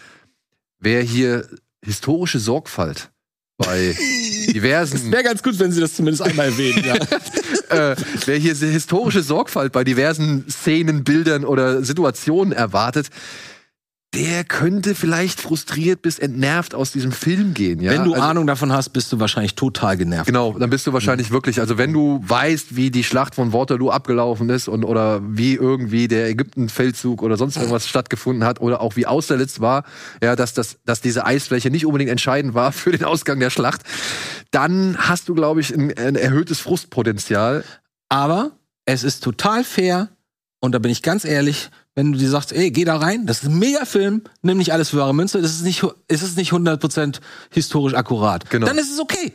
Wer 0.80 1.02
hier 1.02 1.48
historische 1.82 2.38
Sorgfalt 2.38 3.10
bei 3.58 3.96
diversen 4.54 5.12
Wäre 5.12 5.24
ganz 5.24 5.42
gut, 5.42 5.58
wenn 5.60 5.72
Sie 5.72 5.82
das 5.82 5.94
zumindest 5.94 6.22
einmal 6.22 6.48
erwähnen. 6.48 6.84
Ja. 6.84 6.96
äh, 7.92 7.96
wer 8.26 8.38
hier 8.38 8.54
historische 8.54 9.22
Sorgfalt 9.22 9.72
bei 9.72 9.84
diversen 9.84 10.46
Szenen, 10.50 11.04
Bildern 11.04 11.46
oder 11.46 11.84
Situationen 11.84 12.54
erwartet, 12.54 13.10
der 14.16 14.44
könnte 14.46 14.96
vielleicht 14.96 15.42
frustriert 15.42 16.02
bis 16.02 16.20
entnervt 16.20 16.74
aus 16.74 16.92
diesem 16.92 17.12
Film 17.12 17.54
gehen. 17.54 17.82
Ja? 17.82 17.92
Wenn 17.92 18.06
du 18.06 18.14
Also- 18.14 18.24
Ahnung 18.26 18.48
davon 18.48 18.72
hast, 18.72 18.90
bist 18.90 19.12
du 19.12 19.20
wahrscheinlich 19.20 19.56
total 19.56 19.98
genervt. 19.98 20.28
Genau, 20.28 20.58
dann 20.58 20.70
bist 20.70 20.88
du 20.88 20.94
wahrscheinlich 20.94 21.32
wirklich, 21.32 21.60
also 21.60 21.78
wenn 21.78 21.92
du 21.92 22.22
weißt, 22.26 22.76
wie 22.76 22.92
die 22.92 23.04
Schlacht 23.04 23.36
von 23.36 23.52
Waterloo 23.52 23.90
abgelaufen 23.90 24.50
ist 24.50 24.68
und 24.70 24.86
oder 24.86 25.22
wie 25.24 25.56
irgendwie 25.56 26.08
der 26.08 26.30
Ägyptenfeldzug 26.30 27.22
oder 27.22 27.36
sonst 27.38 27.58
irgendwas 27.58 27.88
stattgefunden 27.88 28.46
hat 28.46 28.62
oder 28.62 28.80
auch 28.82 28.96
wie 28.96 29.06
Austerlitz 29.06 29.60
war, 29.60 29.84
ja, 30.24 30.36
dass 30.36 30.54
das, 30.54 30.78
dass 30.86 31.02
diese 31.02 31.26
Eisfläche 31.26 31.70
nicht 31.70 31.86
unbedingt 31.86 32.10
entscheidend 32.10 32.54
war 32.54 32.72
für 32.72 32.92
den 32.92 33.04
Ausgang 33.04 33.40
der 33.40 33.50
Schlacht, 33.50 33.82
dann 34.52 34.96
hast 34.98 35.28
du, 35.28 35.36
glaube 35.36 35.60
ich, 35.60 35.74
ein, 35.76 35.96
ein 35.98 36.16
erhöhtes 36.16 36.60
Frustpotenzial. 36.62 37.64
Aber 38.08 38.52
es 38.86 39.04
ist 39.04 39.24
total 39.24 39.64
fair 39.64 40.10
und 40.62 40.72
da 40.74 40.80
bin 40.80 40.92
ich 40.92 41.02
ganz 41.02 41.26
ehrlich, 41.26 41.70
wenn 41.96 42.12
du 42.12 42.20
dir 42.20 42.30
sagst, 42.30 42.52
ey, 42.52 42.72
geh 42.72 42.84
da 42.84 42.98
rein, 42.98 43.26
das 43.26 43.42
ist 43.42 43.50
ein 43.50 43.58
Mega-Film, 43.58 44.24
nimm 44.42 44.58
nicht 44.58 44.74
alles 44.74 44.90
für 44.90 44.98
wahre 44.98 45.16
Münze, 45.16 45.42
das 45.42 45.52
ist 45.52 45.64
nicht, 45.64 45.84
es 46.08 46.22
ist 46.22 46.38
nicht 46.38 46.52
100% 46.52 47.20
historisch 47.52 47.96
akkurat. 47.96 48.50
Genau. 48.50 48.68
Dann 48.68 48.78
ist 48.78 48.92
es 48.92 49.00
okay. 49.00 49.32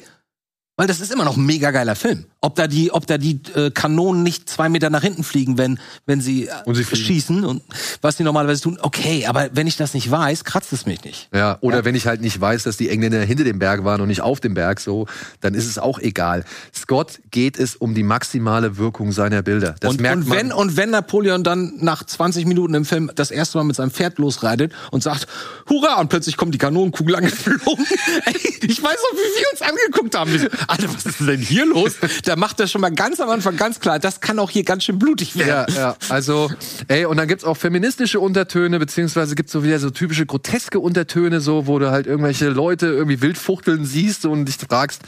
Weil 0.81 0.86
das 0.86 0.98
ist 1.01 1.12
immer 1.12 1.27
noch 1.27 1.36
ein 1.36 1.44
mega 1.44 1.73
geiler 1.73 1.94
Film. 1.94 2.24
Ob 2.40 2.55
da 2.55 2.66
die, 2.66 2.90
ob 2.90 3.07
da 3.07 3.19
die 3.19 3.39
äh, 3.55 3.70
Kanonen 3.70 4.23
nicht 4.23 4.48
zwei 4.48 4.70
Meter 4.70 4.89
nach 4.89 5.02
hinten 5.02 5.24
fliegen, 5.24 5.59
wenn, 5.59 5.78
wenn 6.07 6.23
sie, 6.23 6.47
äh, 6.47 6.52
Und 6.65 6.74
sie 6.74 6.85
schießen 6.85 7.44
und 7.44 7.62
was 8.01 8.16
sie 8.16 8.23
normalerweise 8.23 8.62
tun, 8.62 8.78
okay, 8.81 9.27
aber 9.27 9.51
wenn 9.52 9.66
ich 9.66 9.77
das 9.77 9.93
nicht 9.93 10.11
weiß, 10.11 10.44
kratzt 10.44 10.73
es 10.73 10.86
mich 10.86 11.05
nicht. 11.05 11.28
Ja, 11.35 11.59
oder 11.61 11.85
wenn 11.85 11.94
ich 11.94 12.07
halt 12.07 12.23
nicht 12.23 12.40
weiß, 12.40 12.62
dass 12.62 12.78
die 12.78 12.89
Engländer 12.89 13.20
hinter 13.20 13.44
dem 13.44 13.59
Berg 13.59 13.85
waren 13.85 14.01
und 14.01 14.09
nicht 14.09 14.23
auf 14.23 14.40
dem 14.40 14.55
Berg, 14.55 14.81
so, 14.81 15.07
dann 15.43 15.52
ist 15.52 15.66
es 15.66 15.77
auch 15.77 15.98
egal. 15.98 16.47
Scott 16.74 17.20
geht 17.31 17.59
es 17.59 17.77
um 17.77 17.94
die 17.94 18.02
maximale 18.02 18.78
Wirkung 18.78 19.12
seiner 19.12 19.43
Bilder. 19.43 19.74
Das 19.81 19.90
und, 19.90 20.01
merkt 20.01 20.16
und 20.16 20.28
man. 20.28 20.39
wenn 20.39 20.52
und 20.52 20.78
wenn 20.78 20.89
Napoleon 20.89 21.44
dann 21.44 21.74
nach 21.77 22.05
20 22.05 22.47
Minuten 22.47 22.73
im 22.73 22.86
Film 22.86 23.11
das 23.15 23.31
erste 23.31 23.59
Mal 23.59 23.65
mit 23.65 23.77
seinem 23.77 23.90
Pferd 23.90 24.16
losreitet 24.16 24.73
und 24.93 25.02
sagt 25.02 25.27
Hurra 25.69 26.01
und 26.01 26.09
plötzlich 26.09 26.39
kommt 26.39 26.55
die 26.55 26.59
Kanonenkugel 26.59 27.16
angeflogen. 27.16 27.85
Ey, 28.24 28.35
ich 28.62 28.82
weiß 28.82 28.97
noch, 28.97 29.19
wie 29.19 29.40
wir 29.40 29.47
uns 29.52 29.61
angeguckt 29.61 30.16
haben. 30.16 30.48
Alter, 30.70 30.94
was 30.94 31.05
ist 31.05 31.20
denn 31.20 31.40
hier 31.40 31.66
los? 31.66 31.97
Da 32.24 32.36
macht 32.36 32.60
er 32.60 32.68
schon 32.68 32.80
mal 32.80 32.92
ganz 32.92 33.18
am 33.18 33.28
Anfang 33.28 33.56
ganz 33.56 33.80
klar, 33.80 33.98
das 33.98 34.20
kann 34.20 34.38
auch 34.38 34.51
hier 34.51 34.62
ganz 34.62 34.84
schön 34.84 35.01
blutig 35.01 35.36
werden. 35.36 35.74
Ja, 35.74 35.80
ja. 35.80 35.97
Also, 36.09 36.48
ey, 36.86 37.06
und 37.06 37.16
dann 37.16 37.26
gibt's 37.26 37.42
auch 37.44 37.56
feministische 37.56 38.20
Untertöne, 38.20 38.78
beziehungsweise 38.78 39.34
gibt's 39.34 39.51
so 39.51 39.64
wieder 39.64 39.80
so 39.80 39.90
typische 39.90 40.26
groteske 40.26 40.78
Untertöne, 40.78 41.40
so, 41.40 41.66
wo 41.66 41.80
du 41.80 41.90
halt 41.90 42.06
irgendwelche 42.06 42.51
Leute 42.51 42.86
irgendwie 42.86 43.20
wildfuchteln 43.20 43.84
siehst 43.84 44.24
und 44.26 44.44
dich 44.44 44.59
fragst, 44.59 45.02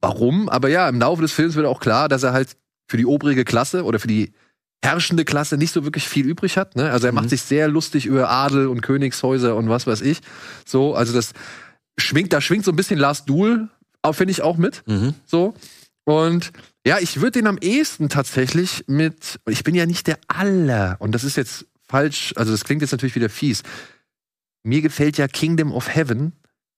warum. 0.00 0.48
Aber 0.48 0.68
ja, 0.68 0.88
im 0.88 1.00
Laufe 1.00 1.22
des 1.22 1.32
Films 1.32 1.56
wird 1.56 1.66
auch 1.66 1.80
klar, 1.80 2.08
dass 2.08 2.22
er 2.22 2.32
halt 2.32 2.56
für 2.86 2.96
die 2.96 3.06
obrige 3.06 3.44
Klasse 3.44 3.84
oder 3.84 3.98
für 3.98 4.08
die 4.08 4.32
herrschende 4.82 5.24
Klasse 5.24 5.56
nicht 5.56 5.72
so 5.72 5.84
wirklich 5.84 6.08
viel 6.08 6.24
übrig 6.24 6.56
hat. 6.56 6.76
Ne? 6.76 6.90
Also 6.90 7.06
er 7.06 7.12
macht 7.12 7.30
sich 7.30 7.42
sehr 7.42 7.66
lustig 7.68 8.06
über 8.06 8.30
Adel 8.30 8.68
und 8.68 8.80
Königshäuser 8.80 9.56
und 9.56 9.68
was 9.68 9.86
weiß 9.86 10.02
ich. 10.02 10.20
So, 10.64 10.94
also 10.94 11.12
das 11.12 11.32
schwingt, 11.98 12.32
da 12.32 12.40
schwingt 12.40 12.64
so 12.64 12.72
ein 12.72 12.76
bisschen 12.76 12.98
Last 12.98 13.28
Duel, 13.28 13.68
finde 14.12 14.32
ich 14.32 14.42
auch 14.42 14.56
mit. 14.56 14.82
Mhm. 14.86 15.14
So. 15.26 15.54
Und 16.04 16.52
ja, 16.86 16.98
ich 16.98 17.20
würde 17.20 17.32
den 17.32 17.46
am 17.46 17.58
ehesten 17.58 18.08
tatsächlich 18.08 18.84
mit, 18.86 19.38
ich 19.48 19.64
bin 19.64 19.74
ja 19.74 19.86
nicht 19.86 20.06
der 20.06 20.18
aller, 20.28 20.96
und 20.98 21.12
das 21.12 21.24
ist 21.24 21.36
jetzt 21.36 21.66
falsch, 21.86 22.32
also 22.36 22.52
das 22.52 22.64
klingt 22.64 22.82
jetzt 22.82 22.92
natürlich 22.92 23.14
wieder 23.14 23.28
fies. 23.28 23.62
Mir 24.62 24.82
gefällt 24.82 25.18
ja 25.18 25.28
Kingdom 25.28 25.72
of 25.72 25.94
Heaven 25.94 26.32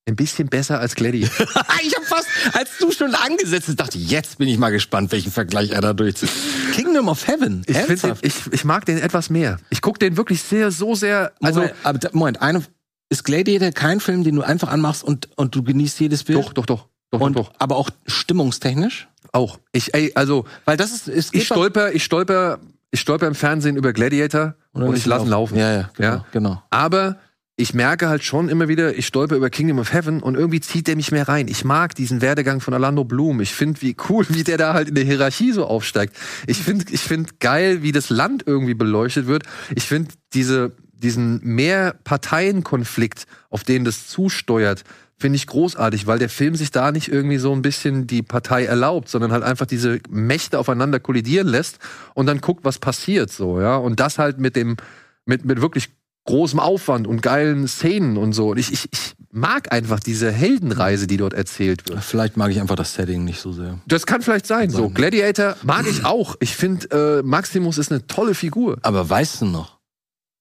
ein 0.07 0.17
bisschen 0.17 0.49
besser 0.49 0.81
als 0.81 0.97
Gladiator. 0.97 1.47
ich 1.83 1.95
habe 1.95 2.05
fast, 2.05 2.27
als 2.53 2.71
du 2.79 2.91
schon 2.91 3.15
angesetzt 3.15 3.69
hast, 3.69 3.77
dachte, 3.77 3.99
jetzt 3.99 4.39
bin 4.39 4.49
ich 4.49 4.59
mal 4.59 4.71
gespannt, 4.71 5.13
welchen 5.13 5.31
Vergleich 5.31 5.71
er 5.71 5.81
da 5.81 5.93
durchzieht. 5.93 6.31
Kingdom 6.73 7.09
of 7.09 7.27
Heaven. 7.27 7.63
Ich, 7.67 7.77
den, 7.77 8.15
ich, 8.23 8.35
ich 8.51 8.65
mag 8.65 8.85
den 8.85 8.99
etwas 8.99 9.31
mehr. 9.31 9.59
Ich 9.71 9.81
gucke 9.81 9.99
den 9.99 10.17
wirklich 10.17 10.43
sehr, 10.43 10.73
so 10.73 10.95
sehr. 10.95 11.33
Also, 11.41 11.61
Moment, 11.61 11.77
aber, 11.85 12.09
Moment, 12.13 12.43
eine, 12.43 12.63
ist 13.11 13.25
Gladiator 13.25 13.71
kein 13.71 14.01
Film, 14.01 14.25
den 14.25 14.35
du 14.35 14.43
einfach 14.43 14.69
anmachst 14.69 15.05
und, 15.05 15.29
und 15.37 15.55
du 15.55 15.63
genießt 15.63 16.01
jedes 16.01 16.25
Bild? 16.25 16.39
doch, 16.39 16.53
doch, 16.53 16.67
doch. 16.67 16.89
Doch, 17.13 17.21
Und, 17.21 17.37
doch, 17.37 17.53
aber 17.59 17.77
auch 17.77 17.91
stimmungstechnisch? 18.07 19.07
Auch. 19.33 19.59
Ich, 19.71 19.95
ey, 19.95 20.11
also, 20.15 20.45
Weil 20.65 20.77
das 20.77 20.93
ist, 20.93 21.07
es 21.09 21.33
ich 21.33 21.47
stolper, 21.47 21.93
ich 21.93 22.03
stolper, 22.05 22.59
ich 22.91 23.01
stolper 23.01 23.27
im 23.29 23.35
Fernsehen 23.35 23.77
über 23.77 23.93
Gladiator 23.93 24.55
und 24.73 24.83
nicht 24.89 24.99
ich 24.99 25.07
lasse 25.07 25.27
ihn 25.27 25.31
laufen. 25.31 25.57
Ja, 25.57 25.73
ja, 25.73 25.91
genau, 25.95 26.09
Ja. 26.09 26.25
genau. 26.33 26.63
Aber 26.71 27.17
ich 27.57 27.75
merke 27.75 28.09
halt 28.09 28.25
schon 28.25 28.49
immer 28.49 28.67
wieder, 28.69 28.97
ich 28.97 29.07
stolper 29.07 29.37
über 29.37 29.51
Kingdom 29.51 29.79
of 29.79 29.93
Heaven 29.93 30.23
und 30.23 30.35
irgendwie 30.37 30.61
zieht 30.61 30.87
der 30.89 30.97
mich 30.97 31.13
mehr 31.13 31.29
rein. 31.29 31.49
Ich 31.49 31.65
mag 31.65 31.95
diesen 31.95 32.23
Werdegang 32.23 32.61
von 32.61 32.73
Orlando 32.75 33.05
Bloom. 33.05 33.41
Ich 33.43 33.55
finde, 33.55 33.81
wie 33.83 33.95
cool, 34.09 34.25
wie 34.31 34.43
der 34.43 34.57
da 34.57 34.73
halt 34.73 34.89
in 34.89 34.95
der 34.95 35.05
Hierarchie 35.05 35.53
so 35.53 35.67
aufsteigt. 35.67 36.17
Ich 36.47 36.59
finde, 36.59 36.87
ich 36.91 37.03
finde 37.03 37.31
geil, 37.41 37.83
wie 37.83 37.93
das 37.93 38.09
Land 38.09 38.45
irgendwie 38.47 38.75
beleuchtet 38.75 39.27
wird. 39.27 39.45
Ich 39.77 39.85
finde 39.85 40.13
diese, 40.33 40.73
diesen 40.95 41.41
Mehrparteienkonflikt, 41.45 43.27
auf 43.51 43.65
den 43.65 43.85
das 43.85 44.09
zusteuert, 44.09 44.85
finde 45.23 45.37
ich 45.37 45.47
großartig, 45.47 46.07
weil 46.07 46.19
der 46.19 46.29
Film 46.29 46.57
sich 46.57 46.73
da 46.73 46.93
nicht 46.93 47.09
irgendwie 47.09 47.39
so 47.39 47.53
ein 47.53 47.63
bisschen 47.63 48.07
die 48.07 48.23
Partei 48.23 48.65
erlaubt, 48.65 49.09
sondern 49.09 49.33
halt 49.33 49.45
einfach 49.45 49.67
diese 49.67 50.01
Mächte 50.11 50.59
aufeinander 50.59 51.01
kollidieren 51.01 51.47
lässt 51.47 51.79
und 52.15 52.27
dann 52.27 52.41
guckt, 52.41 52.65
was 52.65 52.79
passiert 52.79 53.33
so, 53.33 53.61
ja. 53.61 53.77
Und 53.77 54.01
das 54.01 54.19
halt 54.19 54.39
mit 54.39 54.57
dem, 54.57 54.77
mit, 55.25 55.45
mit 55.45 55.63
wirklich 55.63 55.91
großem 56.25 56.59
Aufwand 56.59 57.07
und 57.07 57.23
geilen 57.23 57.69
Szenen 57.69 58.17
und 58.17 58.33
so. 58.33 58.51
Und 58.51 58.59
ich, 58.59 58.73
ich, 58.73 58.89
ich 58.93 59.15
mag 59.31 59.73
einfach 59.73 60.01
diese 60.01 60.31
Heldenreise, 60.31 61.07
die 61.07 61.17
dort 61.17 61.35
erzählt 61.35 61.89
wird. 61.89 62.03
Vielleicht 62.03 62.37
mag 62.37 62.51
ich 62.51 62.61
einfach 62.61 62.77
das 62.77 62.95
Setting 62.95 63.25
nicht 63.25 63.41
so 63.41 63.53
sehr. 63.53 63.79
Das 63.87 64.07
kann 64.07 64.23
vielleicht 64.23 64.47
sein. 64.47 64.71
So, 64.71 64.85
sein. 64.85 64.95
Gladiator 64.95 65.57
mag 65.63 65.87
ich 65.89 66.05
auch. 66.05 66.37
Ich 66.41 66.55
finde, 66.57 67.21
äh, 67.21 67.23
Maximus 67.23 67.79
ist 67.79 67.91
eine 67.91 68.07
tolle 68.07 68.35
Figur. 68.35 68.79
Aber 68.83 69.09
weißt 69.09 69.43
du 69.43 69.47
noch, 69.47 69.79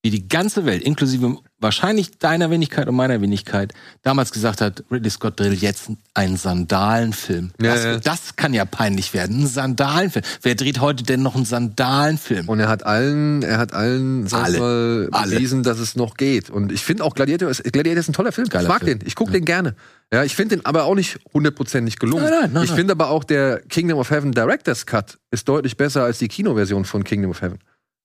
wie 0.04 0.10
die 0.10 0.28
ganze 0.28 0.66
Welt, 0.66 0.82
inklusive 0.82 1.38
wahrscheinlich 1.60 2.18
deiner 2.18 2.50
Wenigkeit 2.50 2.88
und 2.88 2.96
meiner 2.96 3.22
Wenigkeit, 3.22 3.74
damals 4.02 4.32
gesagt 4.32 4.60
hat, 4.60 4.84
Ridley 4.92 5.12
Scott 5.12 5.40
dreht 5.40 5.62
jetzt 5.62 5.92
einen 6.16 6.38
Sandalenfilm. 6.38 7.52
Ja, 7.62 7.76
das, 7.76 7.84
ja. 7.84 7.98
das 8.00 8.36
kann 8.36 8.54
ja 8.56 8.66
peinlich 8.66 9.14
werden. 9.14 9.44
Ein 9.44 9.48
Sandalenfilm. 9.48 10.26
Wer 10.42 10.56
dreht 10.56 10.82
heute 10.82 11.04
denn 11.04 11.22
noch 11.22 11.36
einen 11.36 11.46
Sandalenfilm? 11.46 12.50
Und 12.50 12.60
er 12.60 12.68
hat 12.68 12.84
allen, 12.84 13.44
er 13.44 13.60
hat 13.60 13.74
allen, 13.74 14.26
sag 14.28 14.46
Alle. 14.46 14.60
mal, 14.60 15.10
Alle. 15.12 15.36
bewiesen, 15.36 15.62
dass 15.62 15.78
es 15.78 15.96
noch 15.96 16.16
geht. 16.16 16.50
Und 16.50 16.72
ich 16.72 16.84
finde 16.84 17.04
auch 17.04 17.14
Gladiator 17.14 17.50
ist, 17.50 17.64
Gladiator 17.64 18.00
ist 18.00 18.10
ein 18.10 18.14
toller 18.14 18.32
Film. 18.32 18.50
Geiler 18.50 18.64
ich 18.64 18.70
mag 18.70 18.84
Film. 18.84 19.00
den. 19.00 19.08
Ich 19.08 19.16
gucke 19.16 19.32
den 19.32 19.46
gerne. 19.46 19.76
Ja, 20.12 20.24
ich 20.24 20.36
finde 20.36 20.58
den 20.58 20.66
aber 20.66 20.86
auch 20.86 20.96
nicht 20.96 21.20
hundertprozentig 21.32 22.00
gelungen. 22.00 22.24
Nein, 22.24 22.34
nein, 22.42 22.54
nein, 22.54 22.64
ich 22.64 22.72
finde 22.72 22.94
aber 22.94 23.10
auch 23.10 23.24
der 23.24 23.62
Kingdom 23.70 24.00
of 24.00 24.10
Heaven 24.10 24.32
Director's 24.32 24.88
Cut 24.88 25.20
ist 25.30 25.48
deutlich 25.48 25.78
besser 25.78 26.04
als 26.04 26.18
die 26.18 26.28
Kinoversion 26.28 26.86
von 26.86 27.04
Kingdom 27.04 27.30
of 27.30 27.42
Heaven. 27.42 27.60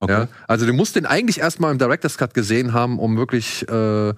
Ja? 0.07 0.29
Also 0.47 0.67
du 0.67 0.73
musst 0.73 0.97
den 0.97 1.07
eigentlich 1.07 1.41
erstmal 1.41 1.73
im 1.73 1.79
Director's 1.79 2.19
Cut 2.19 2.35
gesehen 2.35 2.73
haben, 2.73 2.99
um 2.99 3.17
wirklich 3.17 3.67
äh, 3.69 4.15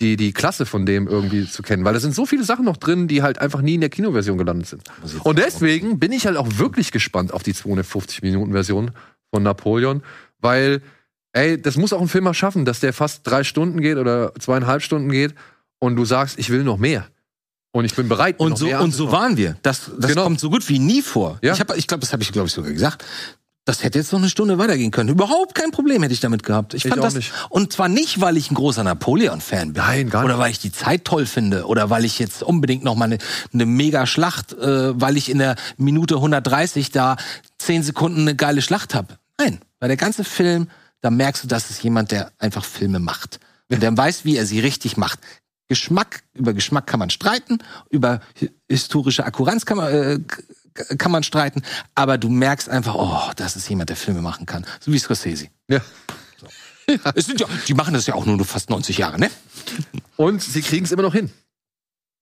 die, 0.00 0.16
die 0.16 0.32
Klasse 0.32 0.66
von 0.66 0.84
dem 0.84 1.06
irgendwie 1.08 1.46
zu 1.48 1.62
kennen. 1.62 1.84
Weil 1.84 1.94
da 1.94 2.00
sind 2.00 2.14
so 2.14 2.26
viele 2.26 2.44
Sachen 2.44 2.64
noch 2.64 2.76
drin, 2.76 3.08
die 3.08 3.22
halt 3.22 3.38
einfach 3.38 3.60
nie 3.62 3.74
in 3.76 3.80
der 3.80 3.90
Kinoversion 3.90 4.36
gelandet 4.36 4.66
sind. 4.66 4.82
Und 5.24 5.38
deswegen 5.38 5.98
bin 5.98 6.12
ich 6.12 6.26
halt 6.26 6.36
auch 6.36 6.48
wirklich 6.58 6.90
gespannt 6.92 7.32
auf 7.32 7.42
die 7.42 7.54
250-Minuten-Version 7.54 8.90
von 9.32 9.42
Napoleon, 9.42 10.02
weil, 10.40 10.82
ey, 11.32 11.60
das 11.60 11.76
muss 11.76 11.92
auch 11.92 12.00
ein 12.00 12.08
Filmer 12.08 12.34
schaffen, 12.34 12.64
dass 12.64 12.80
der 12.80 12.92
fast 12.92 13.20
drei 13.26 13.44
Stunden 13.44 13.80
geht 13.80 13.96
oder 13.96 14.34
zweieinhalb 14.38 14.82
Stunden 14.82 15.10
geht 15.10 15.34
und 15.78 15.96
du 15.96 16.04
sagst, 16.04 16.38
ich 16.38 16.50
will 16.50 16.64
noch 16.64 16.78
mehr. 16.78 17.06
Und 17.74 17.86
ich 17.86 17.94
bin 17.94 18.06
bereit, 18.08 18.38
Und 18.38 18.58
so, 18.58 18.66
und 18.76 18.90
so 18.92 19.10
waren 19.12 19.38
wir. 19.38 19.56
Das, 19.62 19.90
das 19.98 20.10
Genau. 20.10 20.24
kommt 20.24 20.40
so 20.40 20.50
gut 20.50 20.68
wie 20.68 20.78
nie 20.78 21.00
vor. 21.00 21.38
Ja. 21.42 21.54
Ich, 21.54 21.60
hab- 21.60 21.74
ich 21.76 21.86
glaube, 21.86 22.02
das 22.02 22.12
habe 22.12 22.22
ich, 22.22 22.30
glaube 22.32 22.48
ich, 22.48 22.52
sogar 22.52 22.70
gesagt. 22.70 23.02
Das 23.64 23.84
hätte 23.84 23.98
jetzt 24.00 24.10
noch 24.12 24.18
eine 24.18 24.28
Stunde 24.28 24.58
weitergehen 24.58 24.90
können. 24.90 25.08
Überhaupt 25.08 25.54
kein 25.54 25.70
Problem 25.70 26.02
hätte 26.02 26.12
ich 26.12 26.18
damit 26.20 26.42
gehabt. 26.42 26.74
Ich 26.74 26.84
Ich 26.84 26.90
fand 26.90 27.02
das. 27.04 27.14
nicht. 27.14 27.32
Und 27.48 27.72
zwar 27.72 27.86
nicht, 27.88 28.20
weil 28.20 28.36
ich 28.36 28.50
ein 28.50 28.56
großer 28.56 28.82
Napoleon-Fan 28.82 29.72
bin. 29.74 29.82
Nein, 29.82 30.10
gar 30.10 30.24
Oder 30.24 30.34
nicht. 30.34 30.42
weil 30.42 30.50
ich 30.50 30.58
die 30.58 30.72
Zeit 30.72 31.04
toll 31.04 31.26
finde. 31.26 31.66
Oder 31.66 31.88
weil 31.88 32.04
ich 32.04 32.18
jetzt 32.18 32.42
unbedingt 32.42 32.82
noch 32.82 32.96
mal 32.96 33.04
eine, 33.04 33.18
eine 33.52 33.64
mega 33.66 34.04
Schlacht, 34.06 34.52
äh, 34.52 35.00
weil 35.00 35.16
ich 35.16 35.30
in 35.30 35.38
der 35.38 35.54
Minute 35.76 36.16
130 36.16 36.90
da 36.90 37.16
10 37.58 37.84
Sekunden 37.84 38.22
eine 38.22 38.34
geile 38.34 38.62
Schlacht 38.62 38.96
habe. 38.96 39.16
Nein, 39.38 39.60
weil 39.78 39.88
der 39.88 39.96
ganze 39.96 40.24
Film, 40.24 40.68
da 41.00 41.10
merkst 41.10 41.44
du, 41.44 41.46
das 41.48 41.70
ist 41.70 41.84
jemand, 41.84 42.10
der 42.10 42.32
einfach 42.38 42.64
Filme 42.64 42.98
macht. 42.98 43.38
Und 43.70 43.80
der 43.80 43.96
weiß, 43.96 44.24
wie 44.24 44.36
er 44.36 44.44
sie 44.44 44.58
richtig 44.58 44.96
macht. 44.96 45.20
Geschmack, 45.68 46.24
über 46.34 46.52
Geschmack 46.52 46.88
kann 46.88 46.98
man 46.98 47.10
streiten, 47.10 47.58
über 47.90 48.20
hi- 48.40 48.50
historische 48.68 49.24
Akkuranz 49.24 49.64
kann 49.64 49.76
man, 49.78 49.92
äh, 49.94 50.18
kann 50.98 51.12
man 51.12 51.22
streiten, 51.22 51.62
aber 51.94 52.18
du 52.18 52.28
merkst 52.28 52.68
einfach, 52.68 52.94
oh, 52.94 53.32
das 53.36 53.56
ist 53.56 53.68
jemand, 53.68 53.90
der 53.90 53.96
Filme 53.96 54.22
machen 54.22 54.46
kann. 54.46 54.66
So 54.80 54.92
wie 54.92 54.98
Scorsese. 54.98 55.48
Ja. 55.68 55.80
Es 57.14 57.26
sind 57.26 57.40
ja, 57.40 57.46
die 57.68 57.74
machen 57.74 57.94
das 57.94 58.06
ja 58.06 58.14
auch 58.14 58.26
nur 58.26 58.44
fast 58.44 58.68
90 58.68 58.98
Jahre, 58.98 59.18
ne? 59.18 59.30
Und 60.16 60.42
sie 60.42 60.60
kriegen 60.62 60.84
es 60.84 60.90
immer 60.90 61.02
noch 61.02 61.14
hin. 61.14 61.30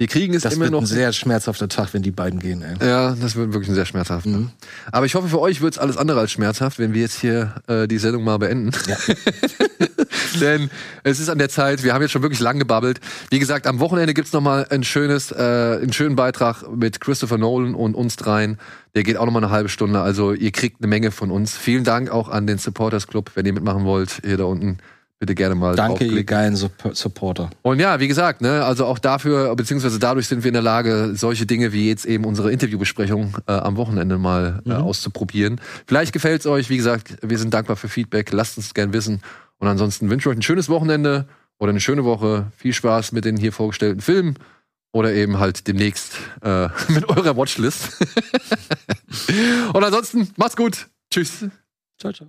Die 0.00 0.06
kriegen 0.06 0.34
es 0.34 0.42
Das 0.42 0.54
immer 0.54 0.64
wird 0.64 0.72
noch 0.72 0.80
ein 0.80 0.86
sehr 0.86 1.12
schmerzhafter 1.12 1.68
Tag, 1.68 1.92
wenn 1.92 2.02
die 2.02 2.10
beiden 2.10 2.40
gehen, 2.40 2.62
ey. 2.62 2.86
Ja, 2.86 3.14
das 3.20 3.36
wird 3.36 3.52
wirklich 3.52 3.68
ein 3.68 3.74
sehr 3.74 3.84
schmerzhaft. 3.84 4.26
Mhm. 4.26 4.50
Aber 4.90 5.04
ich 5.04 5.14
hoffe, 5.14 5.28
für 5.28 5.40
euch 5.40 5.60
wird 5.60 5.74
es 5.74 5.78
alles 5.78 5.98
andere 5.98 6.20
als 6.20 6.32
schmerzhaft, 6.32 6.78
wenn 6.78 6.94
wir 6.94 7.02
jetzt 7.02 7.20
hier 7.20 7.54
äh, 7.66 7.86
die 7.86 7.98
Sendung 7.98 8.24
mal 8.24 8.38
beenden. 8.38 8.72
Ja. 8.88 8.96
Denn 10.40 10.70
es 11.02 11.20
ist 11.20 11.28
an 11.28 11.38
der 11.38 11.48
Zeit, 11.48 11.82
wir 11.82 11.94
haben 11.94 12.02
jetzt 12.02 12.12
schon 12.12 12.22
wirklich 12.22 12.40
lang 12.40 12.58
gebabbelt. 12.58 13.00
Wie 13.30 13.38
gesagt, 13.38 13.66
am 13.66 13.80
Wochenende 13.80 14.14
gibt's 14.14 14.32
noch 14.32 14.40
mal 14.40 14.66
ein 14.70 14.84
schönes, 14.84 15.32
äh, 15.32 15.78
einen 15.82 15.92
schönen 15.92 16.16
Beitrag 16.16 16.64
mit 16.74 17.00
Christopher 17.00 17.38
Nolan 17.38 17.74
und 17.74 17.94
uns 17.94 18.16
dreien. 18.16 18.58
Der 18.94 19.02
geht 19.02 19.16
auch 19.16 19.26
noch 19.26 19.32
mal 19.32 19.42
eine 19.42 19.50
halbe 19.50 19.68
Stunde. 19.68 20.00
Also 20.00 20.32
ihr 20.32 20.50
kriegt 20.50 20.80
eine 20.80 20.88
Menge 20.88 21.10
von 21.10 21.30
uns. 21.30 21.56
Vielen 21.56 21.84
Dank 21.84 22.10
auch 22.10 22.28
an 22.28 22.46
den 22.46 22.58
Supporters 22.58 23.06
Club, 23.06 23.32
wenn 23.34 23.46
ihr 23.46 23.52
mitmachen 23.52 23.84
wollt. 23.84 24.20
Hier 24.24 24.36
da 24.36 24.44
unten 24.44 24.78
bitte 25.20 25.34
gerne 25.34 25.54
mal 25.54 25.76
Danke, 25.76 26.04
ihr 26.04 26.24
geilen 26.24 26.56
Supp- 26.56 26.94
Supporter. 26.94 27.50
Und 27.62 27.78
ja, 27.78 28.00
wie 28.00 28.08
gesagt, 28.08 28.40
ne, 28.40 28.64
also 28.64 28.86
auch 28.86 28.98
dafür, 28.98 29.54
beziehungsweise 29.54 29.98
dadurch 29.98 30.26
sind 30.26 30.42
wir 30.42 30.48
in 30.48 30.54
der 30.54 30.62
Lage, 30.62 31.12
solche 31.14 31.46
Dinge 31.46 31.72
wie 31.72 31.88
jetzt 31.88 32.06
eben 32.06 32.24
unsere 32.24 32.50
Interviewbesprechung 32.50 33.36
äh, 33.46 33.52
am 33.52 33.76
Wochenende 33.76 34.16
mal 34.18 34.62
äh, 34.66 34.72
auszuprobieren. 34.72 35.60
Vielleicht 35.86 36.12
gefällt's 36.12 36.46
euch, 36.46 36.70
wie 36.70 36.78
gesagt, 36.78 37.18
wir 37.22 37.38
sind 37.38 37.54
dankbar 37.54 37.76
für 37.76 37.88
Feedback, 37.88 38.32
lasst 38.32 38.56
uns 38.56 38.74
gern 38.74 38.92
wissen. 38.94 39.20
Und 39.58 39.68
ansonsten 39.68 40.08
wünsche 40.08 40.28
ich 40.28 40.32
euch 40.32 40.38
ein 40.38 40.42
schönes 40.42 40.70
Wochenende 40.70 41.28
oder 41.58 41.70
eine 41.70 41.80
schöne 41.80 42.04
Woche. 42.04 42.46
Viel 42.56 42.72
Spaß 42.72 43.12
mit 43.12 43.26
den 43.26 43.36
hier 43.36 43.52
vorgestellten 43.52 44.00
Filmen 44.00 44.36
oder 44.92 45.12
eben 45.12 45.38
halt 45.38 45.68
demnächst 45.68 46.14
äh, 46.40 46.68
mit 46.88 47.06
eurer 47.10 47.36
Watchlist. 47.36 47.90
Und 49.74 49.84
ansonsten, 49.84 50.28
macht's 50.36 50.56
gut. 50.56 50.88
Tschüss. 51.12 51.44
Ciao, 51.98 52.12
ciao. 52.14 52.28